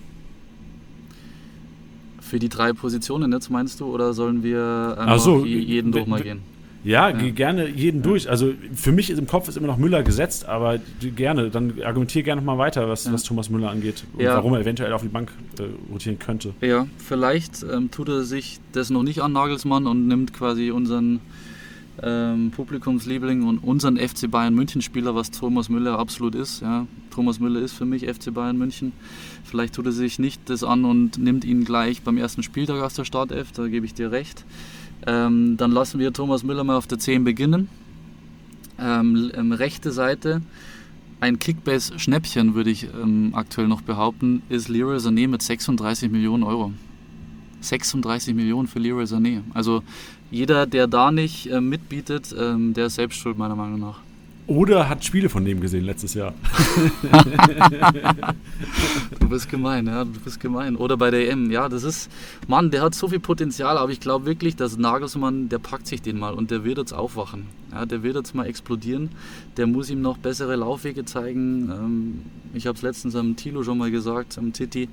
Für 2.21 2.37
die 2.37 2.49
drei 2.49 2.73
Positionen 2.73 3.31
jetzt 3.31 3.49
meinst 3.49 3.79
du, 3.79 3.85
oder 3.85 4.13
sollen 4.13 4.43
wir 4.43 4.95
ähm, 4.99 5.17
so, 5.17 5.45
jeden 5.45 5.91
durch 5.91 6.05
mal 6.05 6.21
gehen? 6.21 6.41
Ja, 6.83 7.09
ja. 7.09 7.29
gerne 7.31 7.67
jeden 7.69 8.01
ja. 8.01 8.03
durch. 8.03 8.29
Also 8.29 8.53
für 8.73 8.91
mich 8.91 9.09
ist 9.09 9.19
im 9.19 9.27
Kopf 9.27 9.47
ist 9.47 9.57
immer 9.57 9.67
noch 9.67 9.77
Müller 9.77 10.03
gesetzt, 10.03 10.45
aber 10.45 10.79
gerne, 10.99 11.49
dann 11.49 11.81
argumentiere 11.83 12.23
gerne 12.23 12.41
noch 12.41 12.45
mal 12.45 12.57
weiter, 12.57 12.89
was, 12.89 13.05
ja. 13.05 13.13
was 13.13 13.23
Thomas 13.23 13.49
Müller 13.49 13.69
angeht 13.69 14.03
und 14.13 14.25
warum 14.25 14.53
er 14.53 14.61
eventuell 14.61 14.91
auf 14.93 15.01
die 15.01 15.07
Bank 15.07 15.31
äh, 15.59 15.63
rotieren 15.91 16.19
könnte. 16.19 16.53
Ja, 16.61 16.87
vielleicht 16.97 17.63
ähm, 17.63 17.91
tut 17.91 18.09
er 18.09 18.23
sich 18.23 18.59
das 18.73 18.89
noch 18.89 19.03
nicht 19.03 19.21
an 19.21 19.33
Nagelsmann 19.33 19.87
und 19.87 20.07
nimmt 20.07 20.33
quasi 20.33 20.71
unseren 20.71 21.19
ähm, 22.01 22.51
Publikumsliebling 22.51 23.43
und 23.43 23.59
unseren 23.59 23.97
FC 23.97 24.29
Bayern 24.29 24.55
München 24.55 24.81
Spieler, 24.81 25.15
was 25.15 25.31
Thomas 25.31 25.69
Müller 25.69 25.99
absolut 25.99 26.35
ist. 26.35 26.61
Ja. 26.61 26.87
Thomas 27.11 27.39
Müller 27.39 27.61
ist 27.61 27.73
für 27.73 27.85
mich 27.85 28.07
FC 28.07 28.33
Bayern 28.33 28.57
München. 28.57 28.93
Vielleicht 29.43 29.75
tut 29.75 29.85
er 29.85 29.91
sich 29.91 30.17
nicht 30.17 30.49
das 30.49 30.63
an 30.63 30.85
und 30.85 31.17
nimmt 31.17 31.45
ihn 31.45 31.65
gleich 31.65 32.01
beim 32.01 32.17
ersten 32.17 32.41
Spieltag 32.41 32.81
aus 32.81 32.95
der 32.95 33.05
Startelf, 33.05 33.51
da 33.51 33.67
gebe 33.67 33.85
ich 33.85 33.93
dir 33.93 34.11
recht. 34.11 34.43
Ähm, 35.05 35.57
dann 35.57 35.71
lassen 35.71 35.99
wir 35.99 36.13
Thomas 36.13 36.43
Müller 36.43 36.63
mal 36.63 36.77
auf 36.77 36.87
der 36.87 36.99
10 36.99 37.23
beginnen. 37.23 37.69
Ähm, 38.79 39.31
ähm, 39.35 39.51
rechte 39.51 39.91
Seite, 39.91 40.41
ein 41.19 41.39
Kickbase-Schnäppchen, 41.39 42.53
würde 42.53 42.69
ich 42.69 42.87
ähm, 42.93 43.31
aktuell 43.33 43.67
noch 43.67 43.81
behaupten, 43.81 44.41
ist 44.49 44.67
Leroy 44.67 44.97
Sané 44.97 45.27
mit 45.27 45.41
36 45.41 46.11
Millionen 46.11 46.43
Euro. 46.43 46.73
36 47.61 48.35
Millionen 48.35 48.67
für 48.67 48.79
Leroy 48.79 49.05
Sané. 49.05 49.41
Also 49.53 49.83
jeder, 50.31 50.65
der 50.65 50.87
da 50.87 51.11
nicht 51.11 51.49
äh, 51.49 51.61
mitbietet, 51.61 52.35
ähm, 52.37 52.73
der 52.73 52.87
ist 52.87 52.95
selbst 52.95 53.19
schuld, 53.19 53.37
meiner 53.37 53.55
Meinung 53.55 53.79
nach. 53.79 53.99
Oder 54.45 54.89
hat 54.89 55.05
Spiele 55.05 55.29
von 55.29 55.45
dem 55.45 55.61
gesehen 55.61 55.85
letztes 55.85 56.13
Jahr. 56.15 56.33
du 59.19 59.29
bist 59.29 59.49
gemein, 59.49 59.87
ja, 59.87 60.03
du 60.03 60.19
bist 60.19 60.39
gemein. 60.39 60.75
Oder 60.75 60.97
bei 60.97 61.11
der 61.11 61.29
EM, 61.29 61.49
ja, 61.49 61.69
das 61.69 61.83
ist, 61.83 62.11
Mann, 62.47 62.69
der 62.69 62.81
hat 62.81 62.93
so 62.93 63.07
viel 63.07 63.21
Potenzial, 63.21 63.77
aber 63.77 63.91
ich 63.91 64.01
glaube 64.01 64.25
wirklich, 64.25 64.57
dass 64.57 64.77
Nagelsmann, 64.77 65.47
der 65.47 65.59
packt 65.59 65.87
sich 65.87 66.01
den 66.01 66.19
mal 66.19 66.33
und 66.33 66.51
der 66.51 66.65
wird 66.65 66.77
jetzt 66.77 66.93
aufwachen. 66.93 67.45
Ja, 67.73 67.85
der 67.85 68.03
wird 68.03 68.15
jetzt 68.15 68.35
mal 68.35 68.45
explodieren. 68.45 69.09
Der 69.57 69.65
muss 69.65 69.89
ihm 69.89 70.01
noch 70.01 70.17
bessere 70.17 70.55
Laufwege 70.55 71.05
zeigen. 71.05 71.69
Ähm, 71.71 72.21
ich 72.53 72.67
habe 72.67 72.75
es 72.75 72.83
letztens 72.83 73.15
am 73.15 73.35
Tilo 73.35 73.63
schon 73.63 73.79
mal 73.79 73.89
gesagt, 73.89 74.37
am 74.37 74.53
Titi. 74.53 74.89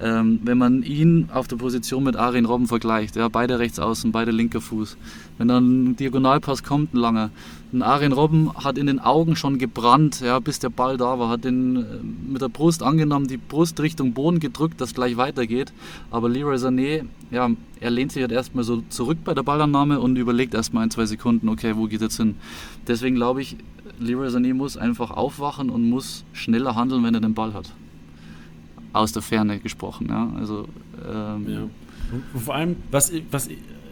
Ähm, 0.00 0.40
wenn 0.44 0.58
man 0.58 0.82
ihn 0.82 1.30
auf 1.32 1.48
der 1.48 1.56
Position 1.56 2.04
mit 2.04 2.16
Arin 2.16 2.44
Robben 2.44 2.66
vergleicht, 2.66 3.16
ja, 3.16 3.28
beide 3.28 3.58
rechts 3.58 3.78
außen, 3.78 4.12
beide 4.12 4.30
linker 4.30 4.60
Fuß. 4.60 4.98
Wenn 5.38 5.48
dann 5.48 5.84
ein 5.84 5.96
Diagonalpass 5.96 6.62
kommt, 6.62 6.92
ein 6.92 6.98
langer. 6.98 7.30
Ein 7.72 7.82
Arin 7.82 8.12
Robben 8.12 8.52
hat 8.54 8.76
in 8.76 8.86
den 8.86 8.98
Augen 8.98 9.34
schon 9.34 9.58
gebrannt, 9.58 10.20
ja, 10.20 10.38
bis 10.38 10.58
der 10.58 10.70
Ball 10.70 10.98
da 10.98 11.18
war. 11.18 11.30
Hat 11.30 11.44
den 11.44 11.76
äh, 11.76 11.82
mit 12.30 12.42
der 12.42 12.48
Brust 12.48 12.82
angenommen, 12.82 13.26
die 13.26 13.38
Brust 13.38 13.80
Richtung 13.80 14.12
Boden 14.12 14.38
gedrückt, 14.38 14.80
dass 14.82 14.92
gleich 14.92 15.16
weitergeht. 15.16 15.72
Aber 16.10 16.28
Leroy 16.28 16.56
Sané, 16.56 17.04
ja, 17.30 17.50
er 17.80 17.90
lehnt 17.90 18.12
sich 18.12 18.22
halt 18.22 18.32
erstmal 18.32 18.64
so 18.64 18.82
zurück 18.88 19.18
bei 19.24 19.34
der 19.34 19.42
Ballannahme 19.42 20.00
und 20.00 20.16
überlegt 20.16 20.54
erstmal 20.54 20.84
ein, 20.84 20.90
zwei 20.90 21.06
Sekunden, 21.06 21.48
okay, 21.48 21.76
wo 21.76 21.86
geht 21.86 22.00
jetzt 22.00 22.16
hin? 22.16 22.36
Deswegen 22.86 23.16
glaube 23.16 23.42
ich, 23.42 23.56
Leroy 23.98 24.28
Sané 24.28 24.54
muss 24.54 24.76
einfach 24.76 25.10
aufwachen 25.10 25.70
und 25.70 25.88
muss 25.88 26.24
schneller 26.32 26.74
handeln, 26.74 27.04
wenn 27.04 27.14
er 27.14 27.20
den 27.20 27.34
Ball 27.34 27.54
hat. 27.54 27.72
Aus 28.92 29.12
der 29.12 29.22
Ferne 29.22 29.58
gesprochen, 29.58 30.08
ja. 30.08 30.32
Also, 30.38 30.68
ähm, 31.06 31.46
ja. 31.48 31.60
Vor 32.34 32.54
allem, 32.54 32.76
was, 32.90 33.12
was 33.30 33.48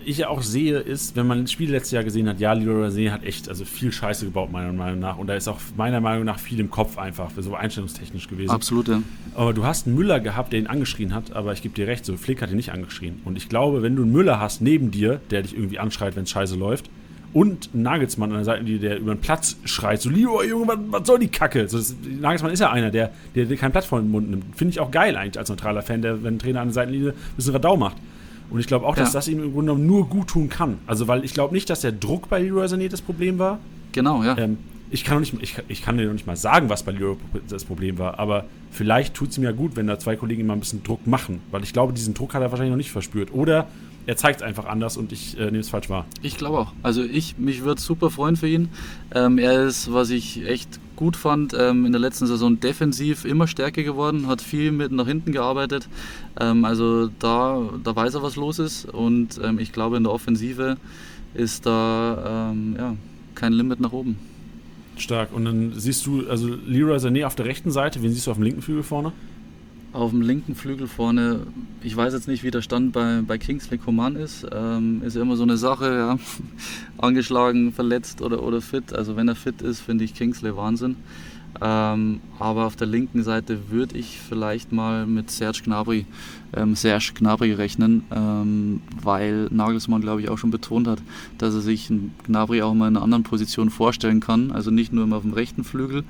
ich 0.06 0.24
auch 0.24 0.40
sehe, 0.40 0.78
ist, 0.78 1.16
wenn 1.16 1.26
man 1.26 1.42
das 1.42 1.52
Spiel 1.52 1.70
letztes 1.70 1.90
Jahr 1.90 2.04
gesehen 2.04 2.28
hat, 2.28 2.38
ja, 2.38 2.52
Leroy 2.52 2.88
Sané 2.88 3.10
hat 3.10 3.24
echt 3.24 3.48
also 3.48 3.64
viel 3.64 3.92
Scheiße 3.92 4.24
gebaut, 4.24 4.52
meiner 4.52 4.72
Meinung 4.72 5.00
nach. 5.00 5.18
Und 5.18 5.26
da 5.26 5.34
ist 5.34 5.48
auch 5.48 5.58
meiner 5.76 6.00
Meinung 6.00 6.24
nach 6.24 6.38
viel 6.38 6.60
im 6.60 6.70
Kopf 6.70 6.96
einfach, 6.96 7.30
so 7.36 7.54
einstellungstechnisch 7.54 8.28
gewesen. 8.28 8.50
Absolut, 8.50 8.88
ja. 8.88 9.02
Aber 9.34 9.52
du 9.52 9.64
hast 9.64 9.86
einen 9.86 9.96
Müller 9.96 10.20
gehabt, 10.20 10.52
der 10.52 10.60
ihn 10.60 10.68
angeschrien 10.68 11.12
hat, 11.12 11.32
aber 11.32 11.52
ich 11.52 11.62
gebe 11.62 11.74
dir 11.74 11.88
recht, 11.88 12.04
so 12.04 12.16
Flick 12.16 12.40
hat 12.40 12.50
ihn 12.50 12.56
nicht 12.56 12.72
angeschrien. 12.72 13.20
Und 13.24 13.36
ich 13.36 13.48
glaube, 13.48 13.82
wenn 13.82 13.96
du 13.96 14.02
einen 14.02 14.12
Müller 14.12 14.40
hast 14.40 14.62
neben 14.62 14.92
dir, 14.92 15.20
der 15.30 15.42
dich 15.42 15.54
irgendwie 15.54 15.80
anschreit, 15.80 16.14
wenn 16.14 16.22
es 16.22 16.30
scheiße 16.30 16.56
läuft, 16.56 16.88
und 17.32 17.70
einen 17.74 17.82
Nagelsmann 17.82 18.30
an 18.30 18.38
der 18.38 18.44
Seite, 18.44 18.64
der 18.78 18.98
über 18.98 19.14
den 19.14 19.20
Platz 19.20 19.56
schreit, 19.64 20.00
so, 20.00 20.08
Leroy, 20.08 20.48
Junge, 20.48 20.68
was, 20.68 20.78
was 20.88 21.06
soll 21.06 21.18
die 21.18 21.28
Kacke? 21.28 21.68
So, 21.68 21.76
das, 21.76 21.94
Nagelsmann 22.20 22.52
ist 22.52 22.60
ja 22.60 22.70
einer, 22.70 22.90
der, 22.90 23.10
der, 23.34 23.44
der 23.44 23.56
keinen 23.56 23.72
Platz 23.72 23.86
vor 23.86 24.00
den 24.00 24.10
Mund 24.10 24.30
nimmt. 24.30 24.56
Finde 24.56 24.70
ich 24.70 24.80
auch 24.80 24.90
geil 24.90 25.16
eigentlich 25.16 25.38
als 25.38 25.50
neutraler 25.50 25.82
Fan, 25.82 26.00
der, 26.00 26.22
wenn 26.22 26.36
ein 26.36 26.38
Trainer 26.38 26.60
an 26.60 26.68
der 26.68 26.74
Seitenlinie 26.74 27.10
ein 27.10 27.36
bisschen 27.36 27.52
Radau 27.52 27.76
macht. 27.76 27.96
Und 28.50 28.60
ich 28.60 28.66
glaube 28.66 28.86
auch, 28.86 28.94
dass 28.94 29.12
ja. 29.12 29.18
das 29.18 29.28
ihm 29.28 29.42
im 29.42 29.52
Grunde 29.52 29.72
genommen 29.72 29.86
nur 29.86 30.08
gut 30.08 30.28
tun 30.28 30.48
kann. 30.48 30.78
Also, 30.86 31.08
weil 31.08 31.24
ich 31.24 31.34
glaube 31.34 31.54
nicht, 31.54 31.68
dass 31.68 31.80
der 31.80 31.92
Druck 31.92 32.28
bei 32.28 32.40
Leroy 32.40 32.66
Sané 32.66 32.88
das 32.88 33.02
Problem 33.02 33.38
war. 33.38 33.58
Genau, 33.92 34.22
ja. 34.22 34.36
Ähm, 34.38 34.58
ich 34.90 35.04
kann, 35.04 35.18
nicht, 35.20 35.34
ich, 35.40 35.56
ich 35.68 35.82
kann 35.82 35.98
dir 35.98 36.06
noch 36.06 36.12
nicht 36.12 36.26
mal 36.26 36.36
sagen, 36.36 36.68
was 36.68 36.84
bei 36.84 36.92
Leroy 36.92 37.16
das 37.48 37.64
Problem 37.64 37.98
war, 37.98 38.18
aber 38.18 38.44
vielleicht 38.70 39.14
tut 39.14 39.30
es 39.30 39.38
ihm 39.38 39.44
ja 39.44 39.52
gut, 39.52 39.74
wenn 39.74 39.86
da 39.86 39.98
zwei 39.98 40.16
Kollegen 40.16 40.42
immer 40.42 40.52
ein 40.52 40.60
bisschen 40.60 40.84
Druck 40.84 41.06
machen, 41.06 41.40
weil 41.50 41.64
ich 41.64 41.72
glaube, 41.72 41.92
diesen 41.92 42.14
Druck 42.14 42.34
hat 42.34 42.42
er 42.42 42.50
wahrscheinlich 42.50 42.70
noch 42.70 42.76
nicht 42.76 42.92
verspürt. 42.92 43.32
Oder 43.32 43.66
er 44.06 44.16
zeigt 44.16 44.40
es 44.40 44.46
einfach 44.46 44.66
anders 44.66 44.96
und 44.96 45.12
ich 45.12 45.38
äh, 45.38 45.46
nehme 45.46 45.58
es 45.58 45.68
falsch 45.68 45.90
wahr. 45.90 46.06
Ich 46.22 46.36
glaube 46.36 46.58
auch. 46.58 46.72
Also 46.82 47.02
ich, 47.02 47.38
mich 47.38 47.64
würde 47.64 47.80
super 47.80 48.10
freuen 48.10 48.36
für 48.36 48.48
ihn. 48.48 48.68
Ähm, 49.14 49.38
er 49.38 49.64
ist, 49.64 49.92
was 49.92 50.10
ich 50.10 50.46
echt 50.46 50.80
gut 50.94 51.16
fand, 51.16 51.54
ähm, 51.58 51.84
in 51.84 51.92
der 51.92 52.00
letzten 52.00 52.26
Saison 52.26 52.58
defensiv 52.60 53.24
immer 53.24 53.48
stärker 53.48 53.82
geworden, 53.82 54.28
hat 54.28 54.40
viel 54.40 54.72
mit 54.72 54.92
nach 54.92 55.06
hinten 55.06 55.32
gearbeitet. 55.32 55.88
Ähm, 56.38 56.64
also 56.64 57.08
da, 57.18 57.60
da 57.82 57.96
weiß 57.96 58.14
er, 58.14 58.22
was 58.22 58.36
los 58.36 58.58
ist 58.58 58.86
und 58.86 59.40
ähm, 59.42 59.58
ich 59.58 59.72
glaube 59.72 59.96
in 59.96 60.04
der 60.04 60.12
Offensive 60.12 60.76
ist 61.34 61.66
da 61.66 62.50
ähm, 62.52 62.76
ja, 62.78 62.96
kein 63.34 63.52
Limit 63.52 63.80
nach 63.80 63.92
oben. 63.92 64.18
Stark. 64.96 65.34
Und 65.34 65.44
dann 65.44 65.72
siehst 65.74 66.06
du, 66.06 66.26
also 66.28 66.48
Leroy 66.66 66.96
Sané 66.96 67.26
auf 67.26 67.34
der 67.34 67.44
rechten 67.44 67.70
Seite, 67.70 68.02
wen 68.02 68.12
siehst 68.12 68.26
du 68.26 68.30
auf 68.30 68.38
dem 68.38 68.44
linken 68.44 68.62
Flügel 68.62 68.82
vorne? 68.82 69.12
Auf 69.96 70.10
dem 70.10 70.20
linken 70.20 70.54
Flügel 70.54 70.88
vorne, 70.88 71.46
ich 71.82 71.96
weiß 71.96 72.12
jetzt 72.12 72.28
nicht, 72.28 72.44
wie 72.44 72.50
der 72.50 72.60
Stand 72.60 72.92
bei, 72.92 73.22
bei 73.26 73.38
Kingsley 73.38 73.78
Coman 73.78 74.14
ist. 74.14 74.46
Ähm, 74.52 75.00
ist 75.02 75.16
ja 75.16 75.22
immer 75.22 75.36
so 75.36 75.42
eine 75.42 75.56
Sache, 75.56 75.86
ja. 75.86 76.18
angeschlagen, 76.98 77.72
verletzt 77.72 78.20
oder, 78.20 78.42
oder 78.42 78.60
fit. 78.60 78.92
Also 78.92 79.16
wenn 79.16 79.26
er 79.26 79.34
fit 79.34 79.62
ist, 79.62 79.80
finde 79.80 80.04
ich 80.04 80.14
Kingsley 80.14 80.54
Wahnsinn. 80.54 80.96
Ähm, 81.60 82.20
aber 82.38 82.66
auf 82.66 82.76
der 82.76 82.86
linken 82.86 83.22
Seite 83.22 83.70
würde 83.70 83.96
ich 83.96 84.20
vielleicht 84.20 84.72
mal 84.72 85.06
mit 85.06 85.30
Serge 85.30 85.62
Gnabry, 85.64 86.06
ähm, 86.54 86.74
Serge 86.74 87.12
Gnabry 87.14 87.52
rechnen, 87.52 88.04
ähm, 88.10 88.80
weil 89.02 89.48
Nagelsmann, 89.50 90.00
glaube 90.00 90.20
ich, 90.20 90.28
auch 90.28 90.38
schon 90.38 90.50
betont 90.50 90.86
hat, 90.86 91.00
dass 91.38 91.54
er 91.54 91.60
sich 91.60 91.90
Gnabry 92.26 92.62
auch 92.62 92.74
mal 92.74 92.88
in 92.88 92.96
einer 92.96 93.04
anderen 93.04 93.22
Position 93.22 93.70
vorstellen 93.70 94.20
kann. 94.20 94.50
Also 94.52 94.70
nicht 94.70 94.92
nur 94.92 95.04
immer 95.04 95.16
auf 95.16 95.22
dem 95.22 95.32
rechten 95.32 95.64
Flügel. 95.64 96.04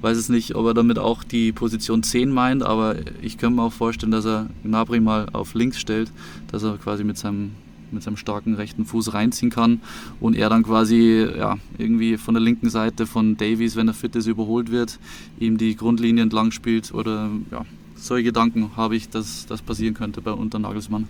Weiß 0.00 0.16
es 0.16 0.28
nicht, 0.28 0.54
ob 0.54 0.66
er 0.66 0.74
damit 0.74 0.98
auch 0.98 1.24
die 1.24 1.52
Position 1.52 2.02
10 2.02 2.32
meint, 2.32 2.62
aber 2.62 2.96
ich 3.22 3.38
könnte 3.38 3.56
mir 3.56 3.62
auch 3.62 3.72
vorstellen, 3.72 4.12
dass 4.12 4.24
er 4.24 4.48
Gnabry 4.64 5.00
mal 5.00 5.28
auf 5.32 5.54
links 5.54 5.78
stellt, 5.78 6.10
dass 6.50 6.62
er 6.62 6.76
quasi 6.76 7.04
mit 7.04 7.18
seinem 7.18 7.52
mit 7.92 8.02
seinem 8.02 8.16
starken 8.16 8.54
rechten 8.54 8.84
Fuß 8.84 9.14
reinziehen 9.14 9.50
kann 9.50 9.80
und 10.20 10.36
er 10.36 10.48
dann 10.48 10.62
quasi 10.62 11.26
ja, 11.36 11.58
irgendwie 11.78 12.16
von 12.16 12.34
der 12.34 12.42
linken 12.42 12.70
Seite 12.70 13.06
von 13.06 13.36
Davies, 13.36 13.76
wenn 13.76 13.88
er 13.88 13.94
fit 13.94 14.16
ist, 14.16 14.26
überholt 14.26 14.70
wird, 14.70 14.98
ihm 15.38 15.58
die 15.58 15.76
Grundlinie 15.76 16.22
entlang 16.22 16.50
spielt 16.50 16.92
oder 16.92 17.30
ja, 17.50 17.64
solche 17.96 18.24
Gedanken 18.24 18.76
habe 18.76 18.96
ich, 18.96 19.08
dass 19.08 19.46
das 19.46 19.62
passieren 19.62 19.94
könnte 19.94 20.20
bei 20.20 20.32
unter 20.32 20.58
Nagelsmann. 20.58 21.08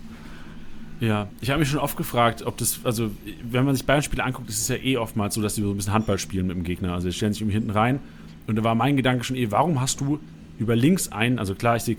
Ja, 0.99 1.29
ich 1.39 1.49
habe 1.49 1.59
mich 1.59 1.69
schon 1.69 1.79
oft 1.79 1.95
gefragt, 1.95 2.43
ob 2.45 2.57
das, 2.57 2.81
also 2.83 3.09
wenn 3.49 3.63
man 3.63 3.73
sich 3.73 3.85
Bayern-Spiele 3.85 4.23
anguckt, 4.23 4.49
ist 4.49 4.59
es 4.59 4.67
ja 4.67 4.75
eh 4.75 4.97
oftmals 4.97 5.35
so, 5.35 5.41
dass 5.41 5.55
die 5.55 5.61
so 5.61 5.69
ein 5.69 5.77
bisschen 5.77 5.93
Handball 5.93 6.17
spielen 6.17 6.47
mit 6.47 6.57
dem 6.57 6.63
Gegner. 6.63 6.93
Also 6.93 7.09
sie 7.09 7.15
stellen 7.15 7.31
sich 7.31 7.41
irgendwie 7.41 7.57
hinten 7.57 7.71
rein 7.71 7.99
und 8.47 8.57
da 8.57 8.63
war 8.63 8.75
mein 8.75 8.97
Gedanke 8.97 9.23
schon 9.23 9.37
eh, 9.37 9.49
warum 9.49 9.79
hast 9.79 10.01
du 10.01 10.19
über 10.59 10.75
links 10.75 11.07
ein, 11.11 11.39
also 11.39 11.55
klar, 11.55 11.77
ich, 11.77 11.83
sehe, 11.83 11.95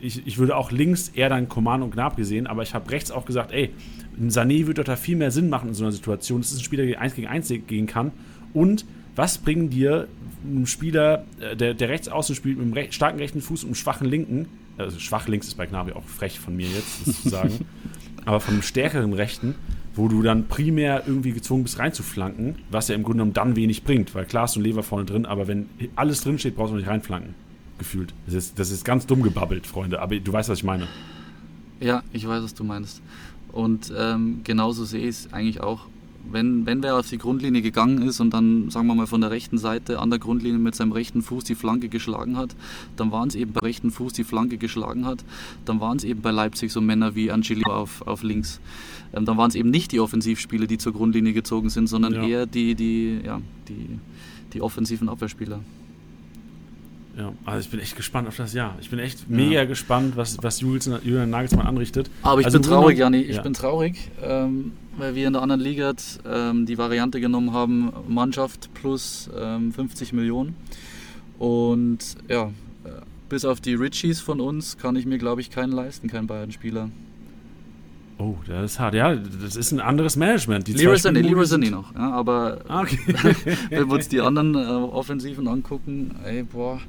ich, 0.00 0.26
ich 0.26 0.38
würde 0.38 0.56
auch 0.56 0.70
links 0.70 1.08
eher 1.08 1.28
dann 1.28 1.48
Coman 1.48 1.82
und 1.82 1.90
Gnab 1.90 2.16
gesehen, 2.16 2.46
aber 2.46 2.62
ich 2.62 2.72
habe 2.72 2.90
rechts 2.90 3.10
auch 3.10 3.26
gesagt, 3.26 3.52
ey, 3.52 3.70
ein 4.16 4.30
Sané 4.30 4.66
würde 4.66 4.84
da 4.84 4.94
viel 4.94 5.16
mehr 5.16 5.32
Sinn 5.32 5.48
machen 5.48 5.68
in 5.68 5.74
so 5.74 5.82
einer 5.82 5.92
Situation. 5.92 6.40
Das 6.40 6.52
ist 6.52 6.58
ein 6.58 6.64
Spieler, 6.64 6.86
der 6.86 7.00
1 7.00 7.16
gegen 7.16 7.26
1 7.26 7.52
gehen 7.66 7.86
kann. 7.86 8.12
Und 8.52 8.86
was 9.16 9.38
bringen 9.38 9.68
dir 9.68 10.06
ein 10.44 10.66
Spieler, 10.66 11.24
äh, 11.40 11.56
der, 11.56 11.74
der 11.74 11.88
rechts 11.88 12.08
außen 12.08 12.36
spielt, 12.36 12.58
mit 12.58 12.76
einem 12.76 12.92
starken 12.92 13.18
rechten 13.18 13.40
Fuß 13.40 13.64
und 13.64 13.70
einem 13.70 13.74
schwachen 13.74 14.08
linken, 14.08 14.46
also 14.78 14.98
schwach 14.98 15.26
links 15.26 15.48
ist 15.48 15.56
bei 15.56 15.66
Gnabry 15.66 15.92
auch 15.92 16.04
frech 16.04 16.38
von 16.38 16.56
mir 16.56 16.68
jetzt, 16.68 17.06
das 17.06 17.22
zu 17.22 17.28
sagen, 17.28 17.66
aber 18.24 18.38
von 18.38 18.54
einem 18.54 18.62
stärkeren 18.62 19.12
rechten, 19.12 19.56
wo 19.94 20.08
du 20.08 20.22
dann 20.22 20.46
primär 20.46 21.02
irgendwie 21.06 21.32
gezwungen 21.32 21.64
bist 21.64 21.78
reinzuflanken, 21.78 22.56
was 22.70 22.88
ja 22.88 22.94
im 22.94 23.02
Grunde 23.02 23.18
genommen 23.18 23.32
dann 23.32 23.56
wenig 23.56 23.84
bringt, 23.84 24.14
weil 24.14 24.24
klar 24.24 24.44
ist 24.44 24.56
ein 24.56 24.62
Lever 24.62 24.82
vorne 24.82 25.04
drin, 25.04 25.26
aber 25.26 25.48
wenn 25.48 25.68
alles 25.96 26.20
drin 26.22 26.38
steht, 26.38 26.56
brauchst 26.56 26.72
du 26.72 26.76
nicht 26.76 26.88
reinflanken, 26.88 27.34
gefühlt. 27.84 28.14
Das 28.24 28.34
ist, 28.34 28.58
das 28.58 28.70
ist 28.70 28.84
ganz 28.84 29.06
dumm 29.06 29.22
gebabbelt, 29.22 29.66
Freunde, 29.66 30.00
aber 30.00 30.18
du 30.18 30.32
weißt, 30.32 30.48
was 30.48 30.58
ich 30.58 30.64
meine. 30.64 30.88
Ja, 31.80 32.02
ich 32.12 32.26
weiß, 32.26 32.42
was 32.42 32.54
du 32.54 32.64
meinst. 32.64 33.02
Und 33.52 33.92
ähm, 33.96 34.40
genauso 34.42 34.84
sehe 34.84 35.02
ich 35.02 35.10
es 35.10 35.32
eigentlich 35.32 35.60
auch. 35.60 35.86
Wenn, 36.32 36.64
wenn 36.64 36.82
wer 36.82 36.96
auf 36.96 37.10
die 37.10 37.18
Grundlinie 37.18 37.60
gegangen 37.60 38.00
ist 38.00 38.18
und 38.18 38.32
dann, 38.32 38.70
sagen 38.70 38.86
wir 38.86 38.94
mal, 38.94 39.06
von 39.06 39.20
der 39.20 39.30
rechten 39.30 39.58
Seite 39.58 39.98
an 39.98 40.08
der 40.08 40.18
Grundlinie 40.18 40.58
mit 40.58 40.74
seinem 40.74 40.92
rechten 40.92 41.20
Fuß 41.20 41.44
die 41.44 41.54
Flanke 41.54 41.90
geschlagen 41.90 42.38
hat, 42.38 42.56
dann 42.96 43.12
waren 43.12 43.28
es 43.28 43.34
eben 43.34 43.52
bei 43.52 43.60
rechten 43.60 43.90
Fuß 43.90 44.14
die 44.14 44.24
Flanke 44.24 44.56
geschlagen 44.56 45.04
hat, 45.04 45.22
dann 45.66 45.80
waren 45.80 45.98
es 45.98 46.04
eben 46.04 46.22
bei 46.22 46.30
Leipzig 46.30 46.72
so 46.72 46.80
Männer 46.80 47.14
wie 47.14 47.30
Angelino 47.30 47.70
auf, 47.70 48.00
auf 48.06 48.22
links. 48.22 48.58
Ähm, 49.12 49.26
dann 49.26 49.36
waren 49.36 49.50
es 49.50 49.54
eben 49.54 49.68
nicht 49.68 49.92
die 49.92 50.00
Offensivspieler, 50.00 50.66
die 50.66 50.78
zur 50.78 50.94
Grundlinie 50.94 51.34
gezogen 51.34 51.68
sind, 51.68 51.88
sondern 51.88 52.14
ja. 52.14 52.26
eher 52.26 52.46
die, 52.46 52.74
die, 52.74 53.20
ja, 53.22 53.42
die, 53.68 53.98
die 54.54 54.62
offensiven 54.62 55.10
Abwehrspieler. 55.10 55.60
Ja, 57.16 57.32
also 57.44 57.60
ich 57.60 57.70
bin 57.70 57.80
echt 57.80 57.96
gespannt 57.96 58.26
auf 58.26 58.36
das 58.36 58.54
Jahr. 58.54 58.76
Ich 58.80 58.90
bin 58.90 58.98
echt 58.98 59.20
ja. 59.20 59.24
mega 59.28 59.64
gespannt, 59.64 60.16
was, 60.16 60.42
was 60.42 60.60
Julian 60.60 61.30
Nagelsmann 61.30 61.66
anrichtet. 61.66 62.10
Aber 62.22 62.40
ich 62.40 62.46
also 62.46 62.58
bin 62.58 62.68
traurig, 62.68 62.98
Janni. 62.98 63.20
Ich 63.20 63.36
ja. 63.36 63.42
bin 63.42 63.54
traurig, 63.54 64.10
ähm, 64.22 64.72
weil 64.96 65.14
wir 65.14 65.26
in 65.26 65.32
der 65.32 65.42
anderen 65.42 65.60
Liga 65.60 65.92
ähm, 66.26 66.66
die 66.66 66.76
Variante 66.76 67.20
genommen 67.20 67.52
haben, 67.52 67.92
Mannschaft 68.08 68.70
plus 68.74 69.30
ähm, 69.38 69.72
50 69.72 70.12
Millionen. 70.12 70.56
Und 71.38 72.16
ja, 72.28 72.46
äh, 72.84 72.88
bis 73.28 73.44
auf 73.44 73.60
die 73.60 73.74
Richies 73.74 74.20
von 74.20 74.40
uns 74.40 74.76
kann 74.76 74.96
ich 74.96 75.06
mir, 75.06 75.18
glaube 75.18 75.40
ich, 75.40 75.50
keinen 75.50 75.72
leisten, 75.72 76.08
keinen 76.08 76.26
Bayern-Spieler. 76.26 76.90
Oh, 78.24 78.36
das 78.46 78.72
ist 78.72 78.80
hart. 78.80 78.94
Ja, 78.94 79.14
das 79.14 79.54
ist 79.54 79.70
ein 79.72 79.80
anderes 79.80 80.16
Management. 80.16 80.68
Leroy 80.68 80.96
Sané, 80.96 81.20
Leroy 81.20 81.44
Sané 81.44 81.70
noch. 81.70 81.94
Ja, 81.94 82.10
aber 82.12 82.58
ah, 82.68 82.80
okay. 82.82 82.98
wenn 83.68 83.88
wir 83.88 83.94
uns 83.94 84.08
die 84.08 84.20
anderen 84.20 84.54
äh, 84.54 84.58
Offensiven 84.58 85.46
angucken, 85.46 86.14
ey, 86.24 86.42
boah, 86.42 86.80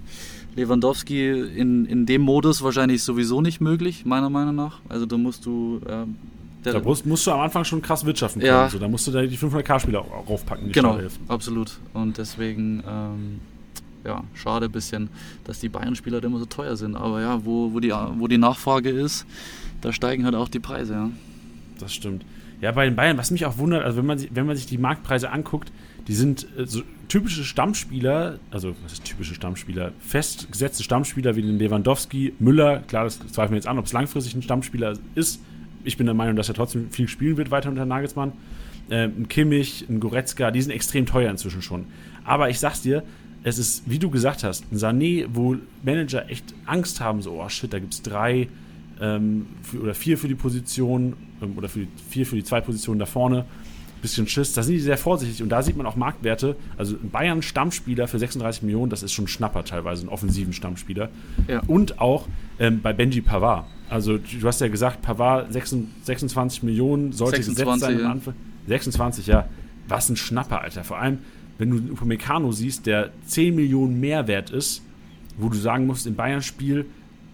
Lewandowski 0.55 1.29
in, 1.29 1.85
in 1.85 2.05
dem 2.05 2.21
Modus 2.21 2.63
wahrscheinlich 2.63 3.03
sowieso 3.03 3.41
nicht 3.41 3.59
möglich, 3.59 4.05
meiner 4.05 4.29
Meinung 4.29 4.55
nach. 4.55 4.79
Also 4.87 5.05
da 5.05 5.17
musst 5.17 5.45
du... 5.45 5.81
Äh, 5.85 6.05
da 6.63 6.79
musst, 6.79 7.05
musst, 7.05 7.27
du 7.27 7.31
am 7.31 7.41
Anfang 7.41 7.63
schon 7.63 7.81
krass 7.81 8.05
wirtschaften 8.05 8.39
können. 8.39 8.51
Ja. 8.51 8.69
So, 8.69 8.79
da 8.79 8.87
musst 8.87 9.05
du 9.05 9.11
da 9.11 9.21
die 9.21 9.37
500k-Spieler 9.37 9.99
raufpacken. 9.99 10.71
genau, 10.71 10.97
absolut. 11.27 11.77
Und 11.93 12.17
deswegen... 12.17 12.81
Ähm, 12.87 13.39
ja, 14.05 14.23
schade 14.33 14.69
bisschen, 14.69 15.09
dass 15.43 15.59
die 15.59 15.69
Bayern-Spieler 15.69 16.23
immer 16.23 16.39
so 16.39 16.45
teuer 16.45 16.75
sind. 16.75 16.95
Aber 16.95 17.21
ja, 17.21 17.43
wo, 17.45 17.73
wo, 17.73 17.79
die, 17.79 17.91
wo 17.91 18.27
die 18.27 18.37
Nachfrage 18.37 18.89
ist, 18.89 19.25
da 19.81 19.91
steigen 19.91 20.25
halt 20.25 20.35
auch 20.35 20.49
die 20.49 20.59
Preise, 20.59 20.93
ja. 20.93 21.11
Das 21.79 21.93
stimmt. 21.93 22.25
Ja, 22.61 22.71
bei 22.71 22.85
den 22.85 22.95
Bayern, 22.95 23.17
was 23.17 23.31
mich 23.31 23.45
auch 23.45 23.57
wundert, 23.57 23.83
also 23.83 23.97
wenn 23.97 24.05
man, 24.05 24.25
wenn 24.31 24.45
man 24.45 24.55
sich 24.55 24.65
die 24.65 24.77
Marktpreise 24.77 25.31
anguckt, 25.31 25.71
die 26.07 26.13
sind 26.13 26.47
äh, 26.57 26.65
so 26.65 26.81
typische 27.07 27.43
Stammspieler, 27.43 28.39
also 28.51 28.75
was 28.83 28.93
ist 28.93 29.05
typische 29.05 29.35
Stammspieler? 29.35 29.91
Festgesetzte 29.99 30.83
Stammspieler 30.83 31.35
wie 31.35 31.41
den 31.41 31.59
Lewandowski, 31.59 32.33
Müller, 32.39 32.79
klar, 32.87 33.03
das 33.03 33.19
zweifeln 33.19 33.51
wir 33.51 33.57
jetzt 33.57 33.67
an, 33.67 33.77
ob 33.77 33.85
es 33.85 33.93
langfristig 33.93 34.35
ein 34.35 34.41
Stammspieler 34.41 34.97
ist. 35.15 35.41
Ich 35.83 35.97
bin 35.97 36.05
der 36.05 36.15
Meinung, 36.15 36.35
dass 36.35 36.47
er 36.47 36.55
trotzdem 36.55 36.89
viel 36.89 37.07
spielen 37.07 37.37
wird 37.37 37.51
weiter 37.51 37.69
unter 37.69 37.85
Nagelsmann. 37.85 38.33
Äh, 38.89 39.05
ein 39.05 39.27
Kimmich, 39.27 39.85
ein 39.89 39.99
Goretzka, 39.99 40.51
die 40.51 40.61
sind 40.61 40.71
extrem 40.71 41.05
teuer 41.05 41.29
inzwischen 41.29 41.61
schon. 41.61 41.85
Aber 42.23 42.49
ich 42.49 42.59
sag's 42.59 42.81
dir, 42.81 43.03
es 43.45 43.59
ist, 43.59 43.83
wie 43.85 43.99
du 43.99 44.09
gesagt 44.09 44.43
hast, 44.43 44.65
ein 44.71 44.77
Sané, 44.77 45.27
wo 45.31 45.55
Manager 45.83 46.29
echt 46.29 46.55
Angst 46.65 46.99
haben, 46.99 47.21
so, 47.21 47.39
oh 47.39 47.47
shit, 47.47 47.71
da 47.71 47.77
gibt's 47.77 48.01
drei 48.01 48.47
ähm, 48.99 49.45
für, 49.61 49.81
oder 49.81 49.93
vier 49.93 50.17
für 50.17 50.27
die 50.27 50.35
Position 50.35 51.13
ähm, 51.43 51.53
oder 51.55 51.69
für 51.69 51.81
die, 51.81 51.87
vier 52.09 52.25
für 52.25 52.35
die 52.35 52.43
zwei 52.43 52.59
Positionen 52.59 52.99
da 52.99 53.05
vorne. 53.05 53.45
Bisschen 54.01 54.27
Schiss. 54.27 54.53
Da 54.53 54.63
sind 54.63 54.73
die 54.73 54.79
sehr 54.79 54.97
vorsichtig 54.97 55.43
und 55.43 55.49
da 55.49 55.61
sieht 55.61 55.77
man 55.77 55.85
auch 55.85 55.95
Marktwerte. 55.95 56.55
Also 56.77 56.95
Bayern 56.99 57.43
Stammspieler 57.43 58.07
für 58.07 58.17
36 58.17 58.63
Millionen, 58.63 58.89
das 58.89 59.03
ist 59.03 59.13
schon 59.13 59.27
Schnapper 59.27 59.63
teilweise, 59.63 60.01
einen 60.01 60.09
offensiven 60.09 60.51
Stammspieler. 60.51 61.09
Ja. 61.47 61.61
Und 61.67 61.99
auch 61.99 62.27
ähm, 62.59 62.81
bei 62.81 62.93
Benji 62.93 63.21
Pavard. 63.21 63.65
Also 63.89 64.17
du 64.17 64.47
hast 64.47 64.59
ja 64.59 64.69
gesagt, 64.69 65.03
Pavard 65.03 65.53
26 65.53 66.63
Millionen 66.63 67.13
sollte 67.13 67.43
26, 67.43 67.65
gesetzt 67.65 67.79
sein 67.79 67.99
ja. 67.99 68.05
am 68.05 68.11
Anfang. 68.11 68.33
26, 68.67 69.27
ja. 69.27 69.47
Was 69.87 70.09
ein 70.09 70.17
Schnapper, 70.17 70.61
Alter. 70.61 70.83
Vor 70.83 70.97
allem, 70.97 71.19
wenn 71.57 71.69
du 71.69 71.93
Upamecano 71.93 72.51
siehst, 72.51 72.85
der 72.85 73.11
10 73.25 73.55
Millionen 73.55 73.99
mehr 73.99 74.27
wert 74.27 74.49
ist, 74.49 74.83
wo 75.37 75.49
du 75.49 75.57
sagen 75.57 75.85
musst, 75.85 76.07
im 76.07 76.15
Bayern-Spiel 76.15 76.85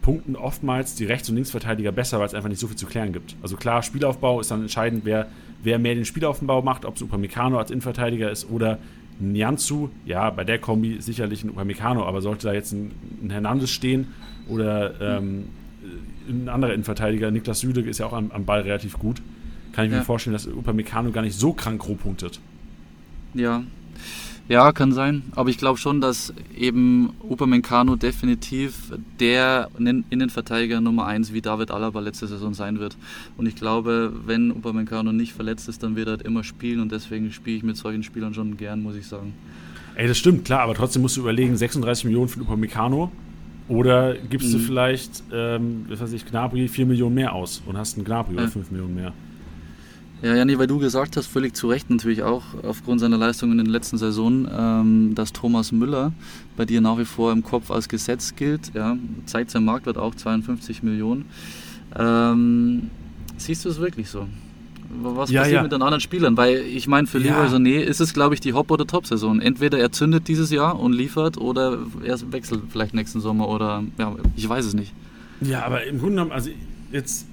punkten 0.01 0.35
oftmals 0.35 0.95
die 0.95 1.05
Rechts- 1.05 1.29
und 1.29 1.35
Linksverteidiger 1.35 1.91
besser, 1.91 2.19
weil 2.19 2.25
es 2.25 2.33
einfach 2.33 2.49
nicht 2.49 2.59
so 2.59 2.67
viel 2.67 2.75
zu 2.75 2.87
klären 2.87 3.13
gibt. 3.13 3.35
Also 3.41 3.55
klar, 3.55 3.83
Spielaufbau 3.83 4.39
ist 4.39 4.51
dann 4.51 4.61
entscheidend, 4.61 5.05
wer, 5.05 5.27
wer 5.63 5.79
mehr 5.79 5.95
den 5.95 6.05
Spielaufbau 6.05 6.61
macht, 6.61 6.85
ob 6.85 6.95
es 6.95 7.01
Upamecano 7.01 7.59
als 7.59 7.71
Innenverteidiger 7.71 8.31
ist 8.31 8.49
oder 8.49 8.79
Nianzu. 9.19 9.91
Ja, 10.05 10.31
bei 10.31 10.43
der 10.43 10.57
Kombi 10.57 10.99
sicherlich 10.99 11.43
ein 11.43 11.51
Upamecano, 11.51 12.03
aber 12.05 12.21
sollte 12.21 12.47
da 12.47 12.53
jetzt 12.53 12.71
ein, 12.71 12.91
ein 13.23 13.29
Hernandez 13.29 13.69
stehen 13.69 14.07
oder 14.47 14.99
ähm, 14.99 15.45
ein 16.27 16.49
anderer 16.49 16.73
Innenverteidiger, 16.73 17.29
Niklas 17.29 17.59
Süde 17.59 17.81
ist 17.81 17.99
ja 17.99 18.07
auch 18.07 18.13
am, 18.13 18.31
am 18.31 18.45
Ball 18.45 18.61
relativ 18.61 18.97
gut, 18.97 19.21
kann 19.71 19.85
ich 19.85 19.91
ja. 19.91 19.99
mir 19.99 20.03
vorstellen, 20.03 20.33
dass 20.33 20.47
Upamecano 20.47 21.11
gar 21.11 21.21
nicht 21.21 21.37
so 21.37 21.53
krank 21.53 21.87
roh 21.87 21.95
punktet. 21.95 22.39
Ja, 23.33 23.63
Ja, 24.51 24.73
kann 24.73 24.91
sein. 24.91 25.23
Aber 25.35 25.49
ich 25.49 25.57
glaube 25.57 25.79
schon, 25.79 26.01
dass 26.01 26.33
eben 26.57 27.11
Upamecano 27.23 27.95
definitiv 27.95 28.91
der 29.19 29.69
Innenverteidiger 29.77 30.81
Nummer 30.81 31.05
1 31.05 31.31
wie 31.31 31.41
David 31.41 31.71
Alaba 31.71 32.01
letzte 32.01 32.27
Saison 32.27 32.53
sein 32.53 32.79
wird. 32.79 32.97
Und 33.37 33.45
ich 33.45 33.55
glaube, 33.55 34.11
wenn 34.25 34.51
Upamecano 34.51 35.13
nicht 35.13 35.31
verletzt 35.31 35.69
ist, 35.69 35.83
dann 35.83 35.95
wird 35.95 36.07
er 36.07 36.17
halt 36.17 36.23
immer 36.23 36.43
spielen. 36.43 36.81
Und 36.81 36.91
deswegen 36.91 37.31
spiele 37.31 37.57
ich 37.57 37.63
mit 37.63 37.77
solchen 37.77 38.03
Spielern 38.03 38.33
schon 38.33 38.57
gern, 38.57 38.83
muss 38.83 38.95
ich 38.95 39.07
sagen. 39.07 39.33
Ey, 39.95 40.07
das 40.07 40.17
stimmt, 40.17 40.43
klar. 40.43 40.61
Aber 40.61 40.73
trotzdem 40.73 41.01
musst 41.01 41.15
du 41.15 41.21
überlegen, 41.21 41.55
36 41.55 42.05
Millionen 42.05 42.27
für 42.27 42.41
Upamecano. 42.41 43.09
Oder 43.69 44.15
gibst 44.15 44.49
mhm. 44.49 44.53
du 44.53 44.59
vielleicht, 44.59 45.23
ähm, 45.31 45.85
was 45.87 46.01
weiß 46.01 46.11
ich, 46.11 46.25
Gnabry 46.25 46.67
4 46.67 46.87
Millionen 46.87 47.15
mehr 47.15 47.33
aus 47.33 47.61
und 47.65 47.77
hast 47.77 47.95
einen 47.95 48.03
Gnabry 48.03 48.35
ja. 48.35 48.41
oder 48.41 48.51
5 48.51 48.69
Millionen 48.71 48.95
mehr. 48.95 49.13
Ja, 50.21 50.35
Janni, 50.35 50.59
weil 50.59 50.67
du 50.67 50.77
gesagt 50.77 51.17
hast, 51.17 51.25
völlig 51.25 51.55
zu 51.55 51.67
Recht 51.67 51.89
natürlich 51.89 52.21
auch 52.21 52.43
aufgrund 52.63 52.99
seiner 52.99 53.17
Leistungen 53.17 53.53
in 53.53 53.65
den 53.65 53.71
letzten 53.71 53.97
Saisonen, 53.97 54.47
ähm, 54.55 55.15
dass 55.15 55.33
Thomas 55.33 55.71
Müller 55.71 56.11
bei 56.55 56.65
dir 56.65 56.79
nach 56.79 56.99
wie 56.99 57.05
vor 57.05 57.31
im 57.31 57.43
Kopf 57.43 57.71
als 57.71 57.89
Gesetz 57.89 58.35
gilt. 58.35 58.71
Ja, 58.75 58.97
zeigt 59.25 59.49
sein 59.49 59.65
Marktwert 59.65 59.97
auch 59.97 60.13
52 60.13 60.83
Millionen. 60.83 61.25
Ähm, 61.97 62.91
siehst 63.37 63.65
du 63.65 63.69
es 63.69 63.79
wirklich 63.79 64.09
so? 64.09 64.27
Was 65.01 65.31
ja, 65.31 65.41
passiert 65.41 65.55
ja. 65.55 65.63
mit 65.63 65.71
den 65.71 65.81
anderen 65.81 66.01
Spielern? 66.01 66.37
Weil 66.37 66.57
ich 66.57 66.87
meine, 66.87 67.07
für 67.07 67.17
ja. 67.17 67.41
Leroy 67.41 67.47
Sané 67.47 67.79
ist 67.79 67.99
es, 67.99 68.13
glaube 68.13 68.35
ich, 68.35 68.41
die 68.41 68.53
Hop- 68.53 68.69
oder 68.69 68.85
Top-Saison. 68.85 69.39
Entweder 69.39 69.79
er 69.79 69.91
zündet 69.91 70.27
dieses 70.27 70.51
Jahr 70.51 70.79
und 70.79 70.93
liefert 70.93 71.37
oder 71.37 71.79
er 72.03 72.31
wechselt 72.31 72.61
vielleicht 72.69 72.93
nächsten 72.93 73.21
Sommer 73.21 73.47
oder 73.47 73.83
ja, 73.97 74.15
ich 74.35 74.47
weiß 74.47 74.65
es 74.65 74.73
nicht. 74.75 74.93
Ja, 75.39 75.65
aber 75.65 75.83
im 75.85 75.97
Grunde 75.97 76.15
genommen, 76.15 76.31
also 76.31 76.51
jetzt 76.91 77.25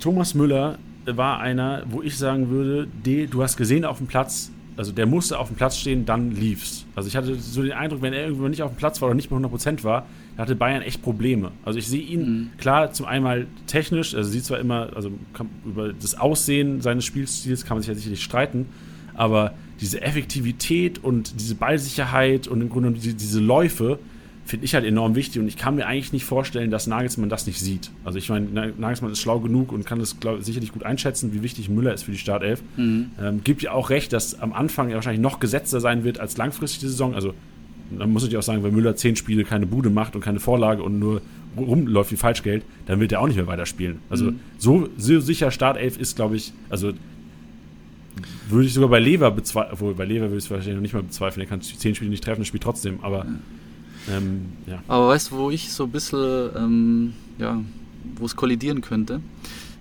Thomas 0.00 0.34
Müller 0.34 0.78
war 1.16 1.40
einer, 1.40 1.82
wo 1.88 2.02
ich 2.02 2.16
sagen 2.16 2.50
würde, 2.50 2.86
de, 3.04 3.26
du 3.26 3.42
hast 3.42 3.56
gesehen 3.56 3.84
auf 3.84 3.98
dem 3.98 4.06
Platz, 4.06 4.50
also 4.76 4.92
der 4.92 5.06
musste 5.06 5.38
auf 5.38 5.48
dem 5.48 5.56
Platz 5.56 5.76
stehen, 5.76 6.04
dann 6.06 6.30
lief's. 6.30 6.86
Also 6.94 7.08
ich 7.08 7.16
hatte 7.16 7.34
so 7.34 7.62
den 7.62 7.72
Eindruck, 7.72 8.02
wenn 8.02 8.12
er 8.12 8.24
irgendwo 8.24 8.46
nicht 8.48 8.62
auf 8.62 8.72
dem 8.72 8.76
Platz 8.76 9.00
war 9.00 9.08
oder 9.08 9.14
nicht 9.14 9.30
mehr 9.30 9.40
100% 9.40 9.82
war, 9.82 10.06
da 10.36 10.42
hatte 10.42 10.54
Bayern 10.54 10.82
echt 10.82 11.02
Probleme. 11.02 11.50
Also 11.64 11.78
ich 11.78 11.88
sehe 11.88 12.02
ihn, 12.02 12.20
mhm. 12.20 12.50
klar, 12.58 12.92
zum 12.92 13.06
einmal 13.06 13.46
technisch, 13.66 14.14
also 14.14 14.30
sieht 14.30 14.44
zwar 14.44 14.60
immer, 14.60 14.90
also 14.94 15.10
kann, 15.32 15.48
über 15.64 15.92
das 15.92 16.18
Aussehen 16.18 16.80
seines 16.80 17.04
Spielstils 17.04 17.64
kann 17.64 17.76
man 17.76 17.82
sich 17.82 17.88
ja 17.88 17.94
sicherlich 17.94 18.22
streiten, 18.22 18.66
aber 19.14 19.54
diese 19.80 20.00
Effektivität 20.00 21.02
und 21.02 21.40
diese 21.40 21.54
Ballsicherheit 21.54 22.46
und 22.46 22.60
im 22.60 22.68
Grunde 22.68 22.92
diese, 22.92 23.14
diese 23.14 23.40
Läufe, 23.40 23.98
finde 24.48 24.64
ich 24.64 24.74
halt 24.74 24.86
enorm 24.86 25.14
wichtig 25.14 25.42
und 25.42 25.46
ich 25.46 25.58
kann 25.58 25.74
mir 25.74 25.86
eigentlich 25.86 26.14
nicht 26.14 26.24
vorstellen, 26.24 26.70
dass 26.70 26.86
Nagelsmann 26.86 27.28
das 27.28 27.46
nicht 27.46 27.60
sieht. 27.60 27.90
Also 28.02 28.16
ich 28.16 28.30
meine, 28.30 28.72
Nagelsmann 28.78 29.12
ist 29.12 29.20
schlau 29.20 29.40
genug 29.40 29.72
und 29.72 29.84
kann 29.84 29.98
das 29.98 30.20
glaub, 30.20 30.42
sicherlich 30.42 30.72
gut 30.72 30.84
einschätzen, 30.84 31.34
wie 31.34 31.42
wichtig 31.42 31.68
Müller 31.68 31.92
ist 31.92 32.04
für 32.04 32.12
die 32.12 32.18
Startelf. 32.18 32.62
Mhm. 32.78 33.10
Ähm, 33.20 33.44
gibt 33.44 33.60
ja 33.60 33.72
auch 33.72 33.90
recht, 33.90 34.10
dass 34.14 34.40
am 34.40 34.54
Anfang 34.54 34.88
er 34.88 34.94
wahrscheinlich 34.94 35.20
noch 35.20 35.38
gesetzter 35.38 35.80
sein 35.80 36.02
wird 36.02 36.18
als 36.18 36.38
langfristig 36.38 36.80
die 36.80 36.86
Saison. 36.86 37.14
Also 37.14 37.34
dann 37.90 38.10
muss 38.10 38.26
ich 38.26 38.34
auch 38.38 38.42
sagen, 38.42 38.62
wenn 38.64 38.74
Müller 38.74 38.96
zehn 38.96 39.16
Spiele 39.16 39.44
keine 39.44 39.66
Bude 39.66 39.90
macht 39.90 40.14
und 40.16 40.22
keine 40.22 40.40
Vorlage 40.40 40.82
und 40.82 40.98
nur 40.98 41.20
rumläuft 41.54 42.12
wie 42.12 42.16
Falschgeld, 42.16 42.64
dann 42.86 43.00
wird 43.00 43.12
er 43.12 43.20
auch 43.20 43.26
nicht 43.26 43.36
mehr 43.36 43.46
weiterspielen. 43.46 43.98
Also 44.08 44.30
mhm. 44.30 44.40
so, 44.56 44.88
so 44.96 45.20
sicher 45.20 45.50
Startelf 45.50 45.98
ist, 45.98 46.16
glaube 46.16 46.36
ich, 46.36 46.54
also 46.70 46.92
würde 48.48 48.66
ich 48.66 48.72
sogar 48.72 48.88
bei 48.88 48.98
Lever 48.98 49.30
bezweifeln, 49.30 49.74
obwohl 49.74 49.94
bei 49.94 50.06
Lever 50.06 50.26
würde 50.26 50.38
ich 50.38 50.44
es 50.44 50.50
wahrscheinlich 50.50 50.76
noch 50.76 50.82
nicht 50.82 50.94
mal 50.94 51.02
bezweifeln, 51.02 51.44
er 51.44 51.50
kann 51.50 51.60
zehn 51.60 51.94
Spiele 51.94 52.10
nicht 52.10 52.24
treffen, 52.24 52.46
spielt 52.46 52.62
trotzdem, 52.62 53.00
aber 53.02 53.18
ja. 53.18 53.34
Ähm, 54.10 54.52
ja. 54.66 54.82
Aber 54.88 55.08
weißt 55.08 55.30
du, 55.30 55.36
wo 55.36 55.50
ich 55.50 55.72
so 55.72 55.84
ein 55.84 55.90
bisschen, 55.90 56.50
ähm, 56.56 57.12
ja, 57.38 57.60
wo 58.16 58.26
es 58.26 58.36
kollidieren 58.36 58.80
könnte, 58.80 59.20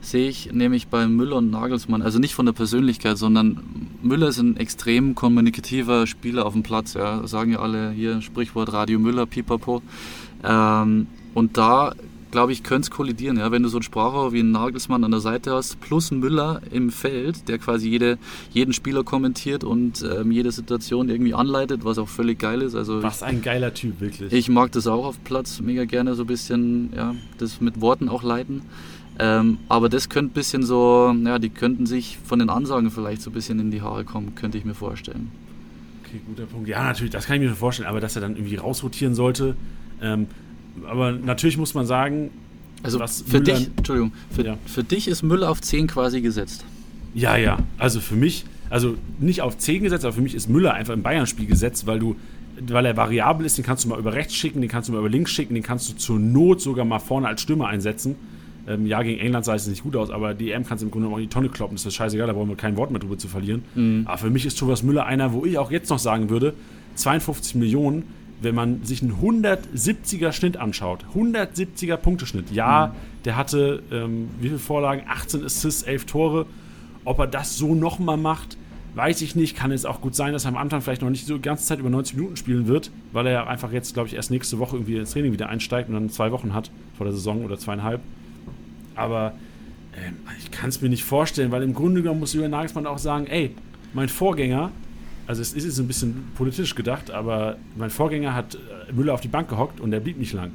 sehe 0.02 0.30
ich 0.30 0.52
nämlich 0.54 0.88
bei 0.88 1.08
Müller 1.08 1.38
und 1.38 1.52
Nagelsmann, 1.52 2.02
also 2.02 2.20
nicht 2.20 2.34
von 2.34 2.46
der 2.46 2.54
Persönlichkeit, 2.54 3.18
sondern 3.18 3.90
Müller 4.02 4.30
ist 4.30 4.40
ein 4.40 4.58
extrem 4.58 5.16
kommunikativer 5.16 6.08
Spieler 6.08 6.46
auf 6.46 6.54
dem 6.54 6.64
Platz. 6.64 6.94
Ja. 6.94 7.28
Sagen 7.28 7.52
ja 7.52 7.60
alle 7.60 7.92
hier 7.92 8.22
Sprichwort 8.22 8.72
Radio 8.72 9.00
Müller, 9.00 9.26
pipapo. 9.26 9.82
Ähm, 10.44 11.08
und 11.34 11.58
da 11.58 11.94
glaube 12.32 12.52
ich, 12.52 12.64
könnte 12.64 12.88
es 12.88 12.92
kollidieren. 12.92 13.38
Ja? 13.38 13.52
Wenn 13.52 13.64
du 13.64 13.70
so 13.70 13.78
einen 13.78 13.84
Sprachrohr 13.84 14.34
wie 14.34 14.40
einen 14.40 14.52
Nagelsmann 14.52 15.04
an 15.04 15.12
der 15.12 15.20
Seite 15.20 15.52
hast, 15.52 15.80
plus 15.80 16.12
einen 16.12 16.20
Müller 16.20 16.62
im 16.72 16.92
Feld, 16.92 17.48
der 17.48 17.58
quasi 17.58 17.90
jede, 17.90 18.18
jeden 18.52 18.74
Spieler 18.74 19.04
kommentiert 19.04 19.64
und 19.64 20.04
ähm, 20.04 20.32
jede 20.32 20.52
Situation 20.52 21.10
irgendwie 21.10 21.34
anleitet, 21.34 21.86
was 21.86 21.98
auch 21.98 22.10
völlig 22.10 22.40
geil 22.40 22.62
ist. 22.62 22.76
Also 22.76 23.02
was 23.04 23.24
ein 23.24 23.42
geiler 23.42 23.74
Typ, 23.74 24.02
wirklich. 24.02 24.34
Ich 24.34 24.50
mag 24.50 24.72
das 24.72 24.88
auch 24.88 25.06
auf 25.06 25.24
Platz 25.24 25.62
mega 25.62 25.86
gerne, 25.86 26.16
so 26.16 26.24
ein 26.24 26.28
bisschen, 26.28 26.92
ja, 26.96 27.16
das 27.38 27.62
mit 27.62 27.82
Worten 27.82 28.10
auch 28.10 28.24
leiten. 28.24 28.64
Ähm, 29.20 29.58
aber 29.68 29.90
das 29.90 30.10
könnte 30.10 30.32
ein 30.32 30.34
bisschen 30.34 30.64
so, 30.64 31.16
ja, 31.26 31.40
die 31.40 31.50
könnten 31.50 31.86
sich 31.88 32.20
von 32.24 32.40
den 32.40 32.50
Ansagen 32.50 32.92
vielleicht 32.92 33.22
so 33.22 33.32
ein 33.32 33.34
bisschen 33.34 33.60
in 33.60 33.72
die 33.72 33.82
Haare 33.82 34.06
kommen, 34.06 34.36
könnte 34.36 34.58
ich 34.58 34.66
mir 34.66 34.76
vorstellen. 34.76 35.32
Okay, 36.04 36.22
guter 36.26 36.46
Punkt. 36.46 36.68
Ja, 36.70 36.84
natürlich, 36.84 37.12
das 37.12 37.26
kann 37.26 37.42
ich 37.42 37.50
mir 37.50 37.56
vorstellen, 37.56 37.90
aber 37.90 38.00
dass 38.00 38.16
er 38.16 38.22
dann 38.22 38.36
irgendwie 38.36 38.58
rausrotieren 38.58 39.16
sollte, 39.16 39.56
ähm, 40.02 40.28
aber 40.88 41.12
natürlich 41.12 41.58
muss 41.58 41.74
man 41.74 41.86
sagen, 41.86 42.32
also 42.84 43.00
für 43.00 43.40
Müller, 43.40 43.56
dich, 43.56 43.70
Entschuldigung, 43.76 44.12
für, 44.30 44.46
ja. 44.46 44.58
für 44.66 44.84
dich 44.84 45.08
ist 45.08 45.24
Müller 45.24 45.50
auf 45.50 45.62
10 45.62 45.88
quasi 45.88 46.22
gesetzt. 46.22 46.64
Ja, 47.14 47.36
ja. 47.36 47.58
Also 47.78 48.00
für 48.00 48.16
mich, 48.16 48.46
also 48.70 48.96
nicht 49.20 49.42
auf 49.42 49.58
10 49.58 49.84
gesetzt, 49.84 50.06
aber 50.06 50.14
für 50.14 50.22
mich 50.22 50.36
ist 50.36 50.50
Müller 50.50 50.74
einfach 50.74 50.94
im 50.94 51.02
Bayern-Spiel 51.02 51.48
gesetzt, 51.48 51.88
weil 51.88 52.00
du, 52.00 52.16
weil 52.62 52.86
er 52.86 52.96
variabel 52.96 53.46
ist, 53.46 53.58
den 53.58 53.66
kannst 53.66 53.86
du 53.86 53.90
mal 53.90 54.00
über 54.00 54.14
rechts 54.14 54.36
schicken, 54.36 54.62
den 54.62 54.70
kannst 54.70 54.90
du 54.90 54.94
mal 54.94 55.00
über 55.00 55.10
links 55.10 55.32
schicken, 55.32 55.56
den 55.56 55.64
kannst 55.64 55.90
du 55.90 55.96
zur 55.96 56.20
Not 56.20 56.62
sogar 56.62 56.86
mal 56.86 57.00
vorne 57.00 57.28
als 57.28 57.42
Stürmer 57.42 57.68
einsetzen. 57.68 58.16
Ähm, 58.68 58.86
ja, 58.86 59.02
gegen 59.02 59.20
England 59.20 59.46
sah 59.46 59.56
es 59.56 59.66
nicht 59.68 59.84
gut 59.84 59.96
aus, 59.96 60.10
aber 60.10 60.34
die 60.34 60.52
EM 60.52 60.66
kannst 60.66 60.82
du 60.82 60.88
im 60.88 60.92
Grunde 60.92 61.08
auch 61.08 61.18
in 61.18 61.24
die 61.24 61.30
Tonne 61.30 61.50
kloppen. 61.50 61.78
Das 61.78 61.86
ist 61.86 61.96
scheißegal, 61.96 62.28
da 62.28 62.34
brauchen 62.34 62.50
wir 62.50 62.58
kein 62.58 62.76
Wort 62.76 62.92
mehr 62.92 63.00
drüber 63.00 63.18
zu 63.18 63.28
verlieren. 63.28 63.64
Mhm. 63.76 64.04
Aber 64.06 64.18
für 64.18 64.30
mich 64.30 64.46
ist 64.46 64.60
Thomas 64.60 64.84
Müller 64.84 65.06
einer, 65.06 65.34
wo 65.34 65.46
ich 65.46 65.58
auch 65.58 65.72
jetzt 65.72 65.90
noch 65.90 66.00
sagen 66.00 66.30
würde, 66.30 66.54
52 66.96 67.56
Millionen 67.56 68.04
wenn 68.42 68.56
man 68.56 68.84
sich 68.84 69.02
einen 69.02 69.14
170er 69.14 70.32
Schnitt 70.32 70.58
anschaut, 70.58 71.06
170er 71.16 71.98
Punkteschnitt, 71.98 72.52
ja, 72.52 72.88
mhm. 72.88 73.24
der 73.26 73.36
hatte 73.36 73.84
ähm, 73.92 74.30
wie 74.40 74.48
viele 74.48 74.60
Vorlagen? 74.60 75.04
18 75.08 75.44
Assists, 75.44 75.84
11 75.84 76.06
Tore. 76.06 76.46
Ob 77.04 77.20
er 77.20 77.28
das 77.28 77.58
so 77.58 77.74
nochmal 77.74 78.18
macht, 78.18 78.58
weiß 78.96 79.22
ich 79.22 79.36
nicht. 79.36 79.56
Kann 79.56 79.72
es 79.72 79.86
auch 79.86 80.02
gut 80.02 80.14
sein, 80.14 80.34
dass 80.34 80.46
er 80.46 80.50
am 80.50 80.58
Anfang 80.58 80.82
vielleicht 80.82 81.02
noch 81.02 81.10
nicht 81.10 81.26
so 81.26 81.36
die 81.36 81.42
ganze 81.42 81.66
Zeit 81.66 81.80
über 81.80 81.90
90 81.90 82.18
Minuten 82.18 82.36
spielen 82.36 82.68
wird, 82.68 82.92
weil 83.14 83.26
er 83.28 83.32
ja 83.32 83.48
einfach 83.48 83.72
jetzt, 83.72 83.94
glaube 83.94 84.10
ich, 84.10 84.16
erst 84.16 84.30
nächste 84.30 84.60
Woche 84.60 84.76
irgendwie 84.76 84.98
ins 84.98 85.12
Training 85.12 85.32
wieder 85.32 85.50
einsteigt 85.50 85.88
und 85.88 85.96
dann 85.96 86.10
zwei 86.10 86.32
Wochen 86.32 86.54
hat 86.54 86.70
vor 86.98 87.06
der 87.06 87.14
Saison 87.14 87.46
oder 87.46 87.58
zweieinhalb. 87.58 88.02
Aber 88.96 89.34
äh, 89.94 90.12
ich 90.40 90.52
kann 90.52 90.70
es 90.70 90.82
mir 90.82 90.90
nicht 90.90 91.04
vorstellen, 91.04 91.52
weil 91.52 91.64
im 91.64 91.74
Grunde 91.74 92.02
genommen 92.02 92.20
muss 92.20 92.34
Julian 92.34 92.52
Nagelsmann 92.52 92.86
auch 92.86 92.98
sagen, 92.98 93.28
ey, 93.28 93.56
mein 93.94 94.10
Vorgänger 94.10 94.72
also 95.28 95.42
es 95.42 95.54
ist 95.54 95.66
jetzt 95.66 95.78
ein 95.80 95.88
bisschen 95.88 96.30
politisch 96.36 96.74
gedacht, 96.74 97.12
aber 97.12 97.58
mein 97.76 97.90
Vorgänger 97.90 98.34
hat 98.34 98.56
äh, 98.56 98.94
Müller 98.94 99.14
auf 99.14 99.22
die 99.22 99.28
Bank 99.28 99.50
gehockt 99.50 99.80
und 99.80 99.92
der 99.92 100.00
blieb 100.00 100.18
nicht 100.18 100.34
lang. 100.34 100.52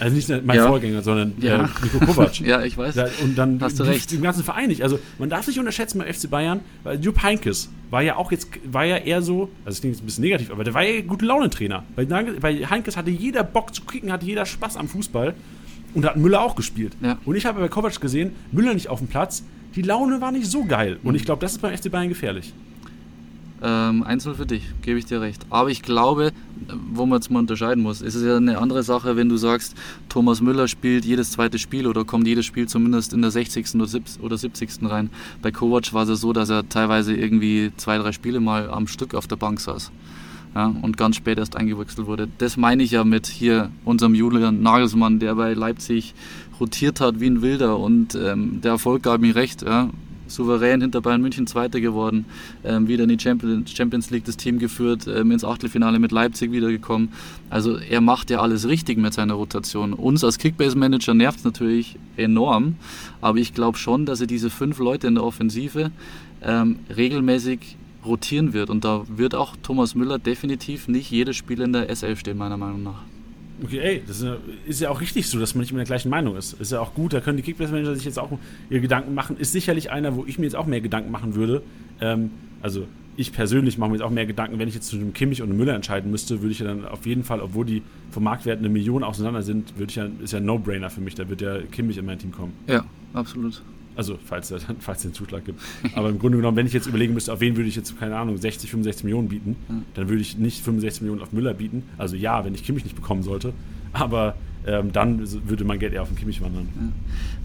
Also 0.00 0.16
nicht 0.16 0.46
mein 0.46 0.56
ja. 0.56 0.66
Vorgänger, 0.66 1.02
sondern 1.02 1.34
ja. 1.40 1.64
äh, 1.64 1.68
Nico 1.82 2.04
Kovac. 2.04 2.40
ja, 2.46 2.62
ich 2.62 2.76
weiß. 2.76 2.96
Und 3.22 3.36
dann 3.36 3.60
Hast 3.60 3.78
du 3.78 3.82
recht. 3.82 4.10
im 4.12 4.22
ganzen 4.22 4.42
Verein 4.42 4.68
nicht. 4.68 4.82
Also 4.82 4.98
man 5.18 5.28
darf 5.28 5.46
nicht 5.46 5.58
unterschätzen 5.58 5.98
bei 5.98 6.10
FC 6.10 6.28
Bayern, 6.30 6.60
weil 6.82 6.98
Jupp 7.00 7.22
Heinkes 7.22 7.70
war 7.90 8.00
ja 8.00 8.16
auch 8.16 8.32
jetzt, 8.32 8.48
war 8.64 8.84
ja 8.84 8.96
eher 8.96 9.20
so, 9.20 9.50
also 9.64 9.76
es 9.76 9.80
klingt 9.80 9.96
jetzt 9.96 10.02
ein 10.02 10.06
bisschen 10.06 10.24
negativ, 10.24 10.50
aber 10.50 10.64
der 10.64 10.72
war 10.72 10.82
ja 10.82 11.02
gute 11.02 11.26
Launentrainer. 11.26 11.84
Bei, 11.96 12.06
bei 12.06 12.66
Heinkes 12.66 12.96
hatte 12.96 13.10
jeder 13.10 13.44
Bock 13.44 13.74
zu 13.74 13.82
kicken, 13.82 14.10
hatte 14.10 14.24
jeder 14.24 14.46
Spaß 14.46 14.78
am 14.78 14.88
Fußball 14.88 15.34
und 15.92 16.02
da 16.02 16.08
hat 16.10 16.16
Müller 16.16 16.40
auch 16.40 16.56
gespielt. 16.56 16.96
Ja. 17.02 17.18
Und 17.26 17.36
ich 17.36 17.44
habe 17.44 17.60
bei 17.60 17.68
Kovac 17.68 18.00
gesehen, 18.00 18.32
Müller 18.52 18.72
nicht 18.72 18.88
auf 18.88 19.00
dem 19.00 19.08
Platz, 19.08 19.44
die 19.76 19.82
Laune 19.82 20.20
war 20.20 20.32
nicht 20.32 20.46
so 20.46 20.64
geil. 20.64 20.98
Und 21.02 21.10
mhm. 21.10 21.16
ich 21.16 21.24
glaube, 21.24 21.40
das 21.40 21.52
ist 21.52 21.58
beim 21.58 21.76
FC 21.76 21.90
Bayern 21.90 22.08
gefährlich. 22.08 22.54
Ähm, 23.62 24.02
Einzel 24.04 24.34
für 24.34 24.46
dich, 24.46 24.62
gebe 24.80 24.98
ich 24.98 25.04
dir 25.04 25.20
recht. 25.20 25.44
Aber 25.50 25.68
ich 25.68 25.82
glaube, 25.82 26.32
wo 26.92 27.04
man 27.04 27.18
jetzt 27.18 27.30
mal 27.30 27.40
unterscheiden 27.40 27.82
muss, 27.82 28.00
ist 28.00 28.14
es 28.14 28.24
ja 28.24 28.36
eine 28.36 28.58
andere 28.58 28.82
Sache, 28.82 29.16
wenn 29.16 29.28
du 29.28 29.36
sagst, 29.36 29.76
Thomas 30.08 30.40
Müller 30.40 30.66
spielt 30.66 31.04
jedes 31.04 31.32
zweite 31.32 31.58
Spiel 31.58 31.86
oder 31.86 32.04
kommt 32.04 32.26
jedes 32.26 32.46
Spiel 32.46 32.68
zumindest 32.68 33.12
in 33.12 33.20
der 33.20 33.30
60. 33.30 33.74
oder 34.22 34.38
70. 34.38 34.70
rein. 34.82 35.10
Bei 35.42 35.50
Kovac 35.50 35.92
war 35.92 36.04
es 36.04 36.08
ja 36.08 36.14
so, 36.14 36.32
dass 36.32 36.48
er 36.48 36.68
teilweise 36.68 37.14
irgendwie 37.14 37.72
zwei, 37.76 37.98
drei 37.98 38.12
Spiele 38.12 38.40
mal 38.40 38.70
am 38.70 38.86
Stück 38.86 39.14
auf 39.14 39.26
der 39.26 39.36
Bank 39.36 39.60
saß. 39.60 39.92
Ja, 40.54 40.74
und 40.82 40.96
ganz 40.96 41.14
spät 41.14 41.38
erst 41.38 41.54
eingewechselt 41.54 42.08
wurde. 42.08 42.28
Das 42.38 42.56
meine 42.56 42.82
ich 42.82 42.90
ja 42.90 43.04
mit 43.04 43.28
hier 43.28 43.70
unserem 43.84 44.16
Julian 44.16 44.62
Nagelsmann, 44.62 45.20
der 45.20 45.36
bei 45.36 45.54
Leipzig 45.54 46.14
rotiert 46.58 47.00
hat 47.00 47.20
wie 47.20 47.28
ein 47.28 47.40
Wilder 47.40 47.78
und 47.78 48.16
ähm, 48.16 48.60
der 48.60 48.72
Erfolg 48.72 49.04
gab 49.04 49.22
ihm 49.22 49.30
recht. 49.30 49.62
Ja 49.62 49.90
souverän 50.30 50.80
hinter 50.80 51.00
Bayern 51.00 51.20
München 51.20 51.46
Zweiter 51.46 51.80
geworden, 51.80 52.24
ähm, 52.64 52.88
wieder 52.88 53.04
in 53.04 53.08
die 53.08 53.18
Champions 53.18 54.10
League 54.10 54.24
das 54.24 54.36
Team 54.36 54.58
geführt, 54.58 55.06
ähm, 55.06 55.30
ins 55.30 55.44
Achtelfinale 55.44 55.98
mit 55.98 56.12
Leipzig 56.12 56.52
wiedergekommen. 56.52 57.10
Also 57.50 57.76
er 57.76 58.00
macht 58.00 58.30
ja 58.30 58.40
alles 58.40 58.68
richtig 58.68 58.98
mit 58.98 59.12
seiner 59.12 59.34
Rotation. 59.34 59.92
Uns 59.92 60.24
als 60.24 60.38
Kickbase-Manager 60.38 61.14
nervt 61.14 61.40
es 61.40 61.44
natürlich 61.44 61.96
enorm, 62.16 62.76
aber 63.20 63.38
ich 63.38 63.54
glaube 63.54 63.78
schon, 63.78 64.06
dass 64.06 64.20
er 64.20 64.26
diese 64.26 64.50
fünf 64.50 64.78
Leute 64.78 65.06
in 65.06 65.16
der 65.16 65.24
Offensive 65.24 65.90
ähm, 66.42 66.78
regelmäßig 66.94 67.76
rotieren 68.04 68.52
wird. 68.52 68.70
Und 68.70 68.84
da 68.84 69.02
wird 69.08 69.34
auch 69.34 69.56
Thomas 69.62 69.94
Müller 69.94 70.18
definitiv 70.18 70.88
nicht 70.88 71.10
jedes 71.10 71.36
Spiel 71.36 71.60
in 71.60 71.72
der 71.72 71.90
S11 71.90 72.16
stehen, 72.16 72.38
meiner 72.38 72.56
Meinung 72.56 72.82
nach. 72.82 73.02
Okay, 73.62 73.78
ey, 73.78 74.02
das 74.06 74.24
ist 74.66 74.80
ja 74.80 74.90
auch 74.90 75.00
richtig 75.00 75.28
so, 75.28 75.38
dass 75.38 75.54
man 75.54 75.60
nicht 75.60 75.72
mit 75.72 75.80
der 75.80 75.86
gleichen 75.86 76.08
Meinung 76.08 76.36
ist. 76.36 76.54
Ist 76.54 76.72
ja 76.72 76.80
auch 76.80 76.94
gut, 76.94 77.12
da 77.12 77.20
können 77.20 77.36
die 77.36 77.42
Kickbase-Manager 77.42 77.94
sich 77.94 78.04
jetzt 78.04 78.18
auch 78.18 78.30
ihre 78.70 78.80
Gedanken 78.80 79.14
machen. 79.14 79.36
Ist 79.36 79.52
sicherlich 79.52 79.90
einer, 79.90 80.16
wo 80.16 80.24
ich 80.24 80.38
mir 80.38 80.46
jetzt 80.46 80.56
auch 80.56 80.66
mehr 80.66 80.80
Gedanken 80.80 81.10
machen 81.10 81.34
würde. 81.34 81.62
Ähm, 82.00 82.30
also, 82.62 82.86
ich 83.16 83.32
persönlich 83.32 83.76
mache 83.76 83.90
mir 83.90 83.96
jetzt 83.96 84.04
auch 84.04 84.10
mehr 84.10 84.24
Gedanken, 84.24 84.58
wenn 84.58 84.68
ich 84.68 84.74
jetzt 84.74 84.88
zwischen 84.88 85.02
einem 85.02 85.12
Kimmich 85.12 85.42
und 85.42 85.50
einem 85.50 85.58
Müller 85.58 85.74
entscheiden 85.74 86.10
müsste, 86.10 86.40
würde 86.40 86.52
ich 86.52 86.60
ja 86.60 86.66
dann 86.66 86.86
auf 86.86 87.04
jeden 87.04 87.22
Fall, 87.22 87.40
obwohl 87.40 87.66
die 87.66 87.82
vom 88.10 88.24
Marktwert 88.24 88.60
eine 88.60 88.70
Million 88.70 89.04
auseinander 89.04 89.42
sind, 89.42 89.78
würde 89.78 89.90
ich 89.90 89.96
ja, 89.96 90.08
ist 90.22 90.32
ja 90.32 90.38
ein 90.38 90.46
No-Brainer 90.46 90.88
für 90.88 91.02
mich, 91.02 91.14
da 91.14 91.28
wird 91.28 91.42
ja 91.42 91.58
Kimmich 91.70 91.98
in 91.98 92.06
mein 92.06 92.18
Team 92.18 92.32
kommen. 92.32 92.52
Ja, 92.66 92.84
absolut. 93.12 93.62
Also, 93.96 94.18
falls 94.24 94.50
es 94.50 94.64
falls 94.80 95.02
den 95.02 95.12
Zuschlag 95.12 95.44
gibt. 95.44 95.60
Aber 95.94 96.08
im 96.10 96.18
Grunde 96.18 96.38
genommen, 96.38 96.56
wenn 96.56 96.66
ich 96.66 96.72
jetzt 96.72 96.86
überlegen 96.86 97.14
müsste, 97.14 97.32
auf 97.32 97.40
wen 97.40 97.56
würde 97.56 97.68
ich 97.68 97.76
jetzt, 97.76 97.98
keine 97.98 98.16
Ahnung, 98.16 98.36
60, 98.36 98.70
65 98.70 99.04
Millionen 99.04 99.28
bieten, 99.28 99.56
Ja. 99.68 99.74
dann 99.94 100.08
würde 100.08 100.22
ich 100.22 100.38
nicht 100.38 100.64
65 100.64 101.02
Millionen 101.02 101.22
auf 101.22 101.32
Müller 101.32 101.54
bieten. 101.54 101.82
Also 101.98 102.16
ja, 102.16 102.44
wenn 102.44 102.54
ich 102.54 102.64
Kimmich 102.64 102.84
nicht 102.84 102.96
bekommen 102.96 103.22
sollte. 103.22 103.52
Aber 103.92 104.34
ähm, 104.66 104.92
dann 104.92 105.20
würde 105.48 105.64
mein 105.64 105.78
Geld 105.78 105.92
eher 105.94 106.02
auf 106.02 106.08
den 106.08 106.16
Kimmich 106.16 106.40
wandern. 106.42 106.68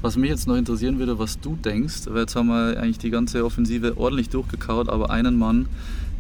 Was 0.02 0.18
mich 0.18 0.30
jetzt 0.30 0.48
noch 0.48 0.56
interessieren 0.58 1.00
würde, 1.00 1.18
was 1.18 1.40
du 1.40 1.56
denkst, 1.56 2.02
weil 2.08 2.22
jetzt 2.22 2.36
haben 2.36 2.48
wir 2.48 2.78
eigentlich 2.80 3.00
die 3.00 3.10
ganze 3.10 3.44
Offensive 3.46 3.98
ordentlich 3.98 4.30
durchgekaut, 4.30 4.90
aber 4.90 5.10
einen 5.10 5.38
Mann, 5.38 5.68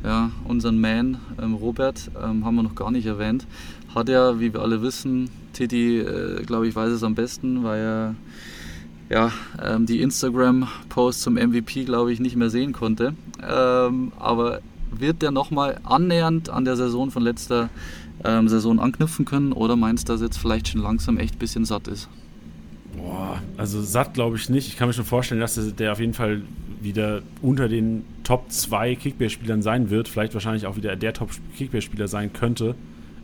ja, 0.03 0.31
unseren 0.45 0.79
Man, 0.79 1.17
ähm, 1.41 1.53
Robert, 1.55 2.09
ähm, 2.23 2.45
haben 2.45 2.55
wir 2.55 2.63
noch 2.63 2.75
gar 2.75 2.91
nicht 2.91 3.05
erwähnt, 3.05 3.45
hat 3.93 4.07
ja, 4.09 4.39
wie 4.39 4.53
wir 4.53 4.61
alle 4.61 4.81
wissen, 4.81 5.29
Titi, 5.53 5.99
äh, 5.99 6.43
glaube 6.43 6.67
ich, 6.67 6.75
weiß 6.75 6.91
es 6.91 7.03
am 7.03 7.13
besten, 7.15 7.63
weil 7.63 7.79
er 7.81 8.15
ja, 9.09 9.31
ähm, 9.63 9.85
die 9.85 10.01
Instagram-Posts 10.01 11.21
zum 11.21 11.35
MVP, 11.35 11.85
glaube 11.85 12.11
ich, 12.11 12.19
nicht 12.19 12.35
mehr 12.35 12.49
sehen 12.49 12.73
konnte. 12.73 13.13
Ähm, 13.47 14.11
aber 14.17 14.61
wird 14.91 15.21
der 15.21 15.31
nochmal 15.31 15.79
annähernd 15.83 16.49
an 16.49 16.65
der 16.65 16.75
Saison 16.75 17.11
von 17.11 17.21
letzter 17.23 17.69
ähm, 18.23 18.47
Saison 18.47 18.79
anknüpfen 18.79 19.25
können 19.25 19.51
oder 19.51 19.75
meinst 19.75 20.07
du, 20.09 20.13
dass 20.13 20.21
jetzt 20.21 20.37
vielleicht 20.37 20.69
schon 20.69 20.81
langsam 20.81 21.17
echt 21.17 21.35
ein 21.35 21.39
bisschen 21.39 21.65
satt 21.65 21.87
ist? 21.87 22.07
Boah, 22.97 23.41
also 23.57 23.81
satt 23.81 24.13
glaube 24.13 24.37
ich 24.37 24.49
nicht. 24.49 24.67
Ich 24.69 24.77
kann 24.77 24.87
mir 24.87 24.93
schon 24.93 25.05
vorstellen, 25.05 25.41
dass 25.41 25.55
der- 25.55 25.65
der 25.71 25.91
auf 25.91 25.99
jeden 25.99 26.13
Fall 26.13 26.41
wieder 26.81 27.21
unter 27.41 27.67
den 27.67 28.03
Top 28.23 28.45
2 28.51 28.95
Kickbase-Spielern 28.95 29.61
sein 29.61 29.89
wird. 29.89 30.07
Vielleicht 30.07 30.33
wahrscheinlich 30.33 30.65
auch 30.65 30.75
wieder 30.77 30.95
der 30.95 31.13
Top-Kickbase-Spieler 31.13 32.07
sein 32.07 32.31
könnte. 32.31 32.75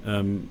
Ähm, 0.05 0.43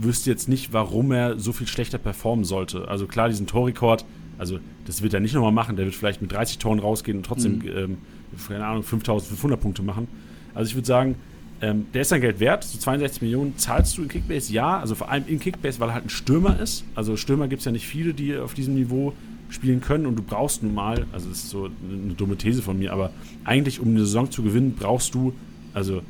wüsste 0.00 0.30
jetzt 0.30 0.48
nicht, 0.48 0.72
warum 0.72 1.10
er 1.10 1.38
so 1.38 1.52
viel 1.52 1.66
schlechter 1.66 1.98
performen 1.98 2.44
sollte. 2.44 2.86
Also 2.88 3.06
klar, 3.06 3.28
diesen 3.28 3.46
Torrekord, 3.46 4.04
also 4.38 4.58
das 4.86 5.02
wird 5.02 5.14
er 5.14 5.20
nicht 5.20 5.34
nochmal 5.34 5.52
machen. 5.52 5.76
Der 5.76 5.84
wird 5.84 5.94
vielleicht 5.94 6.22
mit 6.22 6.32
30 6.32 6.58
Toren 6.58 6.78
rausgehen 6.78 7.18
und 7.18 7.24
trotzdem, 7.26 7.58
Mhm. 7.58 7.68
ähm, 7.76 7.98
keine 8.46 8.64
Ahnung, 8.64 8.82
5500 8.82 9.60
Punkte 9.60 9.82
machen. 9.82 10.08
Also 10.54 10.68
ich 10.70 10.74
würde 10.74 10.86
sagen, 10.86 11.16
ähm, 11.60 11.86
der 11.92 12.02
ist 12.02 12.08
sein 12.10 12.20
Geld 12.20 12.38
wert. 12.40 12.62
So 12.64 12.78
62 12.78 13.20
Millionen 13.22 13.56
zahlst 13.58 13.98
du 13.98 14.02
in 14.02 14.08
Kickbase? 14.08 14.52
Ja, 14.52 14.78
also 14.78 14.94
vor 14.94 15.10
allem 15.10 15.24
in 15.26 15.40
Kickbase, 15.40 15.80
weil 15.80 15.88
er 15.90 15.94
halt 15.94 16.06
ein 16.06 16.10
Stürmer 16.10 16.58
ist. 16.60 16.84
Also 16.94 17.16
Stürmer 17.16 17.48
gibt 17.48 17.60
es 17.60 17.64
ja 17.66 17.72
nicht 17.72 17.86
viele, 17.86 18.14
die 18.14 18.36
auf 18.36 18.54
diesem 18.54 18.74
Niveau 18.74 19.12
spielen 19.50 19.80
können 19.80 20.06
und 20.06 20.14
du 20.16 20.22
brauchst 20.22 20.62
nun 20.62 20.74
mal, 20.74 21.06
also 21.12 21.28
das 21.30 21.38
ist 21.38 21.50
so 21.50 21.64
eine 21.66 22.14
dumme 22.14 22.36
These 22.36 22.60
von 22.62 22.78
mir, 22.78 22.92
aber 22.92 23.10
eigentlich, 23.44 23.80
um 23.80 23.88
eine 23.88 24.00
Saison 24.00 24.30
zu 24.30 24.42
gewinnen, 24.42 24.74
brauchst 24.78 25.14
du, 25.14 25.32
also 25.72 26.02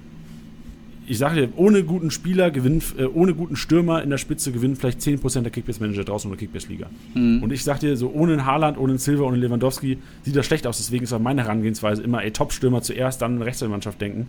ich 1.08 1.18
sage 1.18 1.46
dir, 1.46 1.48
ohne 1.56 1.84
guten 1.84 2.10
Spieler, 2.10 2.50
gewinnen, 2.50 2.82
äh, 2.98 3.04
ohne 3.04 3.34
guten 3.34 3.56
Stürmer 3.56 4.02
in 4.02 4.10
der 4.10 4.18
Spitze 4.18 4.52
gewinnen 4.52 4.76
vielleicht 4.76 5.00
10% 5.00 5.40
der 5.42 5.50
Kickbase-Manager 5.50 6.04
draußen 6.04 6.30
in 6.30 6.36
der 6.36 6.38
Kickbase-Liga. 6.38 6.88
Mhm. 7.14 7.42
Und 7.42 7.52
ich 7.52 7.64
sag 7.64 7.80
dir, 7.80 7.96
so 7.96 8.10
ohne 8.10 8.44
Haaland, 8.44 8.76
ohne 8.78 8.98
Silver, 8.98 9.24
ohne 9.24 9.38
Lewandowski 9.38 9.98
sieht 10.22 10.36
das 10.36 10.44
schlecht 10.44 10.66
aus. 10.66 10.76
Deswegen 10.76 11.04
ist 11.04 11.12
auch 11.14 11.18
meine 11.18 11.44
Herangehensweise 11.44 12.02
immer, 12.02 12.22
ey, 12.22 12.30
Top-Stürmer 12.30 12.82
zuerst, 12.82 13.22
dann 13.22 13.40
rechts 13.40 13.60
der 13.60 13.68
Mannschaft 13.68 14.00
denken. 14.00 14.26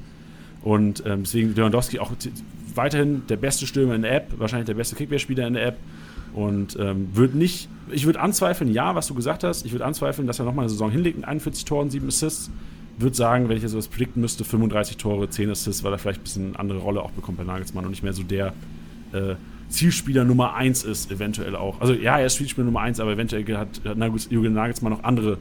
Und 0.63 1.03
ähm, 1.05 1.23
deswegen 1.23 1.53
Lewandowski 1.53 1.99
auch 1.99 2.11
weiterhin 2.75 3.23
der 3.27 3.37
beste 3.37 3.67
Stürmer 3.67 3.95
in 3.95 4.03
der 4.03 4.15
App, 4.15 4.33
wahrscheinlich 4.37 4.67
der 4.67 4.75
beste 4.75 4.95
Kickbase-Spieler 4.95 5.47
in 5.47 5.53
der 5.53 5.67
App. 5.67 5.77
Und 6.33 6.77
ähm, 6.79 7.09
wird 7.13 7.35
nicht, 7.35 7.67
ich 7.91 8.05
würde 8.05 8.21
anzweifeln, 8.21 8.71
ja, 8.71 8.95
was 8.95 9.07
du 9.07 9.15
gesagt 9.15 9.43
hast, 9.43 9.65
ich 9.65 9.73
würde 9.73 9.85
anzweifeln, 9.85 10.27
dass 10.27 10.39
er 10.39 10.45
nochmal 10.45 10.63
eine 10.63 10.69
Saison 10.69 10.91
hinlegt 10.91 11.17
mit 11.17 11.27
41 11.27 11.65
Toren, 11.65 11.89
7 11.89 12.07
Assists. 12.07 12.51
Würde 12.99 13.15
sagen, 13.15 13.49
wenn 13.49 13.57
ich 13.57 13.63
jetzt 13.63 13.71
sowas 13.71 13.87
predikten 13.87 14.21
müsste, 14.21 14.43
35 14.43 14.97
Tore, 14.97 15.29
10 15.29 15.49
Assists, 15.49 15.83
weil 15.83 15.93
er 15.93 15.97
vielleicht 15.97 16.19
ein 16.19 16.23
bisschen 16.23 16.47
eine 16.47 16.59
andere 16.59 16.79
Rolle 16.79 17.01
auch 17.01 17.11
bekommt 17.11 17.37
bei 17.37 17.43
Nagelsmann 17.43 17.85
und 17.85 17.91
nicht 17.91 18.03
mehr 18.03 18.13
so 18.13 18.23
der 18.23 18.53
äh, 19.13 19.35
Zielspieler 19.69 20.25
Nummer 20.25 20.55
1 20.55 20.83
ist, 20.83 21.11
eventuell 21.11 21.55
auch. 21.55 21.79
Also 21.79 21.93
ja, 21.93 22.19
er 22.19 22.25
ist 22.25 22.35
Zielspieler 22.35 22.65
Nummer 22.65 22.81
1, 22.81 22.99
aber 22.99 23.13
eventuell 23.13 23.45
hat, 23.55 23.81
hat 23.85 24.31
Jürgen 24.31 24.53
Nagelsmann 24.53 24.91
noch 24.91 25.03
andere 25.03 25.37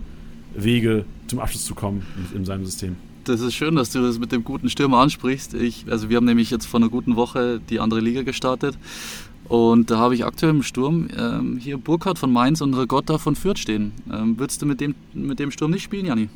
Wege 0.55 1.05
zum 1.27 1.41
Abschluss 1.41 1.65
zu 1.65 1.75
kommen 1.75 2.07
in, 2.33 2.39
in 2.39 2.45
seinem 2.45 2.65
System. 2.65 2.97
Das 3.25 3.41
ist 3.41 3.55
schön, 3.55 3.75
dass 3.75 3.91
du 3.91 4.01
das 4.01 4.19
mit 4.19 4.33
dem 4.33 4.45
guten 4.45 4.71
Stürmer 4.71 4.99
ansprichst. 4.99 5.55
Ich, 5.55 5.85
also 5.91 6.09
wir 6.09 6.17
haben 6.17 6.25
nämlich 6.25 6.51
jetzt 6.51 6.67
vor 6.67 6.81
einer 6.81 6.89
guten 6.89 7.17
Woche 7.17 7.61
die 7.69 7.81
andere 7.81 8.01
Liga 8.01 8.23
gestartet. 8.23 8.79
Und 9.49 9.91
da 9.91 9.99
habe 9.99 10.15
ich 10.15 10.25
aktuell 10.25 10.51
im 10.51 10.63
Sturm 10.63 11.09
ähm, 11.17 11.59
hier 11.59 11.79
Burkhardt 11.79 12.19
von 12.19 12.33
Mainz 12.33 12.61
und 12.61 12.75
Regotta 12.75 13.19
von 13.19 13.35
Fürth 13.35 13.59
stehen. 13.59 13.93
Ähm, 14.13 14.39
würdest 14.39 14.61
du 14.63 14.67
mit 14.67 14.81
dem, 14.81 14.95
mit 15.15 15.39
dem 15.39 15.51
Sturm 15.51 15.71
nicht 15.71 15.83
spielen, 15.83 16.07
Janni? 16.07 16.29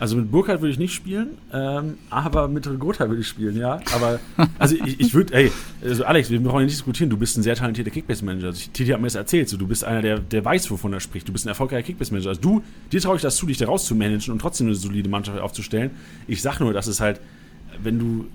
Also 0.00 0.16
mit 0.16 0.30
Burkhardt 0.30 0.62
würde 0.62 0.72
ich 0.72 0.78
nicht 0.78 0.94
spielen, 0.94 1.36
ähm, 1.52 1.98
aber 2.08 2.48
mit 2.48 2.66
Gotha 2.80 3.06
würde 3.10 3.20
ich 3.20 3.28
spielen, 3.28 3.54
ja. 3.54 3.80
Aber, 3.94 4.18
also 4.58 4.74
ich, 4.74 4.98
ich 4.98 5.12
würde, 5.12 5.34
ey, 5.34 5.52
also 5.84 6.04
Alex, 6.04 6.30
wir 6.30 6.42
brauchen 6.42 6.60
ja 6.60 6.64
nicht 6.64 6.72
diskutieren, 6.76 7.10
du 7.10 7.18
bist 7.18 7.36
ein 7.36 7.42
sehr 7.42 7.54
talentierter 7.54 7.90
Kickbase-Manager. 7.90 8.46
Also 8.46 8.70
Titi 8.72 8.90
hat 8.90 8.98
mir 8.98 9.08
das 9.08 9.14
erzählt, 9.14 9.50
so, 9.50 9.58
du 9.58 9.66
bist 9.66 9.84
einer, 9.84 10.00
der, 10.00 10.18
der 10.18 10.42
weiß, 10.42 10.70
wovon 10.70 10.94
er 10.94 11.00
spricht. 11.00 11.28
Du 11.28 11.34
bist 11.34 11.44
ein 11.44 11.50
erfolgreicher 11.50 11.82
Kickbase-Manager. 11.82 12.30
Also 12.30 12.40
du, 12.40 12.62
dir 12.90 13.00
traue 13.02 13.16
ich 13.16 13.22
das 13.22 13.36
zu, 13.36 13.44
dich 13.44 13.58
da 13.58 13.66
rauszumanagen 13.66 14.32
und 14.32 14.38
trotzdem 14.38 14.68
eine 14.68 14.74
solide 14.74 15.10
Mannschaft 15.10 15.38
aufzustellen. 15.38 15.90
Ich 16.26 16.40
sag 16.40 16.60
nur, 16.60 16.72
dass 16.72 16.86
es 16.86 17.02
halt, 17.02 17.20
wenn 17.82 17.98
du, 17.98 18.26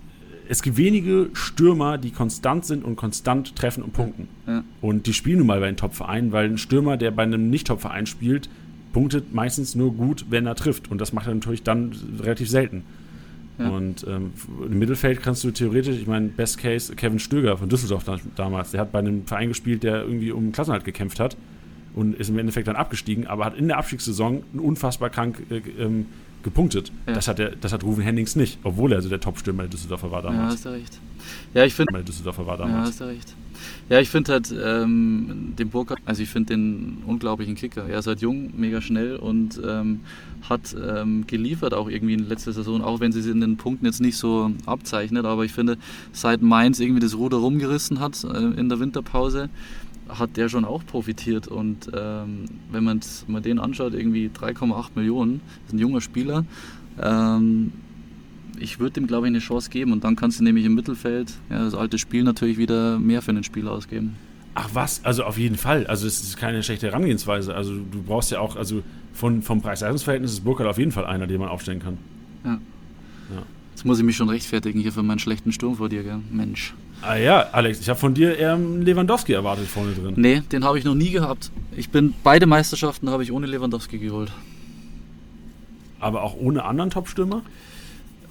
es 0.47 0.61
gibt 0.61 0.77
wenige 0.77 1.31
Stürmer, 1.33 1.97
die 1.97 2.11
konstant 2.11 2.65
sind 2.65 2.85
und 2.85 2.95
konstant 2.95 3.55
treffen 3.55 3.81
und 3.81 3.91
punkten. 3.91 4.27
Ja. 4.45 4.63
Und 4.81 5.07
die 5.07 5.13
spielen 5.13 5.39
nun 5.39 5.47
mal 5.47 5.61
bei 5.61 5.65
den 5.65 5.77
Top-Vereinen, 5.77 6.31
weil 6.31 6.47
ein 6.47 6.59
Stürmer, 6.59 6.95
der 6.95 7.09
bei 7.09 7.23
einem 7.23 7.49
Nicht-Top-Verein 7.49 8.05
spielt, 8.05 8.49
punktet 8.95 9.33
meistens 9.33 9.75
nur 9.75 9.93
gut, 9.93 10.25
wenn 10.29 10.45
er 10.47 10.55
trifft. 10.55 10.89
Und 10.89 11.01
das 11.01 11.11
macht 11.11 11.27
er 11.27 11.33
natürlich 11.35 11.63
dann 11.63 11.91
relativ 12.21 12.49
selten. 12.49 12.83
Ja. 13.59 13.67
Und 13.69 14.05
ähm, 14.07 14.31
im 14.65 14.79
Mittelfeld 14.79 15.21
kannst 15.21 15.43
du 15.43 15.51
theoretisch, 15.51 15.97
ich 15.97 16.07
meine, 16.07 16.29
Best 16.29 16.59
Case 16.59 16.95
Kevin 16.95 17.19
Stöger 17.19 17.57
von 17.57 17.67
Düsseldorf 17.67 18.05
da, 18.05 18.17
damals, 18.37 18.71
der 18.71 18.79
hat 18.79 18.93
bei 18.93 18.99
einem 18.99 19.27
Verein 19.27 19.49
gespielt, 19.49 19.83
der 19.83 20.03
irgendwie 20.03 20.31
um 20.31 20.53
Klassenhalt 20.53 20.85
gekämpft 20.85 21.19
hat 21.19 21.35
und 21.93 22.15
ist 22.15 22.29
im 22.29 22.39
Endeffekt 22.39 22.69
dann 22.69 22.77
abgestiegen, 22.77 23.27
aber 23.27 23.43
hat 23.43 23.57
in 23.57 23.67
der 23.67 23.77
Abstiegssaison 23.79 24.43
unfassbar 24.53 25.09
krank 25.09 25.43
äh, 25.49 25.57
ähm, 25.77 26.05
gepunktet. 26.43 26.89
Ja. 27.05 27.15
Das, 27.15 27.27
hat 27.27 27.37
der, 27.39 27.49
das 27.57 27.73
hat 27.73 27.83
Ruven 27.83 28.01
Hennings 28.03 28.37
nicht, 28.37 28.59
obwohl 28.63 28.93
er 28.93 28.97
also 28.97 29.09
der 29.09 29.19
Top-Stürmer 29.19 29.63
der 29.63 29.71
Düsseldorfer 29.71 30.09
war 30.09 30.23
Ja, 30.23 30.29
damals. 30.31 30.53
hast 30.53 30.65
du 30.65 30.69
recht. 30.69 30.99
Ja, 31.53 31.65
ich 31.65 31.73
finde. 31.73 32.01
Düsseldorfer 32.01 32.45
war 32.47 32.57
Ja, 32.59 32.65
damals. 32.65 32.89
hast 32.91 33.01
du 33.01 33.05
recht. 33.05 33.35
Ja, 33.89 33.99
ich 33.99 34.09
finde 34.09 34.33
halt 34.33 34.53
ähm, 34.57 35.53
den 35.57 35.69
Burkhardt, 35.69 36.01
also 36.05 36.23
ich 36.23 36.29
finde 36.29 36.53
den 36.53 36.97
unglaublichen 37.05 37.55
Kicker. 37.55 37.87
Er 37.87 37.99
ist 37.99 38.07
halt 38.07 38.21
jung, 38.21 38.51
mega 38.57 38.81
schnell 38.81 39.15
und 39.15 39.59
ähm, 39.65 40.01
hat 40.49 40.75
ähm, 40.75 41.25
geliefert 41.27 41.73
auch 41.73 41.89
irgendwie 41.89 42.13
in 42.13 42.27
letzter 42.27 42.53
Saison, 42.53 42.81
auch 42.81 42.99
wenn 42.99 43.11
sie 43.11 43.19
es 43.19 43.27
in 43.27 43.41
den 43.41 43.57
Punkten 43.57 43.85
jetzt 43.85 44.01
nicht 44.01 44.17
so 44.17 44.51
abzeichnet. 44.65 45.25
Aber 45.25 45.45
ich 45.45 45.53
finde, 45.53 45.77
seit 46.11 46.41
Mainz 46.41 46.79
irgendwie 46.79 47.01
das 47.01 47.15
Ruder 47.15 47.37
rumgerissen 47.37 47.99
hat 47.99 48.23
äh, 48.23 48.37
in 48.37 48.69
der 48.69 48.79
Winterpause, 48.79 49.49
hat 50.09 50.37
der 50.37 50.49
schon 50.49 50.65
auch 50.65 50.85
profitiert. 50.85 51.47
Und 51.47 51.89
ähm, 51.95 52.45
wenn 52.71 52.83
man 52.83 53.43
den 53.43 53.59
anschaut, 53.59 53.93
irgendwie 53.93 54.29
3,8 54.29 54.89
Millionen, 54.95 55.41
ist 55.65 55.73
ein 55.73 55.79
junger 55.79 56.01
Spieler. 56.01 56.45
Ähm, 57.01 57.71
ich 58.59 58.79
würde 58.79 58.99
ihm, 58.99 59.07
glaube 59.07 59.27
ich, 59.27 59.31
eine 59.31 59.39
Chance 59.39 59.69
geben 59.69 59.91
und 59.91 60.03
dann 60.03 60.15
kannst 60.15 60.39
du 60.39 60.43
nämlich 60.43 60.65
im 60.65 60.75
Mittelfeld, 60.75 61.33
ja, 61.49 61.63
das 61.63 61.75
alte 61.75 61.97
Spiel 61.97 62.23
natürlich 62.23 62.57
wieder 62.57 62.99
mehr 62.99 63.21
für 63.21 63.33
den 63.33 63.43
Spieler 63.43 63.71
ausgeben. 63.71 64.15
Ach 64.53 64.69
was, 64.73 65.03
also 65.03 65.23
auf 65.23 65.37
jeden 65.37 65.57
Fall. 65.57 65.85
Also 65.87 66.07
es 66.07 66.21
ist 66.21 66.37
keine 66.37 66.63
schlechte 66.63 66.87
Herangehensweise. 66.87 67.53
Also 67.53 67.73
du 67.73 68.01
brauchst 68.01 68.31
ja 68.31 68.39
auch, 68.39 68.55
also 68.55 68.83
von, 69.13 69.41
vom 69.41 69.61
Preis-Leistungs-Verhältnis 69.61 70.31
ist 70.31 70.43
Burkhardt 70.45 70.69
auf 70.69 70.77
jeden 70.77 70.91
Fall 70.91 71.05
einer, 71.05 71.27
den 71.27 71.39
man 71.39 71.49
aufstellen 71.49 71.79
kann. 71.79 71.97
Jetzt 73.71 73.83
muss 73.83 73.99
ich 73.99 74.05
mich 74.05 74.15
schon 74.15 74.29
rechtfertigen 74.29 74.79
hier 74.79 74.93
für 74.93 75.03
meinen 75.03 75.19
schlechten 75.19 75.51
Sturm 75.51 75.75
vor 75.75 75.89
dir, 75.89 76.03
gell? 76.03 76.19
Mensch. 76.31 76.73
Ah 77.01 77.17
ja, 77.17 77.49
Alex, 77.51 77.81
ich 77.81 77.89
habe 77.89 77.99
von 77.99 78.13
dir 78.13 78.37
eher 78.37 78.53
einen 78.53 78.83
Lewandowski 78.83 79.33
erwartet 79.33 79.67
vorne 79.67 79.91
drin. 79.91 80.13
Nee, 80.15 80.41
den 80.49 80.63
habe 80.63 80.79
ich 80.79 80.85
noch 80.85 80.95
nie 80.95 81.11
gehabt. 81.11 81.51
Ich 81.75 81.89
bin 81.89 82.13
beide 82.23 82.45
Meisterschaften 82.45 83.09
habe 83.09 83.23
ich 83.23 83.33
ohne 83.33 83.47
Lewandowski 83.47 83.97
geholt. 83.97 84.31
Aber 85.99 86.23
auch 86.23 86.37
ohne 86.37 86.63
anderen 86.63 86.89
Top-Stürmer? 86.89 87.41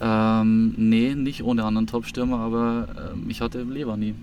Ähm, 0.07 0.75
nee, 0.77 1.15
nicht 1.15 1.43
ohne 1.43 1.65
anderen 1.65 1.87
Topstürmer, 1.87 2.39
aber 2.39 2.89
ähm, 3.15 3.25
ich 3.29 3.41
hatte 3.41 3.63
Lever 3.63 3.97
nie. 3.97 4.15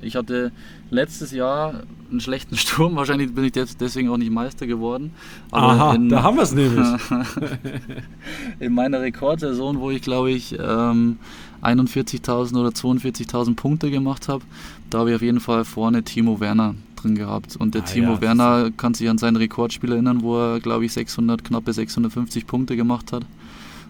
Ich 0.00 0.14
hatte 0.14 0.52
letztes 0.90 1.32
Jahr 1.32 1.82
einen 2.08 2.20
schlechten 2.20 2.56
Sturm, 2.62 2.94
wahrscheinlich 2.94 3.34
bin 3.34 3.42
ich 3.42 3.50
deswegen 3.50 4.10
auch 4.10 4.16
nicht 4.16 4.30
Meister 4.30 4.68
geworden. 4.68 5.10
Aber 5.50 5.72
Aha, 5.72 5.94
in, 5.96 6.08
da 6.08 6.22
haben 6.22 6.36
wir 6.36 6.44
es 6.44 6.52
nämlich. 6.54 6.86
in 8.60 8.72
meiner 8.72 9.00
Rekordsaison, 9.00 9.80
wo 9.80 9.90
ich 9.90 10.02
glaube 10.02 10.30
ich 10.30 10.56
ähm, 10.56 11.18
41.000 11.62 12.56
oder 12.56 12.68
42.000 12.68 13.56
Punkte 13.56 13.90
gemacht 13.90 14.28
habe, 14.28 14.44
da 14.88 15.00
habe 15.00 15.10
ich 15.10 15.16
auf 15.16 15.22
jeden 15.22 15.40
Fall 15.40 15.64
vorne 15.64 16.04
Timo 16.04 16.38
Werner 16.38 16.76
drin 16.94 17.16
gehabt. 17.16 17.56
Und 17.56 17.74
der 17.74 17.82
Ah, 17.82 17.86
Timo 17.86 18.12
ja, 18.14 18.20
Werner 18.20 18.70
kann 18.70 18.94
sich 18.94 19.08
an 19.10 19.18
sein 19.18 19.34
Rekordspiel 19.34 19.90
erinnern, 19.90 20.22
wo 20.22 20.38
er 20.38 20.60
glaube 20.60 20.84
ich 20.84 20.92
600, 20.92 21.42
knappe 21.42 21.72
650 21.72 22.46
Punkte 22.46 22.76
gemacht 22.76 23.12
hat, 23.12 23.24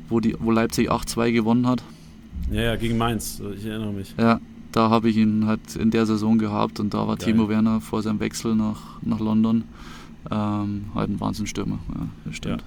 wo, 0.09 0.20
die, 0.20 0.36
wo 0.39 0.51
Leipzig 0.51 0.90
8-2 0.90 1.32
gewonnen 1.32 1.66
hat. 1.66 1.82
ja, 2.51 2.62
ja, 2.62 2.76
gegen 2.76 2.98
Mainz, 2.98 3.43
ich 3.56 3.66
erinnere 3.66 3.93
mich. 3.93 4.14
Ja, 4.18 4.40
da 4.72 4.90
habe 4.90 5.09
ich 5.09 5.16
ihn 5.16 5.47
halt 5.47 5.76
in 5.76 5.90
der 5.90 6.06
Saison 6.06 6.39
gehabt 6.39 6.80
und 6.80 6.94
da 6.94 7.06
war 7.06 7.16
Geil. 7.16 7.32
Timo 7.32 7.48
Werner 7.48 7.80
vor 7.80 8.02
seinem 8.02 8.20
Wechsel 8.20 8.55
nach, 8.55 9.01
nach 9.02 9.20
London 9.20 9.64
ähm, 10.30 10.86
halt 10.94 11.10
ein 11.10 11.20
Wahnsinnsstürmer. 11.20 11.78
Ja, 11.94 12.09
das 12.24 12.36
stimmt. 12.36 12.64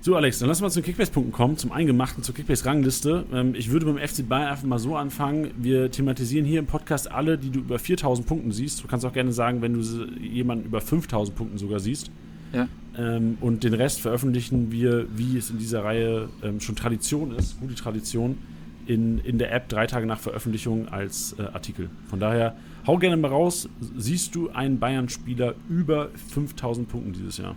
So, 0.00 0.14
Alex, 0.14 0.38
dann 0.38 0.48
lass 0.48 0.60
mal 0.60 0.70
zu 0.70 0.82
Kickbase-Punkten 0.82 1.32
kommen, 1.32 1.56
zum 1.56 1.72
Eingemachten, 1.72 2.22
zur 2.22 2.32
Kickbase-Rangliste. 2.34 3.24
Ähm, 3.32 3.54
ich 3.56 3.70
würde 3.70 3.86
beim 3.86 3.98
FC 3.98 4.28
Bayern 4.28 4.50
einfach 4.50 4.64
mal 4.64 4.78
so 4.78 4.94
anfangen. 4.94 5.50
Wir 5.56 5.90
thematisieren 5.90 6.46
hier 6.46 6.60
im 6.60 6.66
Podcast 6.66 7.10
alle, 7.10 7.38
die 7.38 7.50
du 7.50 7.58
über 7.58 7.78
4000 7.78 8.24
Punkten 8.24 8.52
siehst. 8.52 8.84
Du 8.84 8.86
kannst 8.86 9.04
auch 9.04 9.12
gerne 9.12 9.32
sagen, 9.32 9.62
wenn 9.62 9.74
du 9.74 9.80
jemanden 10.20 10.66
über 10.66 10.80
5000 10.80 11.36
Punkten 11.36 11.58
sogar 11.58 11.80
siehst. 11.80 12.10
Ja. 12.56 12.68
Ähm, 12.98 13.36
und 13.40 13.62
den 13.62 13.74
Rest 13.74 14.00
veröffentlichen 14.00 14.72
wir, 14.72 15.06
wie 15.14 15.36
es 15.36 15.50
in 15.50 15.58
dieser 15.58 15.84
Reihe 15.84 16.28
ähm, 16.42 16.60
schon 16.60 16.76
Tradition 16.76 17.32
ist, 17.32 17.60
gute 17.60 17.74
Tradition, 17.74 18.38
in, 18.86 19.18
in 19.18 19.38
der 19.38 19.52
App 19.52 19.68
drei 19.68 19.86
Tage 19.86 20.06
nach 20.06 20.18
Veröffentlichung 20.18 20.88
als 20.88 21.34
äh, 21.38 21.42
Artikel. 21.42 21.90
Von 22.08 22.20
daher, 22.20 22.56
hau 22.86 22.96
gerne 22.98 23.16
mal 23.16 23.28
raus. 23.28 23.68
Siehst 23.96 24.34
du 24.34 24.50
einen 24.50 24.78
Bayern-Spieler 24.78 25.54
über 25.68 26.08
5000 26.32 26.88
Punkten 26.88 27.12
dieses 27.12 27.38
Jahr? 27.38 27.56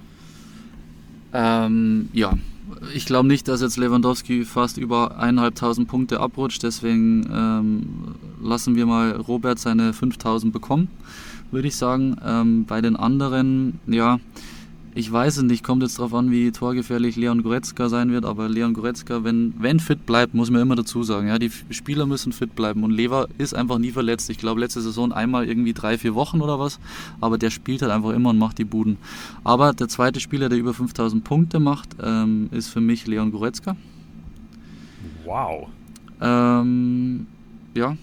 Ähm, 1.32 2.10
ja, 2.14 2.38
ich 2.94 3.06
glaube 3.06 3.28
nicht, 3.28 3.48
dass 3.48 3.62
jetzt 3.62 3.78
Lewandowski 3.78 4.44
fast 4.44 4.78
über 4.78 5.22
1.500 5.22 5.86
Punkte 5.86 6.20
abrutscht. 6.20 6.64
Deswegen 6.64 7.30
ähm, 7.32 8.16
lassen 8.42 8.76
wir 8.76 8.86
mal 8.86 9.12
Robert 9.12 9.60
seine 9.60 9.92
5.000 9.92 10.52
bekommen, 10.52 10.90
würde 11.52 11.68
ich 11.68 11.76
sagen. 11.76 12.18
Ähm, 12.26 12.66
bei 12.66 12.82
den 12.82 12.96
anderen, 12.96 13.80
ja, 13.86 14.20
ich 14.96 15.12
weiß 15.12 15.38
es 15.38 15.44
nicht, 15.44 15.64
kommt 15.64 15.84
jetzt 15.84 16.00
darauf 16.00 16.14
an, 16.14 16.32
wie 16.32 16.52
torgefährlich 16.52 17.16
Leon 17.16 17.44
Goretzka 17.44 17.90
sein 17.90 18.12
wird, 18.12 18.26
aber 18.26 18.50
Leon 18.50 18.74
Goretzka, 18.74 19.24
wenn, 19.24 19.54
wenn 19.60 19.80
fit 19.80 20.06
bleibt, 20.06 20.34
muss 20.34 20.50
man 20.50 20.62
immer 20.62 20.76
dazu 20.76 21.04
sagen, 21.04 21.28
ja, 21.28 21.38
die 21.38 21.52
Spieler 21.70 22.06
müssen 22.06 22.34
fit 22.34 22.56
bleiben 22.56 22.84
und 22.84 22.92
Lever 22.92 23.28
ist 23.38 23.54
einfach 23.54 23.78
nie 23.78 23.92
verletzt. 23.92 24.30
Ich 24.30 24.40
glaube, 24.40 24.60
letzte 24.60 24.82
Saison 24.82 25.12
einmal 25.12 25.48
irgendwie 25.48 25.74
drei, 25.74 25.98
vier 25.98 26.16
Wochen 26.16 26.42
oder 26.42 26.60
was, 26.60 26.80
aber 27.22 27.38
der 27.38 27.52
spielt 27.52 27.82
halt 27.82 27.92
einfach 27.92 28.12
immer 28.12 28.32
und 28.32 28.40
macht 28.40 28.58
die 28.58 28.66
Buden. 28.66 28.98
Aber 29.44 29.74
der 29.74 29.88
zweite 29.88 30.20
Spieler, 30.20 30.50
der 30.50 30.58
über 30.58 30.74
5000 30.74 31.24
Punkte 31.24 31.60
macht, 31.60 31.90
ähm, 32.02 32.50
ist 32.52 32.70
für 32.70 32.82
mich 32.82 33.06
Leon 33.06 33.32
Goretzka. 33.32 33.76
Wow. 35.24 35.68
Ähm, 36.20 37.28
ja, 37.76 37.96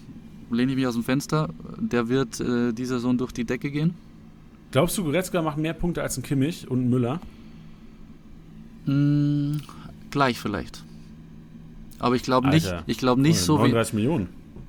lehne 0.50 0.72
ich 0.72 0.76
mich 0.76 0.86
aus 0.86 0.94
dem 0.94 1.02
Fenster. 1.02 1.48
Der 1.78 2.08
wird 2.08 2.40
äh, 2.40 2.72
diese 2.72 2.94
Saison 2.94 3.18
durch 3.18 3.32
die 3.32 3.44
Decke 3.44 3.70
gehen. 3.70 3.94
Glaubst 4.72 4.98
du, 4.98 5.04
Goretzka 5.04 5.42
macht 5.42 5.58
mehr 5.58 5.72
Punkte 5.72 6.02
als 6.02 6.16
ein 6.16 6.22
Kimmich 6.22 6.68
und 6.70 6.86
ein 6.86 6.90
Müller? 6.90 7.20
Hm, 8.84 9.60
gleich 10.10 10.38
vielleicht. 10.38 10.82
Aber 11.98 12.14
ich 12.14 12.22
glaube 12.22 12.48
nicht, 12.48 12.72
ich 12.86 12.98
glaube 12.98 13.20
nicht 13.22 13.38
so 13.38 13.56
39 13.56 13.92
wie. 13.92 13.96
Millionen. 13.96 14.28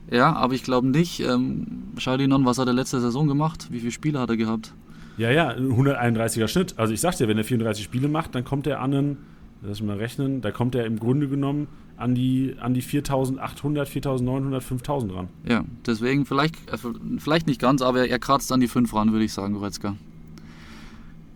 Ja, 0.09 0.33
aber 0.33 0.53
ich 0.53 0.63
glaube 0.63 0.87
nicht. 0.87 1.19
Ähm, 1.19 1.67
an, 2.05 2.45
was 2.45 2.57
hat 2.57 2.67
er 2.67 2.73
letzte 2.73 3.01
Saison 3.01 3.27
gemacht? 3.27 3.67
Wie 3.71 3.79
viele 3.79 3.91
Spiele 3.91 4.19
hat 4.19 4.29
er 4.29 4.37
gehabt? 4.37 4.73
Ja, 5.17 5.31
ja, 5.31 5.51
131er 5.51 6.47
Schnitt. 6.47 6.75
Also 6.77 6.93
ich 6.93 7.01
sag 7.01 7.17
dir, 7.17 7.27
wenn 7.27 7.37
er 7.37 7.43
34 7.43 7.83
Spiele 7.83 8.07
macht, 8.07 8.35
dann 8.35 8.45
kommt 8.45 8.67
er 8.67 8.79
an 8.81 8.93
einen, 8.93 9.17
lass 9.61 9.81
mich 9.81 9.87
mal 9.87 9.97
rechnen, 9.97 10.41
da 10.41 10.51
kommt 10.51 10.75
er 10.75 10.85
im 10.85 10.99
Grunde 10.99 11.27
genommen 11.27 11.67
an 11.97 12.13
die, 12.13 12.55
an 12.59 12.73
die 12.73 12.81
4800, 12.81 13.89
4900, 13.89 14.63
5000 14.63 15.13
ran. 15.13 15.27
Ja, 15.47 15.65
deswegen 15.85 16.25
vielleicht, 16.25 16.55
äh, 16.71 16.77
vielleicht 17.17 17.47
nicht 17.47 17.59
ganz, 17.59 17.81
aber 17.81 18.07
er 18.07 18.19
kratzt 18.19 18.51
an 18.51 18.59
die 18.59 18.67
5 18.67 18.93
ran, 18.93 19.11
würde 19.11 19.25
ich 19.25 19.33
sagen, 19.33 19.55
Goretzka. 19.55 19.95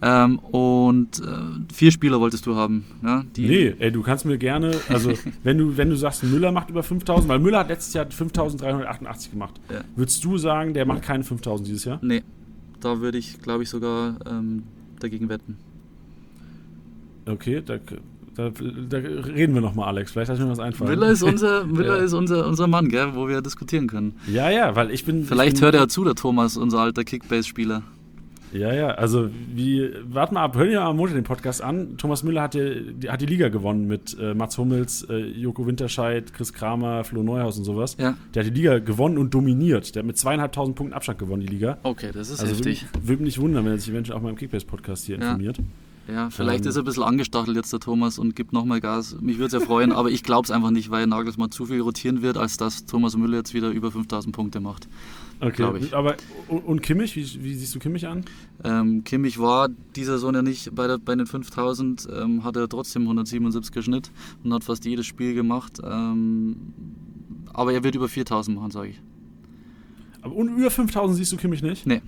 Ähm, 0.04 0.40
und 0.40 1.20
äh, 1.20 1.74
vier 1.74 1.92
Spieler 1.92 2.20
wolltest 2.20 2.48
du 2.48 2.56
haben. 2.56 2.86
Ja, 3.04 3.24
die 3.36 3.48
nee, 3.48 3.76
ey, 3.78 3.92
du 3.92 4.02
kannst 4.02 4.26
mir 4.26 4.40
gerne, 4.40 4.72
also 4.90 5.14
wenn 5.44 5.60
du, 5.60 5.78
wenn 5.78 5.90
du 5.90 5.96
sagst, 5.96 6.24
Müller 6.24 6.52
macht 6.52 6.72
über 6.72 6.82
5000, 6.82 7.28
weil 7.28 7.38
Müller 7.38 7.60
hat 7.60 7.70
letztes 7.70 7.94
Jahr 7.94 8.10
5388 8.10 9.32
gemacht. 9.32 9.60
Ja. 9.70 9.82
Würdest 9.96 10.24
du 10.24 10.38
sagen, 10.40 10.74
der 10.74 10.88
macht 10.88 11.04
keine 11.04 11.24
5000 11.24 11.68
dieses 11.68 11.86
Jahr? 11.86 12.00
Nee, 12.02 12.24
da 12.80 13.00
würde 13.00 13.20
ich, 13.20 13.42
glaube 13.42 13.62
ich, 13.62 13.70
sogar 13.70 14.18
ähm, 14.28 14.64
dagegen 15.00 15.30
wetten. 15.30 15.58
Okay, 17.28 17.62
da 17.64 17.78
da, 18.36 18.50
da 18.50 18.98
reden 18.98 19.54
wir 19.54 19.62
nochmal, 19.62 19.88
Alex. 19.90 20.12
Vielleicht 20.12 20.32
hat 20.32 20.40
mir 20.40 20.50
was 20.50 20.60
einfallen. 20.60 20.92
Müller 20.92 21.12
ist 21.12 21.24
unser, 21.24 21.66
Müller 21.66 21.98
ja. 21.98 22.04
ist 22.04 22.14
unser, 22.14 22.48
unser 22.48 22.68
Mann, 22.68 22.90
gell, 22.90 23.16
wo 23.16 23.28
wir 23.28 23.42
diskutieren 23.42 23.88
können. 23.88 24.14
Ja, 24.28 24.50
ja, 24.50 24.76
weil 24.76 24.92
ich 24.92 25.06
bin. 25.06 25.26
Vielleicht 25.26 25.54
ich 25.54 25.60
bin, 25.60 25.66
hört 25.66 25.76
er 25.76 25.88
zu, 25.88 26.04
der 26.04 26.16
Thomas, 26.16 26.58
unser 26.58 26.80
alter 26.80 27.04
Kickbase-Spieler. 27.04 27.84
Ja, 28.54 28.74
ja, 28.74 28.90
also 28.90 29.30
wie, 29.54 29.90
warten 30.04 30.36
wir 30.36 30.42
ab, 30.42 30.56
hören 30.56 30.70
wir 30.70 30.82
am 30.82 30.98
Montag 30.98 31.16
den 31.16 31.24
Podcast 31.24 31.62
an. 31.62 31.98
Thomas 31.98 32.24
Müller 32.24 32.42
hat 32.42 32.54
die, 32.54 33.08
hat 33.08 33.22
die 33.22 33.26
Liga 33.26 33.48
gewonnen 33.48 33.88
mit 33.88 34.18
äh, 34.20 34.34
Mats 34.34 34.58
Hummels, 34.58 35.04
äh, 35.10 35.18
Joko 35.18 35.66
Winterscheid, 35.66 36.34
Chris 36.34 36.52
Kramer, 36.52 37.04
Flo 37.04 37.24
Neuhaus 37.24 37.58
und 37.58 37.64
sowas. 37.64 37.96
Ja. 37.98 38.18
Der 38.34 38.44
hat 38.44 38.52
die 38.52 38.56
Liga 38.56 38.80
gewonnen 38.80 39.18
und 39.18 39.34
dominiert. 39.34 39.96
Der 39.96 40.02
hat 40.02 40.08
mit 40.08 40.18
zweieinhalbtausend 40.18 40.76
Punkten 40.76 40.94
Abstand 40.94 41.20
gewonnen, 41.20 41.42
die 41.42 41.48
Liga. 41.48 41.78
Okay, 41.84 42.10
das 42.14 42.30
ist 42.30 42.42
also 42.42 42.54
heftig. 42.54 42.86
Würde, 42.92 43.08
würde 43.08 43.24
mich 43.24 43.38
nicht 43.38 43.42
wundern, 43.42 43.66
wenn 43.66 43.72
er 43.72 43.78
sich 43.78 43.90
eventuell 43.90 44.18
auch 44.18 44.22
mal 44.22 44.30
im 44.30 44.36
Kickbase-Podcast 44.36 45.06
hier 45.06 45.18
ja. 45.18 45.24
informiert. 45.24 45.58
Ja, 46.12 46.30
vielleicht 46.30 46.66
ähm, 46.66 46.70
ist 46.70 46.76
er 46.76 46.82
ein 46.82 46.86
bisschen 46.86 47.04
angestachelt 47.04 47.56
jetzt 47.56 47.72
der 47.72 47.80
Thomas 47.80 48.20
und 48.20 48.36
gibt 48.36 48.52
nochmal 48.52 48.82
Gas. 48.82 49.16
Mich 49.22 49.38
würde 49.38 49.56
es 49.56 49.62
ja 49.62 49.66
freuen, 49.66 49.92
aber 49.92 50.10
ich 50.12 50.24
glaube 50.24 50.46
es 50.46 50.52
einfach 50.52 50.72
nicht, 50.72 50.90
weil 50.92 51.08
Nagelsmann 51.08 51.52
zu 51.52 51.68
viel 51.68 51.80
rotieren 51.80 52.22
wird, 52.22 52.38
als 52.38 52.58
dass 52.58 52.86
Thomas 52.86 53.16
Müller 53.16 53.38
jetzt 53.38 53.54
wieder 53.54 53.70
über 53.70 53.92
5000 53.92 54.36
Punkte 54.36 54.60
macht. 54.60 54.88
Okay, 55.40 55.72
ich. 55.80 55.96
aber 55.96 56.16
und 56.48 56.82
Kimmich, 56.84 57.16
wie, 57.16 57.44
wie, 57.44 57.56
siehst 57.56 57.74
du 57.74 57.80
Kimmich 57.80 58.08
an? 58.08 58.26
Ähm, 58.64 59.04
Kimmich 59.04 59.40
war 59.40 59.70
dieser 59.96 60.14
Saison 60.14 60.36
ja 60.36 60.42
nicht 60.42 60.76
bei, 60.76 60.86
der, 60.86 61.00
bei 61.00 61.16
den 61.16 61.26
5000, 61.26 62.08
ähm, 62.14 62.44
hat 62.44 62.58
er 62.58 62.70
trotzdem 62.70 63.04
177 63.04 63.84
Schnitt 63.84 64.12
und 64.44 64.54
hat 64.54 64.64
fast 64.64 64.86
jedes 64.86 65.08
Spiel 65.08 65.34
gemacht. 65.34 65.80
Ähm, 65.84 66.58
aber 67.54 67.74
er 67.74 67.84
wird 67.84 67.96
über 67.96 68.08
4000 68.08 68.58
machen, 68.58 68.72
sage 68.72 68.90
ich. 68.90 69.02
Aber 70.22 70.36
und 70.36 70.50
über 70.50 70.70
5000 70.70 71.18
siehst 71.18 71.32
du 71.32 71.38
Kimmich 71.38 71.64
nicht? 71.64 71.88
Nee. 71.88 72.02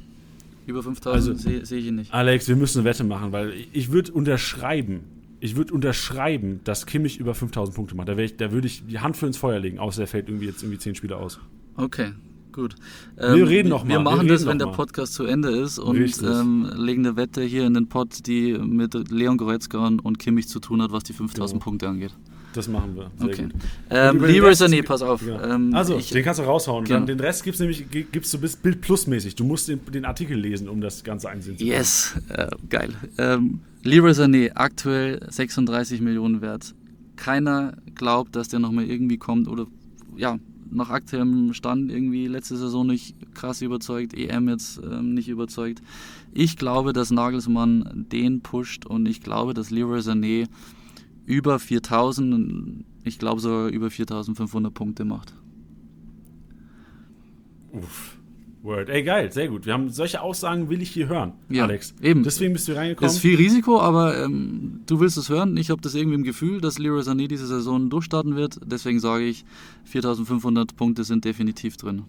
Über 0.66 0.84
5000 0.84 1.16
also, 1.16 1.34
sehe 1.34 1.66
seh 1.66 1.78
ich 1.78 1.88
ihn 1.88 1.96
nicht. 1.96 2.14
Alex, 2.14 2.48
wir 2.48 2.56
müssen 2.56 2.80
eine 2.80 2.90
Wette 2.90 3.04
machen, 3.04 3.32
weil 3.32 3.54
ich 3.74 3.92
würde 3.92 4.12
unterschreiben, 4.12 5.02
ich 5.40 5.56
würde 5.56 5.74
unterschreiben, 5.74 6.62
dass 6.64 6.86
Kimmich 6.86 7.20
über 7.20 7.36
5000 7.36 7.76
Punkte 7.76 7.96
macht. 7.96 8.08
Da, 8.08 8.18
ich, 8.18 8.38
da 8.38 8.52
würde 8.52 8.68
ich 8.68 8.86
die 8.86 9.00
Hand 9.00 9.18
für 9.18 9.28
ins 9.28 9.38
Feuer 9.38 9.60
legen, 9.60 9.80
außer 9.80 10.02
er 10.02 10.08
fällt 10.08 10.30
irgendwie 10.30 10.46
jetzt 10.46 10.64
irgendwie 10.64 10.80
10 10.80 10.96
Spiele 10.96 11.18
aus. 11.18 11.40
Okay, 11.76 12.14
gut. 12.54 12.76
Ähm, 13.18 13.36
wir 13.36 13.50
reden 13.50 13.70
noch 13.70 13.84
mal. 13.84 13.90
Wir 13.90 14.00
machen 14.00 14.22
wir 14.22 14.30
das, 14.30 14.46
wenn 14.46 14.60
der 14.60 14.68
Podcast 14.68 15.14
zu 15.14 15.26
Ende 15.26 15.50
ist 15.50 15.80
und 15.80 15.98
ähm, 16.24 16.72
legen 16.76 17.06
eine 17.06 17.18
Wette 17.18 17.42
hier 17.42 17.66
in 17.66 17.74
den 17.74 17.90
Pod, 17.90 18.26
die 18.26 18.54
mit 18.54 18.94
Leon 19.12 19.38
Goretzka 19.38 19.86
und 19.86 20.20
Kimmich 20.20 20.48
zu 20.48 20.60
tun 20.60 20.82
hat, 20.82 20.92
was 20.92 21.04
die 21.04 21.14
5000 21.14 21.60
genau. 21.60 21.64
Punkte 21.64 21.90
angeht. 21.90 22.16
Das 22.54 22.68
machen 22.68 22.96
wir. 22.96 23.12
Sehr 23.18 23.28
okay. 23.28 23.50
Ähm, 23.90 24.24
Leroy 24.24 24.52
Sané, 24.52 24.84
pass 24.84 25.02
auf. 25.02 25.26
Ja. 25.26 25.56
Ähm, 25.56 25.74
also, 25.74 25.98
ich, 25.98 26.10
den 26.12 26.24
kannst 26.24 26.40
du 26.40 26.44
raushauen. 26.44 26.86
Genau. 26.86 27.06
den 27.06 27.20
Rest 27.20 27.44
gibt's 27.44 27.60
nämlich 27.60 27.90
gibt's 27.90 28.32
du 28.32 28.40
bist 28.40 28.62
Bild 28.62 28.82
Plus 28.82 29.08
mäßig. 29.08 29.36
Du 29.36 29.44
musst 29.44 29.68
den, 29.68 29.80
den, 29.92 30.06
Artikel 30.06 30.38
lesen, 30.38 30.70
um 30.70 30.82
das 30.82 31.04
Ganze 31.04 31.30
einsehen 31.30 31.58
zu 31.58 31.64
können. 31.64 31.76
Yes, 31.76 32.16
äh, 32.30 32.48
geil. 32.70 32.92
Ähm, 33.18 33.62
Leroy 33.84 34.12
Sané, 34.12 34.52
aktuell 34.56 35.20
36 35.30 36.02
Millionen 36.02 36.42
wert. 36.42 36.74
Keiner 37.16 37.76
glaubt, 37.96 38.36
dass 38.36 38.48
der 38.48 38.60
nochmal 38.60 38.86
irgendwie 38.86 39.18
kommt 39.18 39.48
oder 39.48 39.68
ja, 40.16 40.38
nach 40.74 40.90
aktuellem 40.90 41.54
Stand 41.54 41.92
irgendwie 41.92 42.28
letzte 42.28 42.58
Saison 42.58 42.88
nicht 42.88 43.16
krass 43.34 43.62
überzeugt, 43.62 44.14
EM 44.14 44.50
jetzt 44.50 44.80
ähm, 44.84 45.14
nicht 45.14 45.30
überzeugt. 45.30 45.82
Ich 46.34 46.58
glaube, 46.58 46.94
dass 46.94 47.12
Nagelsmann 47.12 48.08
den 48.12 48.42
pusht 48.42 48.86
und 48.86 49.08
ich 49.08 49.22
glaube, 49.22 49.54
dass 49.54 49.70
Leroy 49.70 50.00
Sané 50.00 50.48
über 51.26 51.60
4000, 51.60 52.86
ich 53.04 53.20
glaube 53.20 53.42
sogar 53.42 53.68
über 53.68 53.90
4500 53.90 54.74
Punkte 54.74 55.06
macht. 55.06 55.34
Uff. 57.72 58.18
Word. 58.64 58.90
Ey, 58.90 59.04
geil, 59.04 59.30
sehr 59.32 59.50
gut. 59.50 59.66
Wir 59.66 59.74
haben 59.74 59.90
solche 59.90 60.22
Aussagen, 60.22 60.70
will 60.70 60.82
ich 60.82 60.90
hier 60.90 61.10
hören, 61.10 61.34
ja, 61.50 61.64
Alex. 61.64 61.94
Eben. 62.02 62.24
Deswegen 62.24 62.54
bist 62.54 62.68
du 62.70 62.74
reingekommen. 62.74 63.12
Ist 63.12 63.20
viel 63.20 63.36
Risiko, 63.36 63.82
aber 63.82 64.24
ähm, 64.24 64.82
du 64.86 65.02
willst 65.02 65.18
es 65.18 65.30
hören. 65.30 65.58
Ich 65.58 65.70
habe 65.70 65.82
das 65.82 65.96
irgendwie 65.96 66.16
im 66.16 66.24
Gefühl, 66.24 66.62
dass 66.62 66.80
Leroy 66.80 67.02
Sané 67.02 67.28
diese 67.28 67.46
Saison 67.46 67.90
durchstarten 67.90 68.38
wird. 68.38 68.60
Deswegen 68.66 69.02
sage 69.02 69.26
ich, 69.26 69.44
4500 69.84 70.78
Punkte 70.78 71.04
sind 71.04 71.26
definitiv 71.26 71.76
drin. 71.76 72.04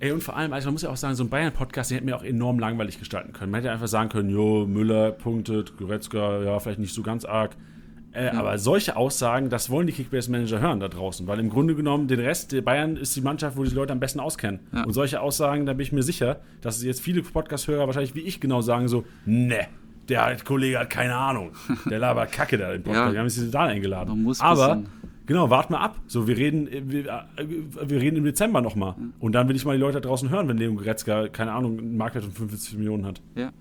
Ey, 0.00 0.12
und 0.12 0.22
vor 0.22 0.36
allem, 0.36 0.52
also 0.52 0.68
man 0.68 0.74
muss 0.74 0.82
ja 0.82 0.90
auch 0.90 0.96
sagen, 0.96 1.14
so 1.14 1.24
ein 1.24 1.28
Bayern-Podcast, 1.28 1.90
den 1.90 1.96
hätten 1.96 2.06
wir 2.06 2.16
auch 2.16 2.22
enorm 2.22 2.58
langweilig 2.58 2.98
gestalten 2.98 3.32
können. 3.32 3.50
Man 3.50 3.60
hätte 3.60 3.72
einfach 3.72 3.88
sagen 3.88 4.08
können, 4.08 4.30
jo, 4.30 4.66
Müller 4.66 5.10
punktet, 5.10 5.76
Goretzka, 5.76 6.42
ja, 6.42 6.58
vielleicht 6.58 6.78
nicht 6.78 6.94
so 6.94 7.02
ganz 7.02 7.24
arg. 7.26 7.56
Äh, 8.12 8.32
mhm. 8.32 8.38
Aber 8.38 8.58
solche 8.58 8.96
Aussagen, 8.96 9.50
das 9.50 9.70
wollen 9.70 9.86
die 9.86 9.92
Kickbase-Manager 9.92 10.60
hören 10.60 10.80
da 10.80 10.88
draußen, 10.88 11.26
weil 11.26 11.38
im 11.40 11.50
Grunde 11.50 11.74
genommen 11.74 12.08
den 12.08 12.20
Rest, 12.20 12.52
der 12.52 12.62
Bayern 12.62 12.96
ist 12.96 13.14
die 13.16 13.20
Mannschaft, 13.20 13.56
wo 13.56 13.64
die 13.64 13.74
Leute 13.74 13.92
am 13.92 14.00
besten 14.00 14.20
auskennen. 14.20 14.60
Ja. 14.72 14.84
Und 14.84 14.92
solche 14.92 15.20
Aussagen, 15.20 15.66
da 15.66 15.74
bin 15.74 15.84
ich 15.84 15.92
mir 15.92 16.02
sicher, 16.02 16.40
dass 16.62 16.82
jetzt 16.82 17.00
viele 17.00 17.22
Podcast-Hörer 17.22 17.86
wahrscheinlich 17.86 18.14
wie 18.14 18.20
ich 18.20 18.40
genau 18.40 18.60
sagen 18.60 18.88
so, 18.88 19.04
ne, 19.26 19.66
der 20.08 20.36
Kollege 20.42 20.78
hat 20.78 20.90
keine 20.90 21.14
Ahnung. 21.14 21.52
Der 21.90 21.98
labert 21.98 22.32
Kacke 22.32 22.56
da 22.56 22.72
im 22.72 22.82
Podcast. 22.82 23.08
Ja. 23.08 23.12
Wir 23.12 23.20
haben 23.20 23.28
sich 23.28 23.50
da 23.50 23.64
eingeladen. 23.64 24.34
Aber 24.38 24.82
genau, 25.26 25.50
wart 25.50 25.70
mal 25.70 25.80
ab. 25.80 26.00
So, 26.06 26.26
wir 26.26 26.36
reden, 26.36 26.68
wir, 26.90 27.26
wir 27.36 28.00
reden 28.00 28.16
im 28.16 28.24
Dezember 28.24 28.60
nochmal. 28.60 28.94
Ja. 28.98 29.04
Und 29.20 29.32
dann 29.32 29.48
will 29.48 29.56
ich 29.56 29.64
mal 29.64 29.74
die 29.74 29.80
Leute 29.80 30.00
da 30.00 30.08
draußen 30.08 30.30
hören, 30.30 30.48
wenn 30.48 30.56
Leon 30.56 30.76
Goretzka, 30.76 31.28
keine 31.28 31.52
Ahnung, 31.52 31.78
einen 31.78 31.96
Marktwert 31.96 32.24
von 32.24 32.32
45 32.32 32.78
Millionen 32.78 33.04
hat. 33.04 33.20
Ja, 33.34 33.52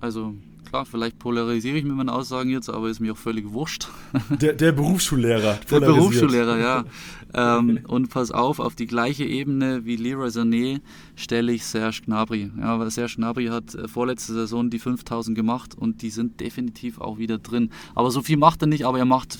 also 0.00 0.34
klar, 0.66 0.84
vielleicht 0.84 1.18
polarisiere 1.18 1.78
ich 1.78 1.84
mit 1.84 1.96
meinen 1.96 2.08
Aussagen 2.08 2.50
jetzt, 2.50 2.68
aber 2.68 2.88
ist 2.88 3.00
mir 3.00 3.12
auch 3.12 3.16
völlig 3.16 3.50
wurscht. 3.52 3.88
Der, 4.28 4.52
der 4.52 4.72
Berufsschullehrer. 4.72 5.58
Der 5.70 5.80
Berufsschullehrer, 5.80 6.58
ja. 6.58 6.84
Ähm, 7.36 7.80
und 7.86 8.10
pass 8.10 8.30
auf, 8.30 8.58
auf 8.58 8.74
die 8.74 8.86
gleiche 8.86 9.24
Ebene 9.24 9.84
wie 9.84 9.96
Leroy 9.96 10.28
Sané 10.28 10.80
stelle 11.14 11.52
ich 11.52 11.64
Serge 11.64 12.00
Gnabry. 12.06 12.50
Ja, 12.58 12.78
weil 12.80 12.90
Serge 12.90 13.14
Gnabry 13.16 13.46
hat 13.46 13.74
äh, 13.74 13.86
vorletzte 13.86 14.32
Saison 14.32 14.70
die 14.70 14.78
5000 14.78 15.36
gemacht 15.36 15.76
und 15.76 16.02
die 16.02 16.10
sind 16.10 16.40
definitiv 16.40 17.00
auch 17.00 17.18
wieder 17.18 17.38
drin. 17.38 17.70
Aber 17.94 18.10
so 18.10 18.22
viel 18.22 18.38
macht 18.38 18.62
er 18.62 18.68
nicht, 18.68 18.86
aber 18.86 18.98
er 18.98 19.04
macht, 19.04 19.38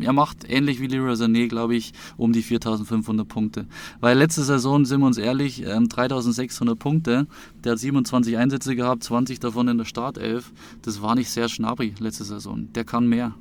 er 0.00 0.12
macht 0.12 0.44
ähnlich 0.48 0.80
wie 0.80 0.88
Leroy 0.88 1.14
Sané, 1.14 1.48
glaube 1.48 1.76
ich, 1.76 1.92
um 2.16 2.32
die 2.32 2.42
4500 2.42 3.26
Punkte. 3.26 3.66
Weil 4.00 4.18
letzte 4.18 4.42
Saison, 4.42 4.84
sind 4.84 5.00
wir 5.00 5.06
uns 5.06 5.18
ehrlich, 5.18 5.64
ähm, 5.64 5.88
3600 5.88 6.78
Punkte, 6.78 7.26
der 7.64 7.72
hat 7.72 7.78
27 7.78 8.36
Einsätze 8.36 8.74
gehabt, 8.74 9.04
20 9.04 9.38
davon 9.40 9.68
in 9.68 9.78
der 9.78 9.84
Startelf. 9.84 10.52
Das 10.82 11.00
war 11.00 11.14
nicht 11.14 11.30
Serge 11.30 11.54
Gnabry 11.58 11.94
letzte 12.00 12.24
Saison. 12.24 12.72
Der 12.74 12.84
kann 12.84 13.08
mehr. 13.08 13.34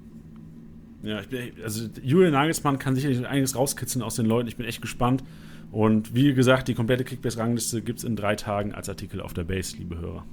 Ja, 1.05 1.19
ich 1.19 1.27
bin, 1.27 1.51
also 1.63 1.87
Julian 2.01 2.33
Nagelsmann 2.33 2.79
kann 2.79 2.95
sicherlich 2.95 3.25
einiges 3.27 3.55
rauskitzeln 3.55 4.01
aus 4.01 4.15
den 4.15 4.25
Leuten. 4.25 4.47
Ich 4.47 4.57
bin 4.57 4.65
echt 4.65 4.81
gespannt. 4.81 5.23
Und 5.71 6.15
wie 6.15 6.33
gesagt, 6.33 6.67
die 6.67 6.73
komplette 6.73 7.03
Kickbase-Rangliste 7.03 7.81
gibt 7.81 7.99
es 7.99 8.05
in 8.05 8.15
drei 8.15 8.35
Tagen 8.35 8.73
als 8.73 8.89
Artikel 8.89 9.21
auf 9.21 9.33
der 9.33 9.43
Base, 9.43 9.77
liebe 9.77 9.99
Hörer. 9.99 10.25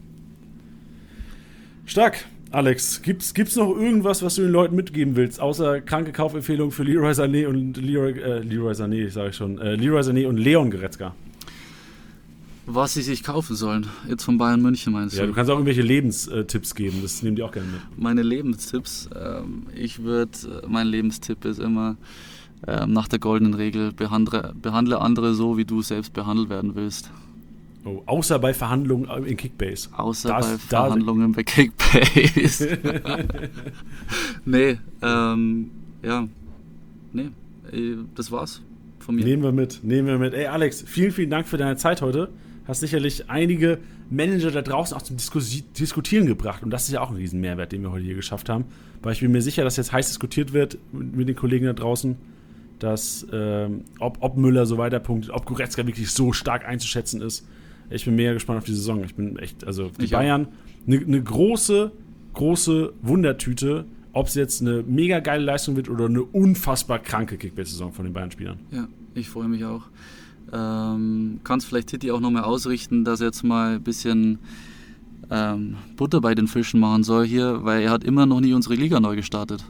Stark. 1.85 2.25
Alex, 2.51 3.01
gibt's, 3.03 3.33
gibt's 3.33 3.57
noch 3.57 3.75
irgendwas, 3.75 4.23
was 4.23 4.35
du 4.35 4.43
den 4.43 4.51
Leuten 4.51 4.77
mitgeben 4.77 5.17
willst, 5.17 5.41
außer 5.41 5.81
kranke 5.81 6.13
Kaufempfehlungen 6.13 6.71
für 6.71 6.83
Leroy 6.83 7.13
Sané 7.13 7.47
und 7.47 7.79
Leroy, 7.79 8.13
äh, 8.13 8.39
Leroy 8.41 8.73
Sané, 8.73 9.09
sage 9.09 9.31
ich 9.31 9.37
schon, 9.37 9.59
äh, 9.59 9.75
Leroy 9.75 10.03
Sané 10.03 10.27
und 10.27 10.37
Leon 10.37 10.71
Goretzka? 10.71 11.15
Was 12.67 12.95
sie 12.95 13.03
sich 13.03 13.25
kaufen 13.25 13.57
sollen, 13.57 13.89
jetzt 14.09 14.23
von 14.23 14.39
Bayern 14.39 14.63
München 14.63 14.93
meinst 14.93 15.17
du? 15.17 15.21
Ja, 15.21 15.27
du 15.27 15.33
kannst 15.33 15.51
auch 15.51 15.55
irgendwelche 15.55 15.83
Lebenstipps 15.83 16.75
geben, 16.77 17.01
das 17.03 17.23
nehmen 17.23 17.35
die 17.35 17.43
auch 17.43 17.51
gerne 17.51 17.69
mit. 17.69 17.81
Meine 17.97 18.23
Lebenstipps, 18.23 19.11
ähm, 19.17 19.67
ich 19.75 20.03
würde, 20.03 20.63
äh, 20.63 20.67
mein 20.69 20.87
Lebenstipp 20.87 21.45
ist 21.45 21.59
immer, 21.59 21.97
ähm, 22.69 22.93
nach 22.93 23.09
der 23.09 23.19
goldenen 23.19 23.55
Regel, 23.55 23.93
behandle, 23.93 24.55
behandle 24.61 25.01
andere 25.01 25.35
so, 25.35 25.57
wie 25.57 25.65
du 25.65 25.83
selbst 25.83 26.13
behandelt 26.13 26.51
werden 26.51 26.77
willst. 26.77 27.11
Oh, 27.85 28.01
außer 28.07 28.39
bei 28.39 28.55
Verhandlungen 28.55 29.09
in 29.25 29.37
Kickbase. 29.37 29.89
Außer 29.97 30.29
das, 30.29 30.47
bei 30.47 30.59
Verhandlungen 30.59 31.33
bei 31.33 31.43
Kickbase. 31.43 32.79
nee, 34.45 34.79
ähm, 35.03 35.71
ja, 36.01 36.29
nee, 37.13 37.31
äh, 37.73 37.97
das 38.15 38.31
war's 38.31 38.63
von 39.01 39.17
mir. 39.17 39.25
Nehmen 39.25 39.43
wir 39.43 39.51
mit, 39.51 39.81
nehmen 39.83 40.07
wir 40.07 40.19
mit. 40.19 40.33
Ey, 40.33 40.47
Alex, 40.47 40.85
vielen, 40.87 41.11
vielen 41.11 41.31
Dank 41.31 41.49
für 41.49 41.57
deine 41.57 41.77
Zeit 41.77 42.03
heute. 42.03 42.29
Hast 42.67 42.81
sicherlich 42.81 43.29
einige 43.29 43.79
Manager 44.11 44.51
da 44.51 44.63
draußen 44.63 44.97
auch 44.97 45.03
zum 45.03 45.17
Diskus 45.17 45.63
Diskutieren 45.79 46.27
gebracht. 46.27 46.63
Und 46.63 46.71
das 46.71 46.85
ist 46.85 46.93
ja 46.93 47.01
auch 47.01 47.11
ein 47.11 47.17
Riesenmehrwert, 47.17 47.73
den 47.73 47.83
wir 47.83 47.91
heute 47.91 48.05
hier 48.05 48.15
geschafft 48.15 48.49
haben. 48.49 48.65
Weil 49.03 49.15
ich 49.15 49.21
bin 49.21 49.33
mir 49.33 49.43
sicher, 49.43 49.65
dass 49.65 49.77
jetzt 49.77 49.93
heiß 49.93 50.09
diskutiert 50.09 50.53
wird 50.53 50.79
mit 50.93 51.29
den 51.29 51.37
Kollegen 51.37 51.67
da 51.67 51.73
draußen 51.73 52.17
dass 52.83 53.27
ähm, 53.33 53.85
ob, 54.01 54.19
ob 54.21 54.37
Müller 54.37 54.67
so 54.67 54.77
weiter 54.77 54.99
punktet, 54.99 55.31
ob 55.31 55.47
Goretzka 55.47 55.87
wirklich 55.87 56.11
so 56.11 56.33
stark 56.33 56.67
einzuschätzen 56.67 57.21
ist. 57.21 57.47
Ich 57.91 58.05
bin 58.05 58.17
mega 58.17 58.33
gespannt 58.33 58.59
auf 58.59 58.65
die 58.65 58.75
Saison. 58.75 59.05
Ich 59.05 59.15
bin 59.15 59.39
echt, 59.39 59.65
also 59.65 59.91
die 60.01 60.07
ich 60.07 60.11
Bayern, 60.11 60.49
eine 60.87 60.99
ne 60.99 61.23
große, 61.23 61.93
große 62.35 62.93
Wundertüte, 63.03 63.85
ob 64.13 64.27
es 64.27 64.35
jetzt 64.35 64.63
eine 64.63 64.83
mega 64.83 65.21
geile 65.21 65.45
Leistung 65.45 65.77
wird 65.77 65.89
oder 65.89 66.07
eine 66.07 66.23
unfassbar 66.23 66.99
kranke 66.99 67.37
Kickbase-Saison 67.37 67.93
von 67.93 68.05
den 68.05 68.15
Bayern-Spielern. 68.15 68.59
Ja, 68.71 68.89
ich 69.15 69.29
freue 69.29 69.49
mich 69.49 69.65
auch. 69.65 69.85
Ähm, 70.53 71.41
Kannst 71.45 71.67
vielleicht 71.67 71.89
Titi 71.89 72.11
auch 72.11 72.21
nochmal 72.21 72.45
ausrichten, 72.45 73.05
dass 73.05 73.21
er 73.21 73.29
jetzt 73.29 73.43
mal 73.43 73.77
ein 73.77 73.83
bisschen 73.83 74.39
ähm, 75.31 75.77
Butter 75.97 76.21
bei 76.21 76.35
den 76.35 76.49
Fischen 76.49 76.81
machen 76.81 77.05
soll 77.05 77.27
hier, 77.27 77.65
weil 77.65 77.83
er 77.83 77.91
hat 77.91 78.05
immer 78.05 78.27
noch 78.27 78.41
nie 78.41 78.53
unsere 78.53 78.75
Liga 78.75 79.01
neu 79.01 79.17
gestartet. 79.17 79.65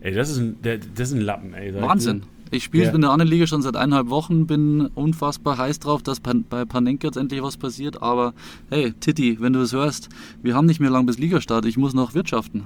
Ey, 0.00 0.14
das 0.14 0.30
ist 0.30 0.38
ein, 0.38 0.56
das 0.62 1.08
ist 1.08 1.14
ein 1.14 1.20
Lappen, 1.20 1.52
ey. 1.52 1.74
Wahnsinn. 1.74 2.22
Ich 2.52 2.64
spiele 2.64 2.84
ja. 2.84 2.92
in 2.92 3.00
der 3.00 3.10
anderen 3.10 3.30
Liga 3.30 3.46
schon 3.46 3.62
seit 3.62 3.76
eineinhalb 3.76 4.08
Wochen, 4.08 4.46
bin 4.46 4.86
unfassbar 4.94 5.56
heiß 5.58 5.78
drauf, 5.78 6.02
dass 6.02 6.18
bei 6.20 6.64
Panenka 6.64 7.06
jetzt 7.06 7.16
endlich 7.16 7.42
was 7.42 7.56
passiert. 7.56 8.02
Aber 8.02 8.34
hey, 8.70 8.92
Titi, 8.98 9.40
wenn 9.40 9.52
du 9.52 9.60
es 9.60 9.72
hörst, 9.72 10.08
wir 10.42 10.54
haben 10.54 10.66
nicht 10.66 10.80
mehr 10.80 10.90
lang 10.90 11.06
bis 11.06 11.18
Ligastart, 11.18 11.64
ich 11.66 11.76
muss 11.76 11.94
noch 11.94 12.14
wirtschaften. 12.14 12.64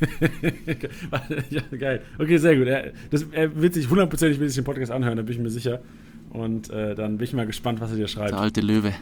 ja, 1.50 1.62
geil. 1.78 2.02
Okay, 2.18 2.38
sehr 2.38 2.56
gut. 2.56 2.66
Er, 2.66 2.92
das, 3.10 3.26
er 3.32 3.54
wird 3.60 3.74
sich 3.74 3.88
hundertprozentig 3.88 4.54
den 4.54 4.64
Podcast 4.64 4.92
anhören, 4.92 5.16
da 5.16 5.22
bin 5.22 5.34
ich 5.34 5.40
mir 5.40 5.50
sicher. 5.50 5.80
Und 6.30 6.70
äh, 6.70 6.94
dann 6.94 7.18
bin 7.18 7.24
ich 7.24 7.32
mal 7.32 7.46
gespannt, 7.46 7.80
was 7.80 7.90
er 7.90 7.96
dir 7.96 8.08
schreibt. 8.08 8.32
Der 8.32 8.40
alte 8.40 8.60
Löwe. 8.60 8.92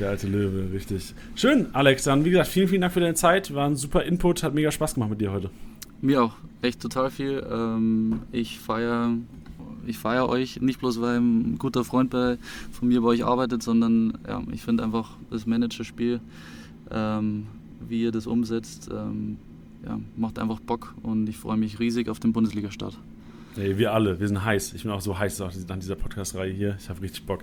Der 0.00 0.10
alte 0.10 0.26
Löwe, 0.26 0.72
richtig. 0.72 1.14
Schön, 1.34 1.68
Alex. 1.72 2.04
Dann, 2.04 2.24
wie 2.24 2.30
gesagt, 2.30 2.48
vielen, 2.48 2.68
vielen 2.68 2.82
Dank 2.82 2.92
für 2.92 3.00
deine 3.00 3.14
Zeit. 3.14 3.54
War 3.54 3.66
ein 3.66 3.76
super 3.76 4.02
Input, 4.02 4.42
hat 4.42 4.54
mega 4.54 4.70
Spaß 4.70 4.94
gemacht 4.94 5.10
mit 5.10 5.20
dir 5.20 5.32
heute. 5.32 5.50
Mir 6.00 6.22
auch, 6.22 6.34
echt 6.60 6.80
total 6.80 7.10
viel. 7.10 7.46
Ähm, 7.50 8.20
ich 8.32 8.58
feiere 8.58 9.14
ich 9.86 9.98
feiere 9.98 10.28
euch, 10.28 10.60
nicht 10.60 10.80
bloß 10.80 11.00
weil 11.00 11.18
ein 11.18 11.58
guter 11.58 11.84
Freund 11.84 12.10
bei, 12.10 12.38
von 12.72 12.88
mir 12.88 13.00
bei 13.00 13.08
euch 13.08 13.24
arbeitet, 13.24 13.62
sondern 13.62 14.18
ja, 14.26 14.42
ich 14.52 14.62
finde 14.62 14.84
einfach 14.84 15.16
das 15.30 15.46
Managerspiel, 15.46 16.20
ähm, 16.90 17.46
wie 17.88 18.02
ihr 18.02 18.12
das 18.12 18.26
umsetzt, 18.26 18.90
ähm, 18.92 19.38
ja, 19.86 19.98
macht 20.16 20.38
einfach 20.38 20.60
Bock 20.60 20.94
und 21.02 21.28
ich 21.28 21.36
freue 21.36 21.56
mich 21.56 21.78
riesig 21.78 22.08
auf 22.08 22.20
den 22.20 22.32
Bundesliga-Start. 22.32 22.98
Hey, 23.54 23.78
wir 23.78 23.92
alle, 23.94 24.20
wir 24.20 24.28
sind 24.28 24.44
heiß. 24.44 24.74
Ich 24.74 24.82
bin 24.82 24.92
auch 24.92 25.00
so 25.00 25.18
heiß 25.18 25.40
an 25.40 25.80
dieser 25.80 25.94
Podcast-Reihe 25.94 26.52
hier. 26.52 26.76
Ich 26.78 26.90
habe 26.90 27.00
richtig 27.00 27.24
Bock. 27.24 27.42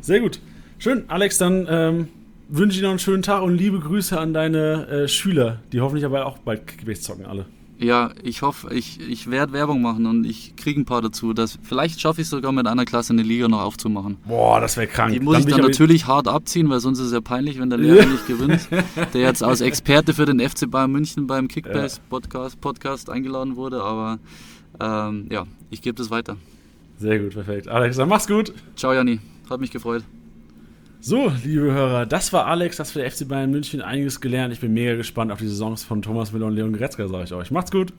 Sehr 0.00 0.20
gut. 0.20 0.40
Schön, 0.78 1.04
Alex, 1.08 1.38
dann 1.38 1.66
ähm, 1.68 2.08
wünsche 2.48 2.76
ich 2.76 2.82
noch 2.82 2.90
einen 2.90 2.98
schönen 2.98 3.22
Tag 3.22 3.42
und 3.42 3.56
liebe 3.56 3.80
Grüße 3.80 4.18
an 4.18 4.32
deine 4.32 4.86
äh, 4.86 5.08
Schüler, 5.08 5.60
die 5.72 5.80
hoffentlich 5.80 6.04
aber 6.04 6.26
auch 6.26 6.38
bald 6.38 6.66
Kickbase 6.66 7.02
zocken 7.02 7.26
alle. 7.26 7.46
Ja, 7.80 8.10
ich 8.22 8.42
hoffe, 8.42 8.74
ich, 8.74 9.00
ich 9.00 9.30
werde 9.30 9.54
Werbung 9.54 9.80
machen 9.80 10.04
und 10.04 10.26
ich 10.26 10.54
kriege 10.54 10.78
ein 10.78 10.84
paar 10.84 11.00
dazu. 11.00 11.32
Dass, 11.32 11.58
vielleicht 11.62 11.98
schaffe 11.98 12.20
ich 12.20 12.26
es 12.26 12.30
sogar 12.30 12.52
mit 12.52 12.66
einer 12.66 12.84
Klasse 12.84 13.14
eine 13.14 13.22
Liga 13.22 13.48
noch 13.48 13.62
aufzumachen. 13.62 14.18
Boah, 14.26 14.60
das 14.60 14.76
wäre 14.76 14.86
krank. 14.86 15.14
Die 15.14 15.20
muss 15.20 15.38
dann 15.38 15.48
ich 15.48 15.54
dann 15.54 15.62
natürlich 15.62 16.06
hart 16.06 16.28
abziehen, 16.28 16.68
weil 16.68 16.80
sonst 16.80 16.98
ist 16.98 17.06
es 17.06 17.12
ja 17.12 17.22
peinlich, 17.22 17.58
wenn 17.58 17.70
der 17.70 17.78
Lehrer 17.78 18.04
nicht 18.04 18.26
gewinnt. 18.26 18.68
Der 19.14 19.22
jetzt 19.22 19.42
als 19.42 19.62
Experte 19.62 20.12
für 20.12 20.26
den 20.26 20.40
FC 20.40 20.70
Bayern 20.70 20.92
München 20.92 21.26
beim 21.26 21.48
Kickbase 21.48 22.00
Podcast, 22.10 22.60
Podcast 22.60 23.08
eingeladen 23.08 23.56
wurde. 23.56 23.82
Aber 23.82 24.18
ähm, 24.78 25.26
ja, 25.30 25.46
ich 25.70 25.80
gebe 25.80 25.94
das 25.96 26.10
weiter. 26.10 26.36
Sehr 26.98 27.18
gut, 27.18 27.32
perfekt. 27.32 27.66
Alex, 27.68 27.96
dann 27.96 28.10
mach's 28.10 28.28
gut. 28.28 28.52
Ciao, 28.76 28.92
Janni. 28.92 29.20
Hat 29.48 29.58
mich 29.58 29.70
gefreut. 29.70 30.04
So, 31.02 31.32
liebe 31.44 31.72
Hörer, 31.72 32.04
das 32.04 32.30
war 32.34 32.46
Alex, 32.46 32.76
das 32.76 32.90
für 32.92 32.98
der 32.98 33.10
FC 33.10 33.26
Bayern 33.26 33.50
München 33.50 33.80
einiges 33.80 34.20
gelernt. 34.20 34.52
Ich 34.52 34.60
bin 34.60 34.74
mega 34.74 34.96
gespannt 34.96 35.32
auf 35.32 35.38
die 35.38 35.48
Saisons 35.48 35.82
von 35.82 36.02
Thomas 36.02 36.30
Müller 36.30 36.44
und 36.44 36.54
Leon 36.54 36.74
Gretzka, 36.74 37.08
sage 37.08 37.24
ich 37.24 37.32
euch. 37.32 37.50
Macht's 37.50 37.70
gut! 37.70 37.94